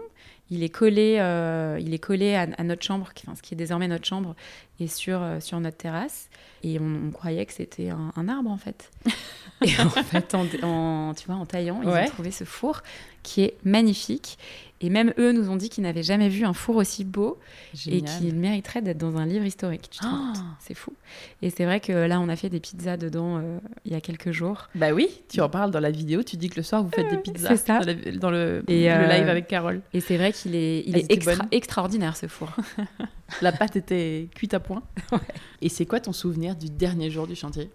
Il 0.50 0.62
est 0.62 0.68
collé, 0.68 1.16
euh, 1.18 1.78
il 1.80 1.92
est 1.92 1.98
collé 1.98 2.36
à, 2.36 2.46
notre 2.62 2.84
chambre, 2.84 3.10
enfin, 3.18 3.34
ce 3.34 3.42
qui 3.42 3.54
est 3.54 3.56
désormais 3.56 3.88
notre 3.88 4.04
chambre, 4.04 4.36
et 4.78 4.86
sur, 4.86 5.20
euh, 5.20 5.40
sur 5.40 5.58
notre 5.58 5.76
terrasse. 5.76 6.28
Et 6.62 6.78
on, 6.78 7.10
croyait 7.10 7.44
que 7.46 7.52
c'était 7.52 7.90
un, 7.90 8.28
arbre 8.28 8.50
en 8.50 8.56
fait. 8.56 8.90
et 9.62 9.72
en 9.80 9.90
fait, 9.90 10.34
en, 10.34 11.14
tu 11.14 11.26
vois, 11.26 11.36
en 11.36 11.46
taillant, 11.46 11.80
ils 11.82 11.88
ont 11.88 12.06
trouvé 12.06 12.30
ce 12.30 12.44
four 12.44 12.82
qui 13.26 13.42
est 13.42 13.56
magnifique. 13.64 14.38
Et 14.82 14.90
même 14.90 15.14
eux 15.18 15.32
nous 15.32 15.48
ont 15.48 15.56
dit 15.56 15.70
qu'ils 15.70 15.84
n'avaient 15.84 16.02
jamais 16.02 16.28
vu 16.28 16.44
un 16.44 16.52
four 16.52 16.76
aussi 16.76 17.04
beau 17.04 17.38
et 17.86 18.02
qu'il 18.02 18.34
mériterait 18.34 18.82
d'être 18.82 18.98
dans 18.98 19.16
un 19.16 19.24
livre 19.24 19.44
historique. 19.44 19.98
Oh 20.04 20.32
c'est 20.60 20.74
fou. 20.74 20.92
Et 21.40 21.48
c'est 21.48 21.64
vrai 21.64 21.80
que 21.80 21.92
là, 21.92 22.20
on 22.20 22.28
a 22.28 22.36
fait 22.36 22.50
des 22.50 22.60
pizzas 22.60 22.98
dedans 22.98 23.38
euh, 23.38 23.58
il 23.86 23.92
y 23.92 23.94
a 23.94 24.02
quelques 24.02 24.32
jours. 24.32 24.68
Bah 24.74 24.92
oui, 24.92 25.08
tu 25.30 25.40
en 25.40 25.48
parles 25.48 25.70
dans 25.70 25.80
la 25.80 25.90
vidéo. 25.90 26.22
Tu 26.22 26.36
dis 26.36 26.50
que 26.50 26.56
le 26.56 26.62
soir, 26.62 26.82
vous 26.82 26.90
faites 26.90 27.08
des 27.08 27.16
pizzas 27.16 27.56
ça. 27.56 27.80
Dans, 28.20 28.30
le, 28.30 28.62
et 28.68 28.88
le, 28.88 29.08
live 29.08 29.28
avec 29.28 29.48
Carole. 29.48 29.80
Et 29.94 30.00
c'est 30.00 30.18
vrai 30.18 30.32
qu'il 30.32 30.54
est, 30.54 30.84
il 30.86 30.98
est 30.98 31.10
extra, 31.10 31.46
extraordinaire 31.50 32.14
ce 32.14 32.26
four. 32.26 32.54
la 33.40 33.52
pâte 33.52 33.76
était 33.76 34.28
cuite 34.34 34.52
à 34.52 34.60
point. 34.60 34.82
Et 35.62 35.70
c'est 35.70 35.86
quoi 35.86 36.00
ton 36.00 36.12
souvenir 36.12 36.54
du 36.54 36.68
dernier 36.68 37.10
jour 37.10 37.26
du 37.26 37.34
chantier? 37.34 37.70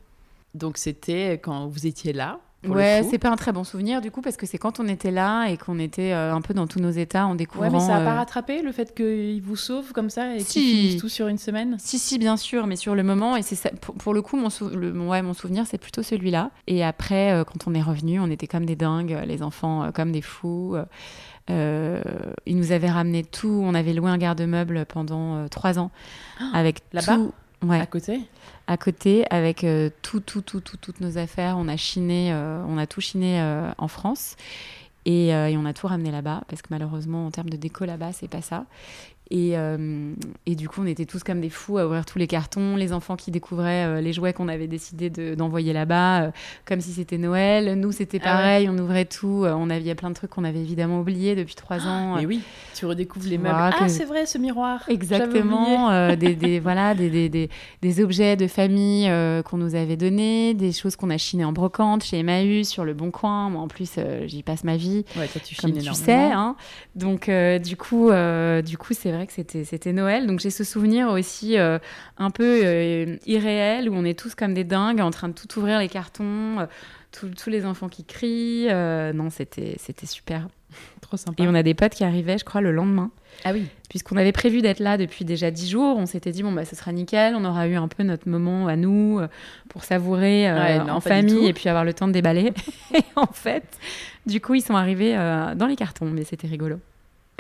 Donc 0.54 0.78
c'était 0.78 1.34
quand 1.34 1.68
vous 1.68 1.88
étiez 1.88 2.14
là 2.14 2.40
Ouais, 2.68 3.04
c'est 3.10 3.18
pas 3.18 3.30
un 3.30 3.36
très 3.36 3.52
bon 3.52 3.64
souvenir 3.64 4.02
du 4.02 4.12
coup 4.12 4.22
parce 4.22 4.38
que 4.38 4.46
c'est 4.46 4.60
quand 4.60 4.80
on 4.80 4.88
était 4.88 5.10
là 5.10 5.48
et 5.48 5.58
qu'on 5.58 5.80
était 5.80 6.14
euh, 6.14 6.34
un 6.34 6.42
peu 6.42 6.54
dans 6.54 6.68
tous 6.68 6.80
nos 6.80 6.92
états 6.92 7.26
en 7.26 7.34
découvrant. 7.34 7.68
Ouais, 7.68 7.72
mais 7.72 7.80
ça 7.80 7.96
a 7.96 8.06
pas 8.06 8.14
euh, 8.14 8.18
rattrapé 8.18 8.62
le 8.62 8.72
fait 8.72 8.94
qu'ils 8.94 9.42
vous 9.42 9.56
sauvent 9.56 9.94
comme 9.94 10.10
ça 10.10 10.36
et 10.36 10.44
qu'ils 10.44 10.62
finissent 10.62 11.02
tout 11.02 11.10
sur 11.10 11.28
une 11.28 11.40
semaine? 11.40 11.78
Si, 11.80 11.98
si, 11.98 12.20
bien 12.20 12.38
sûr, 12.38 12.68
mais 12.68 12.76
sur 12.76 12.94
le 12.94 13.04
moment 13.04 13.36
et 13.36 13.42
c'est 13.42 13.56
ça. 13.56 13.72
Pour, 13.72 14.14
le 14.14 14.22
coup, 14.22 14.38
mon, 14.38 14.50
le, 14.74 14.92
ouais, 15.08 15.22
mon 15.24 15.34
souvenir 15.34 15.66
c'est 15.66 15.80
plutôt 15.80 16.04
celui-là. 16.04 16.52
Et 16.68 16.84
après, 16.84 17.32
euh, 17.32 17.44
quand 17.44 17.68
on 17.68 17.74
est 17.74 17.82
revenu, 17.82 18.20
on 18.20 18.30
était 18.30 18.48
comme 18.48 18.66
des 18.66 18.76
dingues, 18.76 19.18
les 19.26 19.42
enfants 19.42 19.92
comme 19.92 20.12
des 20.12 20.22
fous. 20.22 20.76
ils 21.50 22.58
nous 22.58 22.72
avaient 22.72 22.92
ramené 22.92 23.24
tout. 23.24 23.62
On 23.66 23.74
avait 23.74 23.94
loué 23.94 24.12
un 24.12 24.18
garde-meuble 24.20 24.86
pendant 24.86 25.48
trois 25.50 25.80
ans 25.80 25.90
ah, 26.40 26.52
avec 26.54 26.82
là-bas? 26.94 27.18
Ouais. 27.64 27.80
À 27.80 27.86
côté 27.86 28.22
À 28.68 28.78
côté, 28.78 29.26
avec 29.30 29.64
euh, 29.64 29.90
tout, 30.02 30.20
tout, 30.20 30.42
tout, 30.42 30.62
tout, 30.62 30.78
toutes 30.78 31.00
nos 31.00 31.18
affaires. 31.18 31.58
On 31.58 31.68
a 31.68 31.78
chiné, 31.78 32.34
euh, 32.34 32.64
on 32.68 32.78
a 32.78 32.88
tout 32.88 33.02
chiné 33.02 33.40
euh, 33.40 33.72
en 33.78 33.88
France. 33.88 34.36
Et, 35.06 35.30
et, 35.30 35.58
on 35.58 35.66
a 35.66 35.74
tout 35.74 35.88
ramené 35.88 36.12
là-bas, 36.12 36.44
parce 36.48 36.62
que 36.62 36.68
malheureusement, 36.70 37.26
en 37.26 37.32
termes 37.32 37.50
de 37.50 37.58
déco 37.58 37.86
là-bas, 37.86 38.14
c'est 38.14 38.28
pas 38.28 38.44
ça. 38.44 38.66
Et, 39.32 39.58
euh, 39.58 40.14
et, 40.46 40.56
du 40.56 40.68
coup, 40.68 40.82
on 40.82 40.86
était 40.86 41.06
tous 41.06 41.24
comme 41.24 41.40
des 41.40 41.50
fous 41.50 41.78
à 41.78 41.86
ouvrir 41.86 42.06
tous 42.06 42.20
les 42.20 42.28
cartons, 42.28 42.76
les 42.76 42.92
enfants 42.92 43.16
qui 43.16 43.32
découvraient 43.32 43.86
euh, 43.86 44.02
les 44.02 44.12
jouets 44.12 44.34
qu'on 44.34 44.50
avait 44.50 44.68
décidé 44.68 45.10
d'envoyer 45.10 45.72
là-bas, 45.72 46.24
euh, 46.24 46.32
comme 46.66 46.82
si 46.82 46.92
c'était 46.92 47.18
Noël. 47.18 47.80
Nous, 47.80 47.94
c'était 47.94 48.20
ah 48.24 48.26
pareil, 48.26 48.68
on 48.70 48.78
ouvrait 48.78 49.06
tout. 49.06 49.46
on 49.46 49.70
avait 49.70 49.96
plein 49.96 50.10
de 50.10 50.16
trucs 50.16 50.32
qu'on 50.32 50.44
avait 50.44 50.60
évidemment 50.60 51.00
oubliés 51.00 51.36
depuis 51.36 51.56
trois 51.56 51.78
ah, 51.86 51.90
ans. 51.90 52.16
Mais 52.18 52.26
oui, 52.26 52.42
tu 52.76 52.86
redécouvres 52.86 53.30
les 53.30 53.38
meubles. 53.38 53.56
Ah, 53.58 53.88
c'est 53.88 54.04
vrai, 54.04 54.26
ce 54.26 54.38
miroir. 54.38 54.84
Exactement. 54.90 56.14
des, 56.18 56.36
des, 56.36 56.60
voilà, 56.60 56.94
des, 56.94 57.30
des, 57.30 57.50
des, 57.82 58.04
objets 58.04 58.36
de 58.36 58.48
famille 58.48 59.10
qu'on 59.46 59.58
nous 59.58 59.76
avait 59.76 59.96
donnés, 59.96 60.54
des 60.56 60.74
choses 60.74 60.98
qu'on 60.98 61.10
a 61.10 61.18
chinées 61.18 61.46
en 61.46 61.54
brocante 61.54 62.04
chez 62.04 62.20
Emmaüs, 62.20 62.68
sur 62.68 62.84
le 62.84 62.94
Bon 62.94 63.12
Coin. 63.12 63.50
Moi, 63.50 63.62
en 63.62 63.70
plus, 63.70 63.98
j'y 64.26 64.44
passe 64.44 64.66
ma 64.66 64.76
vie. 64.76 65.06
Ouais, 65.16 65.30
toi, 65.30 65.40
tu 65.42 65.56
comme 65.56 65.72
tu 65.72 65.94
sais. 65.94 66.12
Hein. 66.12 66.58
Donc, 66.96 67.32
du 67.64 67.78
coup, 67.78 68.12
du 68.12 68.78
coup 68.78 68.94
c'est 68.94 69.12
vrai 69.12 69.21
que 69.26 69.34
c'était 69.34 69.94
Noël. 69.94 70.28
Donc 70.28 70.40
j'ai 70.40 70.50
ce 70.50 70.64
souvenir 70.64 71.10
aussi 71.10 71.58
euh, 71.58 71.80
un 72.18 72.30
peu 72.30 72.62
euh, 72.64 73.18
irréel 73.26 73.90
où 73.90 73.94
on 73.94 74.06
est 74.06 74.18
tous 74.18 74.36
comme 74.36 74.54
des 74.54 74.64
dingues 74.64 75.02
en 75.02 75.12
train 75.12 75.30
de 75.30 75.34
tout 75.34 75.60
ouvrir 75.60 75.80
les 75.80 75.90
cartons, 75.90 76.60
euh, 76.60 76.66
tous 77.12 77.50
les 77.50 77.66
enfants 77.66 77.90
qui 77.90 78.04
crient. 78.04 78.68
non, 79.14 79.30
c'était 79.30 79.78
super. 80.06 80.48
Trop 81.02 81.18
sympa. 81.18 81.44
Et 81.44 81.48
on 81.48 81.54
a 81.54 81.64
des 81.64 81.74
potes 81.74 81.94
qui 81.94 82.04
arrivaient, 82.04 82.38
je 82.38 82.46
crois, 82.46 82.62
le 82.62 82.72
lendemain. 82.72 83.12
Ah 83.44 83.52
oui. 83.54 83.68
Puisqu'on 83.90 84.16
avait 84.16 84.32
prévu 84.32 84.62
d'être 84.62 84.80
là 84.80 84.98
depuis 84.98 85.26
déjà 85.26 85.52
dix 85.52 85.70
jours, 85.70 85.98
on 85.98 86.06
s'était 86.06 86.32
dit 86.32 86.44
bon 86.44 86.52
bah 86.52 86.64
ce 86.64 86.76
sera 86.76 86.92
nickel, 86.92 87.36
on 87.36 87.44
aura 87.44 87.68
eu 87.68 87.76
un 87.76 87.88
peu 87.88 88.04
notre 88.04 88.30
moment 88.30 88.68
à 88.68 88.76
nous 88.76 89.20
pour 89.68 89.84
savourer 89.84 90.50
en 90.52 91.00
famille 91.02 91.48
et 91.48 91.54
puis 91.54 91.68
avoir 91.68 91.84
le 91.84 91.94
temps 91.94 92.08
de 92.08 92.14
déballer. 92.14 92.54
et 92.94 93.04
en 93.16 93.28
fait, 93.28 93.64
du 94.26 94.40
coup 94.40 94.54
ils 94.54 94.62
sont 94.62 94.76
arrivés 94.76 95.16
dans 95.56 95.68
les 95.68 95.76
cartons, 95.76 96.10
mais 96.10 96.24
c'était 96.24 96.48
rigolo. 96.48 96.80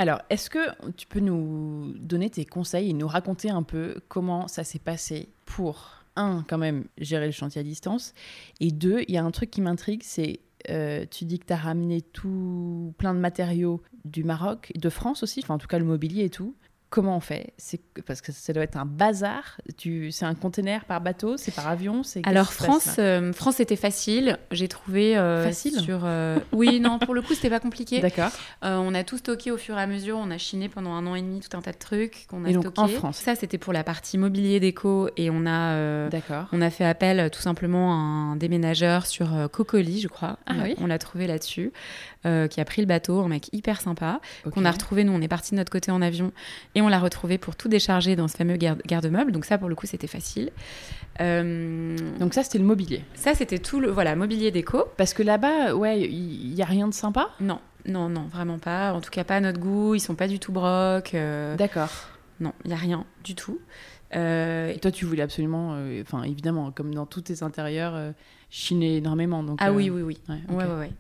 Alors, 0.01 0.23
est-ce 0.31 0.49
que 0.49 0.91
tu 0.93 1.05
peux 1.05 1.19
nous 1.19 1.93
donner 1.99 2.31
tes 2.31 2.43
conseils 2.43 2.89
et 2.89 2.93
nous 2.93 3.07
raconter 3.07 3.51
un 3.51 3.61
peu 3.61 4.01
comment 4.07 4.47
ça 4.47 4.63
s'est 4.63 4.79
passé 4.79 5.29
pour, 5.45 5.91
un, 6.15 6.43
quand 6.49 6.57
même, 6.57 6.85
gérer 6.97 7.27
le 7.27 7.31
chantier 7.31 7.61
à 7.61 7.63
distance, 7.63 8.15
et 8.59 8.71
deux, 8.71 9.03
il 9.07 9.13
y 9.13 9.17
a 9.19 9.23
un 9.23 9.29
truc 9.29 9.51
qui 9.51 9.61
m'intrigue, 9.61 10.01
c'est 10.03 10.39
euh, 10.71 11.05
tu 11.05 11.25
dis 11.25 11.37
que 11.37 11.45
tu 11.45 11.53
as 11.53 11.57
ramené 11.57 12.01
tout 12.01 12.95
plein 12.97 13.13
de 13.13 13.19
matériaux 13.19 13.83
du 14.03 14.23
Maroc, 14.23 14.71
de 14.73 14.89
France 14.89 15.21
aussi, 15.21 15.41
enfin 15.43 15.53
en 15.53 15.59
tout 15.59 15.67
cas 15.67 15.77
le 15.77 15.85
mobilier 15.85 16.23
et 16.23 16.29
tout 16.31 16.55
comment 16.91 17.17
on 17.17 17.21
fait? 17.21 17.53
C'est 17.57 17.81
parce 18.05 18.21
que 18.21 18.31
ça 18.31 18.53
doit 18.53 18.63
être 18.63 18.77
un 18.77 18.85
bazar. 18.85 19.59
Tu, 19.77 20.11
c'est 20.11 20.25
un 20.25 20.35
conteneur 20.35 20.83
par 20.85 21.01
bateau, 21.01 21.37
c'est 21.37 21.55
par 21.55 21.67
avion, 21.67 22.03
c'est. 22.03 22.21
Alors 22.27 22.53
France, 22.53 22.97
euh, 22.99 23.33
France 23.33 23.55
c'était 23.55 23.77
facile. 23.77 24.37
J'ai 24.51 24.67
trouvé 24.67 25.17
euh, 25.17 25.43
facile? 25.43 25.79
sur. 25.79 26.01
Euh, 26.03 26.37
oui, 26.51 26.79
non, 26.79 26.99
pour 26.99 27.15
le 27.15 27.23
coup 27.23 27.33
c'était 27.33 27.49
pas 27.49 27.61
compliqué. 27.61 27.99
D'accord. 27.99 28.31
on 28.61 28.93
a 28.93 29.03
tout 29.03 29.17
stocké 29.17 29.49
au 29.49 29.57
fur 29.57 29.79
et 29.79 29.81
à 29.81 29.87
mesure. 29.87 30.17
On 30.17 30.29
a 30.29 30.37
chiné 30.37 30.69
pendant 30.69 30.91
un 30.91 31.07
an 31.07 31.15
et 31.15 31.21
demi 31.21 31.39
tout 31.39 31.57
un 31.57 31.61
tas 31.61 31.71
de 31.71 31.77
trucs 31.77 32.27
qu'on 32.27 32.45
a 32.45 32.49
et 32.49 32.53
donc, 32.53 32.77
En 32.77 32.87
France. 32.87 33.17
Ça 33.17 33.35
c'était 33.35 33.57
pour 33.57 33.73
la 33.73 33.83
partie 33.83 34.19
mobilier 34.19 34.59
déco 34.59 35.09
et 35.17 35.31
on 35.31 35.47
a. 35.47 36.09
D'accord. 36.09 36.47
On 36.51 36.61
a 36.61 36.69
fait 36.69 36.85
appel 36.85 37.31
tout 37.31 37.41
simplement 37.41 37.93
à 37.93 37.95
un 37.95 38.35
déménageur 38.35 39.07
sur 39.07 39.49
Cocoli, 39.51 40.01
je 40.01 40.09
crois. 40.09 40.37
Ah 40.45 40.53
on, 40.57 40.63
oui. 40.63 40.75
On 40.79 40.85
l'a 40.85 40.99
trouvé 40.99 41.25
là-dessus. 41.25 41.71
Qui 42.23 42.61
a 42.61 42.65
pris 42.65 42.83
le 42.83 42.87
bateau, 42.87 43.21
un 43.21 43.29
mec 43.29 43.49
hyper 43.51 43.81
sympa, 43.81 44.19
qu'on 44.51 44.63
a 44.65 44.69
retrouvé. 44.69 45.03
Nous, 45.03 45.13
on 45.13 45.21
est 45.21 45.27
parti 45.27 45.51
de 45.51 45.55
notre 45.55 45.71
côté 45.71 45.89
en 45.89 46.03
avion 46.03 46.31
et 46.75 46.80
on 46.81 46.87
l'a 46.87 46.99
retrouvé 46.99 47.37
pour 47.37 47.55
tout 47.55 47.69
décharger 47.69 48.15
dans 48.15 48.27
ce 48.27 48.35
fameux 48.35 48.57
garde-meuble. 48.57 49.31
Donc 49.31 49.45
ça, 49.45 49.57
pour 49.57 49.69
le 49.69 49.75
coup, 49.75 49.85
c'était 49.85 50.07
facile. 50.07 50.51
Euh, 51.19 51.95
Donc 52.19 52.33
ça, 52.33 52.43
c'était 52.43 52.57
le 52.57 52.65
mobilier. 52.65 53.03
Ça, 53.15 53.35
c'était 53.35 53.59
tout 53.59 53.79
le 53.79 53.89
voilà 53.89 54.15
mobilier 54.15 54.51
déco. 54.51 54.85
Parce 54.97 55.13
que 55.13 55.23
là-bas, 55.23 55.75
ouais, 55.75 56.01
il 56.01 56.53
y, 56.53 56.61
a 56.61 56.65
rien 56.65 56.87
de 56.87 56.93
sympa? 56.93 57.29
Non, 57.39 57.59
non, 57.85 58.09
non, 58.09 58.27
vraiment 58.31 58.59
pas. 58.59 58.93
En 58.93 59.01
tout 59.01 59.09
cas, 59.11 59.23
pas 59.23 59.37
à 59.37 59.39
notre 59.39 59.59
goût. 59.59 59.95
Ils 59.95 59.99
sont 59.99 60.15
pas 60.15 60.27
du 60.27 60.39
tout 60.39 60.51
broc. 60.51 61.13
Euh, 61.13 61.55
D'accord. 61.55 61.89
Non, 62.39 62.53
il 62.65 62.71
y 62.71 62.73
a 62.73 62.77
rien 62.77 63.05
du 63.23 63.35
tout. 63.35 63.59
et 64.13 64.79
toi, 64.81 64.91
tu 64.91 65.05
voulais 65.05 65.23
absolument, 65.23 65.77
enfin 66.01 66.23
évidemment, 66.23 66.71
comme 66.71 66.93
dans 66.93 67.05
tous 67.05 67.21
tes 67.21 67.43
intérieurs, 67.43 68.13
chiner 68.49 68.97
énormément. 68.97 69.43
Donc, 69.43 69.59
ah 69.61 69.71
oui, 69.71 69.89
oui, 69.89 70.01
oui. 70.01 70.17
Ouais, 70.27 70.55
ouais, 70.55 70.65
ouais, 70.65 70.91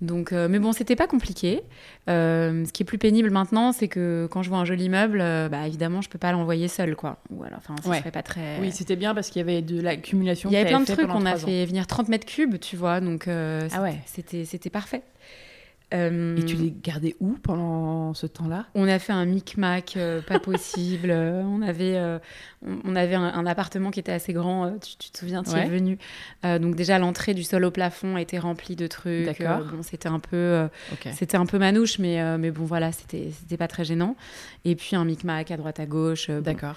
donc, 0.00 0.32
euh, 0.32 0.48
mais 0.48 0.58
bon, 0.58 0.72
c'était 0.72 0.96
pas 0.96 1.06
compliqué. 1.06 1.62
Euh, 2.08 2.64
ce 2.64 2.72
qui 2.72 2.82
est 2.82 2.86
plus 2.86 2.98
pénible 2.98 3.30
maintenant, 3.30 3.72
c'est 3.72 3.88
que 3.88 4.28
quand 4.30 4.42
je 4.42 4.48
vois 4.48 4.58
un 4.58 4.64
joli 4.64 4.88
meuble, 4.88 5.20
euh, 5.20 5.48
bah, 5.48 5.66
évidemment, 5.66 6.00
je 6.00 6.08
peux 6.08 6.18
pas 6.18 6.32
l'envoyer 6.32 6.68
seul, 6.68 6.96
quoi. 6.96 7.18
Ou 7.30 7.44
alors, 7.44 7.58
enfin, 7.58 7.74
ça 7.82 7.98
serait 7.98 8.10
pas 8.10 8.22
très. 8.22 8.58
Oui, 8.60 8.72
c'était 8.72 8.96
bien 8.96 9.14
parce 9.14 9.28
qu'il 9.28 9.40
y 9.40 9.42
avait 9.42 9.60
de 9.60 9.80
l'accumulation. 9.80 10.48
Il 10.50 10.54
y 10.54 10.56
avait 10.56 10.70
plein 10.70 10.80
de 10.80 10.86
trucs. 10.86 11.08
On 11.10 11.26
a 11.26 11.36
fait 11.36 11.66
venir 11.66 11.86
30 11.86 12.08
mètres 12.08 12.26
cubes, 12.26 12.58
tu 12.58 12.76
vois, 12.76 13.00
donc 13.00 13.28
ah 13.28 13.82
ouais. 13.82 13.96
c'était 14.06 14.44
c'était 14.44 14.70
parfait. 14.70 15.02
Euh, 15.92 16.36
Et 16.36 16.44
tu 16.44 16.54
les 16.56 16.70
gardais 16.70 17.16
où 17.18 17.32
pendant 17.42 18.14
ce 18.14 18.26
temps-là? 18.26 18.66
On 18.76 18.86
a 18.86 18.98
fait 19.00 19.12
un 19.12 19.24
micmac 19.24 19.94
euh, 19.96 20.20
pas 20.22 20.38
possible. 20.38 21.10
Euh, 21.10 21.42
on 21.42 21.62
avait, 21.62 21.96
euh, 21.96 22.18
on, 22.64 22.78
on 22.84 22.94
avait 22.96 23.16
un, 23.16 23.24
un 23.24 23.44
appartement 23.46 23.90
qui 23.90 23.98
était 23.98 24.12
assez 24.12 24.32
grand. 24.32 24.66
euh, 24.66 24.70
tu, 24.80 24.96
tu 24.96 25.10
te 25.10 25.18
souviens, 25.18 25.42
tu 25.42 25.50
Ouais. 25.50 25.66
es 25.66 25.68
venu. 25.68 25.98
Euh, 26.44 26.60
donc 26.60 26.76
déjà 26.76 26.98
l'entrée 27.00 27.34
du 27.34 27.42
sol 27.42 27.64
au 27.64 27.70
plafond 27.72 28.16
était 28.16 28.38
remplie 28.38 28.76
de 28.76 28.86
trucs. 28.86 29.24
D'accord. 29.26 29.66
Euh, 29.66 29.76
bon, 29.76 29.82
c'était 29.82 30.08
un 30.08 30.20
peu, 30.20 30.36
euh, 30.36 30.68
c'était 31.12 31.36
un 31.36 31.46
peu 31.46 31.58
manouche, 31.58 31.98
mais 31.98 32.20
euh, 32.20 32.38
mais 32.38 32.52
bon 32.52 32.64
voilà, 32.64 32.92
c'était 32.92 33.30
c'était 33.32 33.56
pas 33.56 33.66
très 33.68 33.84
gênant. 33.84 34.14
Et 34.64 34.76
puis 34.76 34.94
un 34.94 35.04
micmac 35.04 35.50
à 35.50 35.56
droite 35.56 35.80
à 35.80 35.86
gauche. 35.86 36.28
euh, 36.30 36.36
bon. 36.36 36.42
D'accord. 36.52 36.76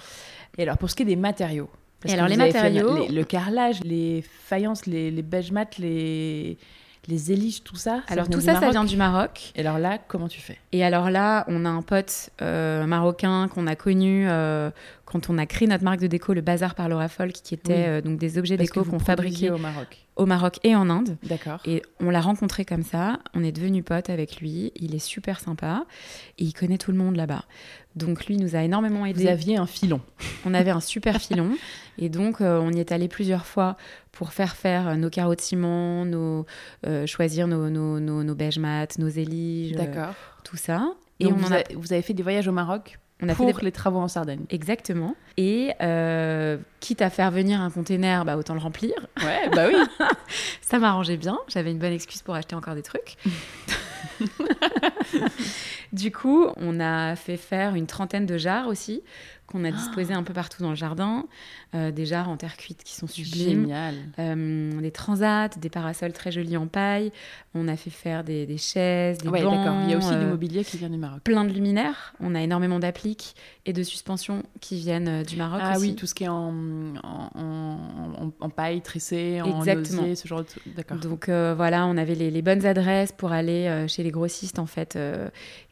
Et 0.58 0.62
alors, 0.62 0.76
pour 0.78 0.90
ce 0.90 0.96
qui 0.96 1.02
est 1.02 1.06
des 1.06 1.16
matériaux 1.16 1.68
parce 2.00 2.12
Et 2.12 2.16
que 2.16 2.20
alors, 2.22 2.28
les 2.28 2.36
fait 2.36 2.52
matériaux- 2.52 3.06
les- 3.08 3.14
le 3.14 3.24
carrelage, 3.24 3.80
les 3.84 4.22
faïences, 4.22 4.86
les, 4.86 5.10
les 5.10 5.22
beige 5.22 5.52
mat, 5.52 5.78
les, 5.78 6.58
les 7.08 7.32
éliges, 7.32 7.62
tout 7.64 7.76
ça. 7.76 8.02
Alors 8.08 8.28
tout 8.28 8.40
ça, 8.40 8.58
ça 8.60 8.70
vient 8.70 8.84
du 8.84 8.96
Maroc. 8.96 9.52
Et 9.56 9.60
alors 9.60 9.78
là, 9.78 9.98
comment 10.08 10.28
tu 10.28 10.40
fais? 10.40 10.58
Et 10.72 10.84
alors 10.84 11.10
là, 11.10 11.44
on 11.48 11.64
a 11.64 11.68
un 11.68 11.82
pote 11.82 12.30
euh, 12.42 12.86
marocain 12.86 13.48
qu'on 13.48 13.66
a 13.66 13.76
connu 13.76 14.26
euh, 14.28 14.70
quand 15.04 15.28
on 15.30 15.38
a 15.38 15.46
créé 15.46 15.68
notre 15.68 15.84
marque 15.84 16.00
de 16.00 16.06
déco, 16.06 16.32
le 16.34 16.40
Bazar 16.40 16.74
par 16.74 16.88
Laura 16.88 17.08
Folk, 17.08 17.32
qui 17.32 17.54
était 17.54 17.72
Oui. 17.74 17.82
euh, 17.86 18.00
donc 18.00 18.18
des 18.18 18.38
objets 18.38 18.56
Parce 18.56 18.68
déco 18.70 18.82
vous 18.82 18.90
qu'on 18.92 18.98
fabriquait 18.98 19.50
au 19.50 19.58
Maroc. 19.58 20.04
au 20.16 20.26
Maroc 20.26 20.58
et 20.64 20.74
en 20.74 20.88
Inde. 20.90 21.16
D'accord. 21.22 21.60
Et 21.66 21.82
on 22.00 22.10
l'a 22.10 22.20
rencontré 22.20 22.64
comme 22.64 22.82
ça, 22.82 23.18
on 23.34 23.44
est 23.44 23.52
devenu 23.52 23.82
potes 23.82 24.10
avec 24.10 24.40
lui, 24.40 24.72
il 24.76 24.94
est 24.94 24.98
super 24.98 25.40
sympa 25.40 25.84
et 26.38 26.44
il 26.44 26.52
connaît 26.52 26.78
tout 26.78 26.90
le 26.90 26.98
monde 26.98 27.16
là-bas. 27.16 27.44
Donc 27.96 28.26
lui 28.26 28.36
nous 28.38 28.56
a 28.56 28.62
énormément 28.62 29.00
Vous 29.00 29.06
aidé. 29.06 29.28
aviez 29.28 29.56
un 29.56 29.66
filon. 29.66 30.00
On 30.44 30.52
avait 30.54 30.72
un 30.72 30.80
super 30.80 31.20
filon 31.20 31.50
et 31.98 32.08
donc 32.08 32.40
on 32.40 32.72
y 32.72 32.80
est 32.80 32.90
allé 32.90 33.06
plusieurs 33.06 33.46
fois 33.46 33.76
pour 34.14 34.32
faire 34.32 34.56
faire 34.56 34.88
euh, 34.88 34.94
nos 34.94 35.10
carreaux 35.10 35.34
de 35.34 35.40
ciment, 35.40 36.04
nos, 36.04 36.46
euh, 36.86 37.06
choisir 37.06 37.46
nos, 37.46 37.68
nos, 37.68 38.00
nos, 38.00 38.22
nos 38.22 38.34
beige 38.34 38.58
mat, 38.58 38.98
nos 38.98 39.08
éliges, 39.08 39.76
euh, 39.78 40.06
tout 40.44 40.56
ça. 40.56 40.94
Et 41.20 41.26
on 41.26 41.34
vous, 41.34 41.52
a, 41.52 41.56
avez 41.56 42.02
fait 42.02 42.14
des 42.14 42.22
voyages 42.22 42.48
au 42.48 42.52
Maroc 42.52 42.98
on 43.22 43.28
a 43.28 43.34
pour 43.34 43.46
fait 43.46 43.52
des... 43.52 43.64
les 43.66 43.72
travaux 43.72 44.00
en 44.00 44.08
Sardaigne. 44.08 44.44
Exactement. 44.50 45.14
Et 45.36 45.72
euh, 45.80 46.58
quitte 46.80 47.00
à 47.00 47.10
faire 47.10 47.30
venir 47.30 47.60
un 47.60 47.70
container, 47.70 48.24
bah, 48.24 48.36
autant 48.36 48.54
le 48.54 48.60
remplir. 48.60 48.94
Ouais, 49.22 49.48
bah 49.50 49.68
oui. 49.68 49.76
Ça 50.60 50.78
m'arrangeait 50.78 51.16
bien. 51.16 51.38
J'avais 51.48 51.70
une 51.70 51.78
bonne 51.78 51.92
excuse 51.92 52.22
pour 52.22 52.34
acheter 52.34 52.56
encore 52.56 52.74
des 52.74 52.82
trucs. 52.82 53.16
du 55.92 56.10
coup, 56.10 56.48
on 56.56 56.80
a 56.80 57.14
fait 57.14 57.36
faire 57.36 57.76
une 57.76 57.86
trentaine 57.86 58.26
de 58.26 58.36
jarres 58.36 58.66
aussi, 58.68 59.02
qu'on 59.46 59.64
a 59.64 59.70
disposées 59.70 60.14
un 60.14 60.22
peu 60.22 60.32
partout 60.32 60.62
dans 60.62 60.70
le 60.70 60.76
jardin. 60.76 61.26
Euh, 61.74 61.90
des 61.90 62.06
jarres 62.06 62.28
en 62.30 62.36
terre 62.36 62.56
cuite 62.56 62.82
qui 62.84 62.94
sont 62.94 63.06
sublimes. 63.06 63.62
Génial. 63.62 63.94
Euh, 64.18 64.80
des 64.80 64.90
transats, 64.90 65.48
des 65.48 65.68
parasols 65.68 66.12
très 66.12 66.32
jolis 66.32 66.56
en 66.56 66.66
paille. 66.66 67.12
On 67.54 67.68
a 67.68 67.76
fait 67.76 67.90
faire 67.90 68.24
des, 68.24 68.46
des 68.46 68.56
chaises, 68.58 69.18
des 69.18 69.28
Ouais, 69.28 69.42
bancs. 69.42 69.82
Il 69.84 69.90
y 69.90 69.94
a 69.94 69.98
aussi 69.98 70.08
du 70.10 70.14
euh, 70.14 70.30
mobilier 70.30 70.64
qui 70.64 70.78
vient 70.78 70.88
du 70.90 70.96
Maroc. 70.98 71.20
plein 71.24 71.44
de 71.44 71.52
luminaires. 71.52 72.14
On 72.20 72.34
a 72.34 72.42
énormément 72.42 72.78
d'appliques 72.78 73.34
et 73.66 73.72
de 73.72 73.82
suspensions 73.82 74.42
qui 74.60 74.76
viennent 74.76 75.08
euh, 75.08 75.24
du 75.24 75.36
Maroc 75.36 75.60
Ah 75.62 75.76
aussi. 75.76 75.88
oui, 75.90 75.94
tout 75.94 76.06
ce 76.06 76.14
qui 76.14 76.24
est 76.24 76.28
en, 76.28 76.52
en, 77.02 77.30
en- 77.34 78.32
en 78.40 78.48
paille 78.50 78.80
tressée, 78.82 79.40
en 79.42 79.58
Exactement. 79.58 80.02
osier, 80.02 80.14
ce 80.16 80.26
genre 80.28 80.40
de. 80.42 80.46
D'accord. 80.76 80.96
Donc 80.98 81.28
euh, 81.28 81.54
voilà, 81.56 81.86
on 81.86 81.96
avait 81.96 82.14
les, 82.14 82.30
les 82.30 82.42
bonnes 82.42 82.64
adresses 82.66 83.12
pour 83.12 83.32
aller 83.32 83.84
chez 83.88 84.02
les 84.02 84.10
grossistes 84.10 84.58
en 84.58 84.66
fait 84.66 84.96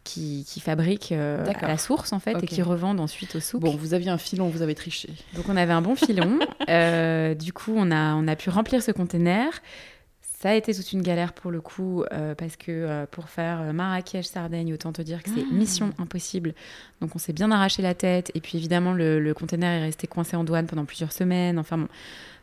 qui, 0.04 0.44
qui 0.48 0.60
fabriquent 0.60 1.12
euh, 1.12 1.44
à 1.60 1.68
la 1.68 1.78
source 1.78 2.12
en 2.12 2.18
fait 2.18 2.42
et 2.42 2.46
qui 2.46 2.62
revendent 2.62 3.00
ensuite 3.00 3.36
au 3.36 3.40
souk. 3.40 3.60
Bon, 3.60 3.76
vous 3.76 3.94
aviez 3.94 4.10
un 4.10 4.18
filon, 4.18 4.48
vous 4.48 4.62
avez 4.62 4.74
triché. 4.74 5.10
Donc 5.36 5.44
on 5.48 5.56
avait 5.56 5.72
un 5.72 5.82
bon 5.82 5.94
filon. 5.96 6.38
Euh, 6.68 7.34
du 7.34 7.52
coup, 7.52 7.72
on 7.76 7.90
a, 7.90 8.14
on 8.14 8.26
a 8.28 8.36
pu 8.36 8.48
remplir 8.48 8.82
ce 8.82 8.92
container. 8.92 9.50
Ça 10.40 10.50
a 10.50 10.54
été 10.54 10.72
toute 10.74 10.92
une 10.92 11.02
galère 11.02 11.32
pour 11.32 11.50
le 11.50 11.60
coup, 11.60 12.04
euh, 12.12 12.34
parce 12.36 12.56
que 12.56 12.70
euh, 12.70 13.04
pour 13.10 13.28
faire 13.28 13.72
Marrakech-Sardaigne, 13.72 14.72
autant 14.72 14.92
te 14.92 15.02
dire 15.02 15.22
que 15.22 15.30
c'est 15.30 15.42
Ah. 15.48 15.54
mission 15.54 15.92
impossible. 15.98 16.54
Donc 17.00 17.14
on 17.14 17.18
s'est 17.18 17.32
bien 17.32 17.50
arraché 17.50 17.82
la 17.82 17.94
tête. 17.94 18.30
Et 18.34 18.40
puis 18.40 18.56
évidemment, 18.58 18.92
le, 18.92 19.20
le 19.20 19.34
container 19.34 19.80
est 19.82 19.84
resté 19.86 20.06
coincé 20.06 20.36
en 20.36 20.44
douane 20.44 20.66
pendant 20.66 20.84
plusieurs 20.84 21.12
semaines. 21.12 21.58
Enfin 21.58 21.78
bon, 21.78 21.88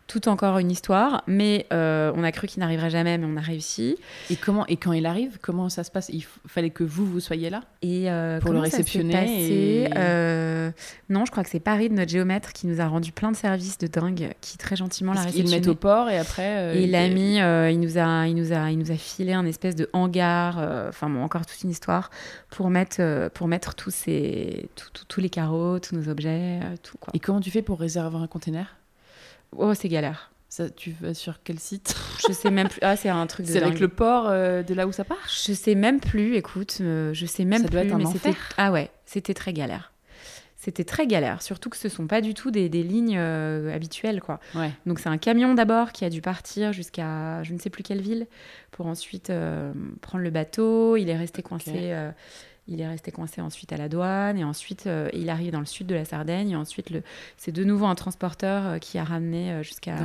tout 0.10 0.28
encore 0.28 0.58
une 0.58 0.70
histoire. 0.72 1.24
Mais 1.28 1.66
euh, 1.72 2.12
on 2.16 2.24
a 2.26 2.32
cru 2.34 2.48
qu'il 2.48 2.60
n'arriverait 2.60 2.90
jamais, 2.90 3.18
mais 3.18 3.26
on 3.26 3.38
a 3.38 3.42
réussi. 3.42 3.96
Et 4.30 4.36
comment 4.36 4.66
et 4.68 4.76
quand 4.76 4.92
il 4.92 5.06
arrive, 5.06 5.38
comment 5.42 5.70
ça 5.70 5.86
se 5.86 5.92
passe? 5.92 6.10
Il 6.10 6.26
fallait 6.48 6.72
que 6.72 6.84
vous 6.84 7.06
vous 7.06 7.22
soyez 7.22 7.50
là? 7.50 7.62
Et 7.82 8.12
euh, 8.12 8.40
Pour 8.42 8.52
le 8.52 8.58
ça 8.58 8.64
réceptionner 8.64 9.14
passé? 9.14 9.32
et- 9.34 9.90
Euh, 9.98 10.72
Non, 11.10 11.24
je 11.26 11.32
crois 11.32 11.44
que 11.44 11.50
c'est 11.50 11.60
Paris, 11.62 11.88
de 11.90 11.94
notre 11.94 12.12
géomètre, 12.12 12.52
qui 12.52 12.68
nous 12.68 12.82
a 12.82 12.88
rendu 12.88 13.12
plein 13.14 13.32
de 13.32 13.36
services 13.38 13.78
de 13.78 13.88
dingue, 13.88 14.34
qui 14.42 14.58
très 14.58 14.76
gentiment 14.76 15.14
l'a 15.14 15.22
Ils 15.22 15.24
le 15.24 15.30
réceptionné. 15.30 15.56
mettent 15.60 15.68
au 15.70 15.76
port 15.76 16.10
et 16.10 16.18
après. 16.18 16.58
euh, 16.58 16.74
Et 16.76 16.84
il 16.84 16.92
l'a 16.92 17.08
mis, 17.08 17.36
il, 17.38 17.80
nous 17.80 17.98
a, 17.98 18.28
il, 18.28 18.36
nous 18.36 18.52
a, 18.52 18.72
il 18.72 18.78
nous 18.80 18.92
a 18.92 18.96
filé 18.96 19.34
un 19.34 19.46
espèce 19.46 19.76
de 19.76 19.90
hangar, 19.94 20.58
enfin 20.90 21.10
bon, 21.10 21.24
encore 21.24 21.46
toute 21.46 21.62
une 21.64 21.70
histoire, 21.70 22.10
pour 22.50 22.70
mettre, 22.70 23.30
pour 23.36 23.48
mettre 23.48 23.76
tous, 23.76 23.94
ces, 23.94 24.70
tous 25.08 25.22
les 25.22 25.30
carreaux, 25.30 25.80
tous 25.80 25.96
nos 25.96 26.10
objets, 26.10 26.60
tout 26.84 26.98
quoi. 27.00 27.12
Et 27.14 27.20
comment 27.20 27.40
tu 27.40 27.52
fais 27.52 27.62
pour 27.62 27.80
réserver 27.80 28.18
un 28.18 28.28
container? 28.28 28.76
Oh, 29.56 29.74
c'est 29.74 29.90
galère. 29.90 30.32
ça, 30.50 30.70
Tu 30.70 30.92
vas 31.02 31.14
sur 31.14 31.42
quel 31.44 31.60
site? 31.60 31.96
Je 32.28 32.34
sais 32.34 32.52
même 32.52 32.70
plus. 32.70 32.80
Ah, 32.82 32.96
c'est 32.96 33.10
un 33.10 33.26
truc 33.28 33.46
C'est 33.48 33.62
avec 33.62 33.80
le 33.80 33.88
port 33.88 34.28
euh, 34.30 34.64
de 34.64 34.74
là 34.74 34.88
où 34.88 34.92
ça 34.92 35.04
part? 35.04 35.18
Je 35.28 35.54
sais 35.54 35.76
même 35.76 36.00
plus, 36.00 36.36
écoute, 36.36 36.78
euh, 36.82 37.14
je 37.14 37.26
sais 37.26 37.46
même 37.46 37.62
Ça 37.62 37.68
plus. 37.68 37.72
doit 37.74 37.84
être 37.84 37.94
un 37.94 37.98
mais 37.98 38.06
enfer. 38.06 38.36
Ah 38.58 38.72
ouais, 38.72 38.90
c'était 39.06 39.34
très 39.34 39.54
galère. 39.54 39.92
C'était 40.62 40.84
très 40.84 41.08
galère, 41.08 41.42
surtout 41.42 41.70
que 41.70 41.78
ce 41.78 41.88
sont 41.88 42.06
pas 42.06 42.20
du 42.20 42.34
tout 42.34 42.52
des, 42.52 42.68
des 42.68 42.84
lignes 42.84 43.16
euh, 43.18 43.74
habituelles, 43.74 44.20
quoi. 44.22 44.42
Ouais. 44.56 44.72
Donc 44.86 45.00
c'est 45.00 45.08
un 45.08 45.18
camion 45.18 45.54
d'abord 45.54 45.94
qui 45.94 46.04
a 46.04 46.10
dû 46.10 46.20
partir 46.22 46.74
jusqu'à 46.74 47.42
je 47.44 47.54
ne 47.54 47.60
sais 47.60 47.70
plus 47.70 47.82
quelle 47.82 48.02
ville 48.02 48.28
pour 48.72 48.86
ensuite 48.88 49.30
euh, 49.30 49.72
prendre 50.02 50.22
le 50.24 50.30
bateau. 50.32 50.98
Il 50.98 51.10
est 51.10 51.16
resté 51.18 51.42
coincé. 51.42 51.96
Il 52.72 52.82
est 52.82 52.88
resté 52.88 53.12
coincé 53.12 53.42
ensuite 53.42 53.74
à 53.74 53.78
la 53.78 53.90
douane 53.90 54.38
et 54.38 54.44
ensuite 54.44 54.86
euh, 54.86 55.10
il 55.14 55.30
arrive 55.30 55.52
dans 55.52 55.60
le 55.60 55.66
sud 55.66 55.88
de 55.88 55.96
la 55.96 56.06
Sardaigne 56.06 56.52
et 56.52 56.56
ensuite 56.56 56.92
le, 56.92 57.02
c'est 57.36 57.52
de 57.52 57.64
nouveau 57.64 57.88
un 57.88 57.96
transporteur 57.96 58.66
euh, 58.66 58.78
qui 58.78 59.00
a 59.00 59.04
ramené 59.04 59.52
euh, 59.52 59.64
jusqu'à 59.64 59.98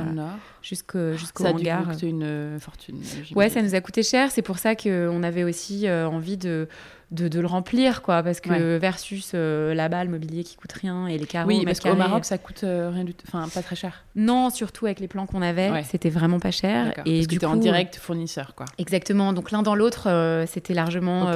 jusqu'au 0.63 1.13
jusqu'au 1.13 1.43
Ça 1.43 1.49
a 1.49 1.53
dû 1.53 1.61
hangar. 1.61 1.83
vous 1.83 1.91
coûter 1.91 2.09
une 2.09 2.59
fortune. 2.59 3.01
Ouais, 3.35 3.49
ça 3.49 3.61
nous 3.61 3.75
a 3.75 3.81
coûté 3.81 4.01
cher. 4.01 4.31
C'est 4.31 4.41
pour 4.41 4.57
ça 4.57 4.75
qu'on 4.75 5.23
avait 5.23 5.43
aussi 5.43 5.89
envie 5.89 6.37
de, 6.37 6.67
de, 7.15 7.27
de 7.27 7.39
le 7.39 7.47
remplir, 7.47 8.01
quoi. 8.03 8.21
Parce 8.21 8.39
que 8.41 8.49
Ouais. 8.49 8.77
versus 8.77 9.31
euh, 9.33 9.73
là-bas, 9.73 10.03
le 10.03 10.11
mobilier 10.11 10.43
qui 10.43 10.55
coûte 10.55 10.73
rien 10.73 11.07
et 11.07 11.17
les 11.17 11.25
carreaux. 11.25 11.47
Oui, 11.47 11.63
parce 11.65 11.79
qu'au. 11.79 11.95
Maroc, 11.95 12.25
ça 12.25 12.37
coûte 12.37 12.63
euh, 12.63 12.91
rien 12.93 13.03
du 13.03 13.13
tout. 13.13 13.25
Enfin, 13.27 13.47
pas 13.49 13.61
très 13.63 13.75
cher. 13.75 14.03
Non, 14.15 14.49
surtout 14.49 14.85
avec 14.85 14.99
les 14.99 15.07
plans 15.07 15.25
qu'on 15.25 15.41
avait, 15.41 15.71
Ouais. 15.71 15.83
c'était 15.83 16.09
vraiment 16.09 16.39
pas 16.39 16.51
cher. 16.51 16.93
Et 17.05 17.17
Parce 17.19 17.27
du 17.27 17.39
que 17.39 17.45
coup, 17.45 17.51
en 17.51 17.55
direct 17.55 17.95
fournisseur, 17.95 18.53
quoi. 18.55 18.65
Exactement. 18.77 19.33
Donc 19.33 19.51
l'un 19.51 19.61
dans 19.63 19.75
l'autre, 19.75 20.07
euh, 20.09 20.45
c'était 20.47 20.73
largement 20.73 21.31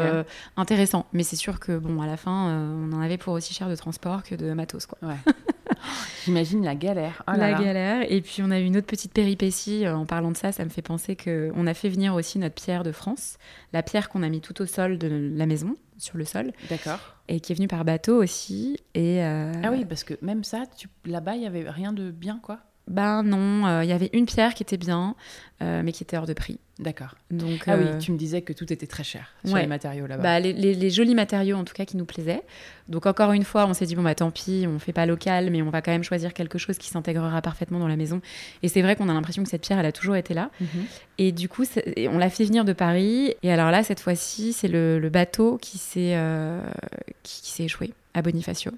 intéressant. 0.57 1.05
Mais 1.13 1.23
c'est 1.23 1.35
sûr 1.35 1.59
que 1.59 1.77
bon, 1.77 2.01
à 2.01 2.05
la 2.07 2.17
fin, 2.17 2.49
on 2.89 2.93
en 2.93 3.01
avait 3.01 3.17
pour 3.17 3.33
aussi 3.33 3.53
cher 3.53 3.69
de 3.69 3.75
transport 3.75 4.23
que 4.23 4.35
de 4.35 4.53
matos, 4.53 4.85
quoi. 4.85 4.97
Ouais. 5.07 5.15
J'imagine 6.25 6.63
la 6.63 6.75
galère. 6.75 7.23
Oh 7.27 7.31
là 7.31 7.37
la 7.37 7.51
là. 7.51 7.63
galère. 7.63 8.11
Et 8.11 8.21
puis 8.21 8.41
on 8.43 8.51
a 8.51 8.59
eu 8.59 8.63
une 8.65 8.77
autre 8.77 8.87
petite 8.87 9.13
péripétie. 9.13 9.85
euh, 9.85 9.95
en 9.95 10.05
parlant 10.05 10.31
de 10.31 10.37
ça, 10.37 10.51
ça 10.51 10.63
me 10.63 10.69
fait 10.69 10.81
penser 10.81 11.15
que 11.15 11.51
on 11.55 11.67
a 11.67 11.73
fait 11.73 11.89
venir 11.89 12.13
aussi 12.15 12.39
notre 12.39 12.55
pierre 12.55 12.83
de 12.83 12.91
France, 12.91 13.37
la 13.73 13.83
pierre 13.83 14.09
qu'on 14.09 14.23
a 14.23 14.29
mis 14.29 14.41
tout 14.41 14.61
au 14.61 14.65
sol 14.65 14.97
de 14.97 15.31
la 15.35 15.45
maison, 15.45 15.75
sur 15.97 16.17
le 16.17 16.25
sol, 16.25 16.51
D'accord. 16.69 16.99
et 17.27 17.39
qui 17.39 17.51
est 17.51 17.55
venue 17.55 17.67
par 17.67 17.85
bateau 17.85 18.21
aussi. 18.21 18.77
Et 18.93 19.23
euh, 19.23 19.51
Ah 19.63 19.71
oui, 19.71 19.85
parce 19.85 20.03
que 20.03 20.13
même 20.21 20.43
ça, 20.43 20.63
tu... 20.77 20.87
là-bas, 21.05 21.35
il 21.35 21.43
y 21.43 21.45
avait 21.47 21.69
rien 21.69 21.93
de 21.93 22.11
bien, 22.11 22.39
quoi. 22.41 22.59
Ben 22.89 23.23
non, 23.23 23.65
euh, 23.67 23.83
il 23.83 23.89
y 23.89 23.93
avait 23.93 24.09
une 24.13 24.25
pierre 24.25 24.53
qui 24.55 24.63
était 24.63 24.75
bien, 24.77 25.15
euh, 25.61 25.81
mais 25.85 25.91
qui 25.91 26.03
était 26.03 26.17
hors 26.17 26.25
de 26.25 26.33
prix. 26.33 26.59
D'accord. 26.79 27.15
Donc 27.29 27.63
Ah 27.67 27.73
euh, 27.75 27.93
oui, 27.93 27.99
tu 27.99 28.11
me 28.11 28.17
disais 28.17 28.41
que 28.41 28.51
tout 28.53 28.71
était 28.73 28.87
très 28.87 29.03
cher 29.03 29.33
sur 29.45 29.53
ouais. 29.53 29.61
les 29.61 29.67
matériaux 29.67 30.07
là-bas. 30.07 30.23
Bah, 30.23 30.39
les, 30.39 30.53
les- 30.53 30.73
les 30.73 30.89
jolis 30.89 31.13
matériaux 31.13 31.57
en 31.57 31.65
tout 31.65 31.73
cas 31.73 31.85
qui 31.85 31.97
nous 31.97 32.05
plaisaient. 32.05 32.41
Donc 32.87 33.05
encore 33.05 33.31
une 33.33 33.43
fois, 33.43 33.67
on 33.67 33.73
s'est 33.73 33.85
dit 33.85 33.95
bon 33.95 34.01
bah 34.01 34.15
tant 34.15 34.31
pis, 34.31 34.65
on 34.67 34.79
fait 34.79 34.93
pas 34.93 35.05
local, 35.05 35.49
mais 35.51 35.61
on 35.61 35.69
va 35.69 35.81
quand 35.81 35.91
même 35.91 36.03
choisir 36.03 36.33
quelque 36.33 36.57
chose 36.57 36.77
qui 36.79 36.87
s'intégrera 36.89 37.41
parfaitement 37.41 37.79
dans 37.79 37.87
la 37.89 37.97
maison. 37.97 38.21
Et 38.63 38.69
c'est 38.69 38.81
vrai 38.81 38.95
qu'on 38.95 39.07
a 39.09 39.13
l'impression 39.13 39.43
que 39.43 39.49
cette 39.49 39.61
pierre, 39.61 39.77
elle 39.77 39.85
a 39.85 39.91
toujours 39.91 40.15
été 40.15 40.33
là. 40.33 40.49
Mhm. 40.61 40.67
Et 41.19 41.31
du 41.31 41.47
coup, 41.49 41.65
on 42.09 42.17
l'a 42.17 42.29
fait 42.29 42.45
venir 42.45 42.63
de 42.65 42.73
Paris. 42.73 43.35
Et 43.43 43.51
alors 43.51 43.69
là, 43.71 43.83
cette 43.83 43.99
fois-ci, 43.99 44.53
c'est 44.53 44.69
le, 44.69 44.97
le 44.99 45.09
bateau 45.09 45.57
qui 45.61 45.77
s'est 45.77 46.13
euh, 46.15 46.61
qui, 47.23 47.41
qui 47.43 47.51
s'est 47.51 47.63
échoué 47.65 47.93
à 48.13 48.21
Bonifacio. 48.21 48.71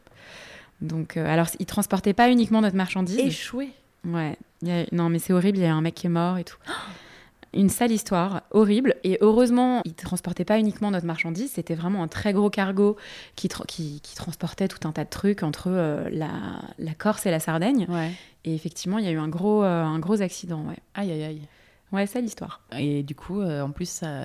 Donc 0.81 1.15
euh, 1.17 1.31
alors, 1.31 1.47
il 1.59 1.65
transportait 1.67 2.13
pas 2.13 2.29
uniquement 2.31 2.61
notre 2.61 2.75
marchandise. 2.75 3.19
Échoué? 3.19 3.69
Ouais. 4.05 4.37
A- 4.67 4.85
Non, 4.91 5.09
mais 5.09 5.19
c'est 5.19 5.33
horrible. 5.33 5.57
Il 5.57 5.63
y 5.63 5.67
a 5.67 5.73
un 5.73 5.81
mec 5.81 5.95
qui 5.95 6.07
est 6.07 6.09
mort 6.09 6.37
et 6.37 6.43
tout. 6.43 6.57
Une 7.53 7.67
sale 7.69 7.91
histoire, 7.91 8.43
horrible. 8.51 8.95
Et 9.03 9.17
heureusement, 9.19 9.81
il 9.83 9.93
transportait 9.93 10.45
pas 10.45 10.57
uniquement 10.57 10.89
notre 10.89 11.05
marchandise. 11.05 11.51
C'était 11.51 11.75
vraiment 11.75 12.01
un 12.01 12.07
très 12.07 12.31
gros 12.31 12.49
cargo 12.49 12.95
qui, 13.35 13.49
tra- 13.49 13.65
qui, 13.65 13.99
qui 14.01 14.15
transportait 14.15 14.69
tout 14.69 14.87
un 14.87 14.93
tas 14.93 15.03
de 15.03 15.09
trucs 15.09 15.43
entre 15.43 15.67
euh, 15.67 16.07
la, 16.11 16.29
la 16.79 16.93
Corse 16.93 17.25
et 17.25 17.31
la 17.31 17.41
Sardaigne. 17.41 17.87
Ouais. 17.89 18.11
Et 18.45 18.55
effectivement, 18.55 18.99
il 18.99 19.05
y 19.05 19.07
a 19.09 19.11
eu 19.11 19.17
un 19.19 19.27
gros, 19.27 19.63
euh, 19.65 19.83
un 19.83 19.99
gros 19.99 20.21
accident. 20.21 20.63
Ouais. 20.65 20.77
Aïe, 20.95 21.11
aïe, 21.11 21.23
aïe. 21.23 21.41
Ouais, 21.91 22.07
c'est 22.07 22.21
l'histoire. 22.21 22.61
Et 22.77 23.03
du 23.03 23.15
coup, 23.15 23.41
euh, 23.41 23.61
en 23.61 23.71
plus, 23.71 23.89
ça, 23.89 24.23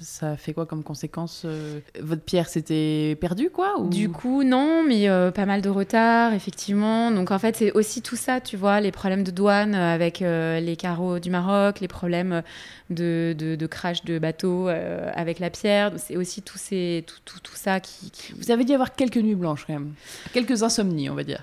ça 0.00 0.36
fait 0.38 0.54
quoi 0.54 0.64
comme 0.64 0.82
conséquence 0.82 1.42
euh, 1.44 1.80
Votre 2.00 2.22
pierre 2.22 2.48
s'était 2.48 3.18
perdue, 3.20 3.50
quoi 3.50 3.78
ou... 3.78 3.88
Du 3.90 4.08
coup, 4.08 4.44
non, 4.44 4.82
mais 4.82 5.08
euh, 5.10 5.30
pas 5.30 5.44
mal 5.44 5.60
de 5.60 5.68
retard, 5.68 6.32
effectivement. 6.32 7.10
Donc 7.10 7.30
en 7.30 7.38
fait, 7.38 7.54
c'est 7.56 7.72
aussi 7.72 8.00
tout 8.00 8.16
ça, 8.16 8.40
tu 8.40 8.56
vois, 8.56 8.80
les 8.80 8.92
problèmes 8.92 9.24
de 9.24 9.30
douane 9.30 9.74
avec 9.74 10.20
les 10.20 10.76
carreaux 10.78 11.18
du 11.18 11.28
Maroc, 11.30 11.80
les 11.80 11.88
problèmes 11.88 12.42
de, 12.88 13.34
de, 13.36 13.56
de 13.56 13.66
crash 13.66 14.02
de 14.04 14.18
bateau 14.18 14.68
euh, 14.68 15.10
avec 15.14 15.38
la 15.38 15.50
pierre. 15.50 15.92
C'est 15.98 16.16
aussi 16.16 16.40
tout, 16.40 16.56
ces, 16.58 17.04
tout, 17.06 17.16
tout, 17.26 17.40
tout 17.42 17.56
ça 17.56 17.78
qui, 17.80 18.10
qui- 18.10 18.32
Vous 18.32 18.50
avez 18.50 18.64
dû 18.64 18.72
avoir 18.72 18.94
quelques 18.94 19.16
nuits 19.18 19.34
blanches, 19.34 19.64
quand 19.66 19.74
même. 19.74 19.92
Quelques 20.32 20.62
insomnies, 20.62 21.10
on 21.10 21.14
va 21.14 21.24
dire. 21.24 21.42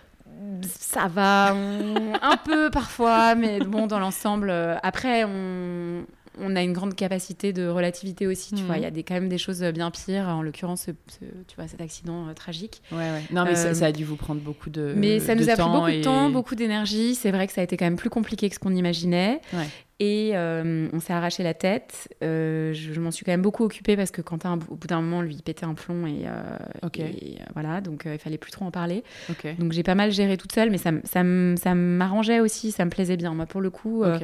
Ça 0.68 1.08
va, 1.08 1.52
un 1.52 2.38
peu 2.44 2.70
parfois, 2.70 3.36
mais 3.36 3.60
bon, 3.60 3.88
dans 3.88 4.00
l'ensemble. 4.00 4.50
euh, 4.50 4.76
après, 4.84 5.24
on, 5.24 6.06
on 6.40 6.56
a 6.56 6.62
une 6.64 6.74
grande 6.74 6.96
capacité 6.96 7.54
de 7.54 7.68
relativité 7.68 8.28
aussi, 8.28 8.56
tu 8.56 8.62
Mhm. 8.62 8.68
vois. 8.68 8.78
Il 8.78 8.84
y 8.84 8.86
a 8.86 8.92
des, 8.92 9.04
quand 9.04 9.14
même 9.14 9.30
des 9.30 9.38
choses 9.38 9.62
bien 9.64 9.92
pires, 9.92 10.28
en 10.28 10.42
l'occurrence, 10.42 10.84
ce- 10.84 10.92
ce- 10.92 11.26
tu 11.48 11.56
vois, 11.56 11.68
cet 11.68 11.82
accident 11.82 12.28
euh, 12.28 12.34
tragique. 12.34 12.82
Ouais, 12.92 12.98
ouais. 13.12 13.24
Non, 13.32 13.44
mais 13.46 13.52
Euh, 13.52 13.56
ça, 13.56 13.74
ça 13.74 13.86
a 13.88 13.92
dû 13.92 14.04
vous 14.04 14.16
prendre 14.16 14.42
beaucoup 14.42 14.70
de 14.70 14.94
Mais 14.96 15.20
ça 15.20 15.36
nous 15.36 15.50
a 15.50 15.56
pris 15.56 15.64
beaucoup 15.70 15.92
de 15.92 16.04
temps, 16.04 16.30
beaucoup 16.30 16.56
d'énergie. 16.56 17.16
C'est 17.16 17.32
vrai 17.32 17.48
que 17.48 17.54
ça 17.54 17.62
a 17.62 17.64
été 17.64 17.78
quand 17.78 17.86
même 17.86 17.96
plus 17.98 18.10
compliqué 18.10 18.50
que 18.50 18.56
ce 18.56 18.60
qu'on 18.60 18.76
imaginait. 18.76 19.42
Ouais. 19.54 19.68
Et 20.00 20.32
euh, 20.34 20.90
on 20.92 21.00
s'est 21.00 21.14
arraché 21.14 21.44
la 21.44 21.54
tête. 21.54 22.10
Euh, 22.24 22.74
je 22.74 22.92
je 22.94 23.00
m'en 23.00 23.12
suis 23.12 23.24
quand 23.24 23.32
même 23.32 23.44
beaucoup 23.44 23.64
occupée 23.64 23.96
parce 23.96 24.12
que 24.12 24.22
Quentin, 24.22 24.60
au 24.70 24.76
bout 24.76 24.88
d'un 24.88 25.00
moment, 25.02 25.22
lui, 25.22 25.36
il 25.36 25.44
pétait 25.44 25.66
un 25.66 25.76
plomb 25.76 26.08
et, 26.08 26.24
euh, 26.26 26.58
euh, 26.84 27.10
voilà, 27.54 27.80
donc 27.80 28.06
euh, 28.06 28.16
il 28.16 28.20
fallait 28.20 28.40
plus 28.40 28.52
trop 28.52 28.66
en 28.66 28.72
parler. 28.72 29.04
Ok. 29.30 29.46
Donc 29.60 29.72
j'ai 29.72 29.84
pas 29.84 29.96
mal 29.96 30.12
géré 30.12 30.36
toute 30.36 30.52
seule, 30.52 30.72
mais 30.72 30.78
ça, 30.80 30.92
ça, 31.06 31.22
ça 31.56 31.76
m'arrangeait 31.76 32.40
aussi, 32.42 32.72
ça 32.72 32.84
me 32.86 32.90
plaisait 32.90 33.18
bien. 33.18 33.34
Moi, 33.34 33.46
pour 33.46 33.62
le 33.62 33.70
coup, 33.70 34.04
euh. 34.04 34.20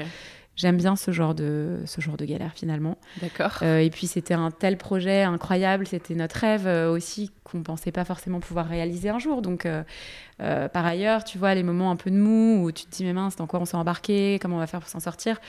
J'aime 0.59 0.77
bien 0.77 0.95
ce 0.95 1.11
genre 1.11 1.33
de, 1.33 1.79
ce 1.85 2.01
genre 2.01 2.17
de 2.17 2.25
galère 2.25 2.51
finalement. 2.53 2.97
D'accord. 3.21 3.59
Euh, 3.61 3.79
et 3.79 3.89
puis 3.89 4.07
c'était 4.07 4.33
un 4.33 4.51
tel 4.51 4.77
projet 4.77 5.23
incroyable, 5.23 5.87
c'était 5.87 6.15
notre 6.15 6.35
rêve 6.35 6.67
euh, 6.67 6.91
aussi 6.91 7.31
qu'on 7.49 7.63
pensait 7.63 7.91
pas 7.91 8.05
forcément 8.05 8.39
pouvoir 8.39 8.67
réaliser 8.67 9.09
un 9.09 9.19
jour. 9.19 9.41
Donc 9.41 9.65
euh, 9.65 9.83
euh, 10.41 10.67
par 10.69 10.85
ailleurs, 10.85 11.23
tu 11.23 11.37
vois, 11.37 11.53
les 11.55 11.63
moments 11.63 11.91
un 11.91 11.95
peu 11.95 12.09
de 12.11 12.17
mou 12.17 12.63
où 12.65 12.71
tu 12.71 12.85
te 12.85 12.91
dis 12.95 13.03
mais 13.03 13.13
mince, 13.13 13.35
dans 13.35 13.47
quoi 13.47 13.59
on 13.59 13.65
s'est 13.65 13.77
embarqué, 13.77 14.39
comment 14.41 14.55
on 14.57 14.59
va 14.59 14.67
faire 14.67 14.79
pour 14.79 14.89
s'en 14.89 14.99
sortir, 15.01 15.39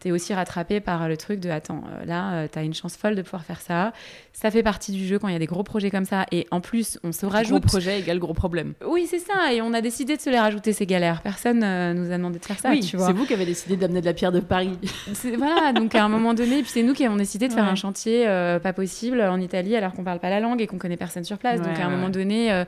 t'es 0.00 0.10
aussi 0.10 0.34
rattrapé 0.34 0.80
par 0.80 1.08
le 1.08 1.16
truc 1.16 1.38
de 1.38 1.48
attends, 1.48 1.84
euh, 1.92 2.04
là 2.04 2.32
euh, 2.34 2.48
t'as 2.50 2.64
une 2.64 2.74
chance 2.74 2.96
folle 2.96 3.14
de 3.14 3.22
pouvoir 3.22 3.44
faire 3.44 3.60
ça. 3.60 3.92
Ça 4.32 4.50
fait 4.50 4.62
partie 4.64 4.90
du 4.90 5.06
jeu 5.06 5.18
quand 5.20 5.28
il 5.28 5.32
y 5.32 5.36
a 5.36 5.38
des 5.38 5.46
gros 5.46 5.62
projets 5.62 5.90
comme 5.90 6.06
ça. 6.06 6.26
Et 6.32 6.48
en 6.50 6.60
plus, 6.60 6.98
on 7.04 7.12
se 7.12 7.20
Gros 7.26 7.32
rajoute. 7.34 7.64
projet 7.64 8.00
égale 8.00 8.18
gros 8.18 8.32
problème. 8.34 8.72
Oui, 8.84 9.06
c'est 9.08 9.20
ça. 9.20 9.52
Et 9.52 9.60
on 9.62 9.72
a 9.74 9.80
décidé 9.80 10.16
de 10.16 10.20
se 10.22 10.30
les 10.30 10.38
rajouter 10.40 10.72
ces 10.72 10.86
galères. 10.86 11.20
Personne 11.22 11.58
nous 11.60 12.10
a 12.10 12.16
demandé 12.16 12.38
de 12.40 12.44
faire 12.44 12.58
ça, 12.58 12.70
oui, 12.70 12.80
tu 12.80 12.96
vois. 12.96 13.06
c'est 13.06 13.12
vous 13.12 13.26
qui 13.26 13.34
avez 13.34 13.44
décidé 13.46 13.76
d'amener 13.76 14.00
de 14.00 14.06
la 14.06 14.14
pierre 14.14 14.32
de 14.32 14.40
Paris. 14.40 14.76
C'est- 15.12 15.36
Voilà, 15.36 15.72
donc 15.72 15.94
à 15.94 16.02
un 16.04 16.08
moment 16.08 16.34
donné, 16.34 16.62
puis 16.62 16.70
c'est 16.72 16.82
nous 16.82 16.94
qui 16.94 17.04
avons 17.04 17.16
décidé 17.16 17.46
de 17.46 17.52
faire 17.52 17.64
un 17.66 17.74
chantier 17.76 18.26
euh, 18.26 18.58
pas 18.58 18.72
possible 18.72 19.20
en 19.20 19.38
Italie 19.38 19.76
alors 19.76 19.92
qu'on 19.92 20.02
parle 20.02 20.18
pas 20.18 20.30
la 20.30 20.40
langue 20.40 20.60
et 20.62 20.66
qu'on 20.66 20.78
connaît 20.78 20.96
personne 20.96 21.22
sur 21.24 21.38
place. 21.42 21.60
donc 21.60 21.78
à 21.78 21.84
un 21.84 21.88
ouais, 21.88 21.94
moment 21.96 22.08
donné, 22.08 22.52
euh, 22.52 22.64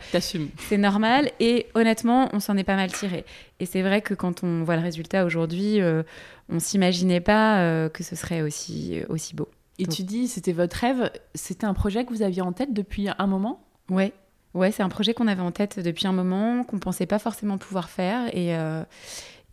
c'est 0.69 0.77
normal. 0.79 1.31
Et 1.41 1.67
honnêtement, 1.75 2.29
on 2.33 2.41
s'en 2.41 2.57
est 2.57 2.65
pas 2.65 2.77
mal 2.77 2.93
tiré. 2.93 3.25
Et 3.61 3.67
c'est 3.67 3.83
vrai 3.83 4.03
que 4.03 4.15
quand 4.15 4.45
on 4.45 4.65
voit 4.65 4.77
le 4.77 4.83
résultat 4.83 5.25
aujourd'hui, 5.25 5.81
euh, 5.81 6.03
on 6.49 6.59
s'imaginait 6.61 7.21
pas 7.21 7.61
euh, 7.61 7.89
que 7.89 8.03
ce 8.03 8.17
serait 8.17 8.43
aussi, 8.43 9.01
aussi 9.09 9.35
beau. 9.35 9.49
Et 9.79 9.85
Donc- 9.85 9.95
tu 9.95 10.03
dis, 10.03 10.29
c'était 10.29 10.53
votre 10.53 10.77
rêve, 10.77 11.11
c'était 11.35 11.65
un 11.67 11.75
projet 11.75 12.05
que 12.05 12.11
vous 12.11 12.23
aviez 12.23 12.43
en 12.43 12.53
tête 12.53 12.73
depuis 12.75 13.09
un 13.17 13.27
moment? 13.27 13.65
Ouais. 13.91 14.13
Ouais, 14.55 14.71
c'est 14.71 14.83
un 14.85 14.89
projet 14.89 15.15
qu'on 15.15 15.27
avait 15.27 15.43
en 15.43 15.51
tête 15.51 15.81
depuis 15.81 16.07
un 16.07 16.13
moment, 16.13 16.63
qu'on 16.63 16.79
pensait 16.79 17.07
pas 17.07 17.19
forcément 17.19 17.59
pouvoir 17.59 17.89
faire. 17.89 18.29
Et, 18.37 18.55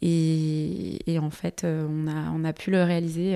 et, 0.02 1.12
et 1.12 1.20
en 1.20 1.30
fait, 1.32 1.66
on, 1.66 2.08
a, 2.08 2.32
on 2.36 2.44
a 2.44 2.54
pu 2.54 2.70
le 2.72 2.84
réaliser 2.84 3.36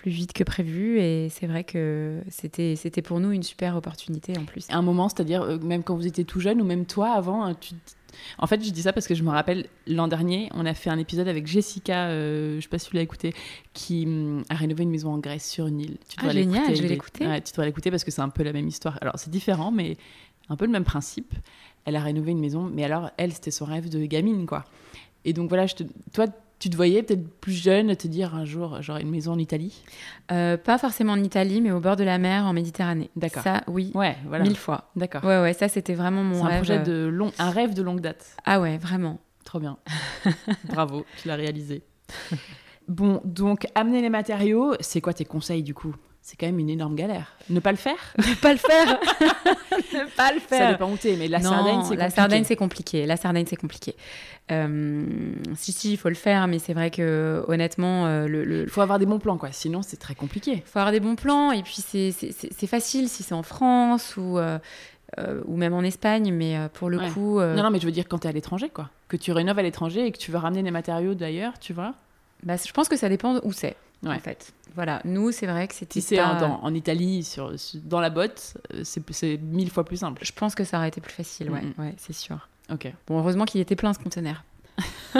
plus 0.00 0.10
vite 0.10 0.32
que 0.32 0.44
prévu. 0.44 0.98
Et 0.98 1.28
c'est 1.28 1.46
vrai 1.46 1.64
que 1.64 2.22
c'était 2.28 2.74
c'était 2.76 3.02
pour 3.02 3.20
nous 3.20 3.32
une 3.32 3.42
super 3.42 3.76
opportunité 3.76 4.32
en 4.38 4.44
plus. 4.44 4.66
Un 4.70 4.82
moment, 4.82 5.08
c'est-à-dire 5.08 5.42
euh, 5.42 5.58
même 5.58 5.82
quand 5.82 5.94
vous 5.94 6.06
étiez 6.06 6.24
tout 6.24 6.40
jeune 6.40 6.60
ou 6.60 6.64
même 6.64 6.86
toi 6.86 7.10
avant, 7.10 7.54
tu... 7.54 7.74
En 8.38 8.46
fait, 8.46 8.64
je 8.64 8.70
dis 8.70 8.82
ça 8.82 8.92
parce 8.92 9.06
que 9.06 9.14
je 9.14 9.22
me 9.22 9.30
rappelle 9.30 9.66
l'an 9.86 10.08
dernier, 10.08 10.48
on 10.54 10.66
a 10.66 10.74
fait 10.74 10.90
un 10.90 10.98
épisode 10.98 11.28
avec 11.28 11.46
Jessica, 11.46 12.08
euh, 12.08 12.56
je 12.56 12.62
sais 12.62 12.68
pas 12.68 12.78
si 12.78 12.88
tu 12.88 12.96
l'as 12.96 13.02
écouté, 13.02 13.34
qui 13.72 14.04
hum, 14.04 14.42
a 14.48 14.54
rénové 14.54 14.82
une 14.82 14.90
maison 14.90 15.12
en 15.12 15.18
Grèce 15.18 15.48
sur 15.48 15.66
une 15.66 15.80
île. 15.80 15.96
Tu 16.08 16.16
Ah, 16.18 16.30
génial, 16.30 16.74
je 16.74 16.82
vais 16.82 16.88
l'écouter. 16.88 17.26
Ouais, 17.26 17.40
tu 17.40 17.52
dois 17.52 17.66
l'écouter 17.66 17.90
parce 17.90 18.02
que 18.02 18.10
c'est 18.10 18.22
un 18.22 18.30
peu 18.30 18.42
la 18.42 18.52
même 18.52 18.66
histoire. 18.66 18.98
Alors 19.00 19.14
c'est 19.18 19.30
différent, 19.30 19.70
mais 19.70 19.96
un 20.48 20.56
peu 20.56 20.64
le 20.64 20.72
même 20.72 20.84
principe. 20.84 21.34
Elle 21.84 21.96
a 21.96 22.00
rénové 22.00 22.32
une 22.32 22.40
maison, 22.40 22.70
mais 22.72 22.84
alors 22.84 23.10
elle, 23.16 23.32
c'était 23.32 23.50
son 23.50 23.66
rêve 23.66 23.88
de 23.88 24.04
gamine, 24.06 24.46
quoi. 24.46 24.64
Et 25.24 25.32
donc 25.32 25.48
voilà, 25.50 25.66
je 25.66 25.74
te... 25.76 25.84
toi, 26.12 26.26
tu 26.60 26.70
te 26.70 26.76
voyais 26.76 27.02
peut-être 27.02 27.26
plus 27.40 27.52
jeune 27.54 27.96
te 27.96 28.06
dire 28.06 28.34
un 28.36 28.44
jour 28.44 28.78
j'aurai 28.80 29.02
une 29.02 29.10
maison 29.10 29.32
en 29.32 29.38
Italie? 29.38 29.82
Euh, 30.30 30.56
pas 30.56 30.78
forcément 30.78 31.14
en 31.14 31.22
Italie, 31.22 31.60
mais 31.60 31.72
au 31.72 31.80
bord 31.80 31.96
de 31.96 32.04
la 32.04 32.18
mer, 32.18 32.44
en 32.44 32.52
Méditerranée. 32.52 33.10
D'accord. 33.16 33.42
Ça, 33.42 33.64
oui, 33.66 33.90
Ouais, 33.94 34.16
voilà. 34.26 34.44
mille 34.44 34.56
fois. 34.56 34.90
D'accord. 34.94 35.24
Ouais, 35.24 35.40
ouais, 35.40 35.52
ça 35.54 35.66
c'était 35.68 35.94
vraiment 35.94 36.22
mon 36.22 36.36
C'est 36.36 36.42
un 36.42 36.46
rêve. 36.46 36.56
projet 36.58 36.78
de 36.84 37.06
long, 37.06 37.32
un 37.40 37.50
rêve 37.50 37.74
de 37.74 37.82
longue 37.82 38.00
date. 38.00 38.36
Ah 38.44 38.60
ouais, 38.60 38.78
vraiment. 38.78 39.18
Trop 39.44 39.58
bien. 39.58 39.78
Bravo, 40.64 41.04
tu 41.20 41.26
l'as 41.28 41.34
réalisé. 41.36 41.82
Bon, 42.88 43.20
donc 43.24 43.68
amener 43.76 44.00
les 44.02 44.10
matériaux, 44.10 44.74
c'est 44.80 45.00
quoi 45.00 45.12
tes 45.14 45.24
conseils 45.24 45.62
du 45.62 45.74
coup? 45.74 45.94
C'est 46.22 46.36
quand 46.38 46.46
même 46.46 46.58
une 46.58 46.70
énorme 46.70 46.94
galère. 46.94 47.32
Ne 47.48 47.60
pas 47.60 47.70
le 47.72 47.78
faire 47.78 47.96
Ne 48.18 48.34
pas 48.34 48.52
le 48.52 48.58
faire 48.58 48.86
Ne 49.92 50.16
pas 50.16 50.32
le 50.32 50.40
Ça 50.48 50.72
dépend 50.72 50.90
où 50.90 50.96
t'es, 50.96 51.16
mais 51.16 51.28
la 51.28 51.38
Non, 51.40 51.50
Sardaigne, 51.50 51.82
c'est 51.82 51.96
la 51.96 52.04
compliqué. 52.04 52.14
Sardaigne, 52.16 52.44
c'est 52.44 52.56
compliqué. 52.56 53.06
La 53.06 53.16
Sardaigne, 53.16 53.46
c'est 53.48 53.56
compliqué. 53.56 53.94
Euh, 54.52 55.04
si, 55.56 55.72
si, 55.72 55.92
il 55.92 55.96
faut 55.96 56.08
le 56.08 56.14
faire, 56.14 56.46
mais 56.48 56.58
c'est 56.58 56.74
vrai 56.74 56.90
que 56.90 57.44
honnêtement, 57.48 58.06
euh, 58.06 58.26
le, 58.26 58.44
le- 58.44 58.62
Il 58.64 58.68
faut 58.68 58.80
avoir 58.80 58.98
des 58.98 59.06
bons 59.06 59.18
plans, 59.18 59.38
quoi. 59.38 59.50
Sinon, 59.52 59.82
c'est 59.82 59.96
très 59.96 60.14
compliqué. 60.14 60.62
faut 60.66 60.78
avoir 60.78 60.92
des 60.92 61.00
bons 61.00 61.16
plans. 61.16 61.52
Et 61.52 61.62
puis, 61.62 61.76
c'est- 61.80 62.66
facile 62.66 63.08
si 63.08 63.22
c'est 63.22 63.34
en 63.34 63.42
France 63.42 64.16
ou, 64.16 64.38
euh, 64.38 64.58
euh, 65.18 65.40
ou 65.46 65.56
même 65.56 65.72
en 65.72 65.82
Espagne, 65.82 66.32
mais 66.32 66.56
euh, 66.56 66.68
pour 66.72 66.90
le 66.90 66.98
Ouais. 66.98 67.10
coup. 67.10 67.40
euh, 67.40 67.54
Non, 67.56 67.62
non, 67.64 67.70
mais 67.70 67.80
je 67.80 67.86
veux 67.86 67.92
dire 67.92 68.04
quand 68.08 68.18
t'es 68.18 68.28
à 68.28 68.32
l'étranger, 68.32 68.68
quoi. 68.68 68.90
Que 69.08 69.16
tu 69.16 69.32
rénoves 69.32 69.58
à 69.58 69.62
l'étranger 69.62 70.06
et 70.06 70.12
que 70.12 70.18
tu 70.18 70.30
veux 70.30 70.38
ramener 70.38 70.62
des 70.62 70.70
matériaux 70.70 71.14
d'ailleurs, 71.14 71.58
tu 71.58 71.72
vois. 71.72 71.94
bah, 72.42 72.54
je 72.64 72.70
pense 72.72 72.88
que 72.88 72.96
ça 72.96 73.08
dépend 73.08 73.40
où 73.42 73.52
c'est, 73.52 73.76
Ouais. 74.02 74.16
en 74.16 74.18
fait. 74.18 74.52
Voilà, 74.74 75.00
nous, 75.04 75.32
c'est 75.32 75.46
vrai 75.46 75.68
que 75.68 75.74
c'était. 75.74 76.00
Si 76.00 76.06
c'est 76.06 76.16
pas- 76.16 76.58
en, 76.62 76.74
Italie, 76.74 77.24
sur, 77.24 77.52
dans 77.84 78.00
la 78.00 78.10
botte, 78.10 78.56
euh, 78.72 78.82
c'est 78.84 79.02
c'est 79.12 79.36
mille 79.38 79.70
fois 79.70 79.84
plus 79.84 79.98
simple. 79.98 80.24
Je 80.24 80.32
pense 80.32 80.54
que 80.54 80.64
ça 80.64 80.78
aurait 80.78 80.88
été 80.88 81.00
plus 81.00 81.12
facile, 81.12 81.50
ouais, 81.50 81.62
ouais 81.78 81.94
c'est 81.98 82.12
sûr. 82.12 82.48
Ok. 82.72 82.92
Bon, 83.06 83.18
heureusement 83.18 83.44
qu'il 83.44 83.60
était 83.60 83.76
plein 83.76 83.92
ce 83.92 83.98
conteneur. 83.98 84.44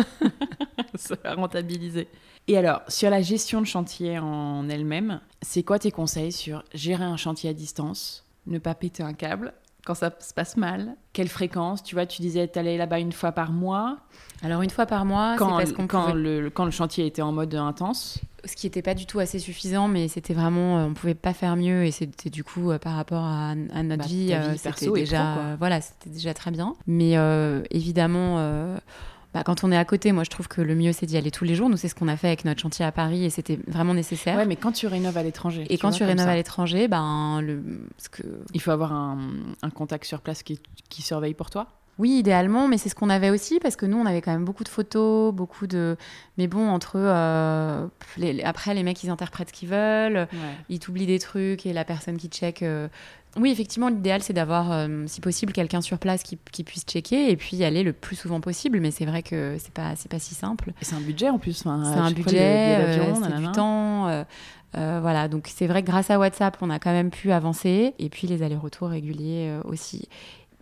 ça 0.95 1.17
va 1.23 1.35
rentabiliser. 1.35 2.09
Et 2.49 2.57
alors, 2.57 2.83
sur 2.89 3.11
la 3.11 3.23
gestion 3.23 3.61
de 3.61 3.67
chantier 3.67 4.19
en 4.19 4.69
elle-même, 4.69 5.21
c'est 5.43 5.63
quoi 5.63 5.79
tes 5.79 5.91
conseils 5.91 6.33
sur 6.33 6.65
gérer 6.73 7.05
un 7.05 7.17
chantier 7.17 7.51
à 7.51 7.53
distance, 7.53 8.25
ne 8.47 8.59
pas 8.59 8.75
péter 8.75 9.03
un 9.03 9.13
câble 9.13 9.53
quand 9.85 9.95
ça 9.95 10.13
se 10.21 10.35
passe 10.35 10.57
mal 10.57 10.95
Quelle 11.13 11.29
fréquence 11.29 11.83
Tu 11.83 11.95
vois, 11.95 12.07
tu 12.07 12.23
disais 12.23 12.47
t'allais 12.49 12.77
là-bas 12.77 12.99
une 12.99 13.13
fois 13.13 13.33
par 13.33 13.53
mois. 13.53 13.99
Alors, 14.43 14.63
une 14.63 14.71
fois 14.71 14.87
par 14.87 15.05
mois, 15.05 15.37
quand, 15.39 15.57
parce 15.59 15.73
qu'on 15.73 15.87
quand, 15.87 16.11
pouvait 16.13 16.15
le, 16.41 16.51
quand 16.51 16.65
le 16.65 16.71
chantier 16.71 17.07
était 17.07 17.23
en 17.23 17.33
mode 17.33 17.55
intense. 17.55 18.19
ce 18.45 18.57
qui 18.57 18.67
n'était 18.67 18.81
pas 18.83 18.95
du 18.95 19.05
tout 19.07 19.19
assez 19.19 19.39
suffisant, 19.39 19.87
mais 19.87 20.09
c'était 20.09 20.33
vraiment, 20.33 20.79
euh, 20.79 20.85
on 20.87 20.95
pouvait 20.95 21.15
pas 21.15 21.35
faire 21.35 21.57
mieux, 21.57 21.85
et 21.85 21.91
c'était 21.91 22.31
du 22.31 22.43
coup 22.43 22.71
euh, 22.71 22.79
par 22.79 22.95
rapport 22.95 23.23
à, 23.25 23.51
à 23.51 23.55
notre 23.83 24.03
Bah, 24.03 24.09
vie, 24.09 24.31
euh, 24.33 24.53
vie 24.53 24.59
c'était 24.59 24.91
déjà, 24.91 25.33
pro, 25.35 25.43
voilà, 25.59 25.81
c'était 25.83 26.09
déjà 26.11 26.33
très 26.33 26.51
bien. 26.51 26.75
Mais 26.87 27.19
euh, 27.19 27.63
évidemment, 27.71 28.37
euh, 28.39 28.79
bah, 29.33 29.43
quand 29.45 29.63
on 29.63 29.71
est 29.71 29.77
à 29.77 29.85
côté, 29.85 30.13
moi 30.13 30.25
je 30.25 30.31
trouve 30.31 30.49
que 30.49 30.61
le 30.61 30.75
mieux 30.75 30.93
c'est 30.93 31.07
d'y 31.07 31.17
aller 31.17 31.31
tous 31.31 31.45
les 31.45 31.55
jours. 31.55 31.69
Nous 31.69 31.77
c'est 31.77 31.89
ce 31.89 31.95
qu'on 31.95 32.09
a 32.09 32.17
fait 32.17 32.29
avec 32.29 32.45
notre 32.45 32.61
chantier 32.61 32.85
à 32.85 32.93
Paris, 32.93 33.25
et 33.25 33.31
c'était 33.31 33.59
vraiment 33.67 33.95
nécessaire. 33.95 34.37
Ouais, 34.37 34.47
mais 34.47 34.57
quand 34.57 34.73
tu 34.73 34.87
rénoves 34.87 35.17
à 35.17 35.23
l'étranger. 35.23 35.67
et 35.69 35.79
quand 35.79 35.91
vois, 35.91 35.99
tu 35.99 36.05
rénoves 36.05 36.27
ça, 36.27 36.33
à 36.33 36.37
l'étranger, 36.37 36.89
ben 36.89 37.41
le, 37.41 37.63
ce 37.99 38.09
que 38.09 38.23
Il 38.55 38.61
faut 38.61 38.73
avoir 38.73 38.93
un, 38.93 39.19
un 39.63 39.71
contact 39.71 40.05
sur 40.05 40.21
place 40.21 40.43
qui, 40.43 40.61
qui 40.89 41.03
surveille 41.03 41.35
pour 41.35 41.51
toi 41.51 41.69
Oui, 42.01 42.19
idéalement, 42.19 42.67
mais 42.67 42.79
c'est 42.79 42.89
ce 42.89 42.95
qu'on 42.95 43.11
avait 43.11 43.29
aussi 43.29 43.61
parce 43.61 43.77
que 43.77 43.85
nous, 43.85 43.99
on 43.99 44.07
avait 44.07 44.23
quand 44.23 44.33
même 44.33 44.47
beaucoup 44.47 44.65
de 44.65 44.69
photos, 44.71 45.35
beaucoup 45.35 45.67
de. 45.67 45.97
Mais 46.39 46.47
bon, 46.47 46.67
entre 46.71 46.97
eux, 46.97 47.05
euh, 47.07 47.87
les- 48.17 48.43
après, 48.43 48.73
les 48.75 48.83
mecs, 48.83 49.05
ils 49.05 49.11
interprètent 49.11 49.49
ce 49.49 49.53
qu'ils 49.53 49.69
veulent, 49.69 50.27
ils 50.71 50.79
t'oublient 50.79 51.07
des 51.07 51.19
trucs 51.19 51.67
et 51.67 51.73
la 51.75 51.85
personne 51.85 52.17
qui 52.17 52.29
check. 52.29 52.63
euh, 52.63 52.89
Oui, 53.37 53.51
effectivement, 53.53 53.91
l'idéal, 53.91 54.23
c'est 54.23 54.33
d'avoir, 54.33 54.73
euh, 54.73 55.05
si 55.07 55.21
possible, 55.21 55.53
quelqu'un 55.53 55.81
sur 55.83 55.99
place 55.99 56.23
qui, 56.25 56.37
qui 56.51 56.65
puisse 56.65 56.85
checker 56.85 57.31
et 57.31 57.37
puis 57.37 57.57
y 57.59 57.65
aller 57.65 57.85
le 57.85 57.93
plus 57.93 58.17
souvent 58.17 58.41
possible. 58.41 58.81
Mais 58.81 58.91
c'est 58.91 59.05
vrai 59.05 59.23
que 59.23 59.57
c'est 59.61 59.73
pas, 59.73 59.93
pas 60.09 60.19
si 60.19 60.35
simple. 60.35 60.71
Et 60.81 60.85
c'est 60.85 60.97
un 60.97 61.01
budget 61.01 61.29
en 61.29 61.39
plus. 61.39 61.61
enfin, 61.61 61.85
C'est 61.85 61.99
un 62.01 62.11
budget, 62.11 62.77
euh, 62.81 62.95
c'est 63.15 63.21
du 63.37 63.43
temps. 63.53 64.09
euh, 64.09 64.25
euh, 64.77 64.99
voilà, 65.01 65.29
donc 65.29 65.49
c'est 65.53 65.67
vrai 65.69 65.83
que 65.83 65.87
grâce 65.89 66.11
à 66.11 66.19
WhatsApp, 66.19 66.57
on 66.61 66.71
a 66.71 66.79
quand 66.81 66.93
même 66.93 67.11
pu 67.11 67.31
avancer. 67.31 67.95
Et 68.01 68.09
puis 68.09 68.27
les 68.27 68.43
allers-retours 68.43 68.89
réguliers 68.89 69.59
aussi. 69.65 70.09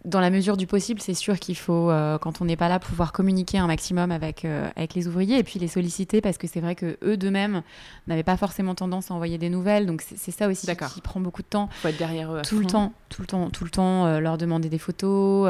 Dans 0.05 0.21
la 0.21 0.31
mesure 0.31 0.57
du 0.57 0.67
possible, 0.67 1.01
c'est 1.01 1.15
sûr 1.15 1.39
qu'il 1.39 1.57
faut, 1.57 1.91
euh, 1.91 2.19
quand 2.19 2.41
on 2.41 2.45
n'est 2.45 2.57
pas 2.57 2.69
là, 2.69 2.79
pouvoir 2.79 3.13
communiquer 3.13 3.59
un 3.59 3.67
maximum 3.67 4.13
avec, 4.13 4.45
euh, 4.45 4.69
avec 4.77 4.95
les 4.95 5.09
ouvriers 5.09 5.39
et 5.39 5.43
puis 5.43 5.59
les 5.59 5.67
solliciter 5.67 6.21
parce 6.21 6.39
que 6.39 6.47
c'est 6.47 6.61
vrai 6.61 6.75
que 6.77 6.99
eux 7.03 7.17
d'eux-mêmes 7.17 7.63
n'avaient 8.07 8.23
pas 8.23 8.37
forcément 8.37 8.75
tendance 8.75 9.11
à 9.11 9.15
envoyer 9.15 9.39
des 9.39 9.51
nouvelles. 9.51 9.87
Donc 9.87 10.03
c'est 10.03 10.31
ça 10.31 10.49
aussi 10.49 10.67
qui 10.95 11.01
prend 11.01 11.21
beaucoup 11.21 11.43
de 11.43 11.49
temps. 11.49 11.69
Faut 11.83 11.89
être 11.89 11.99
derrière 11.99 12.33
eux. 12.33 12.43
tout 12.43 12.61
le 12.61 12.67
temps, 12.67 12.93
tout 13.09 13.23
le 13.23 13.27
temps, 13.27 13.51
tout 13.51 13.65
le 13.65 13.71
temps, 13.71 14.07
euh, 14.07 14.21
leur 14.21 14.39
demander 14.39 14.69
des 14.69 14.79
photos, 14.79 15.49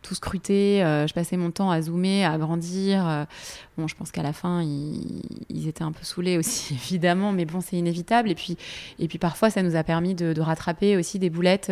tout 0.00 0.14
scruter. 0.14 0.78
je 0.80 1.12
passais 1.12 1.36
mon 1.36 1.50
temps 1.50 1.70
à 1.70 1.82
zoomer, 1.82 2.24
à 2.24 2.32
agrandir. 2.32 3.26
bon, 3.76 3.88
je 3.88 3.94
pense 3.94 4.10
qu'à 4.10 4.22
la 4.22 4.32
fin, 4.32 4.62
ils, 4.62 5.68
étaient 5.68 5.84
un 5.84 5.92
peu 5.92 6.02
saoulés 6.02 6.38
aussi, 6.38 6.74
évidemment, 6.84 7.32
mais 7.32 7.44
bon, 7.44 7.60
c'est 7.60 7.76
inévitable. 7.76 8.30
Et 8.30 8.34
puis, 8.34 8.56
et 8.98 9.06
puis 9.06 9.18
parfois, 9.18 9.50
ça 9.50 9.62
nous 9.62 9.76
a 9.76 9.84
permis 9.84 10.14
de, 10.14 10.32
de 10.32 10.40
rattraper 10.40 10.96
aussi 10.96 11.18
des 11.18 11.30
boulettes 11.30 11.70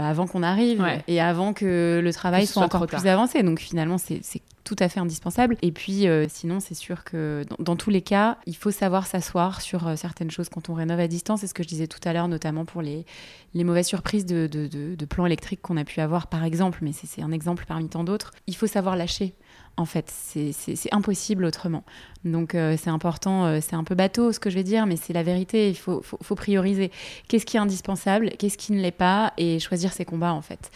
avant 0.00 0.26
qu'on 0.26 0.42
arrive 0.42 0.84
et 1.08 1.20
avant 1.20 1.52
que 1.52 2.00
le 2.02 2.12
travail 2.12 2.46
soit, 2.46 2.62
encore 2.62 2.86
plus 2.86 3.06
avancé. 3.06 3.42
Donc 3.42 3.60
finalement, 3.60 3.98
c'est 3.98 4.22
tout 4.64 4.76
à 4.78 4.88
fait 4.88 5.00
indispensable. 5.00 5.56
Et 5.62 5.72
puis, 5.72 6.06
euh, 6.06 6.26
sinon, 6.28 6.60
c'est 6.60 6.74
sûr 6.74 7.04
que 7.04 7.44
dans, 7.58 7.76
tous 7.76 7.90
les 7.90 8.02
cas, 8.02 8.38
il 8.46 8.56
faut 8.56 8.70
savoir 8.70 9.06
s'asseoir 9.06 9.60
sur 9.60 9.86
euh, 9.86 9.96
certaines 9.96 10.30
choses 10.30 10.48
quand 10.48 10.68
on 10.68 10.74
rénove 10.74 11.00
à 11.00 11.08
distance. 11.08 11.40
C'est 11.40 11.46
ce 11.46 11.54
que 11.54 11.62
je 11.62 11.68
disais 11.68 11.86
tout 11.86 12.00
à 12.04 12.12
l'heure, 12.12 12.28
notamment 12.28 12.64
pour 12.64 12.82
les, 12.82 13.04
les 13.54 13.64
mauvaises 13.64 13.86
surprises 13.86 14.26
de, 14.26 14.46
de, 14.46 14.68
de 14.68 15.04
plans 15.04 15.26
électriques 15.26 15.62
qu'on 15.62 15.76
a 15.76 15.84
pu 15.84 16.00
avoir, 16.00 16.26
par 16.28 16.44
exemple. 16.44 16.78
Mais 16.82 16.92
c'est 16.92 17.22
un 17.22 17.32
exemple 17.32 17.64
parmi 17.66 17.88
tant 17.88 18.04
d'autres. 18.04 18.32
Il 18.46 18.56
faut 18.56 18.66
savoir 18.66 18.96
lâcher 18.96 19.34
en 19.76 19.84
fait. 19.84 20.10
C'est 20.10 20.92
impossible 20.92 21.44
autrement. 21.44 21.84
Donc 22.24 22.54
euh, 22.54 22.76
c'est 22.80 22.90
important, 22.90 23.46
euh, 23.46 23.58
c'est 23.60 23.74
un 23.74 23.84
peu 23.84 23.94
bateau 23.94 24.32
ce 24.32 24.38
que 24.38 24.48
je 24.48 24.54
vais 24.54 24.62
dire, 24.62 24.86
mais 24.86 24.96
c'est 24.96 25.12
la 25.12 25.22
vérité. 25.22 25.68
Il 25.68 25.76
faut, 25.76 26.02
faut, 26.02 26.34
prioriser. 26.34 26.90
Qu'est-ce 27.28 27.44
qui 27.44 27.56
est 27.56 27.60
indispensable, 27.60 28.30
qu'est-ce 28.38 28.56
qui 28.56 28.72
ne 28.72 28.80
l'est 28.80 28.90
pas, 28.90 29.32
et 29.36 29.58
choisir 29.58 29.92
ses 29.92 30.04
combats 30.04 30.32
en 30.32 30.42
fait. 30.42 30.70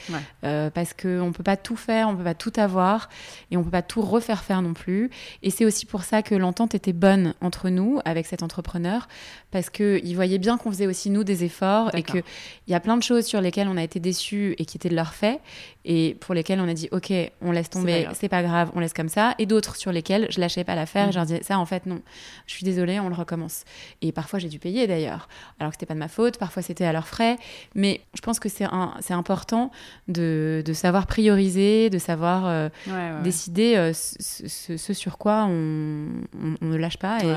Euh, 0.44 0.70
parce 0.70 0.92
qu'on 0.92 1.26
ne 1.26 1.30
peut 1.30 1.44
pas 1.44 1.56
tout 1.56 1.76
faire, 1.76 2.08
on 2.08 2.12
ne 2.12 2.16
peut 2.16 2.24
pas 2.24 2.34
tout 2.34 2.52
avoir, 2.56 3.08
et 3.50 3.56
on 3.56 3.60
ne 3.60 3.64
peut 3.64 3.70
pas 3.70 3.82
tout 3.82 4.02
refaire 4.02 4.42
faire 4.42 4.60
non 4.62 4.74
plus. 4.74 5.10
Et 5.42 5.50
c'est 5.50 5.64
aussi 5.64 5.86
pour 5.86 6.02
ça 6.02 6.22
que 6.22 6.34
l'entente 6.34 6.74
était 6.74 6.92
bonne 6.92 7.34
entre 7.40 7.68
nous, 7.68 8.00
avec 8.04 8.26
cet 8.26 8.42
entrepreneur, 8.42 9.08
parce 9.50 9.70
qu'il 9.70 10.14
voyait 10.14 10.38
bien 10.38 10.58
qu'on 10.58 10.70
faisait 10.70 10.86
aussi 10.86 11.10
nous 11.10 11.24
des 11.24 11.44
efforts, 11.44 11.94
et 11.94 12.02
qu'il 12.02 12.24
y 12.68 12.74
a 12.74 12.80
plein 12.80 12.96
de 12.96 13.02
choses 13.02 13.24
sur 13.24 13.40
lesquelles 13.40 13.68
on 13.68 13.76
a 13.76 13.82
été 13.82 14.00
déçus 14.00 14.54
et 14.58 14.64
qui 14.64 14.76
étaient 14.76 14.88
de 14.88 14.96
leur 14.96 15.14
fait, 15.14 15.40
et 15.88 16.16
pour 16.18 16.34
lesquelles 16.34 16.60
on 16.60 16.68
a 16.68 16.74
dit, 16.74 16.88
ok, 16.90 17.12
on 17.40 17.52
laisse 17.52 17.70
tomber, 17.70 18.08
c'est 18.14 18.28
pas, 18.28 18.42
grave, 18.42 18.72
on 18.74 18.80
laisse 18.80 18.92
comme 18.92 19.08
ça, 19.08 19.34
et 19.38 19.46
d'autres 19.46 19.76
sur 19.76 19.92
lesquelles 19.92 20.26
je 20.30 20.40
lâchais 20.40 20.64
pas 20.64 20.74
l'affaire, 20.74 21.08
mmh 21.08 21.26
ça 21.42 21.58
en 21.58 21.66
fait 21.66 21.86
non, 21.86 22.00
je 22.46 22.54
suis 22.54 22.64
désolée, 22.64 22.98
on 22.98 23.08
le 23.08 23.14
recommence. 23.14 23.64
Et 24.02 24.10
parfois 24.10 24.38
j'ai 24.38 24.48
dû 24.48 24.58
payer 24.58 24.86
d'ailleurs, 24.86 25.28
alors 25.60 25.70
que 25.70 25.76
c'était 25.76 25.86
pas 25.86 25.94
de 25.94 25.98
ma 25.98 26.08
faute, 26.08 26.38
parfois 26.38 26.62
c'était 26.62 26.84
à 26.84 26.92
leurs 26.92 27.06
frais, 27.06 27.36
mais 27.74 28.00
je 28.14 28.20
pense 28.20 28.40
que 28.40 28.48
c'est 28.48 28.66
c'est 29.00 29.14
important 29.14 29.70
de, 30.08 30.62
de, 30.64 30.72
savoir 30.72 31.06
prioriser, 31.06 31.90
de 31.90 31.98
savoir 31.98 32.46
euh, 32.46 32.68
décider 33.22 33.76
euh, 33.76 33.92
ce, 33.92 34.92
sur 34.92 35.18
quoi 35.18 35.46
on, 35.48 36.08
on, 36.60 36.66
ne 36.66 36.76
lâche 36.76 36.98
pas. 36.98 37.20
Et, 37.22 37.32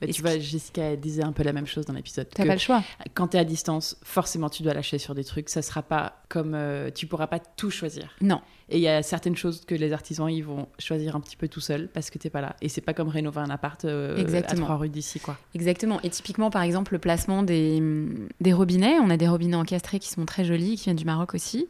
bah, 0.00 0.12
tu 0.12 0.22
vois, 0.22 0.38
Jessica 0.38 0.96
disait 0.96 1.24
un 1.24 1.32
peu 1.32 1.42
la 1.42 1.52
même 1.52 1.66
chose 1.66 1.86
dans 1.86 1.94
l'épisode. 1.94 2.28
T'as 2.32 2.46
pas 2.46 2.54
le 2.54 2.58
choix. 2.58 2.82
Quand 3.14 3.28
tu 3.28 3.36
es 3.36 3.40
à 3.40 3.44
distance, 3.44 3.96
forcément 4.02 4.48
tu 4.48 4.62
dois 4.62 4.74
lâcher 4.74 4.98
sur 4.98 5.14
des 5.14 5.24
trucs, 5.24 5.48
ça 5.48 5.62
sera 5.62 5.82
pas 5.82 6.22
comme 6.28 6.54
euh, 6.54 6.90
tu 6.94 7.06
pourras 7.06 7.26
pas 7.26 7.40
tout 7.40 7.70
choisir. 7.80 8.14
Non. 8.20 8.40
Et 8.68 8.76
il 8.76 8.82
y 8.82 8.88
a 8.88 9.02
certaines 9.02 9.36
choses 9.36 9.64
que 9.64 9.74
les 9.74 9.92
artisans 9.92 10.30
ils 10.30 10.44
vont 10.44 10.68
choisir 10.78 11.16
un 11.16 11.20
petit 11.20 11.36
peu 11.36 11.48
tout 11.48 11.60
seuls 11.60 11.88
parce 11.88 12.08
que 12.10 12.18
t'es 12.18 12.30
pas 12.30 12.40
là. 12.40 12.54
Et 12.62 12.68
c'est 12.68 12.80
pas 12.80 12.94
comme 12.94 13.08
rénover 13.08 13.40
un 13.40 13.50
appart 13.50 13.84
euh, 13.84 14.24
à 14.46 14.54
trois 14.54 14.76
rues 14.76 14.88
d'ici 14.88 15.18
quoi. 15.18 15.36
Exactement. 15.54 16.00
Et 16.02 16.10
typiquement 16.10 16.50
par 16.50 16.62
exemple 16.62 16.92
le 16.92 17.00
placement 17.00 17.42
des, 17.42 17.82
des 18.40 18.52
robinets. 18.52 18.98
On 19.02 19.10
a 19.10 19.16
des 19.16 19.28
robinets 19.28 19.56
encastrés 19.56 19.98
qui 19.98 20.08
sont 20.08 20.24
très 20.24 20.44
jolis, 20.44 20.76
qui 20.76 20.84
viennent 20.84 20.96
du 20.96 21.04
Maroc 21.04 21.34
aussi. 21.34 21.68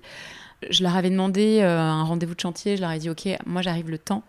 Je 0.68 0.82
leur 0.82 0.94
avais 0.94 1.08
demandé 1.08 1.60
euh, 1.62 1.78
un 1.78 2.04
rendez-vous 2.04 2.34
de 2.34 2.40
chantier. 2.40 2.76
Je 2.76 2.82
leur 2.82 2.90
ai 2.90 2.98
dit 2.98 3.08
ok, 3.08 3.28
moi 3.46 3.62
j'arrive 3.62 3.88
le 3.88 3.98
temps 3.98 4.22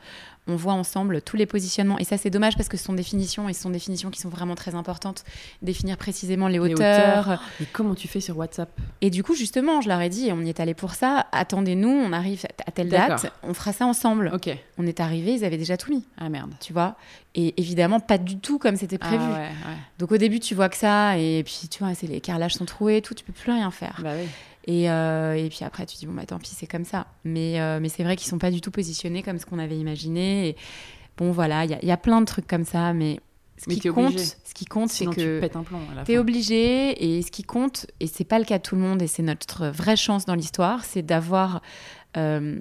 on 0.52 0.56
voit 0.56 0.74
ensemble 0.74 1.22
tous 1.22 1.38
les 1.38 1.46
positionnements. 1.46 1.98
Et 1.98 2.04
ça, 2.04 2.18
c'est 2.18 2.30
dommage 2.30 2.56
parce 2.56 2.70
que 2.70 2.78
ce 2.78 2.84
sont 2.84 2.94
des 2.94 3.04
finitions 3.04 3.50
et 3.50 3.54
ce 3.54 3.62
sont 3.62 3.70
des 3.70 3.80
qui 3.80 4.22
sont 4.22 4.30
vraiment 4.30 4.56
très 4.56 4.76
importantes. 4.76 5.24
Définir 5.62 5.98
précisément 5.98 6.48
les, 6.48 6.60
hauteurs. 6.60 7.42
Et 7.60 7.66
comment 7.74 7.96
tu 7.96 8.08
fais 8.08 8.22
sur 8.22 8.38
WhatsApp? 8.38 8.70
Et 9.02 9.10
du 9.10 9.24
coup, 9.24 9.36
justement, 9.36 9.82
je 9.82 9.90
leur 9.90 10.00
ai 10.02 10.10
dit, 10.10 10.28
et 10.28 10.34
on 10.34 10.42
y 10.42 10.50
est 10.50 10.60
allé 10.60 10.74
pour 10.74 10.94
ça, 10.94 11.28
attendez-nous, 11.32 11.90
on 11.90 12.14
arrive 12.14 12.46
à 12.66 12.72
telle 12.72 12.90
date, 12.90 13.32
on 13.44 13.54
fera 13.54 13.74
ça 13.74 13.86
ensemble. 13.86 14.32
Ok. 14.34 14.56
On 14.78 14.86
est 14.88 15.00
arrivé, 15.00 15.34
ils 15.34 15.44
avaient 15.44 15.58
déjà 15.58 15.78
tout 15.78 15.92
mis. 15.92 16.06
Ah 16.18 16.30
merde. 16.30 16.52
Tu 16.60 16.74
vois? 16.74 16.96
Et 17.36 17.54
évidemment, 17.60 18.00
pas 18.00 18.18
du 18.18 18.40
tout 18.40 18.60
comme 18.60 18.76
c'était 18.76 18.98
ah 19.02 19.08
prévu. 19.08 19.24
Donc 20.00 20.12
au 20.12 20.18
début, 20.18 20.40
tu 20.40 20.56
vois 20.56 20.70
que 20.70 20.78
ça, 20.78 21.18
et 21.18 21.44
puis 21.44 21.68
tu 21.70 21.84
vois, 21.84 21.94
les 22.04 22.22
carrelages 22.22 22.56
sont 22.56 22.66
troués 22.66 22.98
et 22.98 23.02
tout, 23.02 23.14
tu 23.14 23.24
peux 23.24 23.34
plus 23.34 23.52
rien 23.52 23.72
faire. 23.72 24.00
Bah 24.04 24.12
oui. 24.18 24.28
Euh, 24.70 25.34
et, 25.34 25.50
puis 25.50 25.64
après, 25.64 25.86
tu 25.86 25.98
dis, 25.98 26.06
bon, 26.06 26.14
bah 26.14 26.26
tant 26.26 26.40
pis, 26.40 26.52
c'est 26.56 26.68
comme 26.68 26.86
ça. 26.86 27.08
Mais, 27.24 27.60
euh, 27.60 27.80
mais 27.82 27.90
c'est 27.90 28.04
vrai 28.04 28.16
qu'ils 28.16 28.30
sont 28.30 28.38
pas 28.38 28.52
du 28.52 28.62
tout 28.62 28.72
positionnés 28.72 29.24
comme 29.24 29.40
ce 29.40 29.46
qu'on 29.46 29.60
avait 29.60 29.78
imaginé. 29.78 30.50
Et 30.50 30.56
bon, 31.18 31.32
voilà, 31.32 31.66
il 31.66 31.78
y, 31.82 31.92
a 31.92 31.98
plein 31.98 32.22
de 32.22 32.26
trucs 32.26 32.48
comme 32.48 32.66
ça, 32.66 32.94
mais 32.94 33.20
ce 33.58 33.70
qui 33.70 33.90
compte, 33.90 34.20
ce 34.20 34.54
qui 34.54 34.66
compte, 34.66 34.90
c'est 34.90 35.06
que 35.06 35.42
tu 36.06 36.12
es 36.12 36.18
obligé. 36.18 37.18
Et 37.18 37.22
ce 37.22 37.32
qui 37.32 37.44
compte, 37.44 37.88
et 38.00 38.08
c'est 38.08 38.24
pas 38.24 38.40
le 38.40 38.46
cas 38.46 38.58
de 38.58 38.64
tout 38.64 38.76
le 38.76 38.82
monde, 38.82 39.02
et 39.02 39.08
c'est 39.08 39.24
notre 39.24 39.68
vraie 39.68 39.98
chance 39.98 40.26
dans 40.26 40.36
l'histoire, 40.36 40.86
c'est 40.86 41.04
d'avoir 41.04 41.62
euh, 42.18 42.60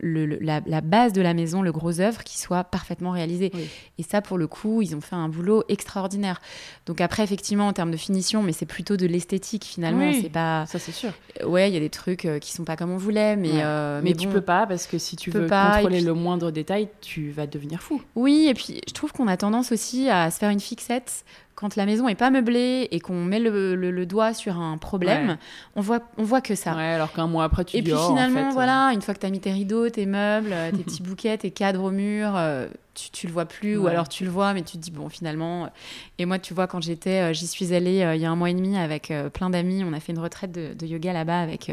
le, 0.00 0.26
la, 0.26 0.80
base 0.80 1.12
de 1.12 1.20
la 1.20 1.34
maison, 1.34 1.62
le 1.62 1.72
gros 1.72 2.00
œuvre, 2.00 2.22
qui 2.22 2.38
soit 2.38 2.64
parfaitement 2.64 3.10
réalisé. 3.10 3.50
Et 3.98 4.02
ça, 4.02 4.22
pour 4.22 4.38
le 4.38 4.46
coup, 4.46 4.82
ils 4.82 4.94
ont 4.94 5.00
fait 5.00 5.16
un 5.16 5.28
boulot 5.28 5.64
extraordinaire. 5.68 6.40
Donc 6.86 7.00
après, 7.00 7.24
effectivement, 7.24 7.66
en 7.66 7.72
termes 7.72 7.90
de 7.90 7.96
finition, 7.96 8.42
mais 8.42 8.52
c'est 8.52 8.66
plutôt 8.66 8.96
de 8.96 9.06
l'esthétique 9.06 9.64
finalement. 9.64 10.12
C'est 10.20 10.30
pas. 10.30 10.66
Ça, 10.66 10.78
c'est 10.78 10.92
sûr. 10.92 11.10
Ouais, 11.44 11.70
il 11.70 11.74
y 11.74 11.76
a 11.76 11.80
des 11.80 11.90
trucs 11.90 12.24
euh, 12.24 12.38
qui 12.38 12.52
sont 12.52 12.64
pas 12.64 12.76
comme 12.76 12.90
on 12.90 12.96
voulait, 12.96 13.36
mais. 13.36 13.62
Euh, 13.62 14.00
mais, 14.04 14.14
tu 14.14 14.28
peux 14.28 14.40
pas 14.40 14.66
parce 14.66 14.86
que 14.86 14.98
si 14.98 15.16
tu 15.16 15.30
veux 15.30 15.48
contrôler 15.48 16.00
le 16.00 16.14
moindre 16.14 16.50
détail, 16.50 16.88
tu 17.00 17.30
vas 17.30 17.46
devenir 17.46 17.82
fou. 17.82 18.00
Oui, 18.14 18.46
et 18.48 18.54
puis 18.54 18.80
je 18.86 18.92
trouve 18.92 19.12
qu'on 19.12 19.26
a 19.26 19.36
tendance 19.36 19.72
aussi 19.72 20.08
à 20.08 20.30
se 20.30 20.38
faire 20.38 20.50
une 20.50 20.60
fixette 20.60 21.24
quand 21.54 21.76
la 21.76 21.86
maison 21.86 22.08
est 22.08 22.14
pas 22.14 22.30
meublée 22.30 22.88
et 22.90 23.00
qu'on 23.00 23.24
met 23.24 23.38
le, 23.38 24.04
doigt 24.06 24.34
sur 24.34 24.58
un 24.58 24.78
problème, 24.78 25.36
on 25.76 25.80
voit 25.80 26.00
on 26.18 26.24
voit 26.24 26.40
que 26.40 26.54
ça. 26.54 26.74
Ouais, 26.74 26.82
alors 26.82 27.12
qu'un 27.12 27.26
mois 27.26 27.44
après 27.44 27.64
tu 27.64 27.76
Et 27.76 27.82
puis 27.82 27.92
oh, 27.94 28.08
finalement 28.08 28.48
en 28.48 28.52
voilà, 28.52 28.90
une 28.92 29.02
fois 29.02 29.14
que 29.14 29.20
tu 29.20 29.26
as 29.26 29.30
mis 29.30 29.40
tes 29.40 29.52
rideaux, 29.52 29.88
tes 29.88 30.06
meubles, 30.06 30.54
tes 30.76 30.82
petits 30.84 31.02
bouquets, 31.02 31.38
tes 31.38 31.50
cadres 31.50 31.84
au 31.84 31.90
mur, 31.90 32.32
euh, 32.36 32.66
tu, 32.94 33.10
tu 33.10 33.26
le 33.26 33.32
vois 33.32 33.46
plus 33.46 33.76
ou 33.76 33.86
alors 33.86 34.08
tu 34.08 34.24
le 34.24 34.30
vois 34.30 34.52
mais 34.54 34.62
tu 34.62 34.76
te 34.76 34.82
dis 34.82 34.90
bon 34.90 35.08
finalement 35.08 35.70
et 36.18 36.26
moi 36.26 36.38
tu 36.38 36.54
vois 36.54 36.66
quand 36.66 36.80
j'étais 36.80 37.30
euh, 37.30 37.32
j'y 37.32 37.46
suis 37.46 37.74
allée 37.74 38.02
euh, 38.02 38.14
il 38.14 38.20
y 38.22 38.24
a 38.24 38.30
un 38.30 38.36
mois 38.36 38.50
et 38.50 38.54
demi 38.54 38.76
avec 38.76 39.12
plein 39.32 39.50
d'amis, 39.50 39.84
on 39.84 39.92
a 39.92 40.00
fait 40.00 40.12
une 40.12 40.18
retraite 40.18 40.52
de, 40.52 40.74
de 40.74 40.86
yoga 40.86 41.12
là-bas 41.12 41.40
avec 41.40 41.70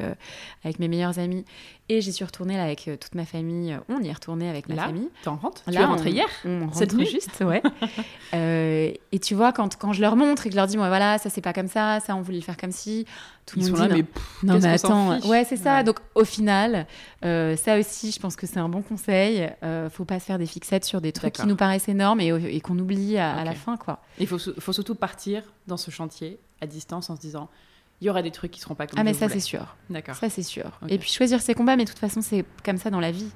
avec 0.64 0.80
mes 0.80 0.88
meilleurs 0.88 1.20
amis. 1.20 1.46
Et 1.92 2.02
j'y 2.02 2.14
suis 2.14 2.24
retournée 2.24 2.56
là 2.56 2.64
avec 2.64 2.88
toute 3.00 3.16
ma 3.16 3.26
famille, 3.26 3.76
on 3.90 4.00
y 4.02 4.10
est 4.10 4.14
retourné 4.14 4.48
avec 4.48 4.70
ma 4.70 4.76
là, 4.76 4.84
famille. 4.84 5.10
Tu 5.24 5.30
en 5.30 5.38
rentres 5.38 5.64
Tu 5.68 5.74
es 5.74 5.84
rentrée 5.84 6.12
hier 6.12 6.28
On 6.46 6.68
rentre 6.68 7.00
juste, 7.00 7.42
ouais. 7.42 7.64
et 9.12 9.20
tu 9.20 9.34
vois 9.34 9.52
quand 9.52 9.76
quand 9.76 9.94
je 9.94 10.02
leur 10.02 10.16
montre 10.16 10.46
et 10.46 10.50
que 10.50 10.54
je 10.54 10.58
leur 10.58 10.68
dis, 10.68 10.78
moi 10.78 10.90
voilà, 10.90 11.18
ça 11.18 11.30
c'est 11.30 11.42
pas 11.42 11.54
comme 11.54 11.68
ça, 11.68 12.00
ça 12.00 12.16
on 12.16 12.22
voulait 12.22 12.38
le 12.38 12.44
faire 12.44 12.58
comme 12.58 12.72
si, 12.72 13.06
tout 13.50 13.60
le 13.60 13.66
monde 13.66 13.76
dit, 13.76 13.88
là, 13.88 13.96
mais 13.96 14.06
non, 14.44 14.60
mais 14.60 14.68
attends, 14.68 15.20
ouais, 15.28 15.44
c'est 15.44 15.58
ça. 15.58 15.84
Donc 15.84 15.98
au 16.16 16.24
final, 16.24 16.88
euh, 17.26 17.56
ça 17.56 17.80
aussi, 17.80 18.12
je 18.12 18.20
pense 18.20 18.36
que 18.36 18.48
c'est 18.48 18.60
un 18.60 18.70
bon 18.70 18.82
conseil. 18.82 19.50
Euh, 19.64 19.90
faut 19.90 20.06
pas 20.06 20.20
se 20.20 20.26
faire 20.26 20.40
des 20.40 20.46
fixettes 20.46 20.86
sur 20.86 21.02
des 21.02 21.12
trucs 21.12 21.34
qui 21.34 21.48
nous 21.48 21.56
paraissent 21.56 21.90
énormes 21.90 22.22
et, 22.22 22.62
qu'on 22.62 22.78
oublie 22.78 23.18
à, 23.18 23.44
la 23.44 23.54
fin, 23.54 23.78
quoi. 23.78 24.02
Il 24.20 24.28
faut, 24.28 24.38
faut 24.38 24.74
surtout 24.74 24.96
partir 24.96 25.44
dans 25.68 25.78
ce 25.78 25.92
chantier 25.92 26.40
à 26.62 26.68
distance 26.68 27.10
en 27.10 27.16
se 27.16 27.22
disant, 27.22 27.50
il 28.02 28.08
y 28.08 28.10
aura 28.10 28.22
des 28.22 28.32
trucs 28.32 28.52
qui 28.52 28.60
seront 28.62 28.76
pas 28.76 28.88
comme 28.88 29.00
Ah, 29.00 29.04
mais 29.04 29.14
ça, 29.14 29.30
c'est 29.30 29.40
sûr. 29.40 29.76
D'accord. 29.90 30.16
Ça, 30.16 30.30
c'est 30.30 30.44
sûr. 30.44 30.80
Et 30.88 30.98
puis 30.98 31.12
choisir 31.12 31.42
ses 31.42 31.54
combats, 31.54 31.76
mais 31.76 31.84
de 31.86 31.90
toute 31.90 32.00
façon, 32.00 32.22
c'est 32.22 32.46
comme 32.64 32.78
ça 32.78 32.90
dans 32.90 33.00
la 33.00 33.12
vie. 33.12 33.30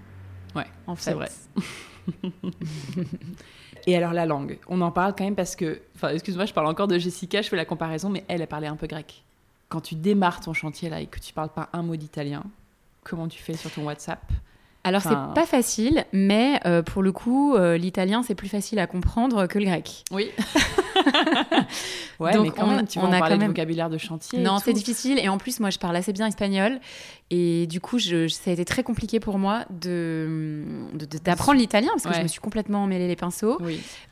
Ouais, 0.55 0.67
en 0.87 0.95
fait. 0.95 1.11
C'est 1.11 1.13
vrai. 1.13 1.29
Et 3.85 3.97
alors 3.97 4.13
la 4.13 4.25
langue, 4.25 4.59
on 4.67 4.79
en 4.81 4.91
parle 4.91 5.13
quand 5.15 5.25
même 5.25 5.35
parce 5.35 5.55
que, 5.55 5.81
enfin 5.95 6.09
excuse-moi, 6.09 6.45
je 6.45 6.53
parle 6.53 6.67
encore 6.67 6.87
de 6.87 6.97
Jessica, 6.97 7.41
je 7.41 7.49
fais 7.49 7.57
la 7.57 7.65
comparaison, 7.65 8.09
mais 8.09 8.23
elle, 8.27 8.41
a 8.41 8.47
parlé 8.47 8.67
un 8.67 8.75
peu 8.75 8.87
grec. 8.87 9.23
Quand 9.73 9.81
tu 9.81 9.95
démarres 9.95 10.39
ton 10.39 10.53
chantier 10.53 10.87
là 10.87 11.01
et 11.01 11.07
que 11.07 11.17
tu 11.17 11.33
parles 11.33 11.49
pas 11.49 11.69
un 11.73 11.81
mot 11.81 11.95
d'italien, 11.95 12.43
comment 13.03 13.27
tu 13.27 13.41
fais 13.41 13.53
sur 13.53 13.71
ton 13.71 13.85
WhatsApp? 13.85 14.21
Alors 14.83 15.01
c'est 15.01 15.33
pas 15.33 15.47
facile, 15.47 16.05
mais 16.13 16.59
euh, 16.67 16.83
pour 16.83 17.01
le 17.01 17.11
coup, 17.11 17.55
euh, 17.55 17.75
l'italien 17.75 18.21
c'est 18.21 18.35
plus 18.35 18.49
facile 18.49 18.77
à 18.77 18.85
comprendre 18.85 19.47
que 19.47 19.57
le 19.57 19.65
grec. 19.65 20.03
Oui. 20.11 20.29
ouais, 22.19 22.33
Donc 22.33 22.43
mais 22.43 22.51
quand 22.51 22.67
on, 22.67 22.75
même, 22.75 22.87
tu 22.87 22.99
on 22.99 23.11
a 23.11 23.19
quand 23.19 23.37
même... 23.37 23.47
vocabulaire 23.47 23.89
de 23.89 23.97
chantier. 23.97 24.39
Non, 24.39 24.59
c'est 24.59 24.73
difficile. 24.73 25.19
Et 25.19 25.29
en 25.29 25.37
plus, 25.37 25.59
moi, 25.59 25.69
je 25.69 25.79
parle 25.79 25.95
assez 25.95 26.13
bien 26.13 26.27
espagnol. 26.27 26.79
Et 27.35 27.65
du 27.65 27.81
coup, 27.81 27.97
je, 27.97 28.27
ça 28.27 28.51
a 28.51 28.53
été 28.53 28.63
très 28.63 28.83
compliqué 28.83 29.19
pour 29.19 29.39
moi 29.39 29.65
de, 29.71 30.63
d'apprendre 31.23 31.57
l'italien 31.57 31.89
parce 31.93 32.03
que 32.03 32.13
je 32.13 32.21
me 32.21 32.27
suis 32.27 32.39
complètement 32.39 32.85
mêlé 32.85 33.07
les 33.07 33.15
pinceaux. 33.15 33.59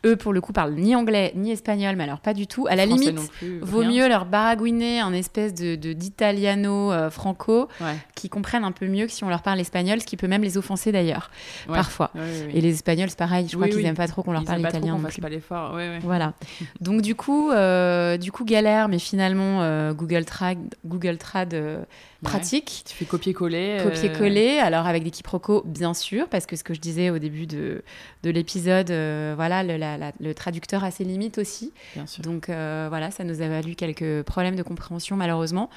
Eux, 0.05 0.15
pour 0.15 0.33
le 0.33 0.41
coup, 0.41 0.53
parlent 0.53 0.73
ni 0.73 0.95
anglais 0.95 1.31
ni 1.35 1.51
espagnol, 1.51 1.95
mais 1.95 2.05
alors 2.05 2.19
pas 2.19 2.33
du 2.33 2.47
tout. 2.47 2.65
À 2.67 2.75
la 2.75 2.87
limite, 2.87 3.19
vaut 3.61 3.83
mieux 3.83 4.07
leur 4.07 4.25
baragouiner 4.25 5.01
un 5.01 5.13
espèce 5.13 5.53
de, 5.53 5.75
d'italiano 5.75 6.91
euh, 6.91 7.09
franco 7.11 7.67
qui 8.15 8.29
comprennent 8.29 8.63
un 8.63 8.71
peu 8.71 8.87
mieux 8.87 9.05
que 9.05 9.11
si 9.11 9.23
on 9.23 9.29
leur 9.29 9.43
parle 9.43 9.59
espagnol, 9.59 10.01
ce 10.01 10.05
qui 10.05 10.17
peut 10.17 10.27
même 10.27 10.43
les 10.43 10.57
offenser 10.57 10.91
d'ailleurs, 10.91 11.29
parfois. 11.67 12.11
Et 12.53 12.61
les 12.61 12.73
espagnols, 12.73 13.09
c'est 13.09 13.19
pareil. 13.19 13.47
Je 13.47 13.55
crois 13.55 13.67
qu'ils 13.67 13.83
n'aiment 13.83 13.95
pas 13.95 14.07
trop 14.07 14.23
qu'on 14.23 14.31
leur 14.31 14.45
parle 14.45 14.61
italien. 14.61 14.97
Pas 14.97 15.09
pas 15.21 15.29
l'effort. 15.29 15.77
Voilà. 16.01 16.33
Donc 16.79 17.01
du 17.01 17.15
coup, 17.15 17.51
euh, 17.51 18.17
du 18.17 18.31
coup 18.31 18.45
galère, 18.45 18.87
mais 18.87 18.99
finalement 18.99 19.61
euh, 19.61 19.93
Google 19.93 20.25
Trad, 20.25 20.57
Google 20.85 21.17
Trad 21.17 21.53
euh, 21.53 21.83
pratique. 22.23 22.83
Tu 22.87 22.95
fais 22.95 23.05
copier-coller. 23.05 23.79
Copier-coller, 23.83 24.59
alors 24.59 24.87
avec 24.87 25.03
des 25.03 25.11
quiproquos, 25.11 25.63
bien 25.65 25.93
sûr, 25.93 26.27
parce 26.29 26.45
que 26.45 26.55
ce 26.55 26.63
que 26.63 26.73
je 26.73 26.79
disais 26.79 27.09
au 27.09 27.19
début 27.19 27.47
de, 27.47 27.83
de 28.23 28.29
l'épisode, 28.29 28.87
voilà, 29.35 29.63
le, 29.63 29.77
la- 29.77 29.97
la- 29.97 30.11
le 30.19 30.33
traducteur 30.33 30.83
a 30.83 30.91
ses 30.91 31.03
limites 31.03 31.37
aussi. 31.37 31.71
Bien 31.95 32.07
sûr. 32.07 32.23
Donc 32.23 32.45
voilà, 32.47 33.11
ça 33.11 33.23
nous 33.23 33.41
a 33.41 33.47
valu 33.47 33.75
quelques 33.75 34.23
problèmes 34.23 34.55
de 34.55 34.63
compréhension 34.63 35.15
malheureusement. 35.17 35.69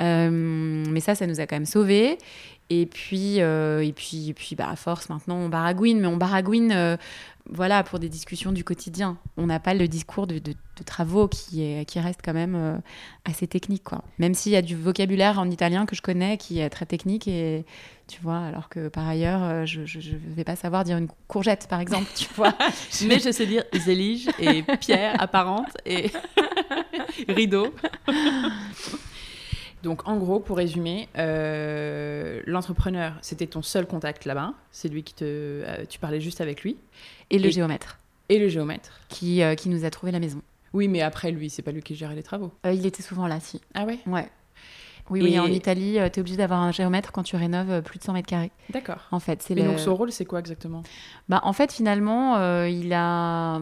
Mais 0.00 1.00
ça, 1.00 1.14
ça 1.14 1.26
nous 1.26 1.40
a 1.40 1.46
quand 1.46 1.56
même 1.56 1.66
sauvés. 1.66 2.18
Et 2.68 2.86
puis, 2.86 3.40
euh, 3.40 3.80
et 3.84 3.92
puis, 3.92 4.30
et 4.30 4.34
puis 4.34 4.56
bah, 4.56 4.68
à 4.68 4.74
force, 4.76 5.08
maintenant, 5.08 5.36
on 5.36 5.48
baragouine, 5.48 6.00
mais 6.00 6.08
on 6.08 6.16
baragouine 6.16 6.72
euh, 6.72 6.96
voilà, 7.50 7.82
pour 7.82 7.98
des 7.98 8.08
discussions 8.08 8.52
du 8.52 8.64
quotidien. 8.64 9.18
On 9.36 9.46
n'a 9.46 9.60
pas 9.60 9.74
le 9.74 9.88
discours 9.88 10.26
de, 10.26 10.40
travaux 10.84 11.28
qui, 11.28 11.62
est, 11.62 11.84
qui 11.84 12.00
reste 12.00 12.20
quand 12.24 12.32
même 12.32 12.54
euh, 12.54 12.76
assez 13.24 13.46
technique. 13.46 13.84
Quoi. 13.84 14.02
Même 14.18 14.34
s'il 14.34 14.52
y 14.52 14.56
a 14.56 14.62
du 14.62 14.76
vocabulaire 14.76 15.38
en 15.38 15.50
italien 15.50 15.86
que 15.86 15.96
je 15.96 16.02
connais 16.02 16.36
qui 16.36 16.58
est 16.58 16.68
très 16.70 16.86
technique, 16.86 17.28
et, 17.28 17.64
tu 18.08 18.20
vois, 18.20 18.38
alors 18.38 18.68
que 18.68 18.88
par 18.88 19.06
ailleurs, 19.06 19.42
euh, 19.42 19.66
je 19.66 19.80
ne 19.80 20.34
vais 20.34 20.44
pas 20.44 20.56
savoir 20.56 20.84
dire 20.84 20.96
une 20.96 21.08
courgette, 21.28 21.66
par 21.68 21.80
exemple, 21.80 22.10
tu 22.14 22.28
vois. 22.34 22.54
Mais 23.06 23.18
je 23.18 23.30
sais 23.32 23.46
dire 23.46 23.64
zélige 23.74 24.28
et 24.38 24.62
pierre 24.80 25.20
apparente 25.20 25.76
et 25.84 26.10
rideau. 27.28 27.74
Donc 29.82 30.08
en 30.08 30.16
gros, 30.16 30.40
pour 30.40 30.56
résumer, 30.56 31.08
euh, 31.16 32.40
l'entrepreneur, 32.46 33.14
c'était 33.22 33.46
ton 33.46 33.62
seul 33.62 33.86
contact 33.86 34.24
là-bas. 34.24 34.54
C'est 34.72 34.88
lui 34.88 35.02
qui 35.02 35.14
te... 35.14 35.24
euh, 35.24 35.84
tu 35.88 35.98
parlais 35.98 36.20
juste 36.20 36.40
avec 36.40 36.62
lui. 36.62 36.76
Et 37.30 37.38
le 37.38 37.46
Et- 37.46 37.52
géomètre, 37.52 37.98
Et 38.28 38.38
le 38.38 38.48
géomètre. 38.48 39.00
qui, 39.08 39.42
euh, 39.42 39.54
qui 39.54 39.68
nous 39.68 39.84
a 39.84 39.90
trouvé 39.90 40.12
la 40.12 40.18
maison. 40.18 40.40
Oui, 40.72 40.88
mais 40.88 41.02
après, 41.02 41.30
lui, 41.30 41.48
c'est 41.50 41.62
pas 41.62 41.70
lui 41.72 41.82
qui 41.82 41.94
gérait 41.94 42.14
les 42.16 42.22
travaux. 42.22 42.52
Il 42.64 42.84
était 42.84 43.02
souvent 43.02 43.26
là, 43.26 43.38
si. 43.40 43.60
Ah 43.74 43.84
ouais? 43.84 43.98
Ouais. 44.06 44.28
Oui, 45.08 45.22
oui, 45.22 45.34
Et- 45.34 45.38
en 45.38 45.46
Italie, 45.46 45.92
tu 45.92 45.98
es 45.98 46.18
obligé 46.18 46.36
d'avoir 46.36 46.60
un 46.60 46.72
géomètre 46.72 47.12
quand 47.12 47.22
tu 47.22 47.36
rénoves 47.36 47.80
plus 47.82 47.98
de 48.00 48.04
100 48.04 48.12
mètres 48.12 48.26
carrés. 48.28 48.50
D'accord. 48.70 49.06
En 49.12 49.20
fait, 49.20 49.40
c'est 49.40 49.54
le... 49.54 49.62
donc 49.62 49.78
son 49.78 49.94
rôle, 49.94 50.10
c'est 50.10 50.24
quoi 50.24 50.40
exactement? 50.40 50.82
Bah, 51.28 51.40
en 51.44 51.52
fait, 51.52 51.70
finalement, 51.72 52.36
euh, 52.38 52.68
il, 52.68 52.92
a... 52.92 53.60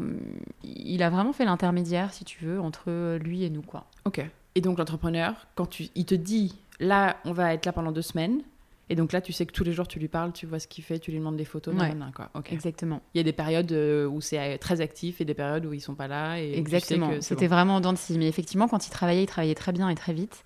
il 0.62 1.02
a 1.02 1.10
vraiment 1.10 1.34
fait 1.34 1.44
l'intermédiaire, 1.44 2.14
si 2.14 2.24
tu 2.24 2.42
veux, 2.46 2.58
entre 2.60 3.18
lui 3.18 3.44
et 3.44 3.50
nous, 3.50 3.60
quoi. 3.62 3.84
Ok. 4.06 4.24
Et 4.54 4.60
donc 4.60 4.78
l'entrepreneur, 4.78 5.34
quand 5.54 5.66
tu, 5.66 5.88
il 5.94 6.06
te 6.06 6.14
dit, 6.14 6.54
là, 6.80 7.16
on 7.24 7.32
va 7.32 7.54
être 7.54 7.66
là 7.66 7.72
pendant 7.72 7.92
deux 7.92 8.02
semaines, 8.02 8.42
et 8.90 8.96
donc 8.96 9.12
là, 9.12 9.20
tu 9.20 9.32
sais 9.32 9.46
que 9.46 9.52
tous 9.52 9.64
les 9.64 9.72
jours, 9.72 9.88
tu 9.88 9.98
lui 9.98 10.08
parles, 10.08 10.32
tu 10.32 10.46
vois 10.46 10.58
ce 10.58 10.68
qu'il 10.68 10.84
fait, 10.84 10.98
tu 10.98 11.10
lui 11.10 11.18
demandes 11.18 11.36
des 11.36 11.44
photos, 11.44 11.74
Ouais. 11.74 11.88
nanana, 11.88 12.10
quoi. 12.14 12.30
Exactement. 12.50 13.00
Il 13.14 13.18
y 13.18 13.20
a 13.20 13.24
des 13.24 13.32
périodes 13.32 13.72
euh, 13.72 14.06
où 14.06 14.20
c'est 14.20 14.38
euh, 14.38 14.58
très 14.58 14.80
actif 14.80 15.20
et 15.20 15.24
des 15.24 15.34
périodes 15.34 15.64
où 15.66 15.72
ils 15.72 15.80
sont 15.80 15.94
pas 15.94 16.06
là. 16.08 16.36
Et 16.38 16.48
tu 16.48 16.52
sais 16.54 16.58
Exactement. 16.58 17.10
C'était 17.20 17.48
bon. 17.48 17.54
vraiment 17.54 17.76
en 17.76 17.80
dents 17.80 17.92
de 17.92 17.98
scie. 17.98 18.18
Mais 18.18 18.28
effectivement, 18.28 18.68
quand 18.68 18.86
il 18.86 18.90
travaillait, 18.90 19.22
il 19.22 19.26
travaillait 19.26 19.54
très 19.54 19.72
bien 19.72 19.88
et 19.88 19.94
très 19.94 20.12
vite. 20.12 20.44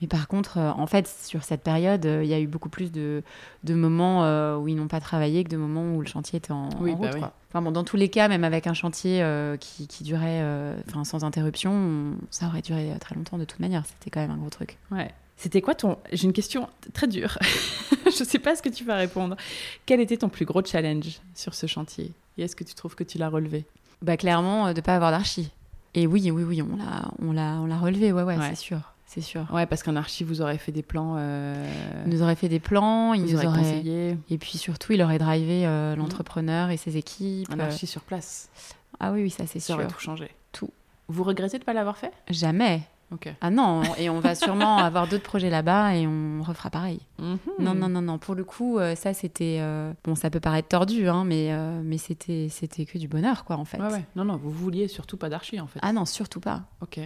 Mais 0.00 0.06
par 0.06 0.28
contre, 0.28 0.58
euh, 0.58 0.70
en 0.70 0.86
fait, 0.86 1.08
sur 1.08 1.42
cette 1.44 1.62
période, 1.62 2.04
il 2.04 2.26
y 2.28 2.32
a 2.34 2.40
eu 2.40 2.46
beaucoup 2.46 2.68
plus 2.70 2.90
de, 2.92 3.22
de 3.64 3.74
moments 3.74 4.56
où 4.58 4.68
ils 4.68 4.76
n'ont 4.76 4.88
pas 4.88 5.00
travaillé 5.00 5.44
que 5.44 5.48
de 5.50 5.56
moments 5.56 5.94
où 5.96 6.00
le 6.00 6.06
chantier 6.06 6.36
était 6.38 6.52
en, 6.52 6.68
Oui, 6.80 6.92
en 6.92 6.96
bah 6.96 7.06
route. 7.06 7.14
oui. 7.14 7.20
quoi. 7.20 7.32
Enfin, 7.48 7.62
bon, 7.62 7.72
dans 7.72 7.82
tous 7.82 7.96
les 7.96 8.08
cas, 8.08 8.28
même 8.28 8.44
avec 8.44 8.68
un 8.68 8.74
chantier 8.74 9.20
euh, 9.22 9.56
qui, 9.56 9.88
qui 9.88 10.04
durait 10.04 10.40
euh, 10.42 10.76
sans 11.02 11.24
interruption, 11.24 11.72
on- 11.72 12.14
ça 12.30 12.46
aurait 12.46 12.62
duré 12.62 12.92
très 13.00 13.16
longtemps 13.16 13.38
de 13.38 13.44
toute 13.44 13.58
manière. 13.58 13.84
C'était 13.86 14.08
quand 14.10 14.20
même 14.20 14.30
un 14.30 14.36
gros 14.36 14.50
truc. 14.50 14.78
Ouais. 14.92 15.10
C'était 15.42 15.62
quoi 15.62 15.74
ton. 15.74 15.96
J'ai 16.12 16.24
une 16.24 16.34
question 16.34 16.68
très 16.92 17.06
dure. 17.06 17.38
je 18.04 18.24
sais 18.24 18.38
pas 18.38 18.54
ce 18.56 18.60
que 18.62 18.68
tu 18.68 18.84
vas 18.84 18.96
répondre. 18.96 19.36
Quel 19.86 19.98
était 20.00 20.18
ton 20.18 20.28
plus 20.28 20.44
gros 20.44 20.62
challenge 20.62 21.20
sur 21.34 21.54
ce 21.54 21.66
chantier? 21.66 22.12
Et 22.36 22.42
est-ce 22.42 22.54
que 22.54 22.62
tu 22.64 22.74
trouves 22.74 22.94
que 22.94 23.04
tu 23.04 23.16
l'as 23.16 23.30
relevé? 23.30 23.64
Bah, 24.02 24.18
clairement, 24.18 24.66
euh, 24.68 24.72
de 24.74 24.80
pas 24.82 24.94
avoir 24.96 25.10
d'archi. 25.12 25.50
Et 25.94 26.06
oui, 26.06 26.30
oui, 26.30 26.42
oui, 26.44 26.60
on 26.62 26.76
l'a, 26.76 27.10
on 27.20 27.32
l'a, 27.32 27.54
on 27.62 27.66
l'a 27.66 27.78
relevé. 27.78 28.12
Ouais, 28.12 28.22
ouais, 28.22 28.36
Ouais. 28.36 28.48
c'est 28.50 28.54
sûr. 28.54 28.80
C'est 29.06 29.22
sûr. 29.22 29.46
Ouais, 29.52 29.64
parce 29.66 29.82
qu'en 29.82 29.96
archi, 29.96 30.22
vous 30.24 30.40
aurez 30.42 30.58
fait 30.58 30.72
des 30.72 30.82
plans. 30.82 31.14
euh, 31.18 31.54
Il 32.06 32.12
nous 32.12 32.22
aurait 32.22 32.36
fait 32.36 32.48
des 32.50 32.60
plans, 32.60 33.12
il 33.14 33.22
vous 33.22 33.28
nous 33.32 33.36
aurait 33.36 33.46
conseillé. 33.58 34.16
Et 34.28 34.36
puis 34.38 34.56
surtout, 34.58 34.92
il 34.92 35.02
aurait 35.02 35.18
drivé 35.18 35.66
euh, 35.66 35.96
l'entrepreneur 35.96 36.70
et 36.70 36.76
ses 36.76 36.96
équipes. 36.98 37.48
Un 37.50 37.58
archi 37.60 37.86
sur 37.88 38.02
place. 38.02 38.50
Ah 39.00 39.10
oui, 39.12 39.22
oui, 39.22 39.30
ça 39.30 39.46
c'est 39.46 39.58
Ça 39.58 39.66
sûr. 39.68 39.74
aurait 39.76 39.88
tout 39.88 39.98
changé. 39.98 40.30
Tout. 40.52 40.70
Vous 41.08 41.24
regrettez 41.24 41.58
de 41.58 41.64
pas 41.64 41.72
l'avoir 41.72 41.96
fait? 41.96 42.12
Jamais. 42.28 42.82
Ah 43.40 43.50
non, 43.50 43.82
et 43.98 44.08
on 44.08 44.20
va 44.20 44.34
sûrement 44.34 44.76
avoir 44.78 45.08
d'autres 45.08 45.24
projets 45.24 45.50
là-bas 45.50 45.94
et 45.96 46.06
on 46.06 46.42
refera 46.42 46.70
pareil. 46.70 47.00
Mhm. 47.18 47.38
Non, 47.58 47.74
non, 47.74 47.88
non, 47.88 48.02
non. 48.02 48.18
Pour 48.18 48.34
le 48.34 48.44
coup, 48.44 48.78
euh, 48.78 48.94
ça 48.94 49.12
c'était. 49.14 49.58
euh, 49.60 49.92
Bon, 50.04 50.14
ça 50.14 50.30
peut 50.30 50.40
paraître 50.40 50.68
tordu, 50.68 51.08
hein, 51.08 51.24
mais, 51.24 51.52
euh, 51.52 51.80
mais 51.84 51.98
c'était, 51.98 52.48
c'était 52.50 52.84
que 52.86 52.98
du 52.98 53.08
bonheur, 53.08 53.44
quoi, 53.44 53.56
en 53.56 53.64
fait. 53.64 53.78
Ouais, 53.78 53.90
ouais. 53.92 54.04
Non, 54.16 54.24
non, 54.24 54.36
vous 54.36 54.50
vouliez 54.50 54.88
surtout 54.88 55.16
pas 55.16 55.28
d'archi 55.28 55.60
en 55.60 55.66
fait. 55.66 55.80
Ah 55.82 55.92
non, 55.92 56.04
surtout 56.04 56.40
pas. 56.40 56.62
Ok. 56.80 56.98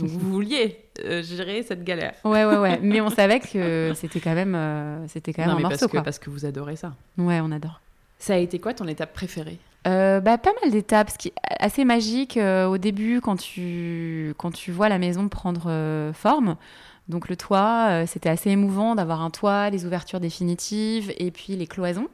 Donc 0.00 0.08
vous 0.08 0.30
vouliez 0.32 0.86
euh, 1.04 1.22
gérer 1.22 1.62
cette 1.62 1.84
galère. 1.84 2.14
Ouais, 2.24 2.44
ouais, 2.44 2.56
ouais. 2.58 2.78
mais 2.82 3.00
on 3.00 3.10
savait 3.10 3.40
que 3.40 3.92
c'était 3.94 4.20
quand 4.20 4.34
même, 4.34 5.06
c'était 5.08 5.32
quand 5.32 5.42
même 5.42 5.50
non, 5.50 5.54
un 5.54 5.58
mais 5.58 5.62
morceau, 5.62 5.78
parce 5.78 5.86
que, 5.86 5.96
quoi. 5.96 6.02
parce 6.02 6.18
que 6.18 6.30
vous 6.30 6.44
adorez 6.44 6.76
ça. 6.76 6.94
Ouais, 7.16 7.40
on 7.42 7.50
adore. 7.52 7.80
Ça 8.18 8.34
a 8.34 8.36
été 8.38 8.58
quoi 8.58 8.74
ton 8.74 8.86
étape 8.88 9.12
préférée 9.12 9.58
Euh, 9.86 10.20
bah, 10.20 10.38
pas 10.38 10.52
mal 10.62 10.70
d'étapes, 10.72 11.10
ce 11.10 11.18
qui 11.18 11.28
est 11.28 11.34
assez 11.60 11.84
magique 11.84 12.36
euh, 12.36 12.66
au 12.66 12.78
début 12.78 13.20
quand 13.20 13.36
tu, 13.36 14.34
quand 14.38 14.50
tu 14.50 14.72
vois 14.72 14.88
la 14.88 14.98
maison 14.98 15.28
prendre 15.28 15.66
euh, 15.68 16.12
forme. 16.12 16.56
Donc 17.08 17.28
le 17.30 17.36
toit, 17.36 18.04
c'était 18.06 18.28
assez 18.28 18.50
émouvant 18.50 18.94
d'avoir 18.94 19.22
un 19.22 19.30
toit, 19.30 19.70
les 19.70 19.86
ouvertures 19.86 20.20
définitives 20.20 21.10
et 21.16 21.30
puis 21.30 21.56
les 21.56 21.66
cloisons. 21.66 22.08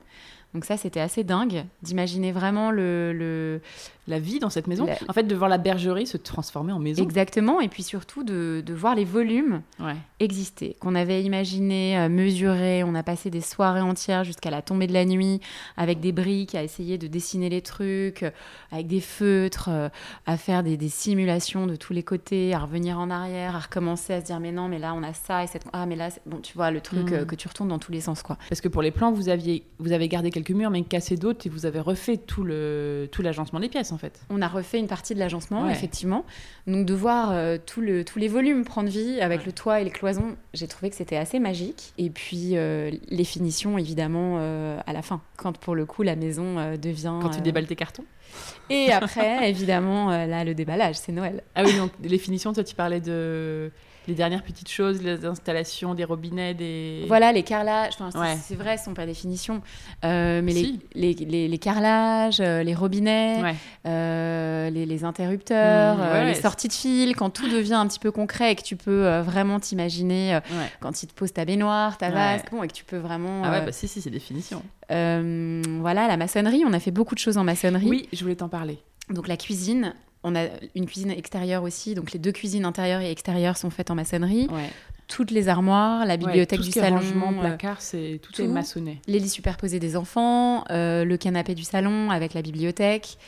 Donc 0.55 0.64
ça, 0.64 0.76
c'était 0.76 1.00
assez 1.00 1.24
dingue 1.24 1.64
d'imaginer 1.82 2.30
vraiment 2.30 2.70
le, 2.70 3.12
le- 3.12 3.61
La 4.07 4.18
vie 4.18 4.38
dans 4.38 4.50
cette 4.50 4.66
maison 4.66 4.84
La- 4.86 4.96
En 5.09 5.12
fait, 5.12 5.22
de 5.22 5.34
voir 5.34 5.48
la 5.48 5.59
bergerie 5.59 6.07
se 6.07 6.16
transformer 6.18 6.72
en 6.72 6.78
maison. 6.78 7.02
exactement 7.02 7.61
et 7.61 7.68
puis 7.68 7.82
surtout 7.82 8.22
de, 8.22 8.62
de 8.64 8.74
voir 8.74 8.94
les 8.94 9.05
volumes 9.05 9.62
Ouais. 9.80 9.94
exister, 10.20 10.76
qu'on 10.80 10.94
avait 10.94 11.22
imaginé, 11.22 11.98
euh, 11.98 12.09
mesuré. 12.09 12.82
On 12.84 12.94
a 12.94 13.02
passé 13.02 13.30
des 13.30 13.40
soirées 13.40 13.80
entières 13.80 14.24
jusqu'à 14.24 14.50
la 14.50 14.62
tombée 14.62 14.86
de 14.86 14.92
la 14.92 15.05
nuit 15.05 15.40
avec 15.76 16.00
des 16.00 16.12
briques, 16.12 16.55
à 16.55 16.62
essayer 16.62 16.98
de 16.98 17.07
dessiner 17.07 17.48
les 17.48 17.62
trucs, 17.62 18.22
euh, 18.24 18.30
avec 18.72 18.86
des 18.86 19.00
feutres, 19.00 19.68
euh, 19.70 19.88
à 20.26 20.36
faire 20.36 20.62
des, 20.62 20.76
des 20.76 20.88
simulations 20.88 21.66
de 21.66 21.76
tous 21.76 21.92
les 21.92 22.02
côtés, 22.02 22.52
à 22.55 22.59
revenir 22.59 22.98
en 22.98 23.09
arrière, 23.11 23.57
à 23.57 23.61
recommencer, 23.61 24.12
à 24.14 24.20
se 24.20 24.26
dire 24.26 24.38
mais 24.40 24.52
non, 24.52 24.68
mais 24.68 24.78
là 24.78 24.92
on 24.94 25.02
a 25.02 25.12
ça 25.14 25.42
et 25.44 25.46
cette 25.46 25.64
ah 25.72 25.86
mais 25.86 25.96
là 25.96 26.11
bon 26.26 26.38
tu 26.42 26.55
vois 26.55 26.70
le 26.70 26.80
truc 26.80 27.11
Mhm. 27.11 27.26
que 27.26 27.34
tu 27.34 27.48
retournes 27.48 27.68
dans 27.68 27.78
tous 27.78 27.92
les 27.92 28.00
sens 28.00 28.22
quoi. 28.22 28.36
Parce 28.48 28.61
que 28.61 28.68
pour 28.68 28.82
les 28.82 28.90
plans, 28.90 29.12
vous 29.12 29.28
aviez, 29.28 29.64
vous 29.78 29.92
avez 29.92 30.09
gardé 30.09 30.30
quelques 30.30 30.50
murs, 30.50 30.70
mais 30.70 30.82
cassé 30.82 31.16
d'autres, 31.16 31.46
et 31.46 31.50
vous 31.50 31.64
avez 31.66 31.80
refait 31.80 32.16
tout 32.18 32.44
le, 32.44 33.09
tout 33.11 33.22
l'agencement 33.22 33.61
des 33.61 33.68
pièces, 33.68 33.92
en 33.95 33.99
fait. 33.99 34.20
On 34.28 34.42
a 34.42 34.49
refait 34.49 34.78
une 34.78 34.86
partie 34.88 35.14
de 35.14 35.18
l'agencement, 35.20 35.64
Ouais. 35.64 35.72
effectivement. 35.72 36.24
Donc 36.66 36.84
de 36.84 36.92
voir 36.95 37.30
euh, 37.32 37.57
tout 37.64 37.80
le, 37.80 38.05
tous 38.05 38.18
les 38.18 38.28
volumes 38.28 38.64
prendre 38.64 38.88
vie 38.90 39.20
avec 39.20 39.40
Ouais. 39.40 39.47
le 39.47 39.53
toit 39.53 39.80
et 39.80 39.84
les 39.84 39.90
cloisons, 39.90 40.36
j'ai 40.53 40.68
trouvé 40.68 40.90
que 40.90 40.97
c'était 40.97 41.16
assez 41.16 41.38
magique. 41.38 41.92
Et 41.97 42.11
puis 42.11 42.51
euh, 42.57 42.90
les 43.09 43.24
finitions, 43.24 43.78
évidemment, 43.78 44.36
euh, 44.40 44.78
à 44.86 44.92
la 44.92 45.01
fin, 45.03 45.22
quand 45.36 45.57
pour 45.57 45.74
le 45.74 45.86
coup 45.86 46.03
la 46.03 46.16
maison 46.16 46.76
devient... 46.76 47.18
Quand 47.22 47.30
tu 47.30 47.40
déballes 47.40 47.66
tes 47.66 47.76
cartons. 47.76 48.05
Et 48.68 48.90
après, 48.92 49.49
évidemment, 49.49 50.11
là, 50.11 50.45
le 50.45 50.55
déballage, 50.55 50.97
c'est 50.97 51.12
Noël. 51.12 51.42
Ah 51.55 51.62
oui, 51.64 51.76
donc 51.76 51.92
les 52.03 52.18
finitions, 52.18 52.53
toi, 52.53 52.64
tu 52.64 52.74
parlais 52.74 53.01
de 53.01 53.70
les 54.07 54.14
dernières 54.14 54.42
petites 54.42 54.68
choses, 54.70 55.02
les 55.02 55.24
installations, 55.24 55.94
des 55.94 56.05
robinets, 56.05 56.55
des. 56.55 57.05
Voilà, 57.07 57.32
les 57.32 57.42
carrelages, 57.42 57.94
enfin, 57.94 58.11
c'est- 58.11 58.18
Ouais. 58.18 58.36
c'est 58.42 58.55
vrai, 58.55 58.76
ce 58.76 58.84
sont 58.84 58.94
pas 58.94 59.07
des 59.07 59.14
finitions, 59.14 59.62
euh, 60.05 60.40
mais 60.42 60.52
les, 60.52 60.61
Si. 60.64 60.80
les, 60.94 61.12
les- 61.14 61.48
les 61.48 61.59
carrelages, 61.59 62.40
euh, 62.40 62.62
les 62.62 62.74
robinets, 62.74 63.42
Ouais. 63.42 63.55
euh, 63.86 64.70
les, 64.70 64.86
les 64.86 65.05
interrupteurs, 65.05 65.96
Mmh, 65.96 66.00
ouais, 66.12 66.26
les 66.26 66.34
sorties 66.40 66.68
de 66.68 66.72
fil, 66.72 67.16
quand 67.16 67.30
tout 67.30 67.48
devient 67.48 67.74
un 67.74 67.86
petit 67.86 67.98
peu 67.98 68.11
concret 68.11 68.52
et 68.52 68.55
que 68.57 68.62
tu 68.62 68.76
peux 68.76 69.18
vraiment 69.20 69.61
t'imaginer 69.61 70.38
quand 70.80 71.02
il 71.02 71.07
te 71.07 71.14
pose 71.14 71.32
ta 71.32 71.44
baignoire, 71.44 71.98
ta 71.98 72.11
vasque, 72.11 72.50
bon, 72.50 72.62
et 72.62 72.68
que 72.68 72.72
tu 72.72 72.84
peux 72.84 72.98
vraiment... 72.98 73.42
Ah 73.44 73.50
ouais, 73.50 73.64
bah 73.66 73.72
si, 73.72 73.88
si, 73.88 74.00
c'est 74.00 74.11
euh, 74.90 75.62
voilà, 75.80 76.09
la 76.09 76.16
maçonnerie, 76.16 76.62
on 76.66 76.72
a 76.72 76.80
fait 76.80 76.90
beaucoup 76.90 77.14
de 77.14 77.20
choses 77.20 77.38
en 77.38 77.44
maçonnerie. 77.44 77.88
Oui, 77.88 78.09
je 78.12 78.22
voulais 78.22 78.36
t'en 78.36 78.48
parler. 78.48 78.78
Donc 79.11 79.28
la 79.28 79.36
cuisine, 79.36 79.94
on 80.25 80.35
a 80.35 80.47
une 80.75 80.87
cuisine 80.87 81.11
extérieure 81.11 81.62
aussi, 81.62 81.95
donc 81.95 82.11
les 82.12 82.18
deux 82.18 82.33
cuisines 82.33 82.64
intérieures 82.64 83.01
et 83.03 83.11
extérieures 83.11 83.57
sont 83.57 83.70
faites 83.70 83.91
en 83.91 83.95
maçonnerie. 83.95 84.49
Ouais. 84.51 84.70
Toutes 85.07 85.31
les 85.31 85.49
armoires, 85.49 86.07
la 86.07 86.16
bibliothèque 86.16 86.59
Ouais, 86.61 86.64
tout 86.64 86.70
du 86.70 86.72
ce 86.72 86.79
est 86.79 86.83
salon, 86.83 86.97
rangement, 86.97 87.33
euh, 87.39 87.41
placard, 87.41 87.81
c'est 87.83 88.18
tout, 88.22 88.33
est 88.41 88.47
tout. 88.47 88.51
maçonné. 88.53 89.01
les 89.07 89.18
lits 89.18 89.29
superposés 89.29 89.79
des 89.79 89.97
enfants, 89.97 90.64
euh, 90.70 91.05
le 91.05 91.16
canapé 91.18 91.55
du 91.55 91.62
salon 91.62 92.11
avec 92.11 92.33
la 92.35 92.41
bibliothèque. 92.43 93.18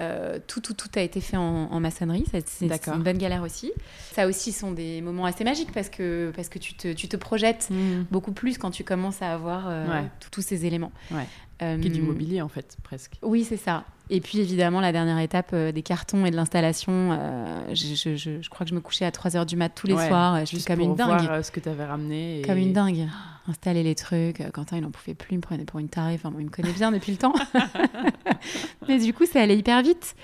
euh, 0.00 0.38
tout, 0.48 0.60
tout, 0.60 0.74
tout 0.74 0.88
a 0.96 1.00
été 1.00 1.20
fait 1.20 1.36
en, 1.36 1.68
en 1.70 1.78
maçonnerie. 1.80 2.24
C'est 2.32 2.86
une 2.88 3.02
bonne 3.02 3.18
galère 3.18 3.42
aussi. 3.42 3.70
Ça 4.12 4.26
aussi 4.26 4.50
sont 4.52 4.72
des 4.72 5.00
moments 5.00 5.24
assez 5.26 5.44
magiques 5.44 5.70
parce 5.72 5.88
que, 5.88 6.32
parce 6.34 6.48
que 6.48 6.58
tu, 6.58 6.74
te, 6.74 6.92
tu 6.92 7.08
te 7.08 7.16
projettes 7.16 7.68
beaucoup 8.10 8.32
plus 8.32 8.58
quand 8.58 8.70
tu 8.72 8.84
commences 8.84 9.22
à 9.22 9.32
avoir 9.32 9.68
euh, 9.68 9.86
Ouais. 9.86 10.04
tous- 10.20 10.30
tous 10.30 10.42
ces 10.42 10.66
éléments. 10.66 10.92
Ouais. 11.12 11.26
Euh, 11.62 11.78
Qui 11.78 11.86
est 11.88 11.90
du 11.90 12.02
mobilier, 12.02 12.42
en 12.42 12.48
fait, 12.48 12.76
presque. 12.82 13.12
Oui, 13.22 13.44
c'est 13.44 13.56
ça. 13.56 13.84
Et 14.10 14.20
puis 14.20 14.40
évidemment, 14.40 14.80
la 14.80 14.90
dernière 14.92 15.18
étape 15.20 15.50
euh, 15.52 15.70
des 15.72 15.82
cartons 15.82 16.26
et 16.26 16.30
de 16.30 16.36
l'installation. 16.36 16.92
euh, 17.12 17.62
je, 17.72 17.94
je- 17.94 18.16
je- 18.16 18.42
je 18.42 18.50
crois 18.50 18.64
que 18.64 18.70
je 18.70 18.74
me 18.74 18.80
couchais 18.80 19.04
à 19.04 19.10
3h 19.10 19.46
du 19.46 19.56
mat 19.56 19.68
tous 19.70 19.86
les 19.86 19.94
Ouais, 19.94 20.08
soirs. 20.08 20.40
Je 20.40 20.44
suis 20.46 20.56
Juste 20.58 20.66
comme 20.66 20.78
pour 20.78 20.88
une 20.90 20.94
dingue. 20.96 21.06
voir 21.20 21.32
euh, 21.32 21.42
ce 21.42 21.50
que 21.52 21.60
tu 21.60 21.68
avais 21.68 21.84
ramené. 21.84 22.40
et- 22.40 22.42
Comme 22.42 22.58
une 22.58 22.72
dingue. 22.72 23.06
Installer 23.48 23.82
les 23.82 23.94
trucs. 23.94 24.40
Euh, 24.40 24.50
Quentin, 24.50 24.76
il 24.78 24.82
n'en 24.82 24.90
pouvait 24.90 25.14
plus. 25.14 25.32
Il 25.34 25.36
me 25.36 25.42
prenait 25.42 25.64
pour 25.64 25.78
une 25.80 25.88
tarée. 25.88 26.14
Enfin, 26.14 26.30
bon, 26.30 26.40
il 26.40 26.46
me 26.46 26.50
connaît 26.50 26.72
bien 26.72 26.90
depuis 26.92 27.12
le 27.12 27.18
temps. 27.18 27.34
Mais 28.88 28.98
du 28.98 29.12
coup, 29.14 29.24
ça 29.26 29.40
allait 29.40 29.56
hyper 29.56 29.82
vite. 29.82 30.14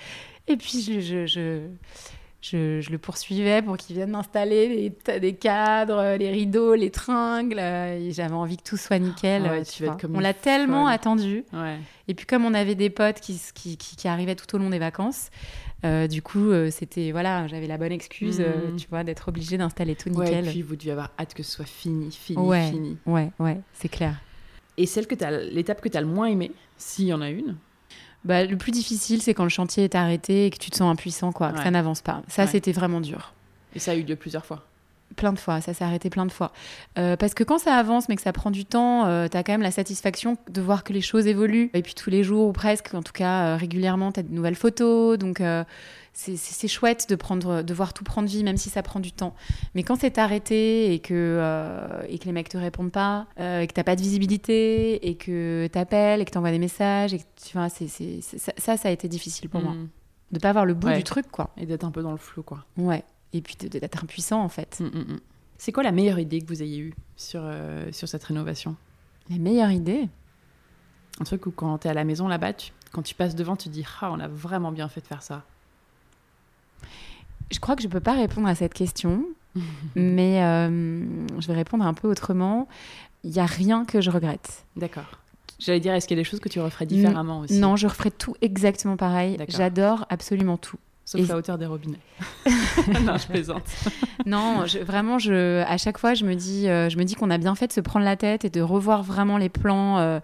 Et 0.47 0.57
puis, 0.57 0.81
je, 0.81 1.25
je, 2.41 2.89
le 2.89 2.97
poursuivais 2.97 3.61
pour 3.61 3.75
qu'il 3.77 3.95
vienne 3.95 4.11
m'installer 4.11 4.93
des, 5.19 5.33
cadres, 5.35 6.15
les 6.17 6.29
rideaux, 6.31 6.73
les 6.75 6.89
tringles. 6.89 7.59
euh, 7.59 8.09
J'avais 8.11 8.33
envie 8.33 8.57
que 8.57 8.63
tout 8.63 8.77
soit 8.77 8.99
nickel. 8.99 9.43
Ah 9.45 9.51
ouais, 9.51 9.59
euh, 9.59 9.63
tu 9.63 9.85
vas 9.85 9.97
On 10.13 10.19
l'a 10.19 10.33
tellement 10.33 10.87
attendu. 10.87 11.43
Ouais. 11.53 11.77
Et 12.07 12.13
puis 12.13 12.25
comme 12.25 12.45
on 12.45 12.53
avait 12.53 12.75
des 12.75 12.89
potes 12.89 13.19
qui, 13.19 13.39
qui, 13.53 13.77
qui- 13.77 13.95
qui 13.95 14.07
arrivaient 14.07 14.35
tout 14.35 14.53
au 14.55 14.57
long 14.59 14.69
des 14.69 14.79
vacances, 14.79 15.29
euh, 15.85 16.07
du 16.07 16.21
coup, 16.21 16.49
euh, 16.49 16.71
c'était 16.71 17.11
voilà, 17.11 17.47
j'avais 17.47 17.67
la 17.67 17.77
bonne 17.77 17.91
excuse, 17.91 18.37
euh, 18.39 18.71
Mhm. 18.71 18.75
tu 18.77 18.87
vois, 18.89 19.03
d'être 19.03 19.27
obligée 19.27 19.57
d'installer 19.57 19.95
tout 19.95 20.09
Ouais, 20.09 20.25
nickel. 20.25 20.47
et 20.47 20.49
puis 20.49 20.61
vous 20.61 20.75
deviez 20.75 20.91
avoir 20.93 21.11
hâte 21.19 21.33
que 21.33 21.43
ce 21.43 21.51
soit 21.51 21.65
fini, 21.67 22.11
fini, 22.11 22.39
Ouais. 22.41 22.69
fini. 22.69 22.97
Ouais, 23.05 23.31
ouais, 23.39 23.59
c'est 23.73 23.89
clair. 23.89 24.15
Et 24.77 24.85
celle 24.85 25.07
que 25.07 25.15
t'as, 25.15 25.31
l'étape 25.31 25.81
que 25.81 25.89
tu 25.89 25.97
as 25.97 26.01
le 26.01 26.07
moins 26.07 26.27
aimée, 26.27 26.51
s'il 26.77 27.05
y 27.05 27.13
en 27.13 27.19
a 27.21 27.29
une, 27.29 27.57
Bah, 28.25 28.43
le 28.45 28.57
plus 28.57 28.71
difficile, 28.71 29.21
c'est 29.21 29.33
quand 29.33 29.43
le 29.43 29.49
chantier 29.49 29.85
est 29.85 29.95
arrêté 29.95 30.45
et 30.45 30.49
que 30.49 30.57
tu 30.57 30.69
te 30.71 30.75
sens 30.75 30.91
impuissant, 30.91 31.31
quoi, 31.31 31.51
que 31.53 31.63
ça 31.63 31.71
n'avance 31.71 32.01
pas. 32.01 32.21
Ça, 32.27 32.43
Ouais. 32.43 32.47
c'était 32.49 32.71
vraiment 32.73 33.01
dur. 33.01 33.33
et 33.75 33.79
ça 33.79 33.91
a 33.91 33.95
eu 33.95 34.01
lieu 34.03 34.15
plusieurs 34.15 34.45
fois. 34.45 34.65
Plein 35.15 35.31
de 35.33 35.39
fois, 35.39 35.59
ça 35.61 35.73
s'est 35.73 35.83
arrêté 35.83 36.09
plein 36.09 36.25
de 36.25 36.31
fois. 36.31 36.51
Euh, 36.97 37.15
parce 37.15 37.33
que 37.33 37.43
quand 37.43 37.57
ça 37.59 37.75
avance, 37.75 38.09
mais 38.09 38.15
que 38.15 38.21
ça 38.21 38.31
prend 38.33 38.51
du 38.51 38.65
temps, 38.65 39.05
euh, 39.05 39.27
t'as 39.27 39.41
quand 39.43 39.53
même 39.53 39.61
la 39.61 39.71
satisfaction 39.71 40.37
de 40.49 40.61
voir 40.61 40.83
que 40.83 40.91
les 40.93 41.01
choses 41.01 41.25
évoluent. 41.27 41.69
Et 41.73 41.81
puis 41.81 41.93
tous 41.95 42.09
les 42.11 42.23
jours, 42.23 42.47
ou 42.47 42.51
presque, 42.51 42.93
en 42.93 43.01
tout 43.01 43.11
cas 43.13 43.53
euh, 43.53 43.55
régulièrement, 43.57 44.11
t'as 44.11 44.21
de 44.23 44.31
nouvelles 44.33 44.55
photos. 44.55 45.17
Donc 45.17 45.39
euh, 45.41 45.63
c'est- 46.13 46.67
chouette 46.67 47.07
de, 47.09 47.15
prendre, 47.15 47.61
de 47.61 47.73
voir 47.73 47.93
tout 47.93 48.03
prendre 48.03 48.27
vie, 48.27 48.43
même 48.43 48.57
si 48.57 48.69
ça 48.69 48.83
prend 48.83 48.99
du 48.99 49.11
temps. 49.11 49.35
Mais 49.75 49.83
quand 49.83 49.95
c'est 49.99 50.17
arrêté 50.17 50.93
et 50.93 50.99
que, 50.99 51.13
euh, 51.13 52.01
et 52.07 52.19
que 52.19 52.25
les 52.25 52.31
mecs 52.31 52.49
te 52.49 52.57
répondent 52.57 52.91
pas, 52.91 53.27
euh, 53.39 53.61
et 53.61 53.67
que 53.67 53.73
t'as 53.73 53.83
pas 53.83 53.95
de 53.95 54.01
visibilité, 54.01 55.07
et 55.09 55.15
que 55.15 55.67
t'appelles, 55.71 56.21
et 56.21 56.25
que 56.25 56.31
t'envoies 56.31 56.51
des 56.51 56.59
messages, 56.59 57.13
et 57.13 57.19
que 57.19 57.23
tu 57.45 57.57
vois, 57.57 57.69
c'est 57.69 57.87
c'est- 57.87 58.19
c'est- 58.21 58.37
ça, 58.37 58.51
ça, 58.57 58.77
ça 58.77 58.89
a 58.89 58.91
été 58.91 59.07
difficile 59.07 59.49
pour 59.49 59.61
moi. 59.61 59.73
Mm. 59.73 59.89
De 60.31 60.39
pas 60.39 60.49
avoir 60.49 60.65
le 60.65 60.73
bout 60.75 60.87
Ouais. 60.87 60.97
du 60.97 61.03
truc, 61.03 61.27
quoi. 61.31 61.49
Et 61.57 61.65
d'être 61.65 61.83
un 61.83 61.91
peu 61.91 62.01
dans 62.03 62.11
le 62.11 62.17
flou, 62.17 62.43
quoi. 62.43 62.65
Ouais. 62.77 63.03
Et 63.33 63.41
puis 63.41 63.55
d'être 63.55 64.03
impuissant, 64.03 64.41
en 64.43 64.49
fait. 64.49 64.79
Mm, 64.79 64.85
mm. 64.85 65.19
C'est 65.57 65.71
quoi 65.71 65.83
la 65.83 65.91
meilleure 65.91 66.19
idée 66.19 66.39
que 66.41 66.47
vous 66.47 66.61
ayez 66.61 66.79
eue 66.79 66.93
sur, 67.15 67.41
euh, 67.43 67.91
sur 67.91 68.07
cette 68.07 68.23
rénovation? 68.23 68.75
La 69.29 69.37
meilleure 69.37 69.71
idée? 69.71 70.07
Un 71.19 71.23
truc 71.23 71.45
où 71.47 71.51
quand 71.51 71.79
tu 71.79 71.87
es 71.87 71.91
à 71.91 71.93
la 71.93 72.03
maison 72.05 72.27
là-bas, 72.27 72.53
tu- 72.53 72.71
quand 72.91 73.01
tu 73.01 73.13
passes 73.15 73.35
devant, 73.35 73.55
tu 73.55 73.69
te 73.69 73.73
dis 73.73 73.85
Ah, 74.01 74.11
on 74.11 74.19
a 74.19 74.27
vraiment 74.27 74.71
bien 74.71 74.87
fait 74.87 75.01
de 75.01 75.07
faire 75.07 75.21
ça. 75.21 75.43
Je 77.51 77.59
crois 77.59 77.75
que 77.75 77.81
je 77.81 77.87
peux 77.87 77.99
pas 77.99 78.13
répondre 78.13 78.47
à 78.47 78.55
cette 78.55 78.73
question, 78.73 79.23
mais 79.95 80.43
euh, 80.43 81.03
je 81.39 81.47
vais 81.47 81.53
répondre 81.53 81.85
un 81.85 81.93
peu 81.93 82.07
autrement. 82.07 82.67
Il 83.23 83.31
y 83.31 83.39
a 83.39 83.45
rien 83.45 83.85
que 83.85 84.01
je 84.01 84.11
regrette. 84.11 84.65
D'accord. 84.75 85.19
J'allais 85.59 85.81
dire, 85.81 85.93
est-ce 85.93 86.07
qu'il 86.07 86.15
y 86.15 86.19
a 86.19 86.23
des 86.23 86.29
choses 86.29 86.39
que 86.39 86.47
tu 86.47 86.61
referais 86.61 86.85
différemment 86.85 87.41
aussi? 87.41 87.59
Non, 87.59 87.75
je 87.75 87.87
referai 87.87 88.11
tout 88.11 88.35
exactement 88.41 88.95
pareil. 88.95 89.37
J'adore 89.49 90.05
absolument 90.09 90.55
tout. 90.57 90.77
Sauf 91.03 91.19
Et- 91.21 91.25
la 91.25 91.35
hauteur 91.37 91.57
des 91.57 91.65
robinets. 91.65 91.97
non, 93.03 93.17
je 93.17 93.27
plaisante. 93.27 93.63
Non, 94.27 94.65
je- 94.67 94.77
vraiment, 94.79 95.17
je, 95.19 95.63
à 95.63 95.75
chaque 95.77 95.97
fois, 95.97 96.13
je 96.13 96.23
me 96.23 96.35
dis, 96.35 96.69
euh, 96.69 96.87
je 96.87 96.97
me 96.97 97.03
dis 97.03 97.15
qu'on 97.15 97.31
a 97.31 97.37
bien 97.39 97.55
fait 97.55 97.67
de 97.67 97.73
se 97.73 97.81
prendre 97.81 98.05
la 98.05 98.15
tête 98.15 98.45
et 98.45 98.49
de 98.49 98.61
revoir 98.61 99.01
vraiment 99.03 99.37
les 99.37 99.49
plans, 99.49 99.97
euh, 99.97 100.19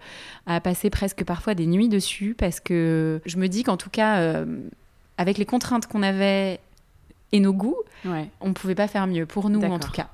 à 0.46 0.60
passer 0.60 0.88
presque 0.88 1.24
parfois 1.24 1.54
des 1.54 1.66
nuits 1.66 1.88
dessus, 1.88 2.34
parce 2.38 2.60
que 2.60 3.20
je 3.26 3.36
me 3.36 3.48
dis 3.48 3.64
qu'en 3.64 3.76
tout 3.76 3.90
cas, 3.90 4.18
euh, 4.18 4.46
avec 5.18 5.38
les 5.38 5.46
contraintes 5.46 5.86
qu'on 5.86 6.02
avait 6.02 6.60
et 7.32 7.40
nos 7.40 7.52
goûts, 7.52 7.76
Ouais, 8.04 8.30
on 8.40 8.52
pouvait 8.52 8.74
pas 8.74 8.88
faire 8.88 9.06
mieux 9.06 9.26
pour 9.26 9.50
nous 9.50 9.60
en 9.62 9.78
tout 9.78 9.90
cas. 9.90 10.08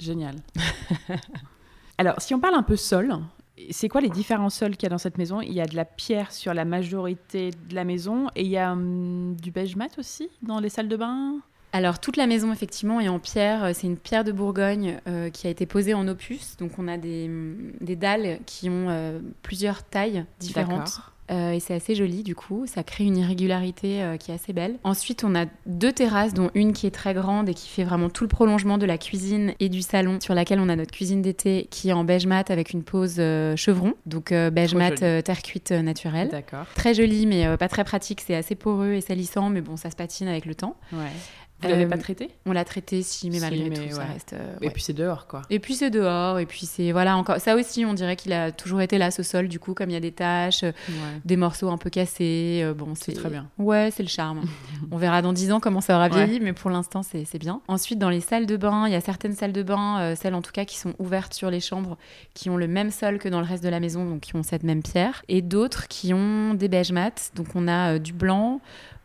génial. 0.00 0.34
Alors, 1.98 2.20
si 2.20 2.34
on 2.34 2.40
parle 2.40 2.54
un 2.54 2.62
peu 2.62 2.76
sol, 2.76 3.16
c'est 3.70 3.88
quoi 3.88 4.00
les 4.00 4.08
différents 4.08 4.50
sols 4.50 4.76
qu'il 4.76 4.84
y 4.84 4.86
a 4.86 4.90
dans 4.90 4.98
cette 4.98 5.18
maison? 5.18 5.40
Il 5.40 5.52
y 5.52 5.60
a 5.60 5.66
de 5.66 5.74
la 5.76 5.84
pierre 5.84 6.32
sur 6.32 6.54
la 6.54 6.64
majorité 6.64 7.50
de 7.68 7.74
la 7.74 7.84
maison 7.84 8.28
et 8.36 8.42
il 8.42 8.48
y 8.48 8.56
a 8.58 8.72
hum, 8.72 9.34
du 9.36 9.50
beige 9.50 9.74
mat 9.76 9.98
aussi 9.98 10.28
dans 10.42 10.60
les 10.60 10.68
salles 10.68 10.88
de 10.88 10.96
bain? 10.96 11.36
Alors 11.72 11.98
toute 11.98 12.16
la 12.16 12.26
maison 12.26 12.52
effectivement 12.52 12.98
est 13.00 13.08
en 13.08 13.18
pierre. 13.18 13.64
Euh, 13.64 13.70
C'est 13.74 13.86
une 13.88 13.98
pierre 13.98 14.24
de 14.24 14.32
Bourgogne 14.32 15.00
euh, 15.06 15.28
qui 15.30 15.46
a 15.46 15.50
été 15.50 15.66
posée 15.66 15.92
en 15.92 16.06
opus. 16.08 16.56
Donc 16.56 16.78
on 16.78 16.88
a 16.88 16.96
des, 16.96 17.28
des 17.80 17.96
dalles 17.96 18.38
qui 18.46 18.70
ont 18.70 18.86
euh, 18.88 19.18
plusieurs 19.42 19.82
tailles 19.82 20.24
différentes. 20.40 21.00
Euh, 21.30 21.52
et 21.52 21.60
c'est 21.60 21.74
assez 21.74 21.94
joli 21.94 22.22
du 22.22 22.34
coup. 22.34 22.64
Ça 22.66 22.82
crée 22.82 23.04
une 23.04 23.16
irrégularité 23.16 24.02
euh, 24.02 24.16
qui 24.16 24.30
est 24.30 24.34
assez 24.34 24.52
belle. 24.52 24.78
Ensuite 24.84 25.24
on 25.24 25.34
a 25.34 25.46
deux 25.66 25.92
terrasses 25.92 26.34
dont 26.34 26.50
une 26.54 26.72
qui 26.72 26.86
est 26.86 26.90
très 26.90 27.14
grande 27.14 27.48
et 27.48 27.54
qui 27.54 27.68
fait 27.68 27.84
vraiment 27.84 28.08
tout 28.08 28.24
le 28.24 28.28
prolongement 28.28 28.78
de 28.78 28.86
la 28.86 28.98
cuisine 28.98 29.54
et 29.60 29.68
du 29.68 29.82
salon 29.82 30.18
sur 30.20 30.34
laquelle 30.34 30.60
on 30.60 30.68
a 30.68 30.76
notre 30.76 30.92
cuisine 30.92 31.22
d'été 31.22 31.68
qui 31.70 31.90
est 31.90 31.92
en 31.92 32.04
beige 32.04 32.26
mat 32.26 32.50
avec 32.50 32.72
une 32.72 32.82
pose 32.82 33.16
euh, 33.18 33.56
chevron. 33.56 33.94
Donc 34.06 34.32
beige 34.32 34.70
Trop 34.70 34.78
mat 34.78 34.96
terre 34.96 35.42
cuite 35.42 35.72
naturelle. 35.72 36.28
D'accord. 36.28 36.66
Très 36.74 36.94
joli 36.94 37.26
mais 37.26 37.56
pas 37.56 37.68
très 37.68 37.84
pratique. 37.84 38.20
C'est 38.20 38.34
assez 38.34 38.54
poreux 38.54 38.92
et 38.92 39.00
salissant 39.00 39.50
mais 39.50 39.60
bon 39.60 39.76
ça 39.76 39.90
se 39.90 39.96
patine 39.96 40.28
avec 40.28 40.46
le 40.46 40.54
temps. 40.54 40.76
Ouais. 40.92 41.10
Vous 41.60 41.68
l'avez 41.68 41.84
Euh, 41.84 41.88
pas 41.88 41.98
traité 41.98 42.30
On 42.46 42.52
l'a 42.52 42.64
traité, 42.64 43.02
si, 43.02 43.30
mais 43.30 43.36
Si, 43.38 43.42
malgré 43.42 43.68
mais 43.70 43.76
tout, 43.88 43.94
ça 43.96 44.04
reste. 44.04 44.32
euh, 44.32 44.56
Et 44.62 44.70
puis 44.70 44.80
c'est 44.82 44.92
dehors, 44.92 45.26
quoi. 45.26 45.42
Et 45.50 45.58
puis 45.58 45.74
c'est 45.74 45.90
dehors, 45.90 46.38
et 46.38 46.46
puis 46.46 46.66
c'est. 46.66 46.92
Voilà, 46.92 47.16
encore. 47.16 47.38
Ça 47.40 47.56
aussi, 47.56 47.84
on 47.84 47.94
dirait 47.94 48.14
qu'il 48.14 48.32
a 48.32 48.52
toujours 48.52 48.80
été 48.80 48.96
là, 48.96 49.10
ce 49.10 49.22
sol, 49.24 49.48
du 49.48 49.58
coup, 49.58 49.74
comme 49.74 49.90
il 49.90 49.94
y 49.94 49.96
a 49.96 50.00
des 50.00 50.12
taches, 50.12 50.62
euh, 50.62 50.70
Ouais. 50.88 51.20
des 51.24 51.36
morceaux 51.36 51.68
un 51.70 51.76
peu 51.78 51.90
cassés. 51.90 52.60
euh, 52.62 52.74
bon, 52.74 52.94
C'est 52.94 53.12
très 53.12 53.28
bien. 53.28 53.48
Ouais, 53.58 53.90
c'est 53.92 54.02
le 54.04 54.08
charme. 54.08 54.42
on 54.92 54.96
verra 54.98 55.20
dans 55.20 55.32
10 55.32 55.50
ans 55.50 55.58
comment 55.60 55.80
ça 55.80 55.96
aura 55.96 56.08
vieilli, 56.08 56.38
mais 56.40 56.52
pour 56.52 56.70
l'instant, 56.70 57.02
c'est 57.02 57.38
bien. 57.38 57.60
Ensuite, 57.66 57.98
dans 57.98 58.10
les 58.10 58.20
salles 58.20 58.46
de 58.46 58.56
bain, 58.56 58.86
il 58.86 58.92
y 58.92 58.96
a 58.96 59.00
certaines 59.00 59.34
salles 59.34 59.52
de 59.52 59.62
bain, 59.64 59.98
euh, 60.00 60.14
celles 60.14 60.34
en 60.34 60.42
tout 60.42 60.52
cas 60.52 60.64
qui 60.64 60.78
sont 60.78 60.94
ouvertes 61.00 61.34
sur 61.34 61.50
les 61.50 61.60
chambres, 61.60 61.98
qui 62.34 62.50
ont 62.50 62.56
le 62.56 62.68
même 62.68 62.90
sol 62.92 63.18
que 63.18 63.28
dans 63.28 63.40
le 63.40 63.46
reste 63.46 63.64
de 63.64 63.68
la 63.68 63.80
maison, 63.80 64.04
donc 64.08 64.20
qui 64.20 64.36
ont 64.36 64.42
cette 64.44 64.62
même 64.62 64.82
pierre, 64.82 65.22
et 65.28 65.42
d'autres 65.42 65.88
qui 65.88 66.14
ont 66.14 66.54
des 66.54 66.68
beiges 66.68 66.92
mat. 66.92 67.32
Donc 67.34 67.48
on 67.56 67.66
a 67.66 67.94
euh, 67.94 67.98
du 67.98 68.12
blanc. 68.12 68.60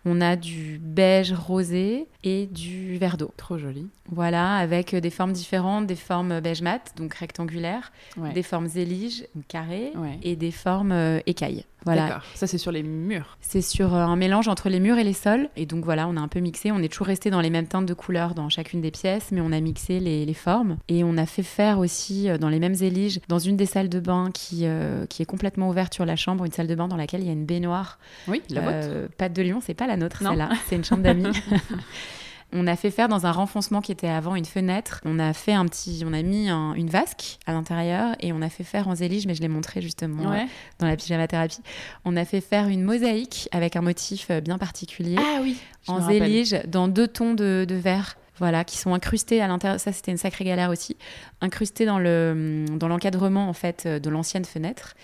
On 0.05 0.19
a 0.19 0.35
du 0.35 0.79
beige 0.81 1.31
rosé 1.31 2.07
et 2.25 2.45
du 2.47 2.97
vert 2.97 3.15
d'eau. 3.17 3.31
Trop 3.37 3.57
joli. 3.57 3.87
Voilà, 4.11 4.55
avec 4.57 4.93
des 4.95 5.09
formes 5.09 5.31
différentes, 5.31 5.87
des 5.87 5.95
formes 5.95 6.41
beige 6.41 6.61
mat, 6.61 6.93
donc 6.97 7.13
rectangulaires, 7.13 7.91
Ouais. 8.17 8.33
des 8.33 8.43
formes 8.43 8.67
éliges, 8.75 9.25
carrées, 9.47 9.91
Ouais. 9.95 10.19
et 10.21 10.35
des 10.35 10.51
formes 10.51 10.91
euh, 10.91 11.19
écailles. 11.25 11.63
Voilà, 11.85 12.07
D'accord. 12.07 12.23
Ça, 12.35 12.47
c'est 12.47 12.57
sur 12.57 12.71
les 12.71 12.83
murs. 12.83 13.37
c'est 13.41 13.61
sur 13.61 13.93
euh, 13.93 13.99
un 13.99 14.15
mélange 14.15 14.47
entre 14.47 14.69
les 14.69 14.79
murs 14.79 14.97
et 14.97 15.03
les 15.03 15.13
sols. 15.13 15.49
Et 15.55 15.65
donc 15.65 15.83
voilà, 15.85 16.07
on 16.07 16.15
a 16.17 16.19
un 16.21 16.27
peu 16.27 16.39
mixé. 16.39 16.71
On 16.71 16.79
est 16.79 16.87
toujours 16.89 17.07
resté 17.07 17.29
dans 17.29 17.41
les 17.41 17.49
mêmes 17.49 17.67
teintes 17.67 17.85
de 17.85 17.93
couleurs 17.93 18.35
dans 18.35 18.49
chacune 18.49 18.81
des 18.81 18.91
pièces, 18.91 19.31
mais 19.31 19.41
on 19.41 19.51
a 19.51 19.59
mixé 19.59 19.99
les, 19.99 20.25
les 20.25 20.33
formes. 20.33 20.77
Et 20.87 21.03
on 21.03 21.17
a 21.17 21.25
fait 21.25 21.43
faire 21.43 21.79
aussi 21.79 22.29
euh, 22.29 22.37
dans 22.37 22.49
les 22.49 22.59
mêmes 22.59 22.75
éliges, 22.81 23.19
dans 23.27 23.39
une 23.39 23.57
des 23.57 23.65
salles 23.65 23.89
de 23.89 23.99
bain 23.99 24.29
qui, 24.33 24.61
euh, 24.63 25.05
qui 25.07 25.21
est 25.21 25.25
complètement 25.25 25.69
ouverte 25.69 25.93
sur 25.93 26.05
la 26.05 26.15
chambre, 26.15 26.45
une 26.45 26.51
salle 26.51 26.67
de 26.67 26.75
bain 26.75 26.87
dans 26.87 26.97
laquelle 26.97 27.21
il 27.21 27.27
y 27.27 27.29
a 27.29 27.33
une 27.33 27.45
baignoire. 27.45 27.99
Oui, 28.27 28.41
la. 28.49 28.61
Euh, 28.69 29.07
Pâte 29.17 29.33
de 29.33 29.41
Lion, 29.41 29.59
c'est 29.61 29.73
pas 29.73 29.87
la 29.87 29.97
nôtre, 29.97 30.23
Non. 30.23 30.29
celle-là. 30.31 30.49
C'est 30.67 30.75
une 30.75 30.83
chambre 30.85 31.03
d'amis. 31.03 31.25
On 32.55 32.67
a 32.67 32.75
fait 32.75 32.91
faire 32.91 33.07
dans 33.09 33.25
un 33.25 33.31
renfoncement 33.31 33.81
qui 33.81 33.91
était 33.91 34.07
avant 34.07 34.35
une 34.35 34.45
fenêtre. 34.45 35.01
On 35.05 35.17
a 35.19 35.33
fait 35.33 35.53
un 35.53 35.65
petit, 35.65 36.03
on 36.05 36.13
a 36.13 36.21
mis 36.21 36.49
un- 36.49 36.73
une 36.75 36.89
vasque 36.89 37.39
à 37.47 37.53
l'intérieur 37.53 38.15
et 38.19 38.31
on 38.31 38.41
a 38.41 38.49
fait 38.49 38.63
faire 38.63 38.87
en 38.87 38.95
zélige, 38.95 39.25
mais 39.25 39.33
je 39.35 39.41
l'ai 39.41 39.47
montré 39.47 39.81
justement 39.81 40.31
euh, 40.31 40.37
dans 40.79 40.87
la 40.87 40.95
pyjama 40.95 41.27
thérapie. 41.27 41.61
On 42.05 42.15
a 42.15 42.25
fait 42.25 42.41
faire 42.41 42.67
une 42.67 42.83
mosaïque 42.83 43.49
avec 43.51 43.75
un 43.75 43.81
motif 43.81 44.27
euh, 44.29 44.39
bien 44.41 44.57
particulier 44.57 45.15
Ah 45.17 45.39
oui. 45.41 45.57
en 45.87 45.99
zélige 46.07 46.55
dans 46.67 46.87
deux 46.87 47.07
tons 47.07 47.33
de, 47.33 47.65
de 47.67 47.75
verre. 47.75 48.15
Voilà, 48.39 48.63
qui 48.63 48.77
sont 48.77 48.93
incrustés 48.95 49.41
à 49.41 49.47
l'intérieur. 49.47 49.79
Ça, 49.79 49.91
c'était 49.91 50.11
une 50.11 50.17
sacrée 50.17 50.43
galère 50.43 50.71
aussi. 50.71 50.97
Incrustés 51.41 51.85
dans 51.85 51.99
le 51.99 52.65
dans 52.71 52.87
l'encadrement 52.87 53.47
en 53.47 53.53
fait 53.53 53.83
euh, 53.85 53.99
de 53.99 54.09
l'ancienne 54.09 54.43
fenêtre, 54.43 54.95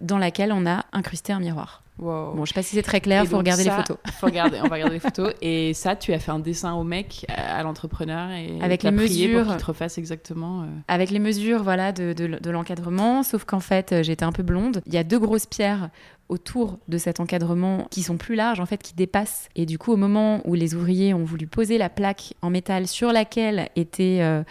dans 0.00 0.16
laquelle 0.16 0.50
on 0.50 0.66
a 0.66 0.86
incrusté 0.92 1.32
un 1.34 1.40
miroir. 1.40 1.82
Wow. 2.00 2.34
Bon, 2.34 2.44
je 2.44 2.50
sais 2.50 2.54
pas 2.54 2.62
si 2.62 2.74
c'est 2.74 2.82
très 2.82 3.00
clair. 3.00 3.24
Et 3.24 3.26
Faut 3.26 3.36
regarder 3.38 3.64
les 3.64 3.70
photos. 3.70 3.98
Faut 4.18 4.26
regarder, 4.26 4.58
on 4.60 4.68
va 4.68 4.74
regarder 4.76 4.94
les 4.94 5.00
photos. 5.00 5.32
Et 5.42 5.74
ça, 5.74 5.96
tu 5.96 6.12
as 6.14 6.18
fait 6.18 6.30
un 6.30 6.38
dessin 6.38 6.72
au 6.74 6.82
mec, 6.82 7.26
à 7.28 7.62
l'entrepreneur, 7.62 8.30
et 8.30 8.58
Avec 8.62 8.82
les 8.82 8.90
mesures. 8.90 9.42
pour 9.44 9.52
qu'il 9.52 9.60
te 9.60 9.66
refasse 9.66 9.98
exactement. 9.98 10.62
euh, 10.62 10.66
avec 10.88 11.10
les 11.10 11.18
mesures 11.18 11.62
voilà 11.62 11.92
de, 11.92 12.12
de- 12.12 12.38
de 12.40 12.50
l'encadrement, 12.50 13.22
sauf 13.22 13.44
qu'en 13.44 13.60
fait 13.60 13.92
euh, 13.92 14.02
j'étais 14.02 14.24
un 14.24 14.32
peu 14.32 14.42
blonde. 14.42 14.80
Il 14.86 14.94
y 14.94 14.98
a 14.98 15.04
deux 15.04 15.18
grosses 15.18 15.46
pierres 15.46 15.90
autour 16.28 16.78
de 16.88 16.96
cet 16.96 17.18
encadrement 17.20 17.88
qui 17.90 18.02
sont 18.02 18.16
plus 18.16 18.36
larges 18.36 18.60
en 18.60 18.66
fait, 18.66 18.82
qui 18.82 18.94
dépassent. 18.94 19.48
Et 19.56 19.66
du 19.66 19.78
coup 19.78 19.92
au 19.92 19.96
moment 19.96 20.40
où 20.46 20.54
les 20.54 20.74
ouvriers 20.74 21.12
ont 21.12 21.24
voulu 21.24 21.46
poser 21.48 21.76
la 21.76 21.88
plaque 21.88 22.34
en 22.40 22.50
métal 22.50 22.86
sur 22.86 23.12
laquelle 23.12 23.68
était 23.76 24.18
euh, 24.20 24.42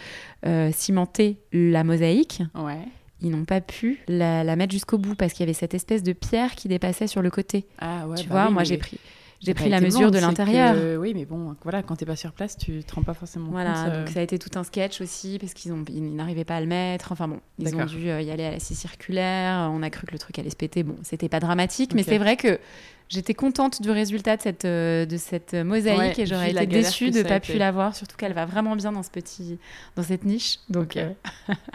euh, 0.45 0.71
cimentée 0.73 1.37
la 1.53 1.83
mosaïque, 1.83 2.43
Ouais. 2.53 2.79
Ils 3.21 3.29
n'ont 3.29 3.45
pas 3.45 3.61
pu 3.61 3.99
la, 4.07 4.43
la 4.43 4.55
mettre 4.55 4.71
jusqu'au 4.71 4.97
bout 4.97 5.15
parce 5.15 5.33
qu'il 5.33 5.41
y 5.41 5.43
avait 5.43 5.53
cette 5.53 5.73
espèce 5.73 6.03
de 6.03 6.13
pierre 6.13 6.55
qui 6.55 6.67
dépassait 6.67 7.07
sur 7.07 7.21
le 7.21 7.29
côté. 7.29 7.65
Ah 7.79 8.07
ouais. 8.07 8.17
tu 8.17 8.27
bah 8.27 8.35
vois, 8.35 8.45
oui, 8.47 8.53
moi 8.53 8.61
mais 8.61 8.65
j'ai 8.65 8.77
pris 8.77 8.99
j'ai 9.41 9.53
pris 9.53 9.65
pas 9.65 9.69
la 9.69 9.81
mesure 9.81 10.11
de 10.11 10.19
l'intérieur. 10.19 10.75
que- 10.75 10.97
Oui, 10.97 11.13
mais 11.15 11.25
bon, 11.25 11.55
voilà, 11.63 11.81
quand 11.83 11.95
t'es 11.95 12.05
pas 12.05 12.15
sur 12.15 12.31
place, 12.33 12.57
tu 12.57 12.83
te 12.83 12.93
rends 12.95 13.03
pas 13.03 13.13
forcément 13.13 13.49
Voilà, 13.51 13.73
compte. 13.73 13.93
euh, 13.93 13.99
donc 14.05 14.13
ça 14.13 14.19
a 14.19 14.23
été 14.23 14.37
tout 14.39 14.57
un 14.59 14.63
sketch 14.63 15.01
aussi 15.01 15.37
parce 15.39 15.53
qu'ils 15.53 15.71
ont, 15.73 15.83
ils 15.89 16.15
n'arrivaient 16.15 16.43
pas 16.45 16.57
à 16.57 16.61
le 16.61 16.67
mettre. 16.67 17.11
Enfin 17.11 17.27
bon, 17.27 17.39
ils 17.57 17.75
ont 17.75 17.85
dû 17.85 18.09
euh, 18.09 18.21
y 18.21 18.31
aller 18.31 18.43
à 18.45 18.51
la 18.51 18.59
scie 18.59 18.75
circulaire. 18.75 19.69
On 19.71 19.81
a 19.81 19.89
cru 19.89 20.05
que 20.07 20.11
le 20.11 20.19
truc 20.19 20.37
allait 20.39 20.49
se 20.49 20.55
péter. 20.55 20.83
Bon, 20.83 20.95
c'était 21.03 21.29
pas 21.29 21.39
dramatique, 21.39 21.93
mais 21.93 22.03
c'est 22.03 22.17
vrai 22.17 22.35
que 22.37 22.59
j'étais 23.07 23.33
contente 23.33 23.81
du 23.81 23.89
résultat 23.91 24.37
de 24.37 24.41
cette, 24.41 24.65
euh, 24.65 25.05
de 25.05 25.17
cette 25.17 25.53
mosaïque 25.53 26.17
Ouais, 26.17 26.23
et 26.23 26.25
j'aurais 26.25 26.51
été 26.51 26.65
déçue 26.67 27.09
de 27.11 27.21
a 27.21 27.23
pas 27.23 27.39
pu 27.39 27.57
l'avoir. 27.57 27.95
Surtout 27.95 28.17
qu'elle 28.17 28.33
va 28.33 28.45
vraiment 28.45 28.75
bien 28.75 28.91
dans 28.91 29.03
ce 29.03 29.09
petit, 29.09 29.57
dans 29.95 30.03
cette 30.03 30.25
niche. 30.25 30.59
Donc 30.69 30.97
euh, 30.97 31.09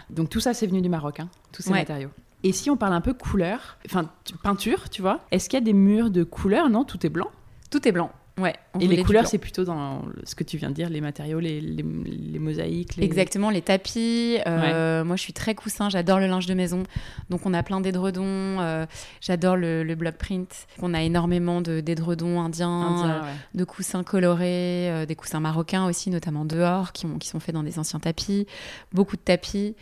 Donc 0.09 0.29
tout 0.29 0.39
ça, 0.39 0.53
c'est 0.53 0.67
venu 0.67 0.81
du 0.81 0.89
Maroc, 0.89 1.19
hein, 1.19 1.29
tous 1.51 1.63
ces 1.63 1.71
Ouais. 1.71 1.79
matériaux. 1.79 2.09
Et 2.43 2.51
si 2.51 2.69
on 2.69 2.77
parle 2.77 2.93
un 2.93 3.01
peu 3.01 3.13
couleur, 3.13 3.77
enfin 3.87 4.07
tu- 4.23 4.35
peinture, 4.37 4.89
tu 4.91 5.01
vois, 5.01 5.21
est-ce 5.31 5.49
qu'il 5.49 5.57
y 5.57 5.61
a 5.61 5.65
des 5.65 5.73
murs 5.73 6.11
de 6.11 6.23
couleur? 6.23 6.69
Non, 6.69 6.83
tout 6.83 7.03
est 7.03 7.09
blanc. 7.09 7.31
Tout 7.69 7.87
est 7.87 7.91
blanc. 7.91 8.11
Ouais. 8.37 8.53
Et 8.81 8.87
les 8.87 9.01
couleurs, 9.01 9.27
c'est 9.27 9.37
plutôt 9.37 9.63
dans 9.63 10.03
ce 10.25 10.35
que 10.35 10.43
tu 10.43 10.57
viens 10.57 10.69
de 10.69 10.75
dire, 10.75 10.89
les 10.89 10.99
matériaux, 10.99 11.39
les, 11.39 11.61
les, 11.61 11.83
les 11.83 12.39
mosaïques. 12.39 12.97
Les... 12.97 13.05
Exactement, 13.05 13.49
les 13.49 13.61
tapis. 13.61 14.39
euh, 14.45 15.05
Moi, 15.05 15.15
je 15.15 15.21
suis 15.21 15.31
très 15.31 15.55
coussin, 15.55 15.89
j'adore 15.89 16.19
le 16.19 16.27
linge 16.27 16.45
de 16.45 16.53
maison. 16.53 16.83
Donc, 17.29 17.45
on 17.45 17.53
a 17.53 17.63
plein 17.63 17.79
d'édredons. 17.79 18.25
euh, 18.25 18.85
j'adore 19.21 19.55
le, 19.55 19.83
le 19.85 19.95
block 19.95 20.15
print. 20.17 20.67
On 20.81 20.93
a 20.93 21.01
énormément 21.01 21.61
d'édredons 21.61 22.41
indiens, 22.41 22.69
Indien, 22.69 23.09
euh, 23.09 23.21
ouais. 23.21 23.27
de 23.53 23.63
coussins 23.63 24.03
colorés, 24.03 24.91
euh, 24.91 25.05
des 25.05 25.15
coussins 25.15 25.39
marocains 25.39 25.85
aussi, 25.85 26.09
notamment 26.09 26.43
dehors, 26.43 26.91
qui, 26.91 27.05
ont, 27.05 27.17
qui 27.17 27.29
sont 27.29 27.39
faits 27.39 27.55
dans 27.55 27.63
des 27.63 27.79
anciens 27.79 27.99
tapis. 28.01 28.47
Beaucoup 28.91 29.15
de 29.15 29.21
tapis. 29.21 29.75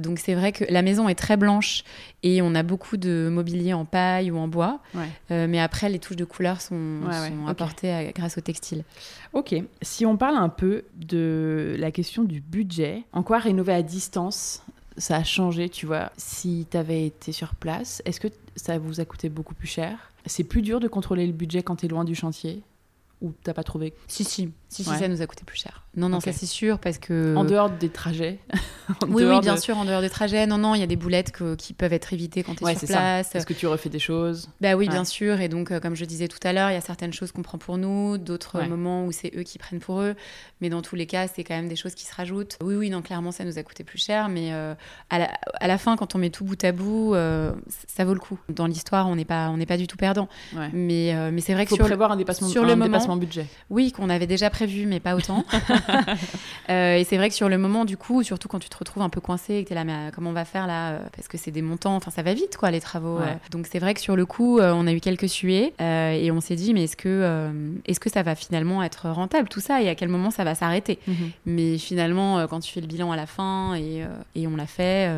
Donc, 0.00 0.18
c'est 0.18 0.34
vrai 0.34 0.50
que 0.50 0.64
la 0.68 0.82
maison 0.82 1.08
est 1.08 1.14
très 1.14 1.36
blanche 1.36 1.84
et 2.24 2.42
on 2.42 2.56
a 2.56 2.64
beaucoup 2.64 2.96
de 2.96 3.28
mobilier 3.30 3.74
en 3.74 3.84
paille 3.84 4.32
ou 4.32 4.38
en 4.38 4.48
bois. 4.48 4.80
Ouais. 4.94 5.46
Mais 5.46 5.60
après, 5.60 5.88
les 5.88 6.00
touches 6.00 6.16
de 6.16 6.24
couleur 6.24 6.60
sont, 6.60 7.00
sont 7.04 7.48
ok. 7.48 7.56
Apportées 7.76 7.92
à- 7.92 8.12
grâce 8.12 8.38
au 8.38 8.40
textile. 8.40 8.84
Ok. 9.32 9.54
Si 9.82 10.06
on 10.06 10.16
parle 10.16 10.36
un 10.36 10.48
peu 10.48 10.84
de 10.96 11.76
la 11.78 11.90
question 11.90 12.24
du 12.24 12.40
budget, 12.40 13.02
en 13.12 13.22
quoi 13.22 13.38
rénover 13.38 13.72
à 13.72 13.82
distance 13.82 14.62
ça 14.98 15.16
a 15.16 15.24
changé, 15.24 15.68
tu 15.68 15.84
vois 15.84 16.10
Si 16.16 16.66
tu 16.70 16.76
avais 16.76 17.04
été 17.06 17.30
sur 17.30 17.54
place, 17.54 18.00
est-ce 18.06 18.18
que 18.18 18.28
ça 18.56 18.78
vous 18.78 18.98
a 18.98 19.04
coûté 19.04 19.28
beaucoup 19.28 19.54
plus 19.54 19.66
cher? 19.68 20.10
C'est 20.24 20.42
plus 20.44 20.62
dur 20.62 20.80
de 20.80 20.88
contrôler 20.88 21.26
le 21.26 21.34
budget 21.34 21.62
quand 21.62 21.76
tu 21.76 21.84
es 21.86 21.88
loin 21.90 22.04
du 22.04 22.14
chantier? 22.14 22.62
Ou 23.20 23.32
t'as 23.44 23.52
pas 23.52 23.62
trouvé? 23.62 23.92
Si, 24.08 24.24
si, 24.24 24.50
si, 24.68 24.82
si, 24.84 24.90
Ouais. 24.90 24.98
ça 24.98 25.08
nous 25.08 25.22
a 25.22 25.26
coûté 25.26 25.44
plus 25.44 25.58
cher. 25.58 25.82
Non, 25.96 26.08
non, 26.10 26.20
ça 26.20 26.32
c'est 26.32 26.44
sûr, 26.46 26.78
parce 26.78 26.98
que... 26.98 27.34
En 27.36 27.44
dehors 27.44 27.70
des 27.70 27.88
trajets 27.88 28.38
Oui, 29.08 29.24
oui, 29.24 29.40
bien 29.40 29.54
de- 29.54 29.60
sûr, 29.60 29.78
en 29.78 29.84
dehors 29.84 30.00
des 30.02 30.10
trajets. 30.10 30.46
Non, 30.46 30.58
non, 30.58 30.74
il 30.74 30.80
y 30.80 30.84
a 30.84 30.86
des 30.86 30.96
boulettes 30.96 31.32
que- 31.32 31.54
qui 31.54 31.72
peuvent 31.72 31.92
être 31.94 32.12
évitées 32.12 32.42
quand 32.42 32.54
tu 32.54 32.62
es 32.62 32.66
Ouais, 32.66 32.74
sur 32.76 32.86
place. 32.88 33.34
Est-ce 33.34 33.46
que 33.46 33.54
tu 33.54 33.66
refais 33.66 33.88
des 33.88 33.98
choses 33.98 34.48
Bah 34.60 34.74
oui, 34.76 34.86
Ouais. 34.86 34.92
bien 34.92 35.04
sûr. 35.04 35.40
Et 35.40 35.48
donc, 35.48 35.70
euh, 35.70 35.80
comme 35.80 35.94
je 35.94 36.04
disais 36.04 36.28
tout 36.28 36.38
à 36.42 36.52
l'heure, 36.52 36.70
il 36.70 36.74
y 36.74 36.76
a 36.76 36.80
certaines 36.82 37.12
choses 37.14 37.32
qu'on 37.32 37.42
prend 37.42 37.58
pour 37.58 37.78
nous, 37.78 38.18
d'autres 38.18 38.58
Ouais. 38.58 38.68
moments 38.68 39.04
où 39.06 39.12
c'est 39.12 39.32
eux 39.36 39.42
qui 39.42 39.56
prennent 39.58 39.80
pour 39.80 40.00
eux. 40.02 40.14
Mais 40.60 40.68
dans 40.68 40.82
tous 40.82 40.96
les 40.96 41.06
cas, 41.06 41.26
c'est 41.28 41.44
quand 41.44 41.54
même 41.56 41.68
des 41.68 41.76
choses 41.76 41.94
qui 41.94 42.04
se 42.04 42.14
rajoutent. 42.14 42.58
Oui, 42.62 42.74
oui, 42.74 42.90
non, 42.90 43.00
clairement, 43.02 43.32
ça 43.32 43.44
nous 43.44 43.58
a 43.58 43.62
coûté 43.62 43.82
plus 43.84 43.98
cher. 44.04 44.28
Mais 44.28 44.52
euh, 44.52 44.74
à, 45.10 45.18
la, 45.20 45.30
à 45.60 45.66
la 45.66 45.78
fin, 45.78 45.96
quand 45.96 46.14
on 46.14 46.18
met 46.18 46.30
tout 46.30 46.44
bout 46.44 46.62
à 46.62 46.72
bout, 46.72 47.14
euh, 47.14 47.52
ça 47.88 48.04
vaut 48.04 48.14
le 48.14 48.20
coup. 48.20 48.38
Dans 48.50 48.66
l'histoire, 48.66 49.08
on 49.08 49.16
n'est 49.16 49.24
pas, 49.24 49.48
on 49.48 49.56
n'est 49.56 49.66
pas 49.66 49.76
du 49.78 49.86
tout 49.86 49.96
perdant. 49.96 50.28
Mais, 50.72 51.14
euh, 51.14 51.30
mais 51.32 51.40
c'est 51.40 51.54
vrai 51.54 51.62
Il 51.62 51.66
que 51.66 51.70
faut 51.70 51.76
sur, 51.76 51.84
le- 51.84 51.90
prévoir 51.90 52.12
un 52.12 52.16
dépassement, 52.16 52.48
sur 52.48 52.62
un 52.62 52.66
le 52.66 52.72
moment- 52.76 52.84
dépassement 52.86 53.16
budget. 53.16 53.46
oui, 53.70 53.92
qu'on 53.92 54.10
avait 54.10 54.26
déjà 54.26 54.50
prévu, 54.56 54.86
mais 54.86 55.00
pas 55.00 55.14
autant. 55.14 55.44
Euh, 56.68 56.96
et 56.96 57.04
c'est 57.04 57.16
vrai 57.16 57.28
que 57.28 57.34
sur 57.36 57.48
le 57.48 57.58
moment, 57.58 57.84
du 57.84 57.96
coup, 57.96 58.24
surtout 58.24 58.48
quand 58.48 58.58
tu 58.58 58.68
te 58.68 58.76
retrouves 58.76 59.04
un 59.04 59.08
peu 59.08 59.20
coincé 59.20 59.54
et 59.54 59.62
que 59.62 59.68
tu 59.68 59.72
es 59.72 59.76
là, 59.76 59.84
mais 59.84 59.92
euh, 59.92 60.10
comment 60.12 60.30
on 60.30 60.32
va 60.32 60.44
faire 60.44 60.66
là 60.66 60.90
euh, 60.90 60.98
Parce 61.14 61.28
que 61.28 61.38
c'est 61.38 61.52
des 61.52 61.62
montants, 61.62 61.94
enfin 61.94 62.10
ça 62.10 62.24
va 62.24 62.34
vite 62.34 62.56
quoi, 62.56 62.72
les 62.72 62.80
travaux. 62.80 63.18
Ouais. 63.18 63.38
Donc 63.52 63.68
c'est 63.70 63.78
vrai 63.78 63.94
que 63.94 64.00
sur 64.00 64.16
le 64.16 64.26
coup, 64.26 64.58
on 64.58 64.86
a 64.88 64.92
eu 64.92 64.98
quelques 64.98 65.28
suées 65.28 65.74
euh, 65.80 66.10
et 66.10 66.32
on 66.32 66.40
s'est 66.40 66.56
dit, 66.56 66.74
mais 66.74 66.84
est-ce 66.84 66.96
que, 66.96 67.08
euh, 67.08 67.70
est-ce 67.86 68.00
que 68.00 68.10
ça 68.10 68.24
va 68.24 68.34
finalement 68.34 68.82
être 68.82 69.08
rentable 69.08 69.48
tout 69.48 69.60
ça 69.60 69.80
et 69.80 69.88
à 69.88 69.94
quel 69.94 70.08
moment 70.08 70.32
ça 70.32 70.42
va 70.42 70.56
s'arrêter? 70.56 70.98
Mais 71.44 71.78
finalement, 71.78 72.48
quand 72.48 72.58
tu 72.58 72.72
fais 72.72 72.80
le 72.80 72.88
bilan 72.88 73.12
à 73.12 73.16
la 73.16 73.26
fin 73.26 73.76
et, 73.76 74.04
et 74.34 74.48
on 74.48 74.56
l'a 74.56 74.66
fait, 74.66 75.08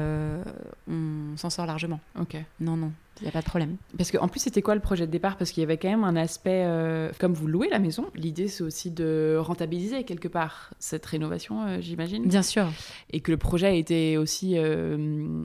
on 0.86 1.36
s'en 1.36 1.48
sort 1.48 1.65
largement. 1.65 2.01
Ok. 2.20 2.36
Non, 2.60 2.77
non, 2.77 2.93
il 3.20 3.24
n'y 3.24 3.28
a 3.28 3.32
pas 3.32 3.40
de 3.40 3.45
problème. 3.47 3.77
Parce 3.97 4.11
qu'en 4.11 4.28
plus, 4.28 4.40
c'était 4.40 4.62
quoi 4.62 4.74
le 4.74 4.81
projet 4.81 5.07
de 5.07 5.11
départ? 5.12 5.36
Parce 5.36 5.51
qu'il 5.51 5.61
y 5.62 5.65
avait 5.65 5.77
quand 5.77 5.89
même 5.89 6.05
un 6.05 6.16
aspect, 6.16 6.62
euh, 6.66 7.11
comme 7.19 7.32
vous 7.35 7.47
louez 7.47 7.69
la 7.70 7.78
maison, 7.78 8.07
l'idée 8.15 8.49
c'est 8.49 8.62
aussi 8.62 8.90
de 8.90 9.36
rentabiliser 9.39 10.05
quelque 10.05 10.28
part 10.28 10.70
cette 10.78 11.05
rénovation, 11.07 11.62
euh, 11.66 11.78
j'imagine. 11.81 12.24
Bien 12.27 12.43
sûr. 12.43 12.69
Et 13.12 13.20
que 13.20 13.31
le 13.31 13.36
projet 13.36 13.78
était 13.78 14.16
aussi 14.16 14.55
euh, 14.57 14.97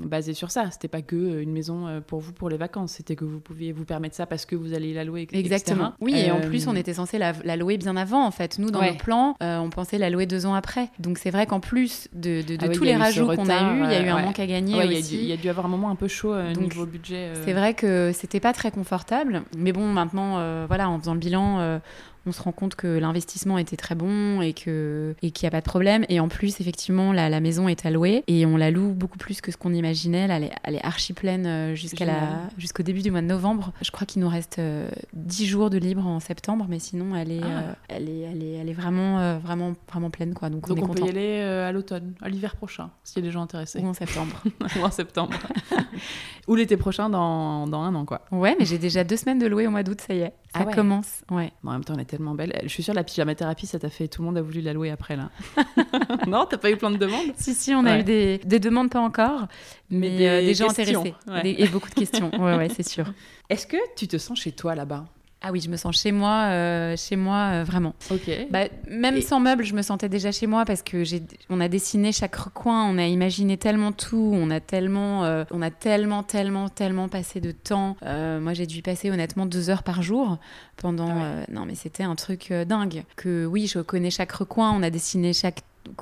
basé 0.05 0.33
sur 0.33 0.51
ça. 0.51 0.69
C'était 0.71 0.87
pas 0.87 1.01
que 1.01 1.41
une 1.41 1.51
maison 1.51 2.01
pour 2.07 2.19
vous 2.19 2.33
pour 2.33 2.49
les 2.49 2.57
vacances, 2.57 2.93
c'était 2.93 3.15
que 3.15 3.25
vous 3.25 3.39
pouviez 3.39 3.71
vous 3.71 3.85
permettre 3.85 4.15
ça 4.15 4.25
parce 4.25 4.45
que 4.45 4.55
vous 4.55 4.73
allez 4.73 4.93
la 4.93 5.03
louer. 5.03 5.23
etc. 5.23 5.39
Exactement. 5.39 5.93
Oui, 6.01 6.13
et 6.15 6.31
en 6.31 6.41
plus, 6.41 6.67
on 6.67 6.75
était 6.75 6.93
censé 6.93 7.17
la, 7.17 7.33
la 7.43 7.55
louer 7.55 7.77
bien 7.77 7.95
avant, 7.97 8.25
en 8.25 8.31
fait. 8.31 8.59
Nous, 8.59 8.69
dans 8.71 8.79
Ouais. 8.79 8.91
nos 8.91 8.97
plans, 8.97 9.35
on 9.41 9.69
pensait 9.69 9.97
la 9.97 10.09
louer 10.09 10.25
deux 10.25 10.45
ans 10.45 10.53
après. 10.53 10.89
Donc, 10.99 11.17
c'est 11.17 11.29
vrai 11.31 11.45
qu'en 11.45 11.59
plus 11.59 12.09
de, 12.13 12.41
de- 12.41 12.55
de 12.55 12.65
Ah 12.65 12.67
oui, 12.67 12.75
tous 12.75 12.83
les 12.83 12.95
rajouts 12.95 13.27
qu'on 13.27 13.47
a 13.49 13.73
eu, 13.73 13.83
il 13.85 13.91
y 13.91 13.95
a 13.95 14.01
eu 14.05 14.09
un 14.09 14.15
ouais. 14.17 14.23
manque 14.23 14.39
à 14.39 14.45
gagner 14.45 14.75
Ouais, 14.75 14.85
il 14.87 14.93
y 14.93 14.97
a 14.97 15.01
dû- 15.01 15.15
il 15.15 15.23
y, 15.25 15.31
a 15.31 15.37
dû 15.37 15.47
avoir 15.49 15.65
un 15.65 15.69
moment 15.69 15.89
un 15.89 15.95
peu 15.95 16.07
chaud 16.09 16.35
Donc, 16.53 16.57
niveau 16.63 16.85
budget. 16.85 17.31
C'est 17.45 17.53
vrai 17.53 17.62
que 17.71 18.11
c'était 18.13 18.41
pas 18.41 18.51
très 18.51 18.71
confortable, 18.71 19.43
mais 19.57 19.71
bon, 19.71 19.87
maintenant, 19.87 20.39
euh, 20.39 20.65
voilà, 20.67 20.89
en 20.89 20.99
faisant 20.99 21.13
le 21.13 21.19
bilan, 21.19 21.59
euh, 21.59 21.79
on 22.25 22.31
se 22.31 22.41
rend 22.41 22.51
compte 22.51 22.75
que 22.75 22.87
l'investissement 22.87 23.57
était 23.57 23.75
très 23.75 23.95
bon 23.95 24.41
et 24.41 24.53
que 24.53 25.15
et 25.21 25.31
qu'il 25.31 25.45
n'y 25.45 25.47
a 25.47 25.51
pas 25.51 25.59
de 25.59 25.65
problème. 25.65 26.05
Et 26.09 26.19
en 26.19 26.27
plus, 26.29 26.61
effectivement, 26.61 27.11
la, 27.11 27.29
la 27.29 27.39
maison 27.39 27.67
est 27.67 27.85
allouée 27.85 28.23
et 28.27 28.45
on 28.45 28.55
la 28.57 28.71
loue 28.71 28.93
beaucoup 28.93 29.17
plus 29.17 29.41
que 29.41 29.51
ce 29.51 29.57
qu'on 29.57 29.73
imaginait. 29.73 30.27
Là, 30.27 30.37
elle, 30.37 30.43
est, 30.45 30.51
elle 30.63 30.75
est 30.75 30.85
archi 30.85 31.13
pleine 31.13 31.45
euh, 31.45 31.75
jusqu'à 31.75 32.05
la 32.05 32.41
jusqu'au 32.57 32.83
début 32.83 33.01
du 33.01 33.11
mois 33.11 33.21
de 33.21 33.27
novembre. 33.27 33.73
Je 33.81 33.91
crois 33.91 34.05
qu'il 34.07 34.21
nous 34.21 34.29
reste 34.29 34.59
euh, 34.59 34.89
10 35.13 35.45
jours 35.47 35.69
de 35.69 35.77
libre 35.77 36.05
en 36.07 36.19
septembre, 36.19 36.65
mais 36.69 36.79
sinon, 36.79 37.15
elle 37.15 37.31
est 37.31 37.41
Ah. 37.43 37.47
euh, 37.47 37.73
elle 37.89 38.09
est 38.09 38.19
elle 38.21 38.43
est 38.43 38.53
elle 38.53 38.69
est 38.69 38.73
vraiment 38.73 39.19
euh, 39.19 39.37
vraiment 39.39 39.73
vraiment 39.89 40.09
pleine 40.09 40.33
quoi. 40.33 40.49
Donc, 40.49 40.67
Donc 40.67 40.77
on 40.77 40.81
est 40.81 40.89
on 40.89 40.93
peut 40.93 41.05
y 41.05 41.09
aller 41.09 41.39
euh, 41.41 41.67
à 41.67 41.71
l'automne, 41.71 42.13
à 42.21 42.29
l'hiver 42.29 42.55
prochain, 42.55 42.89
s'il 43.03 43.21
y 43.21 43.25
a 43.25 43.27
des 43.27 43.31
gens 43.33 43.41
intéressés. 43.41 43.79
Ou 43.79 43.87
en 43.87 43.93
septembre. 43.93 44.41
Ou 44.79 44.83
en 44.83 44.91
septembre. 44.91 45.33
Ou 46.47 46.55
l'été 46.55 46.77
prochain 46.77 47.09
dans, 47.09 47.67
dans 47.67 47.81
un 47.81 47.95
an, 47.95 48.05
quoi. 48.05 48.21
ouais, 48.31 48.55
mais 48.59 48.65
j'ai 48.65 48.77
déjà 48.77 49.03
deux 49.03 49.17
semaines 49.17 49.39
de 49.39 49.47
louer 49.47 49.67
au 49.67 49.71
mois 49.71 49.83
d'août, 49.83 50.01
ça 50.05 50.13
y 50.13 50.19
est. 50.19 50.33
Ça 50.53 50.59
Ah 50.61 50.65
ouais. 50.67 50.73
commence. 50.73 51.23
Ouais. 51.31 51.51
Bon, 51.63 51.71
en 51.71 51.73
même 51.73 51.83
temps, 51.83 51.95
elle 51.95 52.01
est 52.01 52.05
tellement 52.05 52.35
belle. 52.35 52.53
Je 52.63 52.67
suis 52.67 52.83
sûre, 52.83 52.93
la 52.93 53.03
pyjama 53.03 53.33
thérapie, 53.33 53.65
ça 53.65 53.79
t'a 53.79 53.89
fait. 53.89 54.07
Tout 54.07 54.21
le 54.21 54.27
monde 54.27 54.37
a 54.37 54.41
voulu 54.43 54.61
la 54.61 54.73
louer 54.73 54.91
après, 54.91 55.15
là. 55.15 55.31
non, 56.27 56.45
t'as 56.47 56.57
pas 56.57 56.69
eu 56.69 56.77
plein 56.77 56.91
de 56.91 56.97
demandes? 56.97 57.31
Si, 57.37 57.53
si, 57.55 57.73
on 57.73 57.85
a 57.85 57.99
eu 57.99 58.03
des, 58.03 58.37
des 58.37 58.59
demandes, 58.59 58.89
pas 58.91 58.99
encore, 58.99 59.47
mais, 59.89 60.09
Mais 60.09 60.17
des 60.17 60.27
euh, 60.27 60.41
des 60.41 60.53
gens 60.53 60.69
intéressés. 60.69 61.15
ouais. 61.27 61.41
Des- 61.41 61.55
et 61.57 61.67
beaucoup 61.67 61.89
de 61.89 61.95
questions. 61.95 62.29
Ouais, 62.39 62.55
ouais, 62.55 62.69
c'est 62.69 62.87
sûr. 62.87 63.05
Est-ce 63.49 63.65
que 63.65 63.77
tu 63.95 64.07
te 64.07 64.17
sens 64.17 64.39
chez 64.39 64.51
toi 64.51 64.75
là-bas? 64.75 65.05
Ah 65.45 65.51
oui, 65.51 65.59
je 65.59 65.69
me 65.69 65.75
sens 65.75 65.99
chez 66.01 66.13
moi, 66.13 66.45
euh, 66.51 66.95
chez 66.95 67.17
moi, 67.17 67.49
euh, 67.51 67.63
vraiment. 67.65 67.93
Ok. 68.11 68.29
Bah, 68.49 68.63
même 68.89 69.17
Et- 69.17 69.21
sans 69.21 69.41
meubles, 69.41 69.65
je 69.65 69.73
me 69.75 69.81
sentais 69.81 70.07
déjà 70.07 70.31
chez 70.31 70.47
moi 70.47 70.63
parce 70.63 70.81
que 70.81 71.03
j'ai, 71.03 71.21
on 71.49 71.59
a 71.59 71.67
dessiné 71.67 72.13
chaque 72.13 72.35
recoin, 72.35 72.85
on 72.85 72.97
a 72.97 73.05
imaginé 73.07 73.57
tellement 73.57 73.91
tout, 73.91 74.31
on 74.33 74.49
a 74.49 74.61
tellement, 74.61 75.25
euh, 75.25 75.43
on 75.51 75.61
a 75.61 75.69
tellement, 75.69 76.23
tellement, 76.23 76.69
tellement 76.69 77.09
passé 77.09 77.41
de 77.41 77.51
temps. 77.51 77.97
Moi, 78.03 78.53
j'ai 78.53 78.65
dû 78.65 78.77
y 78.77 78.81
passer 78.81 79.11
honnêtement 79.11 79.45
deux 79.45 79.69
heures 79.69 79.83
par 79.83 80.01
jour 80.01 80.37
pendant. 80.77 81.09
Ah 81.11 81.35
ouais. 81.39 81.45
non, 81.53 81.65
mais 81.65 81.75
c'était 81.75 82.03
un 82.03 82.15
truc 82.15 82.53
dingue. 82.53 83.03
Que 83.17 83.45
oui, 83.45 83.67
je 83.67 83.79
connais 83.79 84.11
chaque 84.11 84.31
recoin, 84.31 84.71
on 84.71 84.81
a 84.81 84.89
dessiné 84.89 85.33
chaque. 85.33 85.59
Donc, 85.85 86.01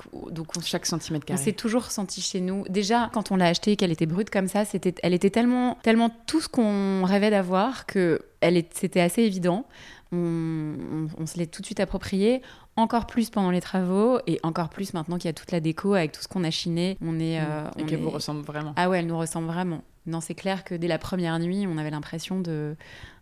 on 0.56 0.60
Chaque 0.60 0.86
centimètre 0.86 1.24
On 1.28 1.32
carré. 1.34 1.42
s'est 1.44 1.52
toujours 1.52 1.90
senti 1.90 2.20
chez 2.20 2.40
nous. 2.40 2.64
Déjà, 2.68 3.10
quand 3.12 3.32
on 3.32 3.36
l'a 3.36 3.46
achetée, 3.46 3.76
qu'elle 3.76 3.90
était 3.90 4.06
brute 4.06 4.30
comme 4.30 4.46
ça, 4.48 4.64
c'était, 4.64 4.94
elle 5.02 5.12
était 5.12 5.30
tellement, 5.30 5.76
tellement 5.82 6.10
tout 6.26 6.40
ce 6.40 6.48
qu'on 6.48 7.02
rêvait 7.04 7.30
d'avoir 7.30 7.84
que 7.86 8.20
elle 8.40 8.62
c'était 8.74 9.00
assez 9.00 9.22
évident. 9.22 9.66
On, 10.12 10.16
on- 10.18 11.08
on 11.22 11.26
se 11.26 11.36
l'est 11.38 11.46
tout 11.46 11.62
de 11.62 11.66
suite 11.66 11.80
appropriée. 11.80 12.42
Encore 12.76 13.06
plus 13.06 13.28
pendant 13.28 13.50
les 13.50 13.60
travaux 13.60 14.18
et 14.26 14.40
encore 14.42 14.70
plus 14.70 14.94
maintenant 14.94 15.16
qu'il 15.18 15.26
y 15.26 15.30
a 15.30 15.34
toute 15.34 15.52
la 15.52 15.60
déco 15.60 15.92
avec 15.92 16.12
tout 16.12 16.22
ce 16.22 16.28
qu'on 16.28 16.42
a 16.42 16.50
chiné. 16.50 16.96
On 17.02 17.20
est, 17.20 17.38
euh, 17.38 17.68
Et 17.76 17.82
qu'elle 17.84 17.98
est- 17.98 18.02
vous 18.02 18.08
ressemble 18.10 18.40
vraiment. 18.42 18.72
ah 18.76 18.88
ouais, 18.88 19.00
elle 19.00 19.06
nous 19.06 19.18
ressemble 19.18 19.46
vraiment. 19.46 19.82
Non, 20.06 20.20
c'est 20.20 20.34
clair 20.34 20.64
que 20.64 20.74
dès 20.74 20.88
la 20.88 20.98
première 20.98 21.38
nuit, 21.38 21.66
on 21.68 21.76
avait 21.78 21.90
l'impression 21.90 22.40
de 22.40 22.74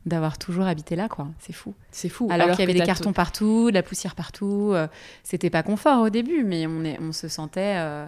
d'avoir 0.06 0.38
toujours 0.38 0.64
habité 0.64 0.96
là, 0.96 1.08
quoi. 1.08 1.28
C'est 1.40 1.52
fou. 1.52 1.74
C'est 1.90 2.08
fou. 2.08 2.26
Alors, 2.30 2.48
qu'il 2.52 2.60
y 2.60 2.62
avait 2.62 2.72
des 2.72 2.80
cartons 2.86 3.12
partout, 3.12 3.68
de 3.70 3.74
la 3.74 3.82
poussière 3.82 4.14
partout. 4.14 4.70
euh, 4.72 4.88
c'était 5.24 5.50
pas 5.50 5.62
confort 5.62 6.00
au 6.00 6.08
début, 6.08 6.42
mais 6.42 6.66
on, 6.66 6.84
est, 6.84 6.98
on 7.02 7.12
se 7.12 7.28
sentait, 7.28 7.74
euh, 7.76 8.06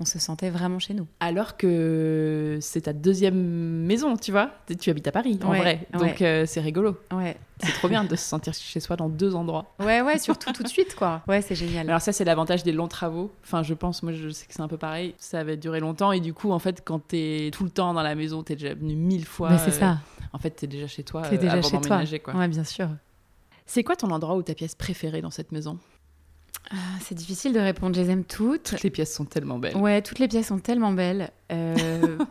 on 0.00 0.04
se 0.04 0.18
sentait 0.18 0.50
vraiment 0.50 0.78
chez 0.80 0.94
nous. 0.94 1.06
Alors 1.20 1.56
que 1.56 2.58
c'est 2.60 2.82
ta 2.82 2.92
deuxième 2.92 3.36
maison, 3.36 4.16
tu 4.16 4.32
vois. 4.32 4.50
Tu 4.80 4.90
habites 4.90 5.06
à 5.06 5.12
Paris, 5.12 5.38
en 5.44 5.50
Ouais, 5.50 5.58
vrai. 5.60 5.86
Donc 5.92 6.02
ouais. 6.02 6.16
euh, 6.22 6.46
c'est 6.46 6.60
rigolo. 6.60 6.96
Ouais, 7.12 7.36
C'est 7.62 7.72
trop 7.72 7.88
bien 7.88 8.02
de 8.02 8.16
se 8.16 8.24
sentir 8.24 8.52
chez 8.54 8.80
soi 8.80 8.96
dans 8.96 9.08
deux 9.08 9.34
endroits. 9.36 9.74
ouais, 9.78 10.00
ouais, 10.02 10.18
surtout 10.18 10.52
tout 10.52 10.62
de 10.64 10.68
suite, 10.68 10.96
quoi. 10.96 11.22
Ouais, 11.28 11.40
c'est 11.40 11.54
génial. 11.54 11.88
Alors 11.88 12.00
ça, 12.00 12.12
c'est 12.12 12.24
l'avantage 12.24 12.64
des 12.64 12.72
longs 12.72 12.88
travaux. 12.88 13.30
Enfin, 13.44 13.62
je 13.62 13.74
pense, 13.74 14.02
moi, 14.02 14.12
je 14.12 14.28
sais 14.30 14.46
que 14.46 14.54
c'est 14.54 14.62
un 14.62 14.68
peu 14.68 14.78
pareil. 14.78 15.14
Ça 15.18 15.44
va 15.44 15.54
durer 15.54 15.78
longtemps. 15.80 16.10
Et 16.10 16.20
du 16.20 16.34
coup, 16.34 16.50
en 16.50 16.58
fait, 16.58 16.82
quand 16.84 16.98
t'es 16.98 17.50
tout 17.52 17.62
le 17.64 17.70
temps 17.70 17.94
dans 17.94 18.02
la 18.02 18.14
maison, 18.16 18.42
t'es 18.42 18.56
déjà 18.56 18.74
venu 18.74 18.96
mille 18.96 19.24
fois. 19.26 19.50
Mais 19.50 19.58
c'est 19.58 19.68
euh, 19.68 19.78
ça. 19.78 19.98
En 20.32 20.38
fait, 20.38 20.50
t'es 20.50 20.66
déjà 20.66 20.86
chez 20.88 21.04
toi 21.04 21.22
T'es 21.22 21.36
euh, 21.36 21.38
déjà 21.38 21.52
avant 21.52 21.62
chez 21.68 21.80
toi. 21.80 22.00
quoi. 22.24 22.34
Ouais, 22.34 22.48
bien 22.48 22.64
sûr. 22.64 22.88
C'est 23.66 23.84
quoi 23.84 23.94
ton 23.94 24.10
endroit 24.10 24.34
ou 24.34 24.42
ta 24.42 24.54
pièce 24.54 24.74
préférée 24.74 25.22
dans 25.22 25.30
cette 25.30 25.52
maison? 25.52 25.78
Ah, 26.70 26.76
c'est 27.00 27.14
difficile 27.14 27.52
de 27.52 27.58
répondre. 27.60 27.94
Je 27.96 28.00
les 28.00 28.10
aime 28.10 28.24
toutes. 28.24 28.62
Toutes 28.64 28.82
les 28.82 28.90
pièces 28.90 29.14
sont 29.14 29.24
tellement 29.24 29.58
belles. 29.58 29.76
Ouais, 29.76 30.00
toutes 30.02 30.18
les 30.18 30.28
pièces 30.28 30.46
sont 30.48 30.58
tellement 30.58 30.92
belles. 30.92 31.30
Euh, 31.50 32.16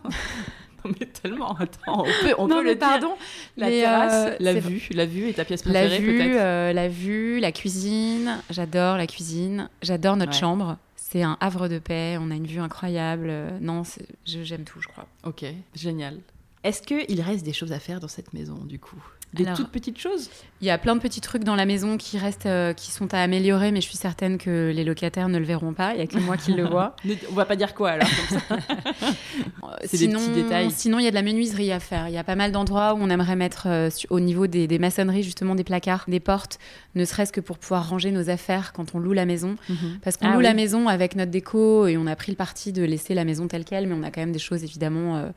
Non, 0.84 0.92
mais 1.00 1.06
tellement. 1.06 1.56
Attends, 1.60 2.02
on 2.02 2.04
peut, 2.06 2.34
on 2.40 2.48
non, 2.48 2.56
peut 2.56 2.64
mais 2.64 2.70
le 2.72 2.76
dire. 2.76 2.88
pardon. 2.88 3.12
La 3.56 3.68
mais, 3.70 3.82
terrasse, 3.82 4.14
euh, 4.32 4.36
la 4.40 4.54
vue, 4.56 4.88
la 4.92 5.06
vue 5.06 5.30
est 5.30 5.34
ta 5.34 5.46
pièce 5.46 5.64
La 5.66 5.82
préférée 5.82 6.00
vue, 6.00 6.18
peut-être. 6.18 6.42
euh, 6.42 6.74
la 6.74 6.88
vue, 6.88 7.40
la 7.40 7.52
cuisine. 7.52 8.40
J'adore 8.50 8.98
la 8.98 9.06
cuisine. 9.06 9.70
J'adore 9.84 10.16
notre 10.18 10.32
Ouais. 10.32 10.40
chambre. 10.40 10.78
C'est 10.96 11.22
un 11.22 11.38
havre 11.40 11.68
de 11.68 11.78
paix. 11.78 12.18
On 12.20 12.32
a 12.32 12.36
une 12.36 12.48
vue 12.48 12.60
incroyable. 12.60 13.28
Euh, 13.30 13.60
Non, 13.62 13.84
j'aime 14.26 14.64
tout, 14.64 14.82
je 14.82 14.88
crois. 14.88 15.06
Ok, 15.24 15.46
génial. 15.76 16.18
Est-ce 16.64 16.82
qu'il 16.82 17.22
reste 17.22 17.46
des 17.46 17.54
choses 17.54 17.74
à 17.74 17.80
faire 17.80 18.00
dans 18.00 18.08
cette 18.08 18.34
maison, 18.34 18.56
du 18.66 18.80
coup? 18.80 19.04
Des 19.34 19.46
Alors- 19.46 19.56
toutes 19.58 19.70
petites 19.72 19.98
choses 19.98 20.30
Il 20.60 20.68
y 20.68 20.70
a 20.72 20.78
plein 20.78 20.94
de 20.96 21.00
petits 21.02 21.22
trucs 21.22 21.46
dans 21.46 21.56
la 21.56 21.66
maison 21.66 21.98
qui 21.98 22.18
restent, 22.18 22.46
euh, 22.48 22.74
qui 22.74 22.92
sont 22.92 23.14
à 23.14 23.20
améliorer, 23.20 23.72
mais 23.72 23.80
je 23.80 23.88
suis 23.88 23.98
certaine 23.98 24.38
que 24.38 24.72
les 24.76 24.84
locataires 24.84 25.30
ne 25.30 25.38
le 25.40 25.46
verront 25.46 25.74
pas. 25.74 25.94
Il 25.94 26.00
y 26.00 26.04
a 26.04 26.08
que 26.08 26.18
moi 26.20 26.36
qui 26.36 26.52
le 26.54 26.66
vois. 26.68 26.96
Ne- 27.06 27.16
On 27.32 27.34
va 27.34 27.46
pas 27.46 27.56
dire 27.56 27.74
quoi 27.74 27.92
alors 27.92 28.08
comme 28.30 28.40
ça. 28.40 28.58
C'est 29.84 29.92
des 29.92 29.98
sinon, 29.98 30.20
petits 30.20 30.44
détails. 30.44 30.70
Sinon, 30.72 31.00
il 31.00 31.06
y 31.06 31.08
a 31.08 31.12
de 31.12 31.16
la 31.16 31.22
menuiserie 31.22 31.72
à 31.72 31.80
faire. 31.80 32.08
Il 32.10 32.14
y 32.14 32.18
a 32.18 32.24
pas 32.24 32.36
mal 32.36 32.52
d'endroits 32.52 32.94
où 32.94 32.98
on 33.00 33.10
aimerait 33.10 33.36
mettre 33.36 33.64
euh, 33.68 33.90
au 34.10 34.20
niveau 34.20 34.48
des, 34.48 34.68
des 34.68 34.80
maçonneries, 34.80 35.24
justement, 35.24 35.56
des 35.56 35.64
placards, 35.64 36.04
des 36.08 36.20
portes, 36.20 36.60
ne 36.96 37.06
serait-ce 37.06 37.32
que 37.32 37.40
pour 37.42 37.58
pouvoir 37.58 37.90
ranger 37.90 38.12
nos 38.12 38.30
affaires 38.30 38.74
quand 38.74 38.94
on 38.96 39.00
loue 39.00 39.14
la 39.14 39.26
maison. 39.26 39.56
Parce 40.04 40.18
qu'on 40.18 40.28
Ah 40.28 40.32
loue 40.34 40.38
oui. 40.40 40.44
la 40.44 40.54
maison 40.54 40.88
avec 40.88 41.16
notre 41.16 41.32
déco 41.32 41.88
et 41.88 41.98
on 41.98 42.06
a 42.08 42.16
pris 42.16 42.32
le 42.32 42.36
parti 42.36 42.74
de 42.74 42.84
laisser 42.84 43.14
la 43.14 43.24
maison 43.26 43.48
telle 43.48 43.64
qu'elle, 43.66 43.88
mais 43.88 43.96
on 43.98 44.04
a 44.04 44.12
quand 44.12 44.22
même 44.22 44.32
des 44.32 44.40
choses, 44.40 44.64
évidemment, 44.64 45.18
euh, 45.18 45.30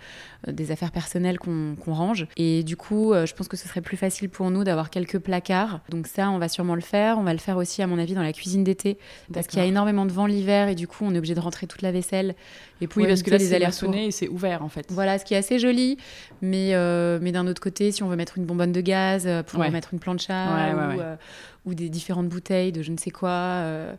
euh, 0.48 0.52
des 0.52 0.70
affaires 0.72 0.90
personnelles 0.92 1.38
qu'on 1.38 1.76
range. 1.86 2.26
Et 2.36 2.62
du 2.64 2.76
coup, 2.76 3.12
euh, 3.12 3.26
je 3.26 3.34
pense 3.34 3.48
que 3.48 3.56
ce 3.56 3.68
serait 3.68 3.80
plus 3.82 3.96
facile 3.96 4.28
pour 4.28 4.50
nous 4.50 4.64
d'avoir 4.64 4.90
quelques 4.90 5.18
placards. 5.18 5.80
Donc 5.90 6.06
ça, 6.06 6.30
on 6.30 6.38
va 6.38 6.48
sûrement 6.48 6.74
le 6.74 6.80
faire. 6.80 7.18
On 7.18 7.22
va 7.22 7.32
le 7.32 7.38
faire 7.38 7.56
aussi, 7.56 7.82
à 7.82 7.86
mon 7.86 7.98
avis, 7.98 8.14
dans 8.14 8.22
la 8.22 8.32
cuisine 8.32 8.64
d'été, 8.64 8.98
parce 9.32 9.46
qu'il 9.46 9.58
y 9.58 9.62
a 9.62 9.66
énormément 9.66 10.06
de 10.06 10.12
vent 10.12 10.26
l'hiver 10.26 10.68
et 10.68 10.74
du 10.74 10.86
coup, 10.88 11.04
on 11.04 11.14
est 11.14 11.18
obligé 11.18 11.34
de 11.34 11.40
rentrer 11.40 11.66
toute 11.66 11.82
la 11.82 11.92
vaisselle. 11.92 12.34
Et 12.80 12.88
Oui, 12.96 13.06
parce 13.06 13.22
que 13.22 13.30
là, 13.30 13.38
les 13.38 13.54
allers-retours. 13.54 13.94
et 13.94 14.10
c'est 14.10 14.28
ouvert 14.28 14.62
en 14.62 14.68
fait. 14.68 14.86
Voilà, 14.90 15.18
ce 15.18 15.24
qui 15.24 15.34
est 15.34 15.36
assez 15.36 15.58
joli, 15.58 15.96
mais, 16.42 16.74
euh, 16.74 17.18
mais 17.22 17.32
d'un 17.32 17.46
autre 17.46 17.60
côté, 17.60 17.92
si 17.92 18.02
on 18.02 18.08
veut 18.08 18.16
mettre 18.16 18.36
une 18.38 18.44
bonbonne 18.44 18.72
de 18.72 18.80
gaz, 18.80 19.24
euh, 19.26 19.42
pour 19.42 19.60
mettre 19.60 19.90
une 19.92 20.00
plancha 20.00 20.34
ou, 20.34 20.76
ouais. 20.76 20.96
euh, 21.00 21.16
ou 21.66 21.74
des 21.74 21.88
différentes 21.88 22.28
bouteilles 22.28 22.72
de 22.72 22.82
je 22.82 22.90
ne 22.92 22.96
sais 22.98 23.10
quoi, 23.10 23.30
euh, 23.30 23.94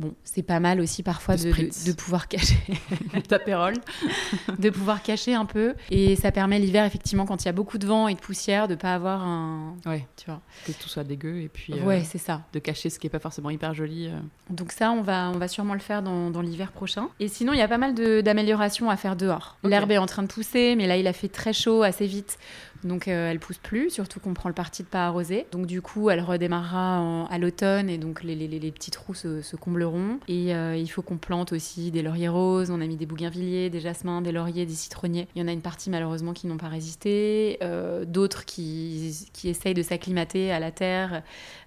bon, 0.00 0.12
c'est 0.24 0.42
pas 0.42 0.60
mal 0.60 0.80
aussi 0.80 1.02
parfois 1.02 1.36
De 1.36 1.92
pouvoir 1.92 2.28
cacher, 2.28 2.58
Tapérole. 3.28 3.74
de 4.58 4.70
pouvoir 4.70 5.02
cacher 5.02 5.34
un 5.34 5.46
peu. 5.46 5.74
Et 5.90 6.16
ça 6.16 6.30
permet 6.30 6.58
l'hiver, 6.58 6.84
effectivement, 6.84 7.24
quand 7.24 7.42
il 7.42 7.46
y 7.46 7.48
a 7.48 7.52
beaucoup 7.52 7.78
de 7.78 7.86
vent 7.86 8.08
et 8.08 8.14
de 8.14 8.20
poussière, 8.20 8.68
de 8.68 8.74
pas 8.74 8.94
avoir 8.94 9.22
un. 9.22 9.74
Ouais, 9.86 10.06
Tu 10.16 10.26
vois. 10.26 10.40
que 10.66 10.72
tout 10.72 10.88
soit 10.88 11.04
dégueu 11.04 11.40
et 11.40 11.48
puis 11.48 11.72
euh, 11.72 11.82
Ouais, 11.84 12.04
c'est 12.04 12.18
ça. 12.18 12.42
de 12.52 12.58
cacher 12.58 12.90
ce 12.90 12.98
qui 12.98 13.06
est 13.06 13.10
pas 13.10 13.18
forcément 13.18 13.48
hyper 13.50 13.72
joli. 13.74 14.08
euh. 14.08 14.18
Donc 14.50 14.72
ça, 14.72 14.90
on 14.92 15.00
va, 15.02 15.30
on 15.34 15.38
va 15.38 15.48
sûrement 15.48 15.74
le 15.74 15.80
faire 15.80 16.02
dans, 16.02 16.30
dans 16.30 16.42
l'hiver 16.42 16.70
prochain. 16.72 17.08
Et 17.18 17.28
sinon, 17.28 17.52
il 17.54 17.58
y 17.58 17.62
a 17.62 17.68
pas 17.68 17.78
mal 17.78 17.94
d'améliorations 18.22 18.90
à 18.90 18.96
faire 18.96 19.16
dehors. 19.16 19.56
L'herbe 19.64 19.90
est 19.90 19.98
en 19.98 20.06
train 20.06 20.22
de 20.22 20.28
pousser, 20.28 20.74
mais 20.76 20.86
là, 20.86 20.96
il 20.98 21.06
a 21.06 21.12
fait 21.14 21.28
très 21.28 21.52
chaud 21.54 21.82
assez 21.82 22.06
vite. 22.06 22.38
Donc 22.84 23.08
euh, 23.08 23.30
elle 23.30 23.40
pousse 23.40 23.56
plus, 23.58 23.88
surtout 23.90 24.20
qu'on 24.20 24.34
prend 24.34 24.48
le 24.50 24.54
parti 24.54 24.82
de 24.82 24.88
pas 24.88 25.06
arroser. 25.06 25.46
Donc 25.50 25.66
du 25.66 25.80
coup, 25.82 26.10
elle 26.10 26.20
redémarrera 26.20 27.00
en- 27.00 27.05
à 27.30 27.38
l'automne 27.38 27.88
et 27.88 27.98
donc 27.98 28.22
les, 28.22 28.34
les- 28.34 28.48
les- 28.48 28.72
petits 28.72 28.90
trous 28.90 29.14
se, 29.14 29.42
se 29.42 29.56
combleront. 29.56 30.18
Et 30.28 30.54
euh, 30.54 30.76
il 30.76 30.86
faut 30.88 31.02
qu'on 31.02 31.16
plante 31.16 31.52
aussi 31.52 31.90
des 31.90 32.02
lauriers 32.02 32.28
roses. 32.28 32.70
On 32.70 32.80
a 32.80 32.86
mis 32.86 32.96
des 32.96 33.06
bougainvilliers, 33.06 33.70
des 33.70 33.80
jasmins, 33.80 34.22
des 34.22 34.32
lauriers, 34.32 34.66
des 34.66 34.74
citronniers. 34.74 35.28
Il 35.34 35.40
y 35.40 35.44
en 35.44 35.48
a 35.48 35.52
une 35.52 35.62
partie 35.62 35.88
malheureusement 35.90 36.32
qui 36.32 36.46
n'ont 36.46 36.56
pas 36.58 36.68
résisté, 36.68 37.58
euh, 37.62 38.04
d'autres 38.04 38.44
qui, 38.44 39.26
qui 39.32 39.48
essayent 39.48 39.74
de 39.74 39.82
s'acclimater 39.82 40.52
à 40.52 40.60
la 40.60 40.70
terre. 40.70 41.22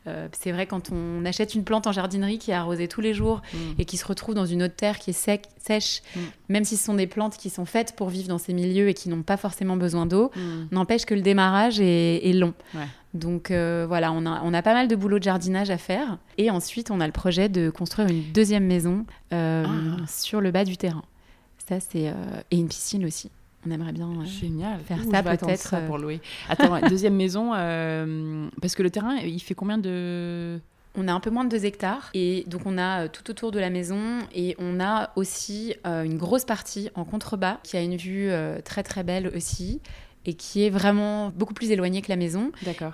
Euh, 0.07 0.27
c'est 0.31 0.51
vrai 0.51 0.65
quand 0.65 0.91
on 0.91 1.25
achète 1.25 1.55
une 1.55 1.63
plante 1.63 1.87
en 1.87 1.91
jardinerie 1.91 2.39
qui 2.39 2.51
est 2.51 2.53
arrosée 2.55 2.87
tous 2.87 3.01
les 3.01 3.13
jours 3.13 3.41
et 3.77 3.85
qui 3.85 3.97
se 3.97 4.05
retrouve 4.05 4.33
dans 4.35 4.45
une 4.45 4.63
autre 4.63 4.75
terre 4.75 4.97
qui 4.99 5.09
est 5.09 5.13
sec, 5.13 5.45
sèche, 5.57 6.01
Mm. 6.15 6.19
même 6.49 6.63
si 6.63 6.77
ce 6.77 6.85
sont 6.85 6.93
des 6.95 7.05
plantes 7.07 7.37
qui 7.37 7.49
sont 7.49 7.65
faites 7.65 7.95
pour 7.95 8.09
vivre 8.09 8.27
dans 8.29 8.37
ces 8.37 8.53
milieux 8.53 8.87
et 8.89 8.93
qui 8.93 9.09
n'ont 9.09 9.21
pas 9.23 9.37
forcément 9.37 9.75
besoin 9.77 10.05
d'eau, 10.05 10.31
Mm. 10.35 10.67
n'empêche 10.71 11.05
que 11.05 11.13
le 11.13 11.21
démarrage 11.21 11.79
est, 11.79 12.27
est 12.27 12.33
long. 12.33 12.53
Ouais. 12.73 12.81
Donc 13.13 13.49
euh, 13.49 13.85
voilà, 13.87 14.11
on 14.11 14.25
a, 14.25 14.41
on 14.43 14.53
a 14.53 14.61
pas 14.61 14.73
mal 14.73 14.87
de 14.87 14.95
boulot 14.95 15.17
de 15.19 15.23
jardinage 15.23 15.69
à 15.71 15.77
faire. 15.77 16.17
Et 16.37 16.51
ensuite, 16.51 16.91
on 16.91 16.99
a 16.99 17.05
le 17.07 17.11
projet 17.11 17.49
de 17.49 17.69
construire 17.69 18.07
une 18.07 18.31
deuxième 18.31 18.65
maison 18.65 19.05
euh, 19.33 19.65
Ah. 19.67 20.05
sur 20.07 20.41
le 20.41 20.51
bas 20.51 20.63
du 20.63 20.77
terrain. 20.77 21.03
Ça, 21.67 21.79
c'est 21.79 22.09
euh, 22.09 22.13
et 22.51 22.57
une 22.57 22.67
piscine 22.67 23.05
aussi. 23.05 23.31
On 23.67 23.71
aimerait 23.71 23.91
bien. 23.91 24.09
Génial. 24.25 24.79
faire 24.81 24.99
Ouh, 25.05 25.11
ça 25.11 25.23
peut-être, 25.23 25.85
pour 25.87 25.97
louer. 25.97 26.21
Attends, 26.47 26.79
deuxième 26.87 27.15
maison, 27.15 27.49
parce 28.61 28.75
que 28.75 28.83
le 28.83 28.89
terrain, 28.89 29.15
il 29.15 29.39
fait 29.39 29.55
combien 29.55 29.77
de. 29.77 30.59
On 30.95 31.07
a 31.07 31.13
un 31.13 31.19
peu 31.19 31.29
moins 31.29 31.43
de 31.45 31.49
2 31.49 31.65
hectares 31.65 32.09
et 32.15 32.43
donc 32.47 32.61
on 32.65 32.77
a 32.77 33.07
tout 33.09 33.29
autour 33.29 33.51
de 33.51 33.59
la 33.59 33.69
maison 33.69 34.19
et 34.33 34.55
on 34.59 34.79
a 34.79 35.11
aussi 35.15 35.75
une 35.85 36.17
grosse 36.17 36.45
partie 36.45 36.89
en 36.95 37.03
contrebas 37.05 37.57
qui 37.63 37.77
a 37.77 37.81
une 37.81 37.95
vue 37.95 38.31
très 38.65 38.81
très 38.81 39.03
belle 39.03 39.31
aussi 39.35 39.81
et 40.25 40.33
qui 40.33 40.65
est 40.65 40.69
vraiment 40.69 41.29
beaucoup 41.35 41.53
plus 41.53 41.71
éloignée 41.71 42.01
que 42.01 42.09
la 42.09 42.15
maison 42.15 42.51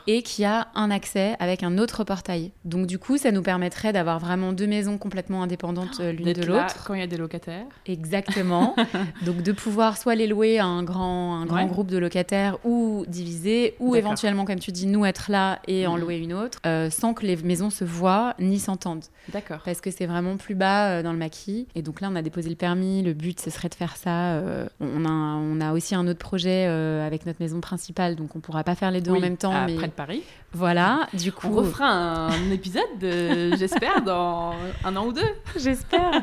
et 0.08 0.22
qui 0.22 0.46
a 0.46 0.68
un 0.76 0.92
accès 0.92 1.36
avec 1.40 1.64
un 1.64 1.78
autre 1.78 2.04
portail. 2.04 2.52
Donc 2.66 2.88
du 2.88 3.00
coup, 3.00 3.18
ça 3.18 3.32
nous 3.32 3.42
permettrait 3.42 3.94
d'avoir 3.94 4.20
vraiment 4.20 4.54
deux 4.54 4.68
maisons 4.68 4.98
complètement 4.98 5.44
indépendantes 5.44 5.98
euh, 6.00 6.12
l'une 6.12 6.34
de 6.34 6.44
l'autre. 6.44 6.84
quand 6.86 6.94
il 6.94 7.00
y 7.00 7.04
a 7.04 7.08
des 7.08 7.18
locataires. 7.18 7.66
Exactement. 7.88 8.76
Donc 9.26 9.42
de 9.42 9.52
pouvoir 9.52 9.98
soit 9.98 10.16
les 10.16 10.28
louer 10.28 10.60
à 10.60 10.66
un 10.66 10.84
grand, 10.84 11.36
un 11.42 11.46
grand 11.46 11.56
Ouais. 11.56 11.66
groupe 11.68 11.90
de 11.90 11.98
locataires 11.98 12.58
ou 12.66 13.06
diviser, 13.08 13.76
ou 13.80 13.96
éventuellement, 13.96 14.44
comme 14.46 14.60
tu 14.60 14.72
dis, 14.72 14.88
nous 14.88 15.06
être 15.06 15.32
là 15.32 15.60
et 15.68 15.88
en 15.88 15.96
Mhm. 15.96 16.02
louer 16.02 16.18
une 16.18 16.34
autre, 16.34 16.60
euh, 16.66 16.90
sans 16.90 17.14
que 17.14 17.26
les 17.26 17.36
maisons 17.38 17.70
se 17.70 17.84
voient 17.86 18.36
ni 18.40 18.60
s'entendent. 18.60 19.06
D'accord. 19.32 19.62
Parce 19.64 19.80
que 19.82 19.90
c'est 19.90 20.06
vraiment 20.06 20.36
plus 20.38 20.54
bas 20.56 20.90
euh, 21.00 21.04
dans 21.04 21.12
le 21.14 21.18
maquis. 21.18 21.68
Et 21.76 21.82
donc 21.82 22.02
là, 22.02 22.10
on 22.12 22.16
a 22.16 22.22
déposé 22.22 22.50
le 22.50 22.56
permis. 22.56 23.02
Le 23.04 23.14
but, 23.14 23.40
ce 23.40 23.50
serait 23.50 23.70
de 23.70 23.76
faire 23.76 23.96
ça. 23.96 24.34
euh, 24.36 24.68
on, 24.82 25.06
a, 25.06 25.10
on 25.10 25.62
a 25.62 25.72
aussi 25.74 25.96
un 25.96 26.08
autre 26.08 26.20
projet 26.20 26.66
euh, 26.68 27.06
avec 27.16 27.26
notre 27.26 27.42
maison 27.42 27.60
principale, 27.62 28.16
donc 28.16 28.36
on 28.36 28.40
pourra 28.40 28.64
pas 28.64 28.76
faire 28.76 28.92
les 28.92 29.02
deux 29.02 29.12
Oui, 29.12 29.18
en 29.18 29.22
même 29.22 29.38
temps. 29.38 29.52
à- 29.54 29.66
mais 29.66 29.76
Près 29.76 29.88
de 29.88 29.92
Paris. 29.94 30.24
Voilà, 30.56 31.08
du 31.14 31.34
coup, 31.34 31.48
On 31.52 31.56
refera 31.58 31.86
un 31.88 32.50
épisode, 32.52 32.82
de- 33.00 33.56
j'espère, 33.58 34.02
dans 34.02 34.54
un 34.86 34.96
an 34.96 35.06
ou 35.08 35.12
deux. 35.12 35.22
J'espère. 35.58 36.22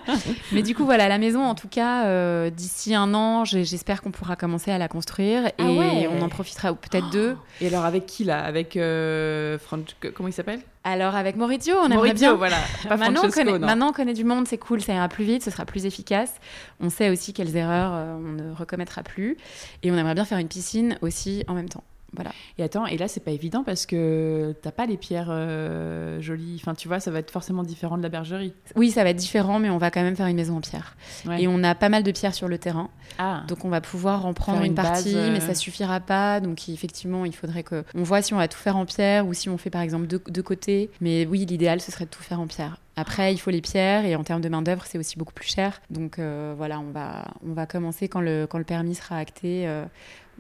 Mais 0.53 0.63
du 0.63 0.75
coup, 0.75 0.85
voilà, 0.87 1.07
la 1.09 1.19
maison, 1.19 1.45
en 1.45 1.55
tout 1.55 1.69
cas, 1.69 2.07
euh, 2.07 2.49
d'ici 2.49 2.95
un 2.95 3.13
an, 3.13 3.45
j'espère 3.45 4.01
qu'on 4.01 4.11
pourra 4.11 4.35
commencer 4.37 4.71
à 4.71 4.79
la 4.79 4.89
construire. 4.89 5.47
Et 5.49 5.53
Ah 5.59 5.65
ouais. 5.67 6.09
on 6.11 6.23
en 6.23 6.29
profitera, 6.31 6.73
peut-être 6.73 7.11
deux. 7.11 7.37
Et 7.61 7.67
alors, 7.69 7.85
avec 7.85 8.07
qui 8.07 8.25
là? 8.25 8.43
Avec 8.43 8.77
euh, 8.77 9.59
Franch- 9.59 9.95
Comment 10.15 10.29
il 10.29 10.33
s'appelle? 10.33 10.61
Alors, 10.85 11.15
avec 11.15 11.37
Maurizio, 11.37 11.75
on 11.81 11.85
aimerait 11.87 11.97
Maurizio, 12.09 12.29
bien. 12.31 12.35
voilà. 12.35 12.57
Pas 12.89 12.97
maintenant, 12.97 13.21
on 13.27 13.31
connaît, 13.31 13.53
non. 13.59 13.67
maintenant, 13.67 13.89
on 13.91 13.93
connaît 13.93 14.15
du 14.15 14.25
monde, 14.25 14.49
c'est 14.49 14.59
cool, 14.59 14.81
ça 14.81 14.95
ira 14.95 15.09
plus 15.09 15.25
vite, 15.25 15.45
ce 15.45 15.51
sera 15.51 15.65
plus 15.65 15.85
efficace. 15.87 16.33
On 16.81 16.89
sait 16.91 17.11
aussi 17.11 17.33
quelles 17.33 17.55
erreurs 17.55 17.93
euh, 17.95 18.15
on 18.17 18.33
ne 18.33 18.53
recommettra 18.53 19.03
plus. 19.03 19.37
Et 19.83 19.93
on 19.93 19.97
aimerait 19.97 20.15
bien 20.15 20.25
faire 20.25 20.39
une 20.39 20.49
piscine 20.49 20.97
aussi 21.03 21.45
en 21.49 21.55
même 21.55 21.69
temps. 21.69 21.85
Voilà. 22.15 22.31
Et 22.59 22.63
attends, 22.63 22.87
et 22.87 22.97
là, 22.99 23.09
c'est 23.09 23.21
pas 23.25 23.31
évident 23.31 23.65
parce 23.65 23.87
que 23.87 24.55
t'as 24.63 24.71
pas 24.71 24.87
les 24.87 24.97
pierres 24.97 25.29
euh, 25.31 26.21
jolies. 26.21 26.59
Enfin, 26.61 26.75
tu 26.75 26.89
vois, 26.89 27.01
ça 27.01 27.11
va 27.11 27.19
être 27.21 27.31
forcément 27.31 27.63
différent 27.63 27.97
de 27.97 28.03
la 28.03 28.09
bergerie. 28.09 28.53
Oui, 28.77 28.91
ça 28.91 29.03
va 29.03 29.11
être 29.11 29.17
différent, 29.17 29.59
mais 29.59 29.71
on 29.71 29.79
va 29.79 29.91
quand 29.91 30.03
même 30.03 30.17
faire 30.17 30.27
une 30.27 30.37
maison 30.37 30.57
en 30.57 30.61
pierre. 30.61 30.97
Ouais. 31.27 31.43
Et 31.43 31.49
on 31.49 31.63
a 31.65 31.75
pas 31.75 31.89
mal 31.89 32.03
de 32.03 32.11
pierres 32.13 32.35
sur 32.35 32.49
le 32.49 32.59
terrain. 32.59 32.91
Ah, 33.19 33.43
Donc 33.49 33.65
on 33.65 33.69
va 33.69 33.81
pouvoir 33.81 34.27
en 34.27 34.35
prendre 34.35 34.59
Faire 34.59 34.67
une, 34.67 34.75
base, 34.75 34.87
partie, 34.87 35.17
euh, 35.17 35.33
mais 35.33 35.41
ça 35.41 35.55
suffira 35.55 36.01
pas. 36.01 36.41
Donc 36.41 36.69
effectivement, 36.69 37.25
il 37.25 37.35
faudrait 37.35 37.63
que 37.63 37.85
on 37.95 38.03
voit 38.03 38.23
si 38.23 38.35
on 38.35 38.39
va 38.39 38.49
tout 38.49 38.59
faire 38.59 38.77
en 38.77 38.85
pierre 38.87 39.27
ou 39.27 39.35
si 39.35 39.49
on 39.49 39.57
fait 39.59 39.71
par 39.71 39.81
exemple 39.83 40.07
deux, 40.07 40.21
deux 40.29 40.43
côtés. 40.43 40.91
Mais 41.01 41.27
oui, 41.27 41.47
l'idéal 41.47 41.81
ce 41.81 41.91
serait 41.93 42.05
de 42.05 42.11
tout 42.11 42.23
faire 42.23 42.41
en 42.41 42.47
pierre. 42.47 42.77
Après, 42.95 43.33
il 43.33 43.39
faut 43.39 43.51
les 43.51 43.63
pierres 43.63 44.05
et 44.05 44.17
en 44.17 44.23
termes 44.23 44.43
de 44.43 44.51
main 44.51 44.61
d'œuvre, 44.61 44.85
c'est 44.87 44.99
aussi 44.99 45.17
beaucoup 45.17 45.33
plus 45.33 45.49
cher. 45.49 45.81
Donc 45.89 46.19
euh, 46.19 46.53
voilà, 46.57 46.79
on 46.79 46.91
va 46.91 47.25
on 47.47 47.55
va 47.55 47.65
commencer 47.65 48.07
quand 48.09 48.21
le 48.21 48.47
quand 48.47 48.59
le 48.59 48.65
permis 48.65 48.95
sera 48.95 49.17
acté. 49.17 49.67
euh, 49.67 49.85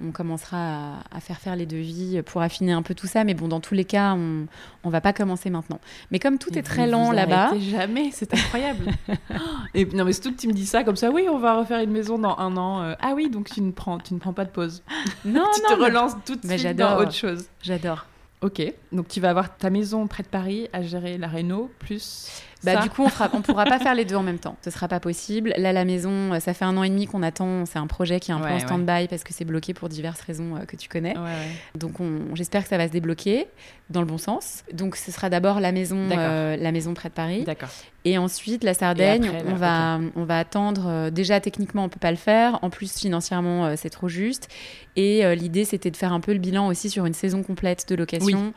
on 0.06 0.12
commencera 0.12 0.56
à, 0.58 1.16
à 1.16 1.20
faire 1.20 1.38
faire 1.38 1.56
les 1.56 1.66
devis 1.66 2.22
pour 2.22 2.42
affiner 2.42 2.72
un 2.72 2.82
peu 2.82 2.94
tout 2.94 3.06
ça. 3.06 3.24
Mais 3.24 3.34
bon, 3.34 3.48
dans 3.48 3.60
tous 3.60 3.74
les 3.74 3.84
cas, 3.84 4.14
on 4.14 4.46
on 4.84 4.90
va 4.90 5.00
pas 5.00 5.12
commencer 5.12 5.48
maintenant. 5.50 5.80
Mais 6.10 6.18
comme 6.18 6.38
tout 6.38 6.56
est 6.58 6.62
très 6.62 6.86
lent 6.86 7.12
là-bas, 7.12 7.52
jamais, 7.58 8.10
c'est 8.12 8.32
incroyable. 8.34 8.86
et 9.74 9.84
non, 9.86 10.04
mais 10.04 10.12
surtout 10.12 10.32
que 10.32 10.40
tu 10.40 10.48
me 10.48 10.52
dis 10.52 10.66
ça 10.66 10.84
comme 10.84 10.96
ça, 10.96 11.10
oui, 11.10 11.26
on 11.30 11.38
va 11.38 11.58
refaire 11.58 11.80
une 11.80 11.90
maison 11.92 12.18
dans 12.18 12.36
un 12.38 12.56
an. 12.56 12.82
euh, 12.82 12.94
ah 13.00 13.12
oui, 13.14 13.30
donc 13.30 13.48
tu 13.50 13.60
ne 13.60 13.70
prends, 13.70 13.98
tu 13.98 14.14
ne 14.14 14.18
prends 14.18 14.32
pas 14.32 14.44
de 14.44 14.50
pause. 14.50 14.82
non 15.24 15.44
tu 15.54 15.62
non, 15.62 15.76
te 15.76 15.80
mais 15.80 15.86
relances 15.86 16.12
tout 16.24 16.34
de 16.36 16.46
mais 16.46 16.58
suite 16.58 16.76
dans 16.76 16.86
j'adore. 16.88 17.00
autre 17.02 17.14
chose. 17.14 17.44
j'adore. 17.62 18.06
Ok, 18.40 18.60
donc 18.90 19.06
tu 19.06 19.20
vas 19.20 19.30
avoir 19.30 19.56
ta 19.56 19.70
maison 19.70 20.08
près 20.08 20.24
de 20.24 20.28
Paris 20.28 20.68
à 20.72 20.82
gérer 20.82 21.16
la 21.16 21.28
réno 21.28 21.70
plus. 21.78 22.28
Bah, 22.64 22.74
ça. 22.74 22.80
du 22.82 22.90
coup, 22.90 23.02
on 23.02 23.08
fera, 23.08 23.28
on 23.32 23.42
pourra 23.42 23.64
pas 23.64 23.78
faire 23.78 23.94
les 23.94 24.04
deux 24.04 24.14
en 24.16 24.22
même 24.22 24.38
temps. 24.38 24.56
Ce 24.64 24.70
sera 24.70 24.86
pas 24.88 25.00
possible. 25.00 25.52
Là, 25.56 25.72
la 25.72 25.84
maison, 25.84 26.32
euh, 26.32 26.40
ça 26.40 26.54
fait 26.54 26.64
un 26.64 26.76
an 26.76 26.82
et 26.84 26.88
demi 26.90 27.06
qu'on 27.06 27.22
attend. 27.22 27.66
C'est 27.66 27.78
un 27.78 27.86
projet 27.86 28.20
qui 28.20 28.30
est 28.30 28.34
un 28.34 28.38
peu 28.40 28.46
en 28.48 28.54
ouais. 28.54 28.60
stand-by 28.60 29.08
parce 29.08 29.24
que 29.24 29.32
c'est 29.32 29.44
bloqué 29.44 29.74
pour 29.74 29.88
diverses 29.88 30.20
raisons 30.20 30.56
euh, 30.56 30.64
que 30.64 30.76
tu 30.76 30.88
connais. 30.88 31.16
Ouais. 31.18 31.48
Donc, 31.74 32.00
on- 32.00 32.34
j'espère 32.34 32.62
que 32.62 32.68
ça 32.68 32.78
va 32.78 32.86
se 32.86 32.92
débloquer 32.92 33.46
dans 33.90 34.00
le 34.00 34.06
bon 34.06 34.18
sens. 34.18 34.64
Donc, 34.72 34.96
ce 34.96 35.10
sera 35.10 35.28
d'abord 35.28 35.60
la 35.60 35.72
maison, 35.72 36.08
euh, 36.12 36.56
la 36.56 36.72
maison 36.72 36.94
près 36.94 37.08
de 37.08 37.14
Paris, 37.14 37.44
D'accord. 37.44 37.68
et 38.04 38.16
ensuite 38.16 38.64
la 38.64 38.74
Sardaigne. 38.74 39.26
Après, 39.26 39.42
on 39.48 39.54
va, 39.54 40.00
on 40.16 40.24
va 40.24 40.38
attendre. 40.38 41.10
déjà, 41.10 41.40
techniquement, 41.40 41.84
on 41.84 41.88
peut 41.88 42.00
pas 42.00 42.10
le 42.10 42.16
faire. 42.16 42.58
En 42.62 42.70
plus, 42.70 42.96
financièrement, 42.98 43.76
c'est 43.76 43.90
trop 43.90 44.08
juste. 44.08 44.48
Et 44.96 45.24
euh, 45.24 45.34
l'idée, 45.34 45.64
c'était 45.64 45.90
de 45.90 45.96
faire 45.96 46.12
un 46.12 46.20
peu 46.20 46.32
le 46.32 46.38
bilan 46.38 46.68
aussi 46.68 46.90
sur 46.90 47.06
une 47.06 47.14
saison 47.14 47.42
complète 47.42 47.88
de 47.88 47.94
location, 47.94 48.52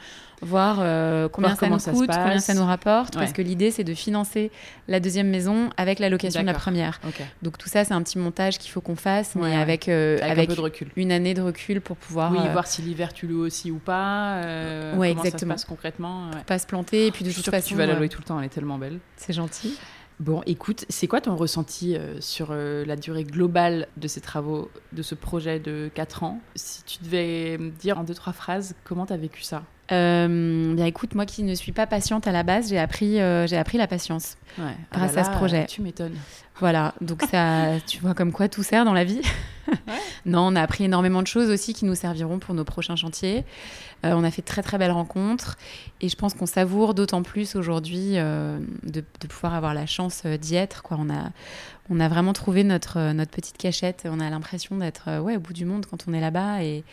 voir 0.46 0.78
euh, 0.80 1.28
combien 1.30 1.50
Voir 1.50 1.60
ça 1.60 1.68
nous 1.70 1.80
ça 1.80 1.92
coûte, 1.92 2.10
combien 2.10 2.40
ça 2.40 2.54
nous 2.54 2.66
rapporte, 2.66 3.16
parce 3.16 3.34
que 3.34 3.42
l'idée, 3.42 3.72
c'est 3.72 3.84
de 3.84 3.94
financer 3.94 4.52
la 4.88 5.00
deuxième 5.00 5.30
maison 5.30 5.70
avec 5.78 6.00
la 6.00 6.10
location 6.10 6.42
de 6.42 6.46
la 6.46 6.54
première. 6.54 7.00
Donc 7.42 7.58
tout 7.58 7.68
ça, 7.70 7.84
c'est 7.84 7.94
un 7.94 8.02
petit 8.02 8.18
montage 8.18 8.58
qu'il 8.58 8.72
faut 8.72 8.82
qu'on 8.82 8.96
fasse, 8.96 9.36
mais 9.36 9.42
Ouais, 9.44 9.56
avec, 9.56 9.90
euh, 9.90 10.18
Avec, 10.18 10.32
avec 10.32 10.50
un 10.50 10.54
peu 10.54 10.56
de 10.58 10.62
recul. 10.62 10.88
une 10.96 11.12
année 11.12 11.34
de 11.34 11.42
recul 11.42 11.82
pour 11.82 11.98
pouvoir 11.98 12.32
Oui, 12.32 12.40
euh, 12.40 12.52
voir 12.52 12.68
si 12.68 12.82
l'hiver 12.82 13.14
tu 13.14 13.28
loues 13.28 13.46
aussi 13.46 13.72
ou 13.72 13.78
pas. 13.80 14.40
Ouais, 14.42 14.90
comment 14.92 15.04
exactement. 15.04 15.30
Ça 15.32 15.38
se 15.40 15.46
passe 15.46 15.66
concrètement. 15.66 16.32
pas 16.48 16.60
se 16.60 16.68
planter. 16.68 17.08
Et 17.08 17.12
puis 17.12 17.24
de 17.26 17.30
Je 17.30 17.36
toute 17.36 17.46
que 17.46 17.52
façon, 17.52 17.68
tu 17.68 17.76
vas 17.76 17.86
la 17.86 17.96
louer 17.96 18.10
tout 18.10 18.20
le 18.22 18.26
temps, 18.26 18.40
elle 18.40 18.46
est 18.46 18.50
tellement 18.50 18.78
belle. 18.78 19.00
c'est 19.18 19.34
gentil. 19.34 19.78
Bon, 20.22 20.42
écoute, 20.46 20.86
c'est 20.88 21.08
quoi 21.08 21.20
ton 21.20 21.36
ressenti 21.36 21.98
euh, 21.98 22.22
sur 22.22 22.48
euh, 22.52 22.86
la 22.86 22.96
durée 22.96 23.26
globale 23.26 23.88
de 23.98 24.08
ces 24.08 24.22
travaux, 24.22 24.72
de 24.94 25.02
ce 25.02 25.14
projet 25.14 25.60
de 25.60 25.90
4 25.94 26.24
ans? 26.24 26.40
Si 26.56 26.84
tu 26.86 27.00
devais 27.04 27.58
me 27.58 27.70
dire 27.72 28.00
en 28.00 28.06
deux, 28.06 28.14
trois 28.14 28.32
phrases, 28.32 28.76
comment 28.86 29.06
tu 29.06 29.12
as 29.12 29.18
vécu 29.18 29.42
ça? 29.42 29.64
Euh, 29.92 30.74
bien 30.74 30.86
écoute, 30.86 31.14
moi 31.14 31.26
qui 31.26 31.44
ne 31.44 31.54
suis 31.54 31.72
pas 31.72 31.86
patiente 31.86 32.28
à 32.28 32.32
la 32.32 32.44
base, 32.44 32.70
j'ai 32.70 32.80
appris, 32.80 33.20
euh, 33.20 33.46
j'ai 33.48 33.58
appris 33.58 33.78
la 33.78 33.88
patience. 33.88 34.38
ouais. 34.58 34.66
Grâce 34.92 35.14
bah 35.14 35.22
à 35.22 35.24
ce 35.26 35.32
projet. 35.32 35.66
Tu 35.68 35.82
m'étonnes. 35.82 36.16
Voilà, 36.60 36.94
donc 37.02 37.22
ça, 37.24 37.80
tu 37.88 38.00
vois 38.00 38.14
comme 38.14 38.32
quoi 38.32 38.48
tout 38.48 38.64
sert 38.64 38.86
dans 38.86 38.94
la 38.94 39.04
vie. 39.04 39.22
Non, 40.28 40.42
on 40.48 40.56
a 40.56 40.62
appris 40.62 40.86
énormément 40.86 41.22
de 41.22 41.28
choses 41.28 41.50
aussi 41.50 41.74
qui 41.74 41.86
nous 41.86 41.96
serviront 41.96 42.40
pour 42.40 42.56
nos 42.56 42.64
prochains 42.64 42.96
chantiers. 42.96 43.46
Euh, 44.06 44.14
on 44.14 44.24
a 44.24 44.32
fait 44.32 44.42
de 44.42 44.48
très 44.48 44.62
très 44.62 44.78
belles 44.78 44.92
rencontres 44.92 45.58
et 46.02 46.10
je 46.10 46.16
pense 46.16 46.34
qu'on 46.34 46.46
savoure 46.46 46.94
d'autant 46.94 47.22
plus 47.24 47.56
aujourd'hui 47.56 48.14
euh, 48.16 48.60
de, 48.84 49.04
de 49.22 49.28
pouvoir 49.28 49.54
avoir 49.54 49.74
la 49.74 49.86
chance 49.86 50.26
d'y 50.26 50.56
être. 50.56 50.84
Quoi. 50.84 50.98
On, 51.00 51.10
a, 51.12 51.32
on 51.90 52.00
a 52.00 52.08
vraiment 52.08 52.34
trouvé 52.34 52.64
notre, 52.64 53.12
notre 53.14 53.32
petite 53.32 53.58
cachette. 53.58 54.08
On 54.10 54.20
a 54.20 54.30
l'impression 54.30 54.78
d'être 54.78 55.20
ouais, 55.20 55.36
au 55.36 55.40
bout 55.40 55.54
du 55.54 55.66
monde 55.66 55.86
quand 55.86 56.06
on 56.08 56.14
est 56.14 56.22
là-bas 56.22 56.64
et, 56.64 56.84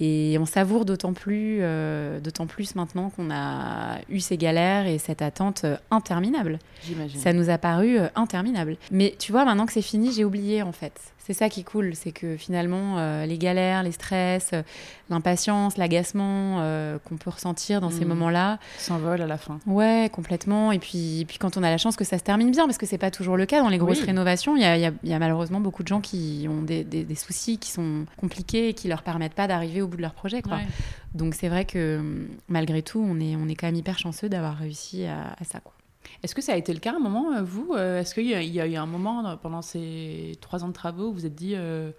et 0.00 0.36
on 0.38 0.46
savoure 0.46 0.84
d'autant 0.84 1.12
plus, 1.12 1.58
euh, 1.60 2.20
d'autant 2.20 2.46
plus 2.46 2.76
maintenant 2.76 3.10
qu'on 3.10 3.30
a 3.32 3.98
eu 4.08 4.20
ces 4.20 4.36
galères 4.36 4.86
et 4.86 4.98
cette 4.98 5.22
attente 5.22 5.62
euh, 5.64 5.76
interminable. 5.90 6.60
J'imagine. 6.84 7.20
Ça 7.20 7.32
nous 7.32 7.50
a 7.50 7.58
paru 7.58 7.98
euh, 7.98 8.06
interminable. 8.14 8.76
Mais 8.92 9.16
tu 9.18 9.32
vois, 9.32 9.44
maintenant 9.44 9.66
que 9.66 9.72
c'est 9.72 9.82
fini, 9.82 10.12
j'ai 10.12 10.24
oublié 10.24 10.62
en 10.62 10.72
fait. 10.72 10.92
C'est 11.28 11.34
ça 11.34 11.50
qui 11.50 11.60
est 11.60 11.64
cool, 11.64 11.94
c'est 11.94 12.10
que 12.10 12.38
finalement, 12.38 12.96
euh, 12.96 13.26
les 13.26 13.36
galères, 13.36 13.82
les 13.82 13.92
stress, 13.92 14.48
euh, 14.54 14.62
l'impatience, 15.10 15.76
l'agacement 15.76 16.56
euh, 16.60 16.98
qu'on 17.04 17.18
peut 17.18 17.28
ressentir 17.28 17.82
dans 17.82 17.90
ces 17.90 18.00
Mhm. 18.00 18.08
moments-là, 18.08 18.58
S'envole 18.78 19.20
à 19.20 19.26
la 19.26 19.36
fin. 19.36 19.58
ouais, 19.66 20.08
complètement. 20.10 20.72
Et 20.72 20.78
puis, 20.78 21.20
et 21.20 21.24
puis 21.26 21.36
quand 21.36 21.58
on 21.58 21.62
a 21.62 21.70
la 21.70 21.76
chance 21.76 21.96
que 21.96 22.04
ça 22.04 22.16
se 22.16 22.24
termine 22.24 22.50
bien, 22.50 22.64
parce 22.64 22.78
que 22.78 22.86
c'est 22.86 22.96
pas 22.96 23.10
toujours 23.10 23.36
le 23.36 23.44
cas 23.44 23.60
dans 23.62 23.68
les 23.68 23.76
grosses 23.76 24.00
Oui. 24.00 24.06
rénovations, 24.06 24.56
il 24.56 24.62
y 24.62 24.64
a, 24.64 24.76
il 24.78 24.80
y 24.80 24.86
a- 24.86 24.92
il 25.02 25.10
y 25.10 25.12
a 25.12 25.18
malheureusement 25.18 25.60
beaucoup 25.60 25.82
de 25.82 25.88
gens 25.88 26.00
qui 26.00 26.46
ont 26.48 26.62
des, 26.62 26.82
des- 26.82 27.04
des 27.04 27.14
soucis 27.14 27.58
qui 27.58 27.70
sont 27.72 28.06
compliqués 28.16 28.70
et 28.70 28.72
qui 28.74 28.88
leur 28.88 29.02
permettent 29.02 29.34
pas 29.34 29.46
d'arriver 29.46 29.82
au 29.82 29.86
bout 29.86 29.98
de 29.98 30.02
leur 30.02 30.14
projet. 30.14 30.40
Quoi. 30.40 30.56
Ouais. 30.56 30.66
Donc 31.14 31.34
c'est 31.34 31.48
vrai 31.48 31.66
que 31.66 32.26
malgré 32.48 32.80
tout, 32.80 33.06
on 33.06 33.20
est, 33.20 33.36
on 33.36 33.48
est 33.48 33.54
quand 33.54 33.66
même 33.66 33.74
hyper 33.76 33.98
chanceux 33.98 34.30
d'avoir 34.30 34.56
réussi 34.56 35.04
à, 35.04 35.34
à 35.38 35.44
ça. 35.44 35.60
Quoi. 35.60 35.74
Est-ce 36.22 36.34
que 36.34 36.42
ça 36.42 36.52
a 36.52 36.56
été 36.56 36.72
le 36.74 36.80
cas 36.80 36.92
à 36.92 36.96
un 36.96 37.00
moment, 37.00 37.32
euh, 37.32 37.42
vous 37.42 37.74
Euh, 37.74 38.00
Est-ce 38.00 38.14
qu'il 38.14 38.26
y, 38.26 38.34
a- 38.34 38.42
il 38.42 38.52
y 38.52 38.60
a 38.60 38.66
eu 38.66 38.76
un 38.76 38.86
moment 38.86 39.26
euh, 39.26 39.36
pendant 39.36 39.62
ces 39.62 40.36
trois 40.40 40.64
ans 40.64 40.68
de 40.68 40.72
travaux 40.72 41.04
où 41.04 41.12
vous 41.12 41.18
vous 41.20 41.26
êtes 41.26 41.34
dit 41.34 41.54
euh, 41.54 41.90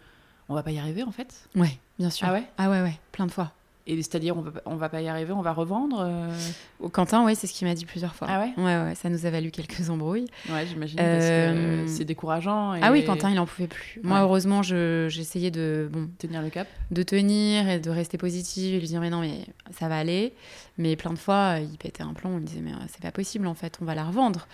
on 0.50 0.56
va 0.56 0.64
pas 0.64 0.72
y 0.72 0.80
arriver 0.80 1.04
en 1.04 1.12
fait? 1.12 1.48
Ouais, 1.56 1.78
bien 2.00 2.10
sûr. 2.10 2.28
Ah 2.28 2.34
ouais? 2.34 2.44
Ah 2.58 2.70
ouais, 2.70 2.82
ouais, 2.82 3.00
plein 3.12 3.26
de 3.28 3.32
fois. 3.32 3.52
Et 3.92 3.96
c'est-à-dire 3.98 4.38
on 4.38 4.42
va, 4.42 4.52
on 4.66 4.76
va 4.76 4.88
pas 4.88 5.02
y 5.02 5.08
arriver, 5.08 5.34
on 5.34 5.42
va 5.42 5.52
revendre 5.52 6.00
euh 6.08 6.90
Quentin, 6.92 7.26
ouais, 7.26 7.34
c'est 7.36 7.48
ce 7.48 7.54
qu'il 7.54 7.68
m'a 7.68 7.74
dit 7.74 7.86
plusieurs 7.86 8.14
fois. 8.16 8.28
Ah 8.30 8.40
ouais? 8.40 8.54
Ouais, 8.58 8.84
ouais, 8.84 8.96
ça 8.96 9.10
nous 9.10 9.26
a 9.26 9.30
valu 9.32 9.50
quelques 9.52 9.90
embrouilles. 9.90 10.28
Ouais, 10.50 10.66
j'imagine 10.68 10.96
parce 10.98 11.08
que 11.26 11.30
Euh, 11.32 11.88
c'est 11.88 12.06
décourageant. 12.06 12.76
Et 12.76 12.80
Ah 12.84 12.92
oui, 12.92 13.04
Quentin, 13.04 13.32
il 13.32 13.40
en 13.40 13.46
pouvait 13.46 13.68
plus. 13.68 14.00
Moi, 14.04 14.18
Ouais. 14.18 14.24
heureusement, 14.24 14.62
je- 14.64 15.08
j'essayais 15.10 15.50
de, 15.52 15.90
bon, 15.92 16.08
tenir 16.20 16.42
le 16.42 16.50
cap. 16.50 16.68
de 16.92 17.04
tenir 17.04 17.68
et 17.68 17.80
de 17.80 17.90
rester 17.90 18.18
positive 18.18 18.76
et 18.76 18.80
lui 18.80 18.88
dire 18.88 19.02
mais 19.02 19.10
non, 19.10 19.22
mais 19.22 19.40
ça 19.78 19.88
va 19.90 19.98
aller. 19.98 20.34
Mais 20.78 20.96
plein 20.96 21.12
de 21.12 21.18
fois, 21.20 21.58
il 21.60 21.78
pétait 21.78 22.04
un 22.04 22.14
plomb, 22.14 22.34
il 22.38 22.42
me 22.42 22.46
disait 22.46 22.62
mais 22.62 22.72
euh, 22.72 22.76
c'est 22.88 23.02
pas 23.02 23.12
possible 23.12 23.48
en 23.48 23.56
fait, 23.56 23.78
on 23.82 23.86
va 23.86 23.96
la 23.96 24.06
revendre. 24.06 24.48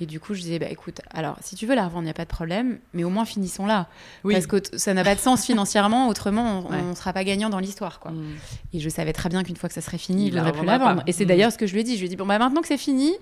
Et 0.00 0.06
du 0.06 0.18
coup, 0.18 0.34
je 0.34 0.40
disais 0.40 0.58
bah 0.58 0.66
écoute, 0.70 1.00
alors 1.12 1.36
si 1.40 1.54
tu 1.54 1.66
veux 1.66 1.74
la 1.76 1.84
revendre, 1.84 2.02
il 2.02 2.06
n'y 2.06 2.10
a 2.10 2.14
pas 2.14 2.24
de 2.24 2.28
problème, 2.30 2.78
mais 2.94 3.04
au 3.04 3.10
moins 3.10 3.24
finissons 3.24 3.64
là. 3.64 3.86
Oui. 4.24 4.34
Parce 4.34 4.46
que 4.48 4.56
ça 4.76 4.92
n'a 4.92 5.04
pas 5.04 5.14
de 5.14 5.20
sens 5.20 5.44
financièrement, 5.46 6.08
autrement, 6.08 6.64
on 6.68 6.72
Ouais. 6.72 6.82
ne 6.82 6.94
sera 6.94 7.12
pas 7.12 7.22
gagnant 7.22 7.48
dans 7.48 7.60
l'histoire. 7.60 8.00
quoi. 8.00 8.10
Mm. 8.10 8.34
Et 8.72 8.80
je 8.80 8.88
savais 8.88 9.12
très 9.12 9.28
bien 9.28 9.44
qu'une 9.44 9.54
fois 9.56 9.68
que 9.68 9.74
ça 9.74 9.80
serait 9.80 9.98
fini, 9.98 10.26
Il 10.26 10.34
ne 10.34 10.38
voudrait 10.40 10.52
plus 10.52 10.66
la 10.66 10.78
vendre. 10.78 10.96
pas. 10.96 11.02
Et 11.06 11.12
c'est 11.12 11.24
Mm. 11.24 11.28
d'ailleurs 11.28 11.52
ce 11.52 11.58
que 11.58 11.66
je 11.68 11.74
lui 11.74 11.80
ai 11.80 11.84
dit. 11.84 11.94
Je 11.94 12.00
lui 12.00 12.06
ai 12.06 12.08
dit 12.08 12.16
bon 12.16 12.26
bah 12.26 12.38
maintenant 12.40 12.60
que 12.60 12.66
c'est 12.66 12.76
fini, 12.76 13.12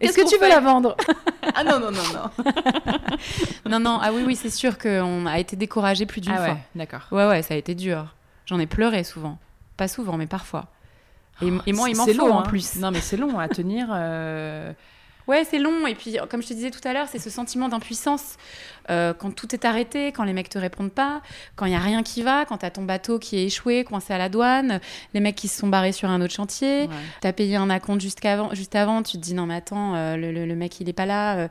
est-ce 0.00 0.16
que 0.16 0.28
tu 0.28 0.38
veux 0.40 0.48
la 0.48 0.60
vendre 0.60 0.96
Ah 1.56 1.64
non, 1.64 1.80
non, 1.80 1.90
non, 1.90 2.02
non. 2.14 2.52
Non, 3.68 3.80
non, 3.80 3.98
ah 4.00 4.12
oui, 4.12 4.22
oui, 4.24 4.36
c'est 4.36 4.50
sûr 4.50 4.78
qu'on 4.78 5.26
a 5.26 5.38
été 5.40 5.56
découragé 5.56 6.06
plus 6.06 6.20
d'une 6.20 6.32
ah 6.32 6.36
fois. 6.36 6.54
ouais, 6.54 6.60
d'accord. 6.76 7.02
Ouais, 7.10 7.26
ouais, 7.26 7.42
ça 7.42 7.54
a 7.54 7.56
été 7.56 7.74
dur. 7.74 8.14
J'en 8.46 8.58
ai 8.60 8.66
pleuré 8.66 9.02
souvent. 9.04 9.38
Pas 9.76 9.88
souvent, 9.88 10.16
mais 10.16 10.26
parfois. 10.26 10.66
Et, 11.42 11.48
et 11.66 11.72
moi, 11.72 11.88
il 11.88 11.96
m'en 11.96 12.06
faut 12.06 12.12
long, 12.12 12.32
en 12.34 12.38
hein. 12.40 12.42
plus. 12.42 12.76
Non, 12.76 12.90
mais 12.90 13.00
c'est 13.00 13.16
long 13.16 13.38
à 13.38 13.48
tenir. 13.48 13.88
euh, 13.90 14.72
Ouais, 15.30 15.44
c'est 15.48 15.58
long. 15.58 15.86
Et 15.86 15.94
puis, 15.94 16.16
comme 16.28 16.42
je 16.42 16.48
te 16.48 16.52
disais 16.54 16.70
tout 16.70 16.86
à 16.86 16.92
l'heure, 16.92 17.06
c'est 17.10 17.18
ce 17.20 17.30
sentiment 17.30 17.68
d'impuissance 17.68 18.36
euh, 18.90 19.14
quand 19.14 19.30
tout 19.34 19.54
est 19.54 19.64
arrêté, 19.64 20.10
quand 20.10 20.24
les 20.24 20.32
mecs 20.32 20.48
te 20.48 20.58
répondent 20.58 20.90
pas, 20.90 21.22
quand 21.54 21.66
il 21.66 21.72
y 21.72 21.76
a 21.76 21.78
rien 21.78 22.02
qui 22.02 22.22
va, 22.22 22.44
quand 22.46 22.56
t'as 22.58 22.70
ton 22.70 22.82
bateau 22.82 23.18
qui 23.20 23.36
est 23.38 23.44
échoué, 23.44 23.84
coincé 23.84 24.12
à 24.12 24.18
la 24.18 24.28
douane, 24.28 24.80
les 25.14 25.20
mecs 25.20 25.36
qui 25.36 25.46
se 25.46 25.58
sont 25.60 25.68
barrés 25.68 25.92
sur 25.92 26.08
un 26.10 26.20
autre 26.20 26.32
chantier. 26.34 26.82
ouais. 26.82 26.88
T'as 27.20 27.32
payé 27.32 27.54
un 27.56 27.70
acompte 27.70 28.00
juste 28.00 28.24
avant, 28.24 28.52
juste 28.54 28.74
avant, 28.74 29.02
tu 29.04 29.12
te 29.18 29.22
dis 29.22 29.34
non 29.34 29.46
mais 29.46 29.54
attends, 29.54 29.94
euh, 29.94 30.16
le, 30.16 30.32
le- 30.32 30.46
le 30.46 30.54
mec 30.56 30.80
il 30.80 30.88
est 30.88 30.92
pas 30.94 31.06
là, 31.06 31.36
euh, 31.38 31.48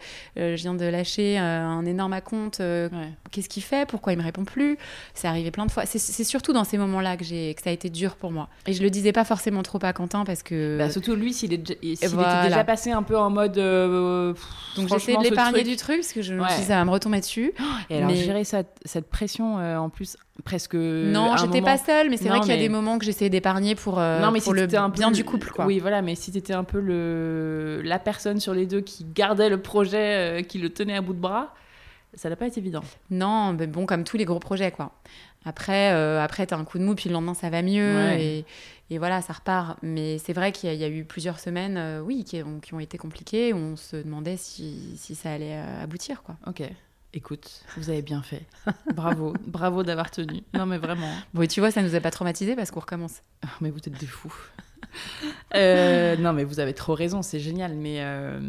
je 0.58 0.62
viens 0.62 0.74
de 0.74 0.84
lâcher 0.86 1.38
un 1.38 1.86
énorme 1.86 2.12
acompte, 2.14 2.60
Ouais. 2.60 2.90
qu'est-ce 3.32 3.48
qu'il 3.48 3.64
fait, 3.64 3.88
pourquoi 3.88 4.12
il 4.14 4.20
me 4.20 4.24
répond 4.24 4.44
plus? 4.44 4.78
C'est 5.14 5.28
arrivé 5.28 5.52
plein 5.52 5.66
de 5.66 5.72
fois. 5.72 5.86
C'est- 5.86 6.24
surtout 6.26 6.52
dans 6.52 6.66
ces 6.66 6.78
moments-là 6.78 7.16
que, 7.16 7.24
j'ai- 7.24 7.54
que 7.54 7.62
ça 7.62 7.70
a 7.70 7.74
été 7.74 7.90
dur 7.90 8.16
pour 8.16 8.32
moi. 8.32 8.50
Et 8.68 8.74
je 8.74 8.84
le 8.84 8.90
disais 8.90 9.14
pas 9.14 9.24
forcément 9.24 9.64
trop 9.64 9.80
à 9.84 9.94
Quentin 9.94 10.26
parce 10.26 10.44
que... 10.44 10.78
Bah, 10.78 10.90
surtout 10.90 11.16
lui, 11.16 11.32
s'il 11.34 11.54
est 11.54 12.06
voilà. 12.08 12.40
était 12.40 12.50
déjà 12.50 12.64
passé 12.66 12.92
un 12.92 13.04
peu 13.04 13.18
en 13.18 13.30
mode. 13.30 13.58
Euh, 13.70 14.34
donc 14.76 14.88
j'essayais 14.90 15.14
franchement, 15.14 15.20
de 15.22 15.24
l'épargner 15.30 15.64
du 15.64 15.76
truc 15.76 15.98
parce 15.98 16.14
que 16.14 16.22
je 16.22 16.34
me 16.34 16.42
Ouais. 16.42 16.50
suis 16.50 16.62
dit 16.62 16.66
ça 16.68 16.76
va 16.76 16.86
me 16.86 16.92
retomber 16.92 17.20
dessus. 17.20 17.54
Et 17.90 17.98
alors, 17.98 18.10
mais- 18.10 18.16
gérer 18.16 18.44
cette, 18.44 18.78
cette 18.86 19.10
pression 19.10 19.60
euh, 19.60 19.78
en 19.78 19.90
plus, 19.90 20.18
presque. 20.44 20.76
non, 20.76 21.32
à 21.32 21.34
un 21.34 21.38
j'étais 21.38 21.62
moment- 21.62 21.66
pas 21.66 21.78
seule, 21.78 22.10
mais 22.10 22.18
c'est 22.18 22.26
Non, 22.26 22.32
vrai 22.32 22.40
qu'il 22.42 22.50
y 22.52 22.58
a 22.58 22.60
des 22.60 22.70
moments 22.70 22.98
que 22.98 23.06
j'essayais 23.06 23.30
d'épargner 23.30 23.76
pour, 23.76 24.00
euh, 24.00 24.20
non, 24.22 24.32
mais 24.32 24.40
pour 24.42 24.54
si 24.54 24.60
le 24.60 24.76
un 24.78 24.90
bien 24.90 25.12
du 25.12 25.24
couple. 25.24 25.52
Quoi. 25.52 25.66
Oui, 25.66 25.80
voilà, 25.80 26.02
mais 26.02 26.16
si 26.16 26.32
t'étais 26.32 26.54
un 26.54 26.64
peu 26.64 26.80
le 26.80 27.82
la 27.84 28.00
personne 28.00 28.40
sur 28.40 28.54
les 28.54 28.66
deux 28.66 28.82
qui 28.82 29.06
gardait 29.06 29.50
le 29.50 29.62
projet, 29.62 30.40
euh, 30.40 30.42
qui 30.42 30.58
le 30.60 30.70
tenait 30.70 30.96
à 30.96 31.02
bout 31.02 31.14
de 31.14 31.20
bras, 31.20 31.54
ça 32.14 32.30
n'a 32.30 32.36
pas 32.36 32.48
été 32.48 32.60
évident. 32.60 32.84
Non, 33.10 33.54
mais 33.54 33.68
bon, 33.68 33.86
comme 33.86 34.04
tous 34.04 34.18
les 34.18 34.26
gros 34.26 34.40
projets, 34.40 34.72
quoi. 34.72 34.92
Après, 35.46 35.94
euh, 35.94 36.22
après 36.22 36.46
t'as 36.48 36.58
un 36.58 36.66
coup 36.66 36.80
de 36.80 36.84
mou, 36.84 36.96
puis 36.96 37.08
le 37.10 37.14
lendemain, 37.14 37.34
ça 37.34 37.50
va 37.50 37.62
mieux. 37.62 37.96
Ouais. 37.96 38.22
Et, 38.24 38.46
et 38.90 38.98
voilà, 38.98 39.22
ça 39.22 39.34
repart. 39.34 39.78
Mais 39.82 40.18
c'est 40.18 40.34
vrai 40.34 40.52
qu'il 40.52 40.68
y, 40.68 40.72
a- 40.72 40.76
il 40.76 40.80
y 40.80 40.84
a 40.84 40.90
eu 40.90 41.06
plusieurs 41.06 41.40
semaines, 41.40 41.78
euh, 41.78 42.02
oui, 42.02 42.24
qui 42.26 42.42
ont, 42.44 42.60
qui 42.60 42.74
ont 42.74 42.80
été 42.80 42.98
compliquées, 42.98 43.54
où 43.54 43.58
on 43.58 43.76
se 43.76 43.96
demandait 43.96 44.36
si, 44.38 44.96
si 44.98 45.16
ça 45.16 45.32
allait 45.32 45.56
euh, 45.58 45.84
aboutir, 45.84 46.24
quoi. 46.24 46.36
Ok. 46.48 46.64
Écoute, 47.14 47.64
vous 47.78 47.90
avez 47.90 48.04
bien 48.04 48.22
fait. 48.22 48.44
Bravo, 48.94 49.34
bravo 49.48 49.82
d'avoir 49.82 50.12
tenu. 50.12 50.44
Non, 50.54 50.68
mais 50.68 50.78
vraiment. 50.78 51.10
Bon, 51.34 51.42
et 51.42 51.48
tu 51.48 51.60
vois, 51.60 51.72
ça 51.72 51.82
nous 51.82 51.96
a 51.96 52.00
pas 52.02 52.12
traumatisés 52.12 52.56
parce 52.56 52.70
qu'on 52.70 52.82
recommence. 52.82 53.22
Ah, 53.44 53.48
Mais 53.62 53.72
vous 53.72 53.78
êtes 53.80 53.98
des 54.00 54.06
fous. 54.06 54.34
Euh, 55.56 56.16
non, 56.18 56.32
mais 56.32 56.44
vous 56.44 56.60
avez 56.60 56.76
trop 56.76 56.94
raison, 56.94 57.24
c'est 57.24 57.40
génial. 57.40 57.74
Mais 57.74 58.02
euh, 58.02 58.40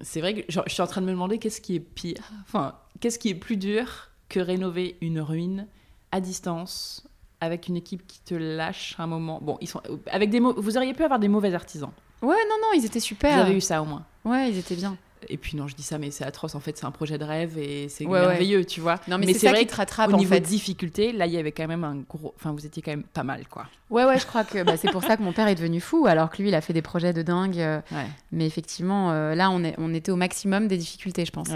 c'est 0.00 0.20
vrai 0.20 0.34
que 0.34 0.52
genre, 0.52 0.64
je 0.66 0.72
suis 0.72 0.82
en 0.82 0.86
train 0.88 1.00
de 1.00 1.06
me 1.06 1.12
demander 1.12 1.38
qu'est-ce 1.38 1.60
qui 1.60 1.76
est 1.76 1.80
pire. 1.80 2.28
Enfin, 2.42 2.74
qu'est-ce 2.98 3.20
qui 3.20 3.28
est 3.28 3.36
plus 3.36 3.56
dur 3.56 4.08
que 4.28 4.40
rénover 4.40 4.96
une 5.00 5.20
ruine 5.20 5.68
à 6.10 6.20
distance 6.20 7.06
avec 7.40 7.68
une 7.68 7.76
équipe 7.76 8.04
qui 8.06 8.20
te 8.20 8.34
lâche 8.34 8.96
un 8.98 9.06
moment? 9.06 9.38
Bon, 9.40 9.58
ils 9.60 9.68
sont 9.68 9.80
avec 10.10 10.30
des 10.30 10.40
vous 10.40 10.76
auriez 10.76 10.92
pu 10.92 11.04
avoir 11.04 11.20
des 11.20 11.28
mauvais 11.28 11.54
artisans. 11.54 11.92
Ouais, 12.20 12.36
non, 12.48 12.56
non, 12.60 12.68
ils 12.74 12.84
étaient 12.84 12.98
super. 12.98 13.32
Vous 13.32 13.42
avez 13.42 13.56
eu 13.56 13.60
ça 13.60 13.80
au 13.80 13.84
moins. 13.84 14.04
Ouais, 14.24 14.50
ils 14.50 14.58
étaient 14.58 14.76
bien. 14.76 14.96
Et 15.28 15.36
puis 15.36 15.56
non, 15.56 15.68
je 15.68 15.74
dis 15.74 15.82
ça, 15.82 15.98
mais 15.98 16.10
c'est 16.10 16.24
atroce. 16.24 16.54
En 16.54 16.60
fait, 16.60 16.76
c'est 16.78 16.86
un 16.86 16.90
projet 16.90 17.18
de 17.18 17.24
rêve 17.24 17.58
et 17.58 17.88
c'est 17.88 18.06
Ouais, 18.06 18.20
merveilleux, 18.20 18.64
tu 18.64 18.80
vois. 18.80 18.96
Non, 19.08 19.18
mais, 19.18 19.32
c'est 19.34 19.48
vrai 19.48 19.60
qui 19.60 19.66
te 19.66 19.76
rattrape, 19.76 20.10
Au 20.10 20.14
en 20.14 20.16
niveau 20.16 20.34
fait. 20.34 20.40
de 20.40 20.46
difficulté, 20.46 21.12
là, 21.12 21.26
il 21.26 21.32
y 21.32 21.36
avait 21.36 21.52
quand 21.52 21.66
même 21.68 21.84
un 21.84 21.96
gros. 21.96 22.32
Enfin, 22.36 22.52
vous 22.52 22.64
étiez 22.66 22.82
quand 22.82 22.90
même 22.92 23.02
pas 23.02 23.22
mal, 23.22 23.46
quoi. 23.48 23.66
Ouais, 23.90 24.04
ouais, 24.04 24.18
je 24.18 24.26
crois 24.26 24.44
que 24.44 24.62
bah, 24.62 24.76
c'est 24.76 24.90
pour 24.90 25.02
ça 25.02 25.16
que 25.16 25.22
mon 25.22 25.32
père 25.32 25.48
est 25.48 25.54
devenu 25.56 25.80
fou, 25.80 26.06
alors 26.06 26.30
que 26.30 26.40
lui, 26.40 26.48
il 26.48 26.54
a 26.54 26.60
fait 26.60 26.72
des 26.72 26.82
projets 26.82 27.12
de 27.12 27.22
dingue. 27.22 27.58
euh, 27.58 27.80
Ouais. 27.92 28.06
mais 28.32 28.46
effectivement, 28.46 29.10
euh, 29.12 29.34
là, 29.34 29.50
on, 29.50 29.62
est, 29.64 29.74
on 29.78 29.92
était 29.92 30.12
au 30.12 30.16
maximum 30.16 30.68
des 30.68 30.76
difficultés, 30.76 31.24
je 31.24 31.32
pense. 31.32 31.48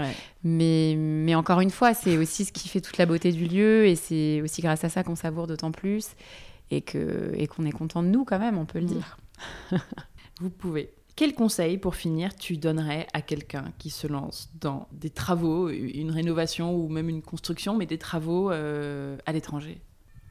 Mais, 0.43 0.95
mais 0.97 1.33
encore 1.35 1.61
une 1.61 1.71
fois, 1.71 1.93
c'est 1.93 2.17
aussi 2.17 2.45
ce 2.45 2.51
qui 2.51 2.67
fait 2.69 2.81
toute 2.81 2.97
la 2.97 3.05
beauté 3.05 3.31
du 3.31 3.45
lieu 3.45 3.85
et 3.87 3.95
c'est 3.95 4.41
aussi 4.41 4.61
grâce 4.61 4.83
à 4.83 4.89
ça 4.89 5.03
qu'on 5.03 5.15
savoure 5.15 5.47
d'autant 5.47 5.71
plus 5.71 6.09
et 6.71 6.81
que 6.81 7.31
et 7.37 7.47
qu'on 7.47 7.65
est 7.65 7.71
content 7.71 8.03
de 8.03 8.07
nous 8.09 8.25
quand 8.25 8.39
même, 8.39 8.57
on 8.57 8.65
peut 8.65 8.79
le 8.79 8.85
dire. 8.85 9.17
Vous 10.41 10.49
pouvez. 10.49 10.91
Quel 11.15 11.33
conseil, 11.33 11.77
pour 11.77 11.95
finir, 11.95 12.35
tu 12.35 12.57
donnerais 12.57 13.07
à 13.13 13.21
quelqu'un 13.21 13.71
qui 13.77 13.89
se 13.89 14.05
lance 14.05 14.49
dans 14.59 14.87
des 14.91 15.09
travaux, 15.09 15.69
une 15.69 16.11
rénovation 16.11 16.75
ou 16.75 16.89
même 16.89 17.07
une 17.07 17.21
construction, 17.21 17.75
mais 17.77 17.85
des 17.85 17.97
travaux 17.97 18.51
euh, 18.51 19.17
à 19.25 19.31
l'étranger? 19.31 19.79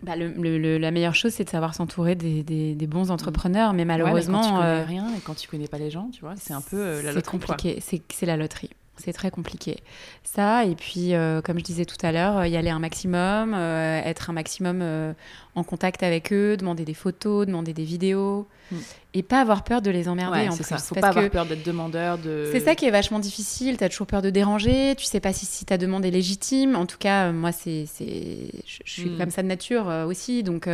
Bah, 0.02 0.15
le- 0.16 0.77
la 0.77 0.90
meilleure 0.90 1.15
chose, 1.15 1.32
c'est 1.32 1.44
de 1.44 1.48
savoir 1.48 1.74
s'entourer 1.74 2.15
des, 2.16 2.43
des- 2.43 2.74
des 2.74 2.86
bons 2.86 3.11
entrepreneurs, 3.11 3.73
mais 3.73 3.86
malheureusement, 3.86 4.40
Ouais, 4.40 4.44
mais 4.44 4.51
quand 4.51 4.51
tu 4.51 4.61
connais 4.61 4.82
euh, 4.82 4.85
rien 4.85 5.15
et 5.16 5.20
quand 5.20 5.35
tu 5.35 5.48
connais 5.48 5.69
pas 5.69 5.78
les 5.78 5.90
gens, 5.90 6.11
tu 6.12 6.20
vois, 6.20 6.35
c'est 6.36 6.52
un 6.52 6.61
peu 6.61 6.77
euh, 6.77 7.02
la 7.02 7.09
c'est 7.11 7.15
loterie, 7.15 7.39
quoi. 7.39 7.56
compliqué. 7.56 7.81
C'est 7.81 8.02
c'est 8.12 8.27
la 8.27 8.36
loterie. 8.36 8.69
C'est 8.97 9.12
très 9.12 9.31
compliqué. 9.31 9.79
Ça, 10.23 10.65
et 10.65 10.75
puis, 10.77 11.15
euh, 11.15 11.41
comme 11.43 11.59
je 11.59 11.65
disais 11.65 11.85
tout 11.85 11.97
à 12.07 12.12
l'heure, 12.12 12.39
euh, 12.39 12.47
y 12.47 12.57
aller 12.57 12.71
un 12.71 12.79
maximum, 12.79 13.53
euh, 13.55 14.01
être 14.05 14.31
un 14.31 14.33
maximum 14.33 14.81
euh, 14.83 15.12
en 15.57 15.65
contact 15.65 16.03
avec 16.03 16.33
eux, 16.33 16.57
demander 16.57 16.85
des 16.85 16.95
photos, 16.95 17.47
demander 17.47 17.73
des 17.73 17.85
vidéos, 17.85 18.47
Mm. 18.71 18.77
et 19.15 19.23
pas 19.23 19.41
avoir 19.43 19.62
peur 19.65 19.83
de 19.83 19.91
les 19.91 20.09
emmerder 20.09 20.39
Ouais, 20.39 20.49
en 20.49 20.55
plus. 20.55 20.65
ça. 20.65 20.79
Faut 20.79 20.95
pas 20.95 21.09
avoir 21.09 21.29
peur 21.29 21.45
d'être 21.45 21.66
demandeur 21.66 22.16
de. 22.19 22.49
C'est 22.53 22.61
ça 22.61 22.75
qui 22.75 22.87
est 22.87 22.91
vachement 22.91 23.19
difficile. 23.19 23.77
Tu 23.77 23.85
as 23.85 23.89
toujours 23.91 24.07
peur 24.07 24.23
de 24.23 24.31
déranger. 24.31 24.95
Tu 24.97 25.05
sais 25.05 25.21
pas 25.21 25.33
si, 25.35 25.45
si 25.45 25.65
ta 25.66 25.77
demande 25.77 26.05
est 26.07 26.11
légitime. 26.11 26.75
En 26.77 26.87
tout 26.87 26.97
cas, 26.99 27.31
moi, 27.33 27.53
c'est. 27.53 27.85
Je, 27.99 28.79
suis 28.91 29.11
Mm. 29.11 29.19
comme 29.19 29.31
ça 29.31 29.43
de 29.43 29.49
nature 29.49 29.87
aussi. 30.09 30.43
Donc, 30.43 30.66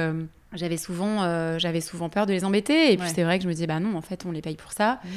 j'avais, 0.52 0.76
souvent, 0.76 1.22
euh, 1.22 1.58
j'avais 1.58 1.80
souvent 1.80 2.08
peur 2.08 2.26
de 2.26 2.32
les 2.32 2.44
embêter. 2.44 2.92
Et 2.92 2.96
puis, 2.96 3.06
Ouais. 3.08 3.12
c'est 3.14 3.22
vrai 3.24 3.38
que 3.38 3.44
je 3.44 3.48
me 3.48 3.54
disais, 3.54 3.66
bah 3.66 3.80
non, 3.80 3.96
en 3.96 4.02
fait, 4.02 4.24
on 4.26 4.30
les 4.32 4.42
paye 4.42 4.56
pour 4.56 4.72
ça. 4.72 5.00
Mm. 5.04 5.08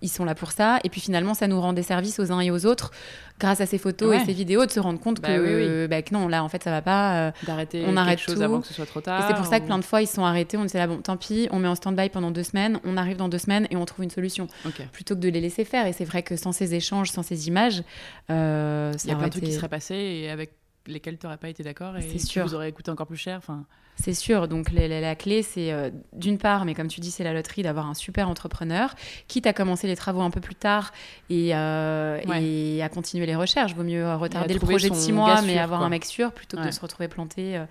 Ils 0.00 0.08
sont 0.08 0.24
là 0.24 0.34
pour 0.34 0.52
ça. 0.52 0.78
Et 0.84 0.88
puis 0.90 1.00
finalement, 1.00 1.34
ça 1.34 1.46
nous 1.48 1.60
rend 1.60 1.72
des 1.72 1.82
services 1.82 2.18
aux 2.20 2.30
uns 2.32 2.40
et 2.40 2.50
aux 2.50 2.66
autres 2.66 2.92
grâce 3.40 3.60
à 3.60 3.66
ces 3.66 3.78
photos 3.78 4.10
Ouais. 4.10 4.22
et 4.22 4.24
ces 4.24 4.32
vidéos 4.32 4.64
de 4.66 4.70
se 4.70 4.80
rendre 4.80 4.98
compte 5.00 5.20
Bah 5.20 5.28
que, 5.36 5.86
bah, 5.86 6.02
que 6.02 6.12
non, 6.14 6.26
là 6.28 6.42
en 6.44 6.48
fait 6.48 6.62
ça 6.62 6.70
va 6.70 6.82
pas. 6.82 7.28
euh, 7.28 7.30
D'arrêter 7.46 7.84
On 7.86 7.96
arrête 7.96 8.18
chose 8.18 8.34
tout. 8.36 8.42
avant 8.42 8.60
que 8.60 8.66
ce 8.66 8.74
soit 8.74 8.86
trop 8.86 9.00
tard. 9.00 9.20
et 9.20 9.28
c'est 9.28 9.36
pour 9.36 9.46
ça 9.46 9.58
que 9.60 9.66
plein 9.66 9.78
de 9.78 9.84
fois 9.84 10.02
ils 10.02 10.06
se 10.06 10.14
sont 10.14 10.24
arrêtés. 10.24 10.56
On 10.56 10.62
disait 10.64 10.78
là, 10.78 10.86
bon, 10.86 10.98
tant 10.98 11.16
pis, 11.16 11.48
on 11.52 11.58
met 11.58 11.68
en 11.68 11.74
stand-by 11.74 12.08
pendant 12.10 12.30
deux 12.30 12.42
semaines, 12.42 12.80
on 12.84 12.96
arrive 12.96 13.16
dans 13.16 13.28
deux 13.28 13.38
semaines 13.38 13.66
et 13.70 13.76
on 13.76 13.84
trouve 13.84 14.04
une 14.04 14.10
solution 14.10 14.46
plutôt 14.92 15.14
que 15.14 15.20
de 15.20 15.28
les 15.28 15.40
laisser 15.40 15.64
faire. 15.64 15.86
Et 15.86 15.92
c'est 15.92 16.04
vrai 16.04 16.22
que 16.22 16.36
sans 16.36 16.52
ces 16.52 16.74
échanges, 16.74 17.10
sans 17.10 17.22
ces 17.22 17.48
images, 17.48 17.82
euh, 18.30 18.92
ça 18.92 18.98
Il 19.04 19.10
y 19.10 19.12
a 19.12 19.16
plein 19.16 19.26
de 19.26 19.30
trucs 19.32 19.44
qui 19.44 19.50
été- 19.50 19.56
seraient 19.58 19.68
passés 19.68 19.94
et 19.94 20.30
avec 20.30 20.52
lesquels 20.86 21.18
tu 21.18 21.26
n'aurais 21.26 21.38
pas 21.38 21.48
été 21.48 21.62
d'accord 21.62 21.96
et 21.96 22.18
sûr. 22.18 22.46
vous 22.46 22.54
auraient 22.54 22.72
coûté 22.72 22.90
encore 22.90 23.06
plus 23.06 23.16
cher. 23.16 23.38
Enfin, 23.38 23.64
C'est 24.00 24.14
sûr. 24.14 24.46
Donc 24.46 24.70
la, 24.70 24.86
la- 24.86 25.00
la 25.00 25.14
clé, 25.16 25.42
c'est 25.42 25.72
euh, 25.72 25.90
d'une 26.12 26.38
part, 26.38 26.64
mais 26.64 26.74
comme 26.74 26.86
tu 26.88 27.00
dis, 27.00 27.10
c'est 27.10 27.24
la 27.24 27.32
loterie 27.32 27.62
d'avoir 27.62 27.86
un 27.86 27.94
super 27.94 28.28
entrepreneur, 28.28 28.94
quitte 29.26 29.46
à 29.46 29.52
commencer 29.52 29.86
les 29.88 29.96
travaux 29.96 30.20
un 30.20 30.30
peu 30.30 30.40
plus 30.40 30.54
tard 30.54 30.92
et, 31.30 31.54
euh, 31.54 32.20
Ouais. 32.26 32.42
et 32.42 32.82
à 32.82 32.88
continuer 32.88 33.26
les 33.26 33.34
recherches. 33.36 33.74
Vaut 33.74 33.82
mieux 33.82 34.14
retarder 34.14 34.54
le 34.54 34.60
projet 34.60 34.88
de 34.90 34.94
six 34.94 35.12
mois, 35.12 35.42
mais 35.42 35.58
avoir 35.58 35.80
quoi. 35.80 35.86
un 35.86 35.90
mec 35.90 36.04
sûr 36.04 36.30
plutôt 36.32 36.56
que 36.56 36.62
Ouais. 36.62 36.68
de 36.68 36.74
se 36.74 36.80
retrouver 36.80 37.08
planté 37.08 37.56
euh, 37.56 37.64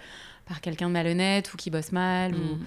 par 0.48 0.60
quelqu'un 0.62 0.88
de 0.88 0.94
malhonnête 0.94 1.54
ou 1.54 1.58
qui 1.58 1.70
bosse 1.70 1.92
mal. 1.94 2.34
ou- 2.36 2.56
mm. 2.56 2.66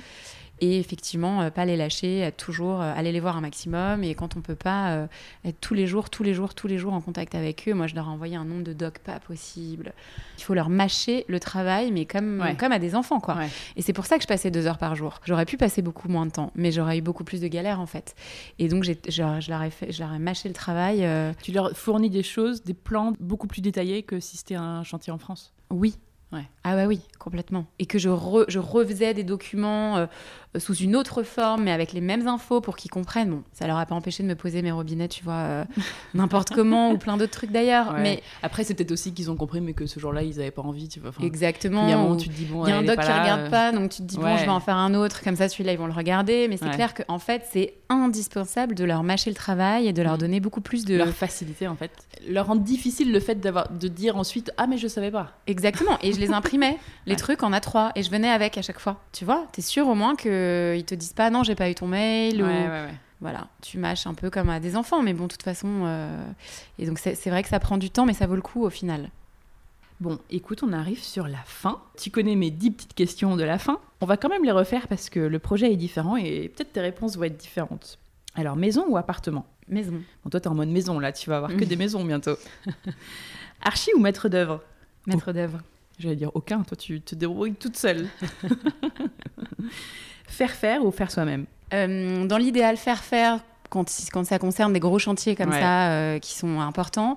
Et 0.62 0.78
effectivement, 0.78 1.40
euh, 1.40 1.50
pas 1.50 1.64
les 1.64 1.76
lâcher, 1.76 2.18
être 2.20 2.36
toujours, 2.36 2.82
euh, 2.82 2.92
aller 2.94 3.12
les 3.12 3.20
voir 3.20 3.36
un 3.36 3.40
maximum. 3.40 4.04
Et 4.04 4.14
quand 4.14 4.36
on 4.36 4.40
peut 4.42 4.54
pas, 4.54 4.90
euh, 4.90 5.06
être 5.44 5.58
tous 5.60 5.72
les 5.74 5.86
jours, 5.86 6.10
tous 6.10 6.22
les 6.22 6.34
jours, 6.34 6.54
tous 6.54 6.66
les 6.66 6.76
jours 6.76 6.92
en 6.92 7.00
contact 7.00 7.34
avec 7.34 7.66
eux. 7.66 7.72
Moi, 7.74 7.86
je 7.86 7.94
leur 7.94 8.06
ai 8.06 8.10
envoyé 8.10 8.36
un 8.36 8.44
nombre 8.44 8.62
de 8.64 8.72
docs 8.74 8.98
pas 8.98 9.20
possible. 9.20 9.94
Il 10.38 10.44
faut 10.44 10.52
leur 10.54 10.68
mâcher 10.68 11.24
le 11.28 11.40
travail, 11.40 11.90
mais 11.92 12.04
comme, 12.04 12.40
Ouais. 12.40 12.56
comme 12.56 12.72
à 12.72 12.78
des 12.78 12.94
enfants, 12.94 13.20
quoi. 13.20 13.36
Ouais. 13.36 13.48
Et 13.76 13.82
c'est 13.82 13.92
pour 13.94 14.04
ça 14.06 14.16
que 14.16 14.22
je 14.22 14.28
passais 14.28 14.50
deux 14.50 14.66
heures 14.66 14.78
par 14.78 14.94
jour. 14.96 15.20
J'aurais 15.24 15.46
pu 15.46 15.56
passer 15.56 15.80
beaucoup 15.82 16.08
moins 16.08 16.26
de 16.26 16.32
temps, 16.32 16.50
mais 16.54 16.72
j'aurais 16.72 16.98
eu 16.98 17.02
beaucoup 17.02 17.24
plus 17.24 17.40
de 17.40 17.48
galères, 17.48 17.80
en 17.80 17.86
fait. 17.86 18.14
Et 18.58 18.68
donc, 18.68 18.84
je, 18.84 18.92
je 19.08 19.50
leur 19.50 19.62
ai 19.62 19.70
fait, 19.70 19.90
je 19.92 20.02
leur 20.02 20.12
ai 20.12 20.18
mâché 20.18 20.48
le 20.48 20.54
travail. 20.54 21.04
euh, 21.04 21.32
Tu 21.42 21.52
leur 21.52 21.76
fournis 21.76 22.10
des 22.10 22.22
choses, 22.22 22.62
des 22.64 22.74
plans 22.74 23.14
beaucoup 23.18 23.46
plus 23.46 23.62
détaillés 23.62 24.02
que 24.02 24.20
si 24.20 24.36
c'était 24.36 24.56
un 24.56 24.82
chantier 24.84 25.12
en 25.12 25.18
France? 25.18 25.54
Oui. 25.70 25.94
Ouais. 26.32 26.44
Ah 26.62 26.76
bah 26.76 26.86
oui, 26.86 27.00
complètement. 27.18 27.66
Et 27.78 27.86
que 27.86 27.98
je, 27.98 28.08
re- 28.08 28.44
je 28.48 28.58
refaisais 28.60 29.14
des 29.14 29.24
documents 29.24 29.96
euh, 29.96 30.06
sous 30.58 30.74
une 30.76 30.94
autre 30.94 31.22
forme, 31.24 31.64
mais 31.64 31.72
avec 31.72 31.92
les 31.92 32.00
mêmes 32.00 32.28
infos 32.28 32.60
pour 32.60 32.76
qu'ils 32.76 32.90
comprennent. 32.90 33.30
Bon, 33.30 33.42
ça 33.52 33.66
leur 33.66 33.78
a 33.78 33.86
pas 33.86 33.94
empêché 33.96 34.22
de 34.22 34.28
me 34.28 34.34
poser 34.36 34.62
mes 34.62 34.70
robinets, 34.70 35.08
tu 35.08 35.24
vois, 35.24 35.32
euh, 35.34 35.64
n'importe 36.14 36.50
comment, 36.50 36.90
ou 36.92 36.98
plein 36.98 37.16
d'autres 37.16 37.32
trucs 37.32 37.50
d'ailleurs. 37.50 37.94
Ouais. 37.94 38.00
Mais 38.02 38.22
Après, 38.42 38.62
c'est 38.62 38.74
peut-être 38.74 38.92
aussi 38.92 39.12
qu'ils 39.12 39.30
ont 39.30 39.36
compris, 39.36 39.60
mais 39.60 39.72
que 39.72 39.86
ce 39.86 39.98
jour-là, 39.98 40.22
ils 40.22 40.36
n'avaient 40.36 40.50
pas 40.52 40.62
envie. 40.62 40.88
Tu 40.88 41.00
vois. 41.00 41.10
Exactement. 41.22 41.84
Il 41.88 41.90
y 41.90 41.92
a 41.92 41.98
un 41.98 42.02
moment 42.02 42.16
tu 42.16 42.28
te 42.28 42.34
dis, 42.34 42.44
bon, 42.44 42.64
il 42.66 42.68
y 42.68 42.72
a 42.72 42.76
un 42.76 42.78
elle 42.78 42.84
est 42.84 42.88
doc 42.94 43.00
qui 43.00 43.08
là, 43.08 43.22
regarde 43.22 43.40
euh, 43.42 43.50
pas, 43.50 43.72
donc 43.72 43.90
tu 43.90 43.98
te 44.02 44.06
dis, 44.06 44.16
bon, 44.16 44.36
je 44.36 44.44
vais 44.44 44.48
en 44.50 44.60
faire 44.60 44.76
un 44.76 44.94
autre, 44.94 45.22
comme 45.24 45.36
ça 45.36 45.48
celui-là, 45.48 45.72
ils 45.72 45.78
vont 45.78 45.86
le 45.86 45.92
regarder. 45.92 46.46
Mais 46.48 46.56
c'est 46.58 46.70
clair 46.70 46.94
qu'en 46.94 47.18
fait, 47.18 47.42
c'est 47.50 47.74
indispensable 47.88 48.74
de 48.74 48.84
leur 48.84 49.02
mâcher 49.02 49.30
le 49.30 49.36
travail 49.36 49.88
et 49.88 49.92
de 49.92 50.02
leur 50.02 50.14
Mm. 50.14 50.18
donner 50.18 50.40
beaucoup 50.40 50.60
plus 50.60 50.84
de. 50.84 50.96
Leur 50.96 51.08
facilité, 51.08 51.66
en 51.66 51.76
fait. 51.76 51.90
Leur 52.28 52.46
rendre 52.46 52.62
difficile 52.62 53.12
le 53.12 53.20
fait 53.20 53.36
d'avoir, 53.40 53.70
de 53.70 53.88
dire 53.88 54.16
ensuite, 54.16 54.50
ah, 54.58 54.66
mais 54.68 54.78
je 54.78 54.86
savais 54.88 55.10
pas. 55.10 55.32
Exactement. 55.46 55.98
Et 56.02 56.12
je 56.12 56.19
les 56.20 56.32
imprimais, 56.32 56.78
les 57.06 57.12
Ouais. 57.12 57.16
trucs 57.16 57.42
en 57.42 57.50
A3, 57.52 57.92
et 57.96 58.02
je 58.02 58.10
venais 58.10 58.30
avec 58.30 58.56
à 58.58 58.62
chaque 58.62 58.78
fois. 58.78 59.00
Tu 59.12 59.24
vois, 59.24 59.46
t'es 59.52 59.62
sûr 59.62 59.88
au 59.88 59.94
moins 59.94 60.14
qu'ils 60.14 60.84
te 60.86 60.94
disent 60.94 61.12
pas, 61.14 61.30
non, 61.30 61.42
j'ai 61.42 61.54
pas 61.56 61.68
eu 61.70 61.74
ton 61.74 61.86
mail, 61.88 62.42
ou. 62.42 62.46
Ouais, 62.46 62.66
ouais, 62.66 62.68
ouais. 62.68 62.94
Voilà, 63.20 63.48
tu 63.60 63.76
mâches 63.76 64.06
un 64.06 64.14
peu 64.14 64.30
comme 64.30 64.48
à 64.48 64.60
des 64.60 64.76
enfants, 64.76 65.02
mais 65.02 65.12
bon, 65.12 65.24
de 65.24 65.28
toute 65.32 65.42
façon. 65.42 65.68
euh, 65.84 66.22
Et 66.78 66.86
donc, 66.86 66.98
c'est 66.98 67.28
vrai 67.28 67.42
que 67.42 67.50
ça 67.50 67.58
prend 67.60 67.76
du 67.76 67.90
temps, 67.90 68.06
mais 68.06 68.14
ça 68.14 68.26
vaut 68.26 68.34
le 68.36 68.40
coup 68.40 68.64
au 68.64 68.70
final. 68.70 69.10
Bon, 70.00 70.18
écoute, 70.30 70.62
on 70.62 70.72
arrive 70.72 71.02
sur 71.02 71.28
la 71.28 71.42
fin. 71.44 71.78
Tu 72.00 72.10
connais 72.10 72.34
mes 72.34 72.50
dix 72.50 72.70
petites 72.70 72.94
questions 72.94 73.36
de 73.36 73.44
la 73.44 73.58
fin. 73.58 73.78
On 74.00 74.06
va 74.06 74.16
quand 74.16 74.30
même 74.30 74.42
les 74.44 74.50
refaire 74.52 74.88
parce 74.88 75.10
que 75.10 75.20
le 75.20 75.38
projet 75.38 75.70
est 75.70 75.76
différent 75.76 76.16
et 76.16 76.48
peut-être 76.48 76.72
tes 76.72 76.80
réponses 76.80 77.16
vont 77.18 77.24
être 77.24 77.36
différentes. 77.36 77.98
Alors, 78.36 78.56
maison 78.56 78.86
ou 78.88 78.96
appartement? 78.96 79.44
Maison. 79.68 80.00
Bon, 80.24 80.30
toi, 80.30 80.40
t'es 80.40 80.48
en 80.48 80.54
mode 80.54 80.70
maison, 80.70 80.98
là. 80.98 81.12
Tu 81.12 81.28
vas 81.28 81.36
avoir 81.36 81.54
que 81.54 81.64
des 81.66 81.76
maisons 81.76 82.02
bientôt. 82.02 82.36
Archi 83.62 83.90
ou 83.94 84.00
maître 84.00 84.30
d'œuvre? 84.30 84.62
Maître 85.06 85.32
d'œuvre. 85.32 85.58
J'allais 86.00 86.16
dire 86.16 86.30
aucun. 86.34 86.62
Toi, 86.62 86.76
tu 86.76 87.00
te 87.00 87.14
débrouilles 87.14 87.54
toute 87.54 87.76
seule. 87.76 88.08
faire 90.26 90.50
faire 90.50 90.84
ou 90.84 90.90
faire 90.90 91.10
soi-même 91.10 91.46
Euh, 91.74 92.26
dans 92.26 92.38
l'idéal, 92.38 92.76
faire 92.76 93.02
faire 93.04 93.38
quand, 93.68 93.84
quand 94.12 94.24
ça 94.26 94.38
concerne 94.40 94.72
des 94.72 94.80
gros 94.80 94.98
chantiers 94.98 95.36
comme 95.36 95.50
Ouais. 95.50 95.60
ça 95.60 95.90
euh, 95.90 96.18
qui 96.18 96.34
sont 96.36 96.58
importants. 96.60 97.16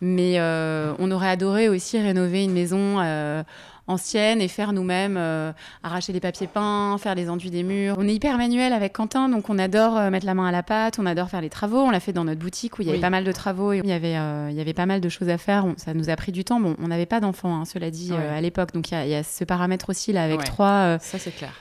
Mais 0.00 0.40
euh, 0.40 0.94
on 0.98 1.10
aurait 1.12 1.28
adoré 1.28 1.68
aussi 1.68 1.98
rénover 2.00 2.42
une 2.42 2.52
maison 2.52 2.98
euh, 3.00 3.44
ancienne 3.86 4.40
et 4.40 4.48
faire 4.48 4.72
nous-mêmes, 4.72 5.16
euh, 5.18 5.52
arracher 5.82 6.12
des 6.12 6.20
papiers 6.20 6.46
peints, 6.46 6.96
faire 6.98 7.14
les 7.14 7.28
enduits 7.28 7.50
des 7.50 7.62
murs. 7.62 7.96
On 7.98 8.06
est 8.06 8.14
hyper 8.14 8.38
manuel 8.38 8.72
avec 8.72 8.92
Quentin, 8.92 9.28
donc 9.28 9.50
on 9.50 9.58
adore 9.58 9.96
euh, 9.98 10.10
mettre 10.10 10.26
la 10.26 10.34
main 10.34 10.46
à 10.46 10.52
la 10.52 10.62
pâte, 10.62 10.98
on 10.98 11.06
adore 11.06 11.28
faire 11.28 11.40
les 11.40 11.50
travaux. 11.50 11.80
On 11.80 11.90
l'a 11.90 12.00
fait 12.00 12.12
dans 12.12 12.24
notre 12.24 12.40
boutique 12.40 12.78
où 12.78 12.82
il 12.82 12.86
y 12.86 12.88
avait 12.88 12.98
Oui. 12.98 13.02
pas 13.02 13.10
mal 13.10 13.24
de 13.24 13.32
travaux 13.32 13.72
et 13.72 13.80
il 13.82 13.88
y 13.88 13.92
avait, 13.92 14.16
euh, 14.16 14.48
il 14.50 14.56
y 14.56 14.60
avait 14.60 14.72
pas 14.74 14.86
mal 14.86 15.00
de 15.00 15.08
choses 15.08 15.28
à 15.28 15.38
faire. 15.38 15.66
On- 15.66 15.74
ça 15.76 15.94
nous 15.94 16.10
a 16.10 16.16
pris 16.16 16.32
du 16.32 16.44
temps. 16.44 16.60
Bon, 16.60 16.76
on 16.80 16.88
n'avait 16.88 17.06
pas 17.06 17.20
d'enfants, 17.20 17.56
hein, 17.56 17.64
cela 17.64 17.90
dit, 17.90 18.12
Ouais. 18.12 18.18
euh, 18.20 18.38
à 18.38 18.40
l'époque. 18.40 18.72
Donc 18.72 18.90
il 18.90 18.94
y, 18.94 18.96
a- 18.96 19.04
il 19.04 19.10
y 19.10 19.14
a 19.14 19.22
ce 19.22 19.44
paramètre 19.44 19.90
aussi 19.90 20.12
là 20.12 20.22
avec 20.24 20.38
Ouais. 20.38 20.44
trois. 20.44 20.98
Ça, 21.00 21.18
c'est 21.18 21.32
clair. 21.34 21.52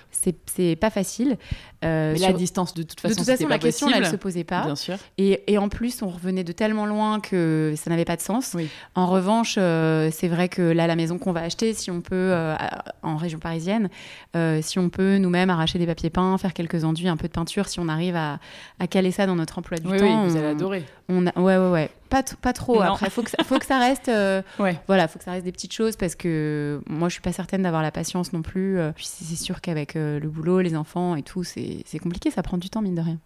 c'est 0.45 0.76
pas 0.76 0.91
facile. 0.91 1.38
Mais 1.81 2.15
sur- 2.15 2.27
la 2.27 2.34
distance, 2.34 2.76
de 2.76 2.84
toute 2.84 2.99
façon, 2.99 3.14
de 3.15 3.18
toute 3.18 3.26
façon, 3.26 3.43
pas 3.45 3.49
la 3.49 3.57
question, 3.60 3.88
là, 3.88 3.93
elle 3.95 4.02
possible. 4.03 4.18
se 4.19 4.22
posait 4.22 4.43
pas. 4.43 4.61
Bien 4.65 4.76
sûr. 4.76 4.98
Et, 5.18 5.41
et 5.52 5.57
en 5.57 5.68
plus, 5.68 6.03
on 6.03 6.10
revenait 6.10 6.43
de 6.43 6.52
tellement 6.52 6.85
loin 6.85 7.19
que 7.19 7.73
ça 7.76 7.89
n'avait 7.89 8.06
pas 8.06 8.15
de 8.18 8.22
sens. 8.22 8.52
Oui. 8.53 8.69
En 8.93 9.07
revanche, 9.07 9.53
c'est 9.56 10.27
vrai 10.27 10.48
que 10.48 10.61
là, 10.61 10.85
la 10.85 10.95
maison 10.95 11.18
qu'on 11.18 11.31
va 11.31 11.41
acheter, 11.41 11.73
si 11.73 11.89
on 11.89 12.02
peut, 12.02 12.10
euh, 12.15 12.55
en 13.03 13.15
région 13.17 13.39
parisienne, 13.39 13.89
euh, 14.35 14.59
si 14.61 14.79
on 14.79 14.89
peut 14.89 15.17
nous-mêmes 15.17 15.49
arracher 15.49 15.79
des 15.79 15.85
papiers 15.85 16.09
peints, 16.09 16.38
faire 16.38 16.53
quelques 16.53 16.83
enduits, 16.83 17.07
un 17.07 17.17
peu 17.17 17.27
de 17.27 17.33
peinture, 17.33 17.67
si 17.67 17.79
on 17.79 17.88
arrive 17.88 18.15
à, 18.15 18.39
à 18.79 18.88
caler 18.88 19.11
ça 19.11 19.25
dans 19.25 19.35
notre 19.35 19.59
emploi 19.59 19.77
du 19.77 19.88
Oui, 19.88 19.97
temps. 19.97 20.23
oui, 20.23 20.29
vous 20.29 20.38
allez 20.38 20.47
adorer. 20.47 20.85
on 21.09 21.27
a- 21.27 21.39
ouais, 21.39 21.57
ouais, 21.57 21.69
ouais. 21.71 21.89
Pas, 22.09 22.23
pas 22.41 22.51
trop. 22.53 22.75
Non. 22.83 22.91
Après, 22.93 23.09
faut 23.09 23.23
que 23.23 23.29
ça, 23.29 23.38
faut 23.43 23.57
que 23.57 23.65
ça 23.65 23.79
reste. 23.79 24.09
euh, 24.09 24.41
Ouais. 24.59 24.77
Voilà, 24.88 25.07
faut 25.07 25.17
que 25.17 25.23
ça 25.25 25.31
reste 25.31 25.45
des 25.45 25.51
petites 25.53 25.73
choses 25.73 25.95
parce 25.95 26.15
que 26.15 26.81
moi, 26.89 27.07
je 27.07 27.13
suis 27.13 27.21
pas 27.21 27.31
certaine 27.31 27.61
d'avoir 27.63 27.81
la 27.81 27.91
patience 27.91 28.33
non 28.33 28.41
plus. 28.41 28.77
Puis 28.95 29.05
c'est 29.07 29.35
sûr 29.41 29.61
qu'avec 29.61 29.95
euh, 29.95 30.19
le 30.19 30.27
boulot, 30.27 30.59
les 30.59 30.75
enfants 30.75 31.15
et 31.15 31.23
tout, 31.23 31.43
c'est 31.43 31.83
compliqué. 32.01 32.29
Ça 32.31 32.43
prend 32.43 32.57
du 32.57 32.69
temps, 32.69 32.81
mine 32.81 32.95
de 32.95 33.01
rien. 33.01 33.17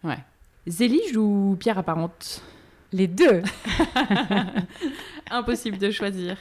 Zélige 0.68 1.16
ou 1.18 1.56
pierre 1.60 1.78
apparente 1.78 2.42
Les 2.96 3.08
deux. 3.08 3.42
Impossible 5.32 5.78
de 5.78 5.90
choisir. 5.92 6.38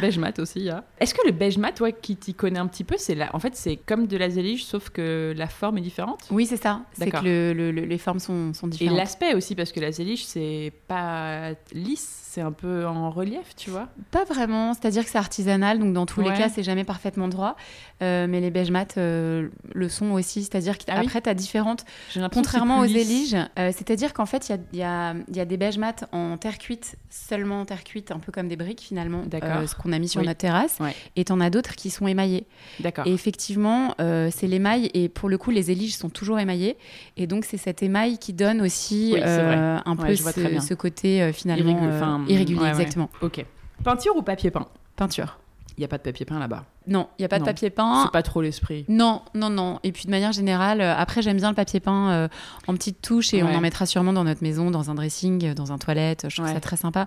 beige 0.00 0.18
mat 0.18 0.38
aussi, 0.38 0.68
hein. 0.68 0.84
Est-ce 1.00 1.14
que 1.14 1.26
le 1.26 1.32
beige 1.32 1.56
mat, 1.58 1.72
toi 1.72 1.90
qui 1.90 2.16
t'y 2.16 2.34
connais 2.34 2.58
un 2.58 2.66
petit 2.66 2.84
peu, 2.84 2.96
c'est 2.98 3.14
là, 3.14 3.30
en 3.32 3.38
fait, 3.38 3.56
c'est 3.56 3.76
comme 3.76 4.06
de 4.06 4.16
la 4.16 4.28
zélige, 4.30 4.64
sauf 4.66 4.90
que 4.90 5.34
la 5.36 5.46
forme 5.48 5.78
est 5.78 5.82
différente? 5.82 6.20
Oui, 6.30 6.46
c'est 6.46 6.58
ça. 6.62 6.82
C'est 6.92 7.10
que 7.10 7.24
le- 7.24 7.52
le- 7.54 7.70
le- 7.72 7.84
les 7.86 7.98
formes 7.98 8.18
sont, 8.20 8.52
sont 8.52 8.66
Et 8.68 8.70
différentes. 8.70 8.98
l'aspect 8.98 9.34
aussi, 9.34 9.54
parce 9.54 9.72
que 9.72 9.80
la 9.80 9.90
zélige, 9.90 10.24
c'est 10.26 10.72
pas 10.86 11.52
lisse, 11.72 12.25
c'est 12.36 12.42
un 12.42 12.52
peu 12.52 12.86
en 12.86 13.10
relief, 13.10 13.56
tu 13.56 13.70
vois? 13.70 13.88
Pas 14.10 14.24
vraiment. 14.24 14.74
C'est-à-dire 14.74 15.04
que 15.04 15.08
c'est 15.10 15.16
artisanal, 15.16 15.78
donc 15.78 15.94
dans 15.94 16.04
tous 16.04 16.20
Ouais. 16.20 16.30
les 16.30 16.36
cas, 16.36 16.50
c'est 16.50 16.62
jamais 16.62 16.84
parfaitement 16.84 17.28
droit. 17.28 17.56
Euh, 18.02 18.26
mais 18.28 18.40
les 18.42 18.50
beige 18.50 18.70
mat 18.70 18.98
euh, 18.98 19.48
le 19.74 19.88
sont 19.88 20.10
aussi. 20.10 20.42
C'est-à-dire 20.42 20.74
Ah 20.86 20.96
oui 20.98 21.04
qu'après, 21.06 21.22
tu 21.22 21.30
as 21.30 21.34
différentes 21.34 21.86
Contrairement 22.34 22.80
aux 22.80 22.84
éliges, 22.84 23.34
euh, 23.58 23.72
c'est-à-dire 23.74 24.12
qu'en 24.12 24.26
fait, 24.26 24.50
il 24.50 24.76
y 24.78 24.82
a, 24.82 25.14
y 25.32 25.38
y 25.40 25.46
des 25.46 25.56
beige 25.56 25.78
mat 25.78 26.04
en 26.12 26.36
terre 26.36 26.58
cuite, 26.58 26.96
seulement 27.08 27.62
en 27.62 27.64
terre 27.64 27.84
cuite, 27.84 28.10
un 28.10 28.18
peu 28.18 28.32
comme 28.32 28.48
des 28.48 28.56
briques 28.56 28.82
finalement, 28.82 29.22
euh, 29.32 29.66
ce 29.66 29.74
qu'on 29.74 29.92
a 29.92 29.98
mis 29.98 30.08
sur 30.08 30.20
Oui. 30.20 30.26
notre 30.26 30.38
terrasse. 30.40 30.76
Ouais. 30.78 30.94
Et 31.16 31.24
t'en 31.24 31.40
as 31.40 31.48
d'autres 31.48 31.74
qui 31.74 31.88
sont 31.88 32.06
émaillés. 32.06 32.46
D'accord. 32.80 33.06
Et 33.06 33.14
effectivement, 33.14 33.94
c'est 33.98 34.46
l'émail, 34.46 34.90
et 34.92 35.08
pour 35.08 35.30
le 35.30 35.38
coup, 35.38 35.50
les 35.50 35.70
éliges 35.70 35.96
sont 35.96 36.10
toujours 36.10 36.38
émaillés. 36.38 36.76
Et 37.16 37.26
donc, 37.26 37.46
c'est 37.46 37.56
cet 37.56 37.82
émail 37.82 38.18
qui 38.18 38.34
donne 38.34 38.60
aussi 38.60 39.12
Oui, 39.14 39.22
un 39.22 39.80
Ouais, 39.96 40.08
peu 40.08 40.16
ce, 40.16 40.60
ce 40.60 40.74
côté 40.74 41.32
finalement 41.32 42.25
irrégulier, 42.28 42.58
ouais, 42.60 42.64
ouais. 42.64 42.70
exactement. 42.70 43.10
Ok. 43.22 43.44
Peinture 43.84 44.16
ou 44.16 44.22
papier 44.22 44.50
peint? 44.50 44.66
Peinture. 44.96 45.38
Il 45.78 45.80
n'y 45.80 45.84
a 45.84 45.88
pas 45.88 45.98
de 45.98 46.02
papier 46.02 46.24
peint 46.24 46.38
là-bas. 46.38 46.64
Non, 46.86 47.08
il 47.18 47.22
n'y 47.22 47.24
a 47.26 47.28
pas 47.28 47.38
de 47.38 47.44
papier 47.44 47.68
peint. 47.68 48.04
C'est 48.04 48.10
pas 48.10 48.22
trop 48.22 48.40
l'esprit. 48.40 48.86
Non, 48.88 49.20
non, 49.34 49.50
non. 49.50 49.78
Et 49.82 49.92
puis 49.92 50.06
de 50.06 50.10
manière 50.10 50.32
générale, 50.32 50.80
euh, 50.80 50.94
après 50.96 51.20
j'aime 51.20 51.36
bien 51.36 51.50
le 51.50 51.54
papier 51.54 51.80
peint 51.80 52.10
euh, 52.12 52.28
en 52.66 52.72
petites 52.72 53.02
touches 53.02 53.34
et 53.34 53.42
Ouais. 53.42 53.50
on 53.52 53.54
en 53.54 53.60
mettra 53.60 53.84
sûrement 53.84 54.14
dans 54.14 54.24
notre 54.24 54.42
maison, 54.42 54.70
dans 54.70 54.90
un 54.90 54.94
dressing, 54.94 55.44
euh, 55.48 55.54
dans 55.54 55.72
un 55.72 55.78
toilette. 55.78 56.26
Je 56.30 56.36
trouve 56.40 56.50
ça 56.50 56.60
très 56.60 56.78
sympa. 56.78 57.06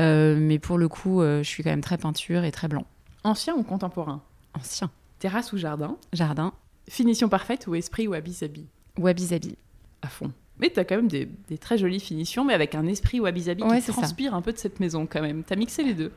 Euh, 0.00 0.36
mais 0.40 0.58
pour 0.58 0.76
le 0.76 0.88
coup, 0.88 1.22
euh, 1.22 1.44
je 1.44 1.48
suis 1.48 1.62
quand 1.62 1.70
même 1.70 1.82
très 1.82 1.98
peinture 1.98 2.42
et 2.42 2.50
très 2.50 2.66
blanc. 2.66 2.84
Ancien 3.22 3.54
ou 3.54 3.62
contemporain? 3.62 4.22
Ancien. 4.58 4.90
Terrasse 5.20 5.52
ou 5.52 5.56
jardin? 5.58 5.96
Jardin. 6.12 6.52
Finition 6.88 7.28
parfaite 7.28 7.68
ou 7.68 7.76
esprit 7.76 8.08
wabi-sabi 8.08 8.66
Wabi-sabi. 8.98 9.56
À 10.02 10.08
fond. 10.08 10.32
Mais 10.60 10.68
t'as 10.70 10.84
quand 10.84 10.96
même 10.96 11.08
des, 11.08 11.28
des 11.48 11.58
très 11.58 11.78
jolies 11.78 12.00
finitions, 12.00 12.44
mais 12.44 12.54
avec 12.54 12.74
un 12.74 12.86
esprit 12.86 13.18
wabi-sabi 13.20 13.62
Ouais, 13.62 13.80
qui 13.80 13.86
ça. 13.86 13.92
transpire 13.92 14.34
un 14.34 14.42
peu 14.42 14.52
de 14.52 14.58
cette 14.58 14.78
maison 14.80 15.06
quand 15.10 15.22
même. 15.22 15.42
T'as 15.42 15.56
mixé 15.56 15.82
les 15.82 15.94
deux. 15.94 16.12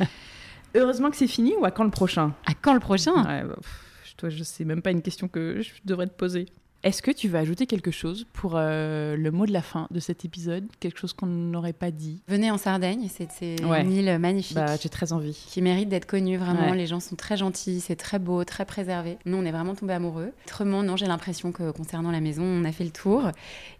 Heureusement 0.74 1.10
que 1.10 1.16
c'est 1.16 1.26
fini 1.28 1.54
ou 1.58 1.64
à 1.64 1.70
quand 1.70 1.84
le 1.84 1.90
prochain? 1.90 2.34
À 2.46 2.52
quand 2.54 2.74
le 2.74 2.80
prochain? 2.80 3.14
Ouais, 3.24 3.42
bah, 3.44 3.56
pff, 3.60 4.14
Toi, 4.16 4.28
je 4.28 4.42
sais 4.42 4.64
même 4.64 4.82
pas 4.82 4.90
une 4.90 5.02
question 5.02 5.28
que 5.28 5.62
je 5.62 5.70
devrais 5.84 6.06
te 6.06 6.12
poser. 6.14 6.46
Est-ce 6.82 7.02
que 7.02 7.10
tu 7.10 7.26
veux 7.28 7.38
ajouter 7.38 7.66
quelque 7.66 7.90
chose 7.90 8.26
pour 8.32 8.52
euh, 8.54 9.16
le 9.16 9.30
mot 9.32 9.46
de 9.46 9.52
la 9.52 9.62
fin 9.62 9.88
de 9.90 9.98
cet 9.98 10.24
épisode? 10.24 10.64
Quelque 10.78 11.00
chose 11.00 11.14
qu'on 11.14 11.26
n'aurait 11.26 11.72
pas 11.72 11.90
dit? 11.90 12.20
Venez 12.28 12.50
en 12.50 12.58
Sardaigne, 12.58 13.08
c'est 13.12 13.28
c'est 13.32 13.64
Ouais. 13.64 13.80
une 13.82 13.90
île 13.92 14.18
magnifique. 14.18 14.54
Bah, 14.56 14.76
j'ai 14.80 14.88
très 14.90 15.12
envie. 15.12 15.32
qui 15.48 15.62
mérite 15.62 15.88
d'être 15.88 16.06
connue 16.06 16.36
vraiment. 16.36 16.70
Ouais. 16.70 16.76
Les 16.76 16.86
gens 16.86 17.00
sont 17.00 17.16
très 17.16 17.36
gentils, 17.38 17.80
c'est 17.80 17.96
très 17.96 18.18
beau, 18.20 18.44
très 18.44 18.66
préservé. 18.66 19.16
Nous, 19.24 19.36
on 19.36 19.44
est 19.44 19.50
vraiment 19.50 19.74
tombés 19.74 19.94
amoureux. 19.94 20.32
Autrement, 20.46 20.82
non, 20.84 20.96
j'ai 20.96 21.06
l'impression 21.06 21.50
que 21.50 21.70
concernant 21.72 22.12
la 22.12 22.20
maison, 22.20 22.44
on 22.44 22.64
a 22.64 22.70
fait 22.70 22.84
le 22.84 22.90
tour. 22.90 23.32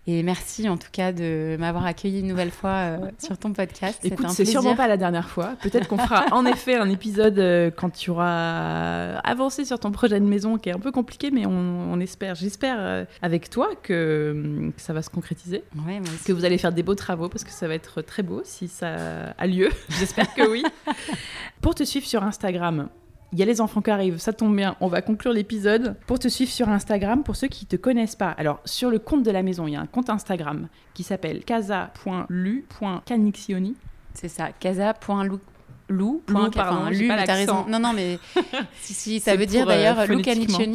Et 0.09 0.23
merci 0.23 0.69
en 0.69 0.77
tout 0.77 0.89
cas 0.93 1.11
de 1.11 1.57
m'avoir 1.59 1.85
accueilli 1.85 2.21
une 2.21 2.29
nouvelle 2.29 2.53
fois 2.53 2.71
euh, 2.71 3.11
sur 3.19 3.37
ton 3.37 3.53
podcast. 3.53 3.99
Écoute, 4.05 4.31
c'est 4.31 4.45
sûrement 4.45 4.77
pas 4.77 4.87
la 4.87 4.97
dernière 4.97 5.29
fois. 5.29 5.55
Peut-être 5.63 5.89
qu'on 5.89 5.99
fera 5.99 6.27
en 6.31 6.47
effet 6.47 6.77
un 6.77 6.89
épisode 6.89 7.39
euh, 7.41 7.73
quand 7.75 7.91
tu 7.91 8.11
auras 8.11 9.17
avancé 9.25 9.65
sur 9.65 9.81
ton 9.81 9.91
projet 9.91 10.21
de 10.21 10.25
maison 10.25 10.59
qui 10.59 10.69
est 10.69 10.73
un 10.75 10.79
peu 10.79 10.93
compliqué, 10.93 11.33
mais 11.33 11.45
on, 11.45 11.51
on 11.51 11.99
espère, 11.99 12.37
j'espère 12.37 12.77
euh, 12.79 13.05
avec 13.21 13.51
toi 13.51 13.71
que, 13.83 14.33
hum, 14.33 14.73
que 14.73 14.81
ça 14.81 14.93
va 14.93 15.03
se 15.03 15.11
concrétiser, 15.11 15.65
Ouais, 15.87 16.01
que 16.25 16.33
vous 16.33 16.45
allez 16.45 16.59
faire 16.59 16.73
des 16.73 16.85
beaux 16.85 16.95
travaux 16.95 17.29
parce 17.29 17.43
que 17.43 17.51
ça 17.51 17.67
va 17.67 17.75
être 17.75 18.01
très 18.03 18.23
beau 18.23 18.43
si 18.45 18.69
ça 18.69 19.35
a 19.37 19.47
lieu. 19.49 19.71
J'espère 19.89 20.33
que 20.35 20.49
oui. 20.49 20.63
Pour 21.61 21.75
te 21.75 21.83
suivre 21.83 22.07
sur 22.07 22.23
Instagram. 22.23 22.89
Il 23.33 23.39
y 23.39 23.43
a 23.43 23.45
les 23.45 23.61
enfants 23.61 23.83
qui 23.83 23.91
arrivent, 23.91 24.19
ça 24.19 24.33
tombe 24.33 24.55
bien, 24.55 24.77
on 24.81 24.87
va 24.87 25.03
conclure 25.03 25.33
l'épisode. 25.33 25.97
Pour 26.07 26.19
te 26.19 26.29
suivre 26.29 26.51
sur 26.51 26.69
Instagram, 26.69 27.23
pour 27.25 27.35
ceux 27.37 27.49
qui 27.49 27.65
ne 27.65 27.69
te 27.69 27.77
connaissent 27.77 28.15
pas, 28.17 28.31
alors 28.31 28.61
sur 28.65 28.89
le 28.91 28.99
compte 29.01 29.25
de 29.25 29.31
la 29.33 29.43
maison, 29.43 29.67
il 29.67 29.73
y 29.73 29.77
a 29.77 29.81
un 29.81 29.87
compte 29.87 30.09
Instagram 30.11 30.69
qui 30.95 31.03
s'appelle 31.03 31.43
casa.lu.canixioni. 31.45 33.75
C'est 34.15 34.29
ça, 34.29 34.51
casa.lou. 34.59 35.41
Lou, 35.89 36.21
Lou, 36.27 36.27
point, 36.27 36.51
pardon, 36.51 36.79
enfin, 36.81 36.93
j'ai 36.93 37.03
Lu, 37.03 37.09
pas 37.09 37.15
mais 37.17 37.25
t'as 37.27 37.37
l'accent. 37.37 37.63
raison. 37.65 37.71
Non, 37.71 37.79
non, 37.79 37.93
mais 37.93 38.19
si, 38.81 38.93
si, 38.93 39.21
ça 39.21 39.37
veut 39.37 39.47
dire 39.47 39.63
euh, 39.63 39.67
d'ailleurs, 39.67 39.99
Lou 40.09 40.21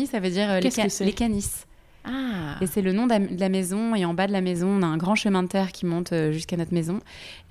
ça 0.10 0.20
veut 0.22 0.30
dire 0.30 0.50
euh, 0.50 0.62
ca- 0.70 0.88
les 1.04 1.12
canis. 1.12 1.46
Ah 2.04 2.58
Et 2.62 2.68
c'est 2.68 2.82
le 2.82 2.94
nom 2.94 3.08
de 3.08 3.14
la 3.40 3.50
maison. 3.50 3.96
Et 3.96 4.06
en 4.06 4.14
bas 4.14 4.28
de 4.28 4.32
la 4.32 4.42
maison, 4.42 4.68
on 4.68 4.82
a 4.82 4.86
un 4.88 4.98
grand 4.98 5.16
chemin 5.16 5.44
de 5.44 5.48
terre 5.48 5.72
qui 5.72 5.86
monte 5.86 6.14
euh, 6.14 6.32
jusqu'à 6.32 6.58
notre 6.58 6.74
maison. 6.74 7.00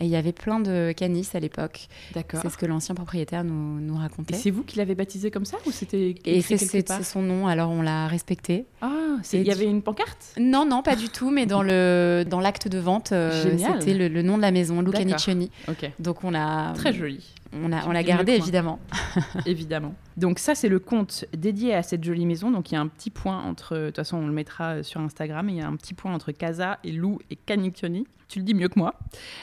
Et 0.00 0.04
il 0.04 0.10
y 0.10 0.16
avait 0.16 0.32
plein 0.32 0.60
de 0.60 0.92
canis 0.96 1.28
à 1.34 1.40
l'époque. 1.40 1.88
D'accord. 2.14 2.40
C'est 2.42 2.50
ce 2.50 2.58
que 2.58 2.66
l'ancien 2.66 2.94
propriétaire 2.94 3.44
nous, 3.44 3.80
nous 3.80 3.96
Et 3.96 3.98
racontait. 3.98 4.34
c'est 4.34 4.50
vous 4.50 4.62
qui 4.62 4.76
l'avez 4.78 4.94
baptisé 4.94 5.30
comme 5.30 5.44
ça 5.44 5.56
ou 5.66 5.70
c'était 5.70 6.14
Et 6.24 6.40
c'est 6.42 7.02
son 7.02 7.22
nom, 7.22 7.46
alors 7.46 7.70
on 7.70 7.82
l'a 7.82 8.06
respecté. 8.08 8.66
Ah, 8.80 9.16
il 9.32 9.42
y 9.46 9.52
avait 9.52 9.66
une 9.66 9.82
pancarte? 9.82 10.34
Non, 10.38 10.64
non, 10.66 10.82
pas 10.82 10.96
du 10.96 11.08
tout, 11.08 11.30
mais 11.30 11.46
dans 11.46 11.62
le 11.62 12.24
dans 12.28 12.40
l'acte 12.40 12.68
de 12.68 12.78
vente, 12.78 13.12
euh, 13.12 13.56
c'était 13.58 13.94
le, 13.94 14.08
le 14.08 14.22
nom 14.22 14.36
de 14.36 14.42
la 14.42 14.50
maison, 14.50 14.80
Luca. 14.82 15.04
Niccioni. 15.04 15.50
Ok. 15.68 15.90
Donc 15.98 16.24
on 16.24 16.30
l'a 16.30 16.72
Très 16.74 16.92
joli, 16.92 17.24
on 17.52 17.72
a 17.72 17.80
Tu 17.82 17.88
on 17.88 17.92
l'a 17.92 18.02
gardé 18.02 18.32
évidemment. 18.32 18.78
évidemment. 19.46 19.94
Donc 20.16 20.38
ça, 20.38 20.54
c'est 20.54 20.68
le 20.68 20.78
compte 20.78 21.24
dédié 21.36 21.74
à 21.74 21.82
cette 21.82 22.04
jolie 22.04 22.26
maison. 22.26 22.50
Donc 22.50 22.70
il 22.70 22.74
y 22.74 22.78
a 22.78 22.80
un 22.80 22.88
petit 22.88 23.10
point 23.10 23.42
entre... 23.42 23.76
De 23.76 23.86
toute 23.86 23.96
façon, 23.96 24.18
on 24.18 24.26
le 24.26 24.32
mettra 24.32 24.82
sur 24.82 25.00
Instagram. 25.00 25.48
Il 25.48 25.56
y 25.56 25.60
a 25.60 25.66
un 25.66 25.76
petit 25.76 25.94
point 25.94 26.12
entre 26.12 26.32
Casa 26.32 26.78
et 26.84 26.92
Lou 26.92 27.18
et 27.30 27.36
Canizioni. 27.36 28.06
Tu 28.30 28.38
le 28.38 28.44
dis 28.44 28.54
mieux 28.54 28.68
que 28.68 28.78
moi. 28.78 28.94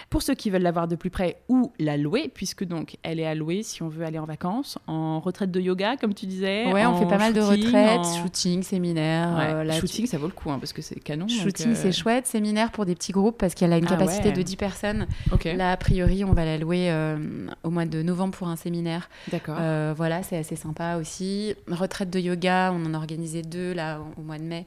Pour 0.10 0.22
ceux 0.22 0.34
qui 0.34 0.50
veulent 0.50 0.62
la 0.62 0.72
voir 0.72 0.88
de 0.88 0.96
plus 0.96 1.10
près 1.10 1.42
ou 1.50 1.74
la 1.78 1.98
louer, 1.98 2.32
puisque 2.34 2.64
donc 2.64 2.96
elle 3.04 3.20
est 3.20 3.26
à 3.28 3.36
louer 3.36 3.62
si 3.62 3.84
on 3.84 3.90
veut 3.90 4.06
aller 4.06 4.18
en 4.18 4.26
vacances, 4.26 4.78
en 4.88 5.20
retraite 5.20 5.52
de 5.52 5.60
yoga, 5.60 5.98
comme 5.98 6.14
tu 6.14 6.26
disais. 6.26 6.72
Ouais, 6.72 6.86
on 6.86 6.98
fait 6.98 7.06
pas 7.06 7.18
mal 7.18 7.34
de 7.34 7.42
retraites, 7.42 8.00
en- 8.00 8.24
shooting, 8.24 8.64
séminaires. 8.64 9.36
Ouais, 9.38 9.54
euh, 9.54 9.64
là, 9.66 9.74
shooting, 9.80 10.06
ça 10.08 10.18
vaut 10.18 10.28
le 10.28 10.32
coup, 10.34 10.50
hein, 10.52 10.58
parce 10.60 10.72
que 10.72 10.82
c'est 10.82 11.00
canon. 11.02 11.28
Shooting, 11.28 11.72
euh, 11.72 11.76
c'est 11.76 11.92
chouette. 11.92 12.28
Séminaire 12.28 12.72
pour 12.72 12.86
des 12.86 12.96
petits 12.96 13.12
groupes 13.12 13.38
parce 13.38 13.54
qu'elle 13.56 13.74
a 13.74 13.78
une 13.78 13.86
Ah 13.88 13.90
capacité 13.98 14.30
ouais. 14.30 14.34
de 14.36 14.42
10 14.42 14.56
personnes. 14.56 15.08
Ok, 15.34 15.44
Là, 15.44 15.74
a 15.74 15.78
priori, 15.78 16.24
on 16.24 16.32
va 16.32 16.46
la 16.46 16.58
louer 16.58 16.90
euh, 16.90 17.18
au 17.64 17.70
mois 17.70 17.86
de 17.86 18.02
novembre 18.02 18.38
pour 18.38 18.48
un 18.48 18.56
séminaire. 18.56 19.10
d'accord. 19.32 19.58
Voilà, 19.96 20.24
c'est 20.24 20.38
assez 20.38 20.56
sympa 20.56 20.96
aussi. 20.96 21.54
Retraite 21.70 22.10
de 22.10 22.20
yoga, 22.20 22.72
on 22.74 22.86
en 22.86 22.94
a 22.94 22.98
organisé 22.98 23.42
deux 23.42 23.74
là 23.74 24.00
au 24.18 24.22
mois 24.22 24.38
de 24.38 24.44
mai. 24.44 24.66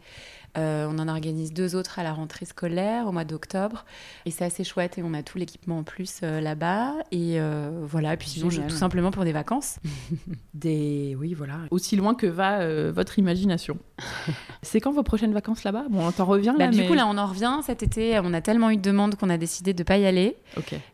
Euh, 0.59 0.89
on 0.91 0.99
en 0.99 1.09
organise 1.09 1.53
deux 1.53 1.77
autres 1.77 1.99
à 1.99 2.03
la 2.03 2.13
rentrée 2.13 2.45
scolaire 2.45 3.07
au 3.07 3.13
mois 3.13 3.25
d'octobre. 3.25 3.85
Et 4.27 4.31
c'est 4.31 4.45
assez 4.45 4.65
chouette 4.65 4.99
et 4.99 5.03
on 5.03 5.15
a 5.15 5.23
tout 5.23 5.39
l'équipement 5.39 5.79
en 5.79 5.83
plus 5.85 6.21
euh, 6.23 6.41
là-bas. 6.41 6.95
Et 7.13 7.41
euh, 7.41 7.85
voilà, 7.85 8.15
et 8.15 8.17
puis 8.17 8.29
sinon, 8.29 8.49
tout 8.49 8.77
simplement 8.77 9.11
pour 9.11 9.25
des 9.25 9.33
vacances. 9.33 9.79
Des... 10.55 11.17
Oui, 11.19 11.35
voilà. 11.35 11.55
Aussi 11.71 11.97
loin 11.97 12.15
que 12.15 12.27
va 12.27 12.91
votre 12.91 13.19
imagination. 13.19 13.79
c'est 14.63 14.81
quand 14.81 14.93
vos 14.93 15.03
prochaines 15.03 15.33
vacances 15.33 15.65
là-bas? 15.65 15.85
Bon, 15.89 16.07
on 16.07 16.13
t'en 16.13 16.25
revient 16.25 16.55
Bah, 16.59 16.67
là, 16.67 16.71
du 16.71 16.87
coup, 16.87 16.95
là, 16.95 17.07
on 17.07 17.17
en 17.17 17.27
revient 17.27 17.61
cet 17.65 17.83
été. 17.83 18.19
On 18.23 18.35
a 18.35 18.41
tellement 18.41 18.71
eu 18.71 18.77
de 18.77 18.83
demandes 18.83 19.15
qu'on 19.15 19.31
a 19.31 19.39
décidé 19.39 19.73
de 19.73 19.83
pas 19.83 19.99
y 19.99 20.07
aller. 20.07 20.37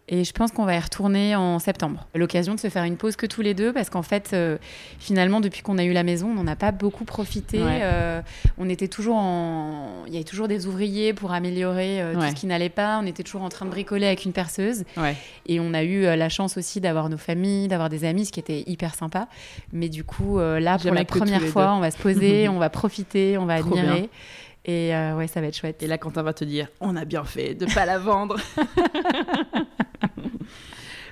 Et 0.09 0.25
je 0.25 0.33
pense 0.33 0.53
qu'on 0.53 0.65
va 0.65 0.77
y 0.77 0.79
retourner 0.79 1.35
en 1.35 1.59
septembre. 1.59 2.07
L'occasion 2.15 2.55
de 2.55 2.61
se 2.61 2.69
faire 2.69 2.85
une 2.85 2.97
pause 2.97 3.17
que 3.17 3.27
tous 3.27 3.43
les 3.43 3.55
deux, 3.55 3.73
parce 3.73 3.91
qu'en 3.91 4.03
fait, 4.03 4.37
finalement, 4.99 5.41
depuis 5.41 5.63
qu'on 5.63 5.79
a 5.79 5.85
eu 5.85 5.93
la 5.93 6.03
maison, 6.03 6.29
on 6.29 6.35
n'en 6.35 6.47
a 6.47 6.57
pas 6.57 6.73
beaucoup 6.73 7.05
profité. 7.05 7.63
Ouais. 7.63 8.23
On 8.59 8.69
était 8.69 8.89
toujours 8.89 9.17
en. 9.17 9.46
Il 10.07 10.13
y 10.13 10.17
avait 10.17 10.25
toujours 10.25 10.49
des 10.49 10.67
ouvriers 10.67 11.13
pour 11.13 11.33
améliorer 11.33 12.01
euh, 12.01 12.15
Ouais. 12.15 12.21
tout 12.31 12.37
ce 12.37 12.41
qui 12.41 12.47
n'allait 12.47 12.69
pas. 12.69 12.99
On 13.03 13.07
était 13.07 13.23
toujours 13.23 13.43
en 13.43 13.49
train 13.49 13.65
de 13.67 13.71
bricoler 13.71 14.07
avec 14.07 14.25
une 14.25 14.33
perceuse. 14.33 14.85
Ouais. 14.97 15.17
Et 15.47 15.59
on 15.61 15.75
a 15.75 15.83
eu 15.83 16.05
euh, 16.05 16.17
la 16.17 16.29
chance 16.29 16.57
aussi 16.57 16.81
d'avoir 16.81 17.09
nos 17.09 17.17
familles, 17.19 17.69
d'avoir 17.69 17.89
des 17.89 18.05
amis, 18.05 18.27
ce 18.27 18.33
qui 18.33 18.41
était 18.41 18.63
hyper 18.67 18.95
sympa. 18.95 19.29
Mais 19.73 19.89
du 19.89 20.05
coup, 20.05 20.39
euh, 20.39 20.61
là, 20.61 20.79
pour 20.79 20.93
la 20.95 21.05
première 21.05 21.43
fois, 21.43 21.75
on 21.75 21.81
va 21.81 21.91
se 21.91 21.99
poser, 21.99 22.49
on 22.51 22.59
va 22.59 22.71
profiter, 22.71 23.37
on 23.39 23.47
va 23.47 23.59
Trop 23.61 23.77
admirer. 23.77 24.11
Et 24.69 24.91
ouais, 25.17 25.29
ça 25.29 25.41
va 25.41 25.47
être 25.47 25.57
chouette. 25.57 25.83
Et 25.83 25.87
là, 25.87 25.97
Quentin 25.97 26.23
va 26.25 26.33
te 26.33 26.45
dire 26.45 26.67
on 26.81 26.97
a 26.97 27.05
bien 27.05 27.23
fait 27.23 27.55
de 27.55 27.67
pas 27.73 27.87
la 27.87 27.99
vendre. 27.99 28.37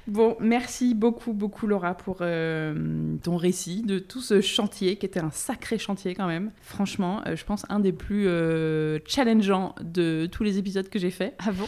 Bon, 0.06 0.36
merci 0.38 0.94
beaucoup, 0.94 1.32
beaucoup 1.32 1.66
Laura 1.66 1.94
pour 1.94 2.18
euh, 2.20 3.16
ton 3.22 3.36
récit 3.36 3.82
de 3.82 3.98
tout 3.98 4.20
ce 4.20 4.42
chantier 4.42 4.96
qui 4.96 5.06
était 5.06 5.20
un 5.20 5.30
sacré 5.30 5.78
chantier 5.78 6.14
quand 6.14 6.26
même. 6.26 6.50
Franchement, 6.60 7.22
euh, 7.26 7.36
je 7.36 7.44
pense 7.44 7.64
un 7.70 7.80
des 7.80 7.92
plus 7.92 8.28
euh, 8.28 8.98
challengeants 9.06 9.74
de 9.80 10.28
tous 10.30 10.42
les 10.42 10.58
épisodes 10.58 10.88
que 10.90 10.98
j'ai 10.98 11.10
fait. 11.10 11.34
Ah 11.38 11.52
bon? 11.52 11.66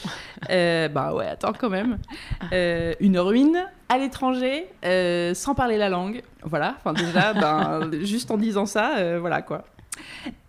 Bah 0.97 1.15
ouais, 1.15 1.27
attends 1.27 1.53
quand 1.53 1.71
même. 1.71 1.99
Euh, 2.53 2.95
une 3.01 3.19
ruine 3.19 3.67
à 3.89 3.99
l'étranger, 3.99 4.67
sans 5.35 5.55
parler 5.55 5.79
la 5.79 5.89
langue. 5.89 6.23
Voilà, 6.43 6.77
enfin 6.79 6.93
déjà, 6.93 7.33
ben, 7.35 7.91
juste 8.05 8.31
en 8.31 8.37
disant 8.37 8.67
ça, 8.67 9.19
voilà 9.19 9.43
quoi. 9.43 9.65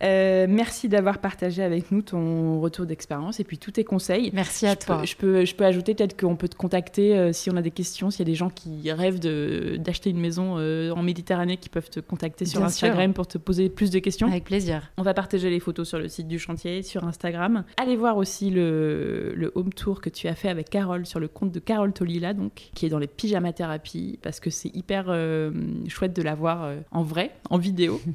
Euh, 0.03 0.45
merci 0.47 0.89
d'avoir 0.89 1.19
partagé 1.19 1.63
avec 1.63 1.91
nous 1.91 2.01
ton 2.01 2.59
retour 2.59 2.85
d'expérience 2.85 3.39
et 3.39 3.43
puis 3.43 3.57
tous 3.57 3.71
tes 3.71 3.83
conseils. 3.83 4.29
Merci 4.33 4.67
à 4.67 4.73
je 4.73 4.85
toi. 4.85 4.99
Peux, 4.99 5.05
je, 5.05 5.15
peux, 5.15 5.45
je 5.45 5.55
peux 5.55 5.65
ajouter 5.65 5.95
peut-être 5.95 6.19
qu'on 6.19 6.35
peut 6.35 6.47
te 6.47 6.55
contacter 6.55 7.17
euh, 7.17 7.33
si 7.33 7.49
on 7.49 7.57
a 7.57 7.61
des 7.61 7.71
questions, 7.71 8.11
s'il 8.11 8.19
y 8.19 8.21
a 8.23 8.31
des 8.31 8.35
gens 8.35 8.49
qui 8.49 8.91
rêvent 8.91 9.19
d'acheter 9.19 10.09
une 10.09 10.19
maison 10.19 10.55
euh, 10.57 10.91
en 10.91 11.01
Méditerranée 11.01 11.57
qui 11.57 11.69
peuvent 11.69 11.89
te 11.89 11.99
contacter 11.99 12.45
sur 12.45 12.59
Bien 12.59 12.67
Instagram 12.67 13.13
pour 13.13 13.27
te 13.27 13.37
poser 13.37 13.69
plus 13.69 13.89
de 13.89 13.99
questions. 13.99 14.27
Avec 14.27 14.43
plaisir. 14.43 14.91
On 14.97 15.03
va 15.03 15.13
partager 15.13 15.49
les 15.49 15.59
photos 15.59 15.87
sur 15.87 15.97
le 15.97 16.07
site 16.07 16.27
du 16.27 16.39
chantier, 16.39 16.83
sur 16.83 17.03
Instagram. 17.03 17.63
Allez 17.77 17.95
voir 17.95 18.17
aussi 18.17 18.49
le, 18.49 19.33
le 19.35 19.51
home 19.55 19.73
tour 19.73 20.01
que 20.01 20.09
tu 20.09 20.27
as 20.27 20.35
fait 20.35 20.49
avec 20.49 20.69
Carole 20.69 21.05
sur 21.05 21.19
le 21.19 21.27
compte 21.27 21.51
de 21.51 21.59
Carole 21.59 21.93
Tolila, 21.93 22.33
donc, 22.33 22.69
qui 22.75 22.85
est 22.85 22.89
dans 22.89 22.99
les 22.99 23.07
pyjama 23.07 23.53
thérapies, 23.53 24.19
parce 24.21 24.39
que 24.39 24.49
c'est 24.49 24.75
hyper 24.75 25.05
chouette 25.87 26.15
de 26.15 26.21
la 26.21 26.35
voir 26.35 26.71
en 26.91 27.03
vrai, 27.03 27.31
en 27.49 27.57
vidéo. 27.57 27.99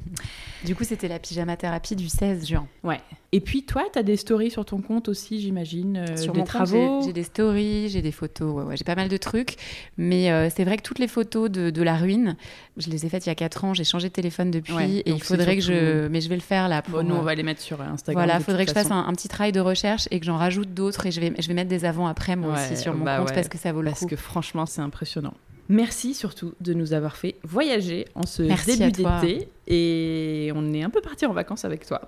Du 0.63 0.75
coup, 0.75 0.85
c'était 0.85 1.09
la 1.09 1.19
pyjama 1.23 1.57
thérapie 1.57 1.95
du 1.95 2.07
16 2.07 2.47
juin. 2.47 2.67
Ouais. 2.83 2.99
Et 3.31 3.39
puis 3.39 3.63
toi, 3.63 3.83
tu 3.91 3.97
as 3.97 4.03
des 4.03 4.15
stories 4.17 4.51
sur 4.51 4.63
ton 4.63 4.79
compte 4.79 5.09
aussi, 5.09 5.41
j'imagine, 5.41 5.97
euh, 5.97 6.17
Sur 6.17 6.33
des 6.33 6.39
mon 6.39 6.45
compte, 6.45 6.53
travaux? 6.53 7.01
j'ai- 7.03 7.13
des 7.13 7.23
stories, 7.23 7.89
j'ai 7.89 8.03
des 8.03 8.11
photos, 8.11 8.53
ouais, 8.55 8.63
ouais, 8.63 8.77
j'ai 8.77 8.83
pas 8.83 8.93
mal 8.93 9.07
de 9.09 9.17
trucs. 9.17 9.55
Mais 9.97 10.31
euh, 10.31 10.49
c'est 10.55 10.63
vrai 10.63 10.77
que 10.77 10.83
toutes 10.83 10.99
les 10.99 11.07
photos 11.07 11.49
de, 11.49 11.71
de 11.71 11.81
la 11.81 11.95
ruine, 11.95 12.35
je 12.77 12.89
les 12.91 13.05
ai 13.05 13.09
faites 13.09 13.25
il 13.25 13.29
y 13.29 13.31
a 13.31 13.35
4 13.35 13.65
ans, 13.65 13.73
j'ai 13.73 13.83
changé 13.85 14.09
de 14.09 14.13
téléphone 14.13 14.51
depuis. 14.51 14.73
Ouais, 14.73 14.89
et 14.97 15.09
il 15.09 15.23
faudrait 15.23 15.55
que 15.55 15.63
je. 15.63 16.07
Mais 16.09 16.21
je 16.21 16.29
vais 16.29 16.35
le 16.35 16.41
faire 16.41 16.67
là. 16.69 16.83
Pour, 16.83 17.01
Bon, 17.01 17.07
nous, 17.07 17.15
on 17.15 17.19
euh, 17.21 17.23
va 17.23 17.33
les 17.33 17.41
mettre 17.43 17.61
sur 17.61 17.81
Instagram. 17.81 18.23
Voilà, 18.25 18.39
il 18.39 18.43
faudrait 18.43 18.65
que 18.65 18.69
je 18.69 18.75
fasse 18.75 18.91
un, 18.91 19.05
un 19.07 19.13
petit 19.13 19.27
travail 19.29 19.51
de 19.51 19.59
recherche 19.61 20.07
et 20.11 20.19
que 20.19 20.25
j'en 20.27 20.37
rajoute 20.37 20.73
d'autres. 20.75 21.05
Et 21.07 21.11
je 21.11 21.19
vais, 21.19 21.33
je 21.39 21.47
vais 21.47 21.53
mettre 21.55 21.69
des 21.69 21.85
avant-après 21.85 22.35
moi 22.35 22.53
aussi 22.53 22.77
sur 22.79 22.93
mon 22.93 23.03
bah 23.03 23.17
compte 23.17 23.33
parce 23.33 23.47
que 23.47 23.57
ça 23.57 23.71
vaut 23.71 23.81
le 23.81 23.89
Parce 23.89 24.01
coup. 24.01 24.07
que 24.07 24.15
franchement, 24.15 24.65
c'est 24.67 24.81
impressionnant. 24.81 25.33
Merci 25.69 26.13
surtout 26.13 26.53
de 26.59 26.73
nous 26.73 26.93
avoir 26.93 27.15
fait 27.15 27.35
voyager 27.43 28.05
en 28.15 28.25
ce 28.25 28.43
Merci 28.43 28.77
début 28.77 28.91
d'été 28.91 29.49
et 29.67 30.51
on 30.55 30.73
est 30.73 30.83
un 30.83 30.89
peu 30.89 31.01
parti 31.01 31.25
en 31.25 31.33
vacances 31.33 31.63
avec 31.65 31.85
toi. 31.85 32.01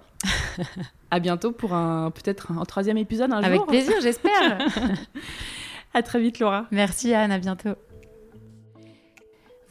à 1.11 1.19
bientôt 1.19 1.51
pour 1.51 1.73
un 1.73 2.11
peut-être 2.11 2.51
un 2.51 2.63
troisième 2.65 2.97
épisode 2.97 3.31
un 3.31 3.37
Avec 3.37 3.59
jour. 3.59 3.67
plaisir, 3.67 3.93
j'espère. 4.01 4.57
À 5.93 6.03
très 6.03 6.19
vite 6.19 6.39
Laura. 6.39 6.65
Merci 6.71 7.13
Anne, 7.13 7.31
à 7.31 7.39
bientôt. 7.39 7.69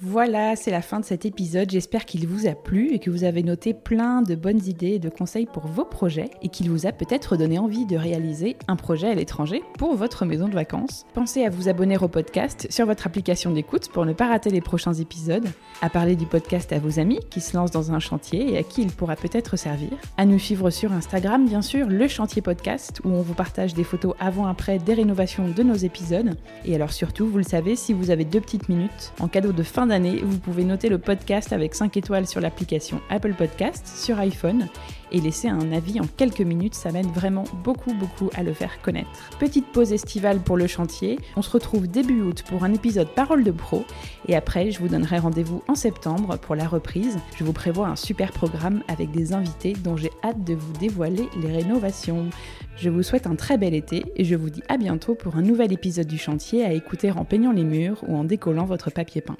Voilà, 0.06 0.54
c'est 0.54 0.70
la 0.70 0.82
fin 0.82 1.00
de 1.00 1.04
cet 1.06 1.24
épisode. 1.24 1.70
J'espère 1.70 2.04
qu'il 2.04 2.28
vous 2.28 2.46
a 2.46 2.54
plu 2.54 2.92
et 2.92 2.98
que 2.98 3.08
vous 3.08 3.24
avez 3.24 3.42
noté 3.42 3.72
plein 3.72 4.20
de 4.20 4.34
bonnes 4.34 4.62
idées 4.66 4.88
et 4.88 4.98
de 4.98 5.08
conseils 5.08 5.46
pour 5.46 5.66
vos 5.66 5.86
projets 5.86 6.28
et 6.42 6.50
qu'il 6.50 6.70
vous 6.70 6.86
a 6.86 6.92
peut-être 6.92 7.38
donné 7.38 7.58
envie 7.58 7.86
de 7.86 7.96
réaliser 7.96 8.58
un 8.68 8.76
projet 8.76 9.08
à 9.08 9.14
l'étranger 9.14 9.62
pour 9.78 9.96
votre 9.96 10.26
maison 10.26 10.46
de 10.46 10.52
vacances. 10.52 11.06
Pensez 11.14 11.46
à 11.46 11.48
vous 11.48 11.70
abonner 11.70 11.96
au 11.96 12.08
podcast 12.08 12.66
sur 12.68 12.84
votre 12.84 13.06
application 13.06 13.50
d'écoute 13.50 13.88
pour 13.88 14.04
ne 14.04 14.12
pas 14.12 14.28
rater 14.28 14.50
les 14.50 14.60
prochains 14.60 14.92
épisodes, 14.92 15.48
à 15.80 15.88
parler 15.88 16.16
du 16.16 16.26
podcast 16.26 16.70
à 16.74 16.78
vos 16.78 17.00
amis 17.00 17.20
qui 17.30 17.40
se 17.40 17.56
lancent 17.56 17.70
dans 17.70 17.92
un 17.92 17.98
chantier 17.98 18.52
et 18.52 18.58
à 18.58 18.62
qui 18.62 18.82
il 18.82 18.92
pourra 18.92 19.16
peut-être 19.16 19.56
servir, 19.56 19.92
à 20.18 20.26
nous 20.26 20.38
suivre 20.38 20.68
sur 20.68 20.92
Instagram 20.92 21.46
bien 21.46 21.62
sûr, 21.62 21.86
le 21.86 22.08
chantier 22.08 22.42
podcast 22.42 23.00
où 23.04 23.08
on 23.08 23.22
vous 23.22 23.34
partage 23.34 23.72
des 23.72 23.84
photos 23.84 24.14
avant-après 24.20 24.78
des 24.78 24.92
rénovations 24.92 25.48
de 25.48 25.62
nos 25.62 25.76
épisodes. 25.76 26.36
Et 26.66 26.74
alors 26.74 26.92
surtout, 26.92 27.26
vous 27.26 27.38
le 27.38 27.42
savez, 27.42 27.74
si 27.74 27.94
vous 27.94 28.10
avez 28.10 28.26
deux 28.26 28.42
petites 28.42 28.68
minutes 28.68 29.14
en 29.18 29.28
cadeau 29.28 29.52
de 29.52 29.62
fin 29.62 29.86
d'année, 29.86 29.93
vous 30.00 30.38
pouvez 30.38 30.64
noter 30.64 30.88
le 30.88 30.98
podcast 30.98 31.52
avec 31.52 31.74
5 31.74 31.96
étoiles 31.96 32.26
sur 32.26 32.40
l'application 32.40 33.00
Apple 33.10 33.34
Podcast 33.34 33.86
sur 33.86 34.18
iPhone 34.18 34.66
et 35.12 35.20
laisser 35.20 35.48
un 35.48 35.70
avis 35.70 36.00
en 36.00 36.06
quelques 36.16 36.40
minutes, 36.40 36.74
ça 36.74 36.90
m'aide 36.90 37.06
vraiment 37.06 37.44
beaucoup 37.62 37.94
beaucoup 37.94 38.28
à 38.34 38.42
le 38.42 38.52
faire 38.52 38.82
connaître. 38.82 39.08
Petite 39.38 39.66
pause 39.66 39.92
estivale 39.92 40.40
pour 40.40 40.56
le 40.56 40.66
chantier, 40.66 41.20
on 41.36 41.42
se 41.42 41.50
retrouve 41.50 41.86
début 41.86 42.22
août 42.22 42.42
pour 42.48 42.64
un 42.64 42.74
épisode 42.74 43.06
Parole 43.14 43.44
de 43.44 43.52
Pro 43.52 43.84
et 44.26 44.34
après 44.34 44.72
je 44.72 44.80
vous 44.80 44.88
donnerai 44.88 45.18
rendez-vous 45.18 45.62
en 45.68 45.76
septembre 45.76 46.38
pour 46.38 46.56
la 46.56 46.66
reprise. 46.66 47.18
Je 47.36 47.44
vous 47.44 47.52
prévois 47.52 47.86
un 47.86 47.96
super 47.96 48.32
programme 48.32 48.82
avec 48.88 49.12
des 49.12 49.32
invités 49.32 49.74
dont 49.74 49.96
j'ai 49.96 50.10
hâte 50.24 50.42
de 50.42 50.54
vous 50.54 50.72
dévoiler 50.72 51.28
les 51.40 51.52
rénovations. 51.52 52.30
Je 52.76 52.90
vous 52.90 53.04
souhaite 53.04 53.28
un 53.28 53.36
très 53.36 53.58
bel 53.58 53.74
été 53.74 54.04
et 54.16 54.24
je 54.24 54.34
vous 54.34 54.50
dis 54.50 54.62
à 54.68 54.76
bientôt 54.76 55.14
pour 55.14 55.36
un 55.36 55.42
nouvel 55.42 55.72
épisode 55.72 56.08
du 56.08 56.18
chantier 56.18 56.64
à 56.64 56.72
écouter 56.72 57.12
en 57.12 57.24
peignant 57.24 57.52
les 57.52 57.64
murs 57.64 58.02
ou 58.08 58.16
en 58.16 58.24
décollant 58.24 58.64
votre 58.64 58.90
papier 58.90 59.20
peint. 59.20 59.36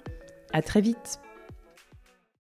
À 0.55 0.63
très 0.63 0.81
vite 0.81 1.19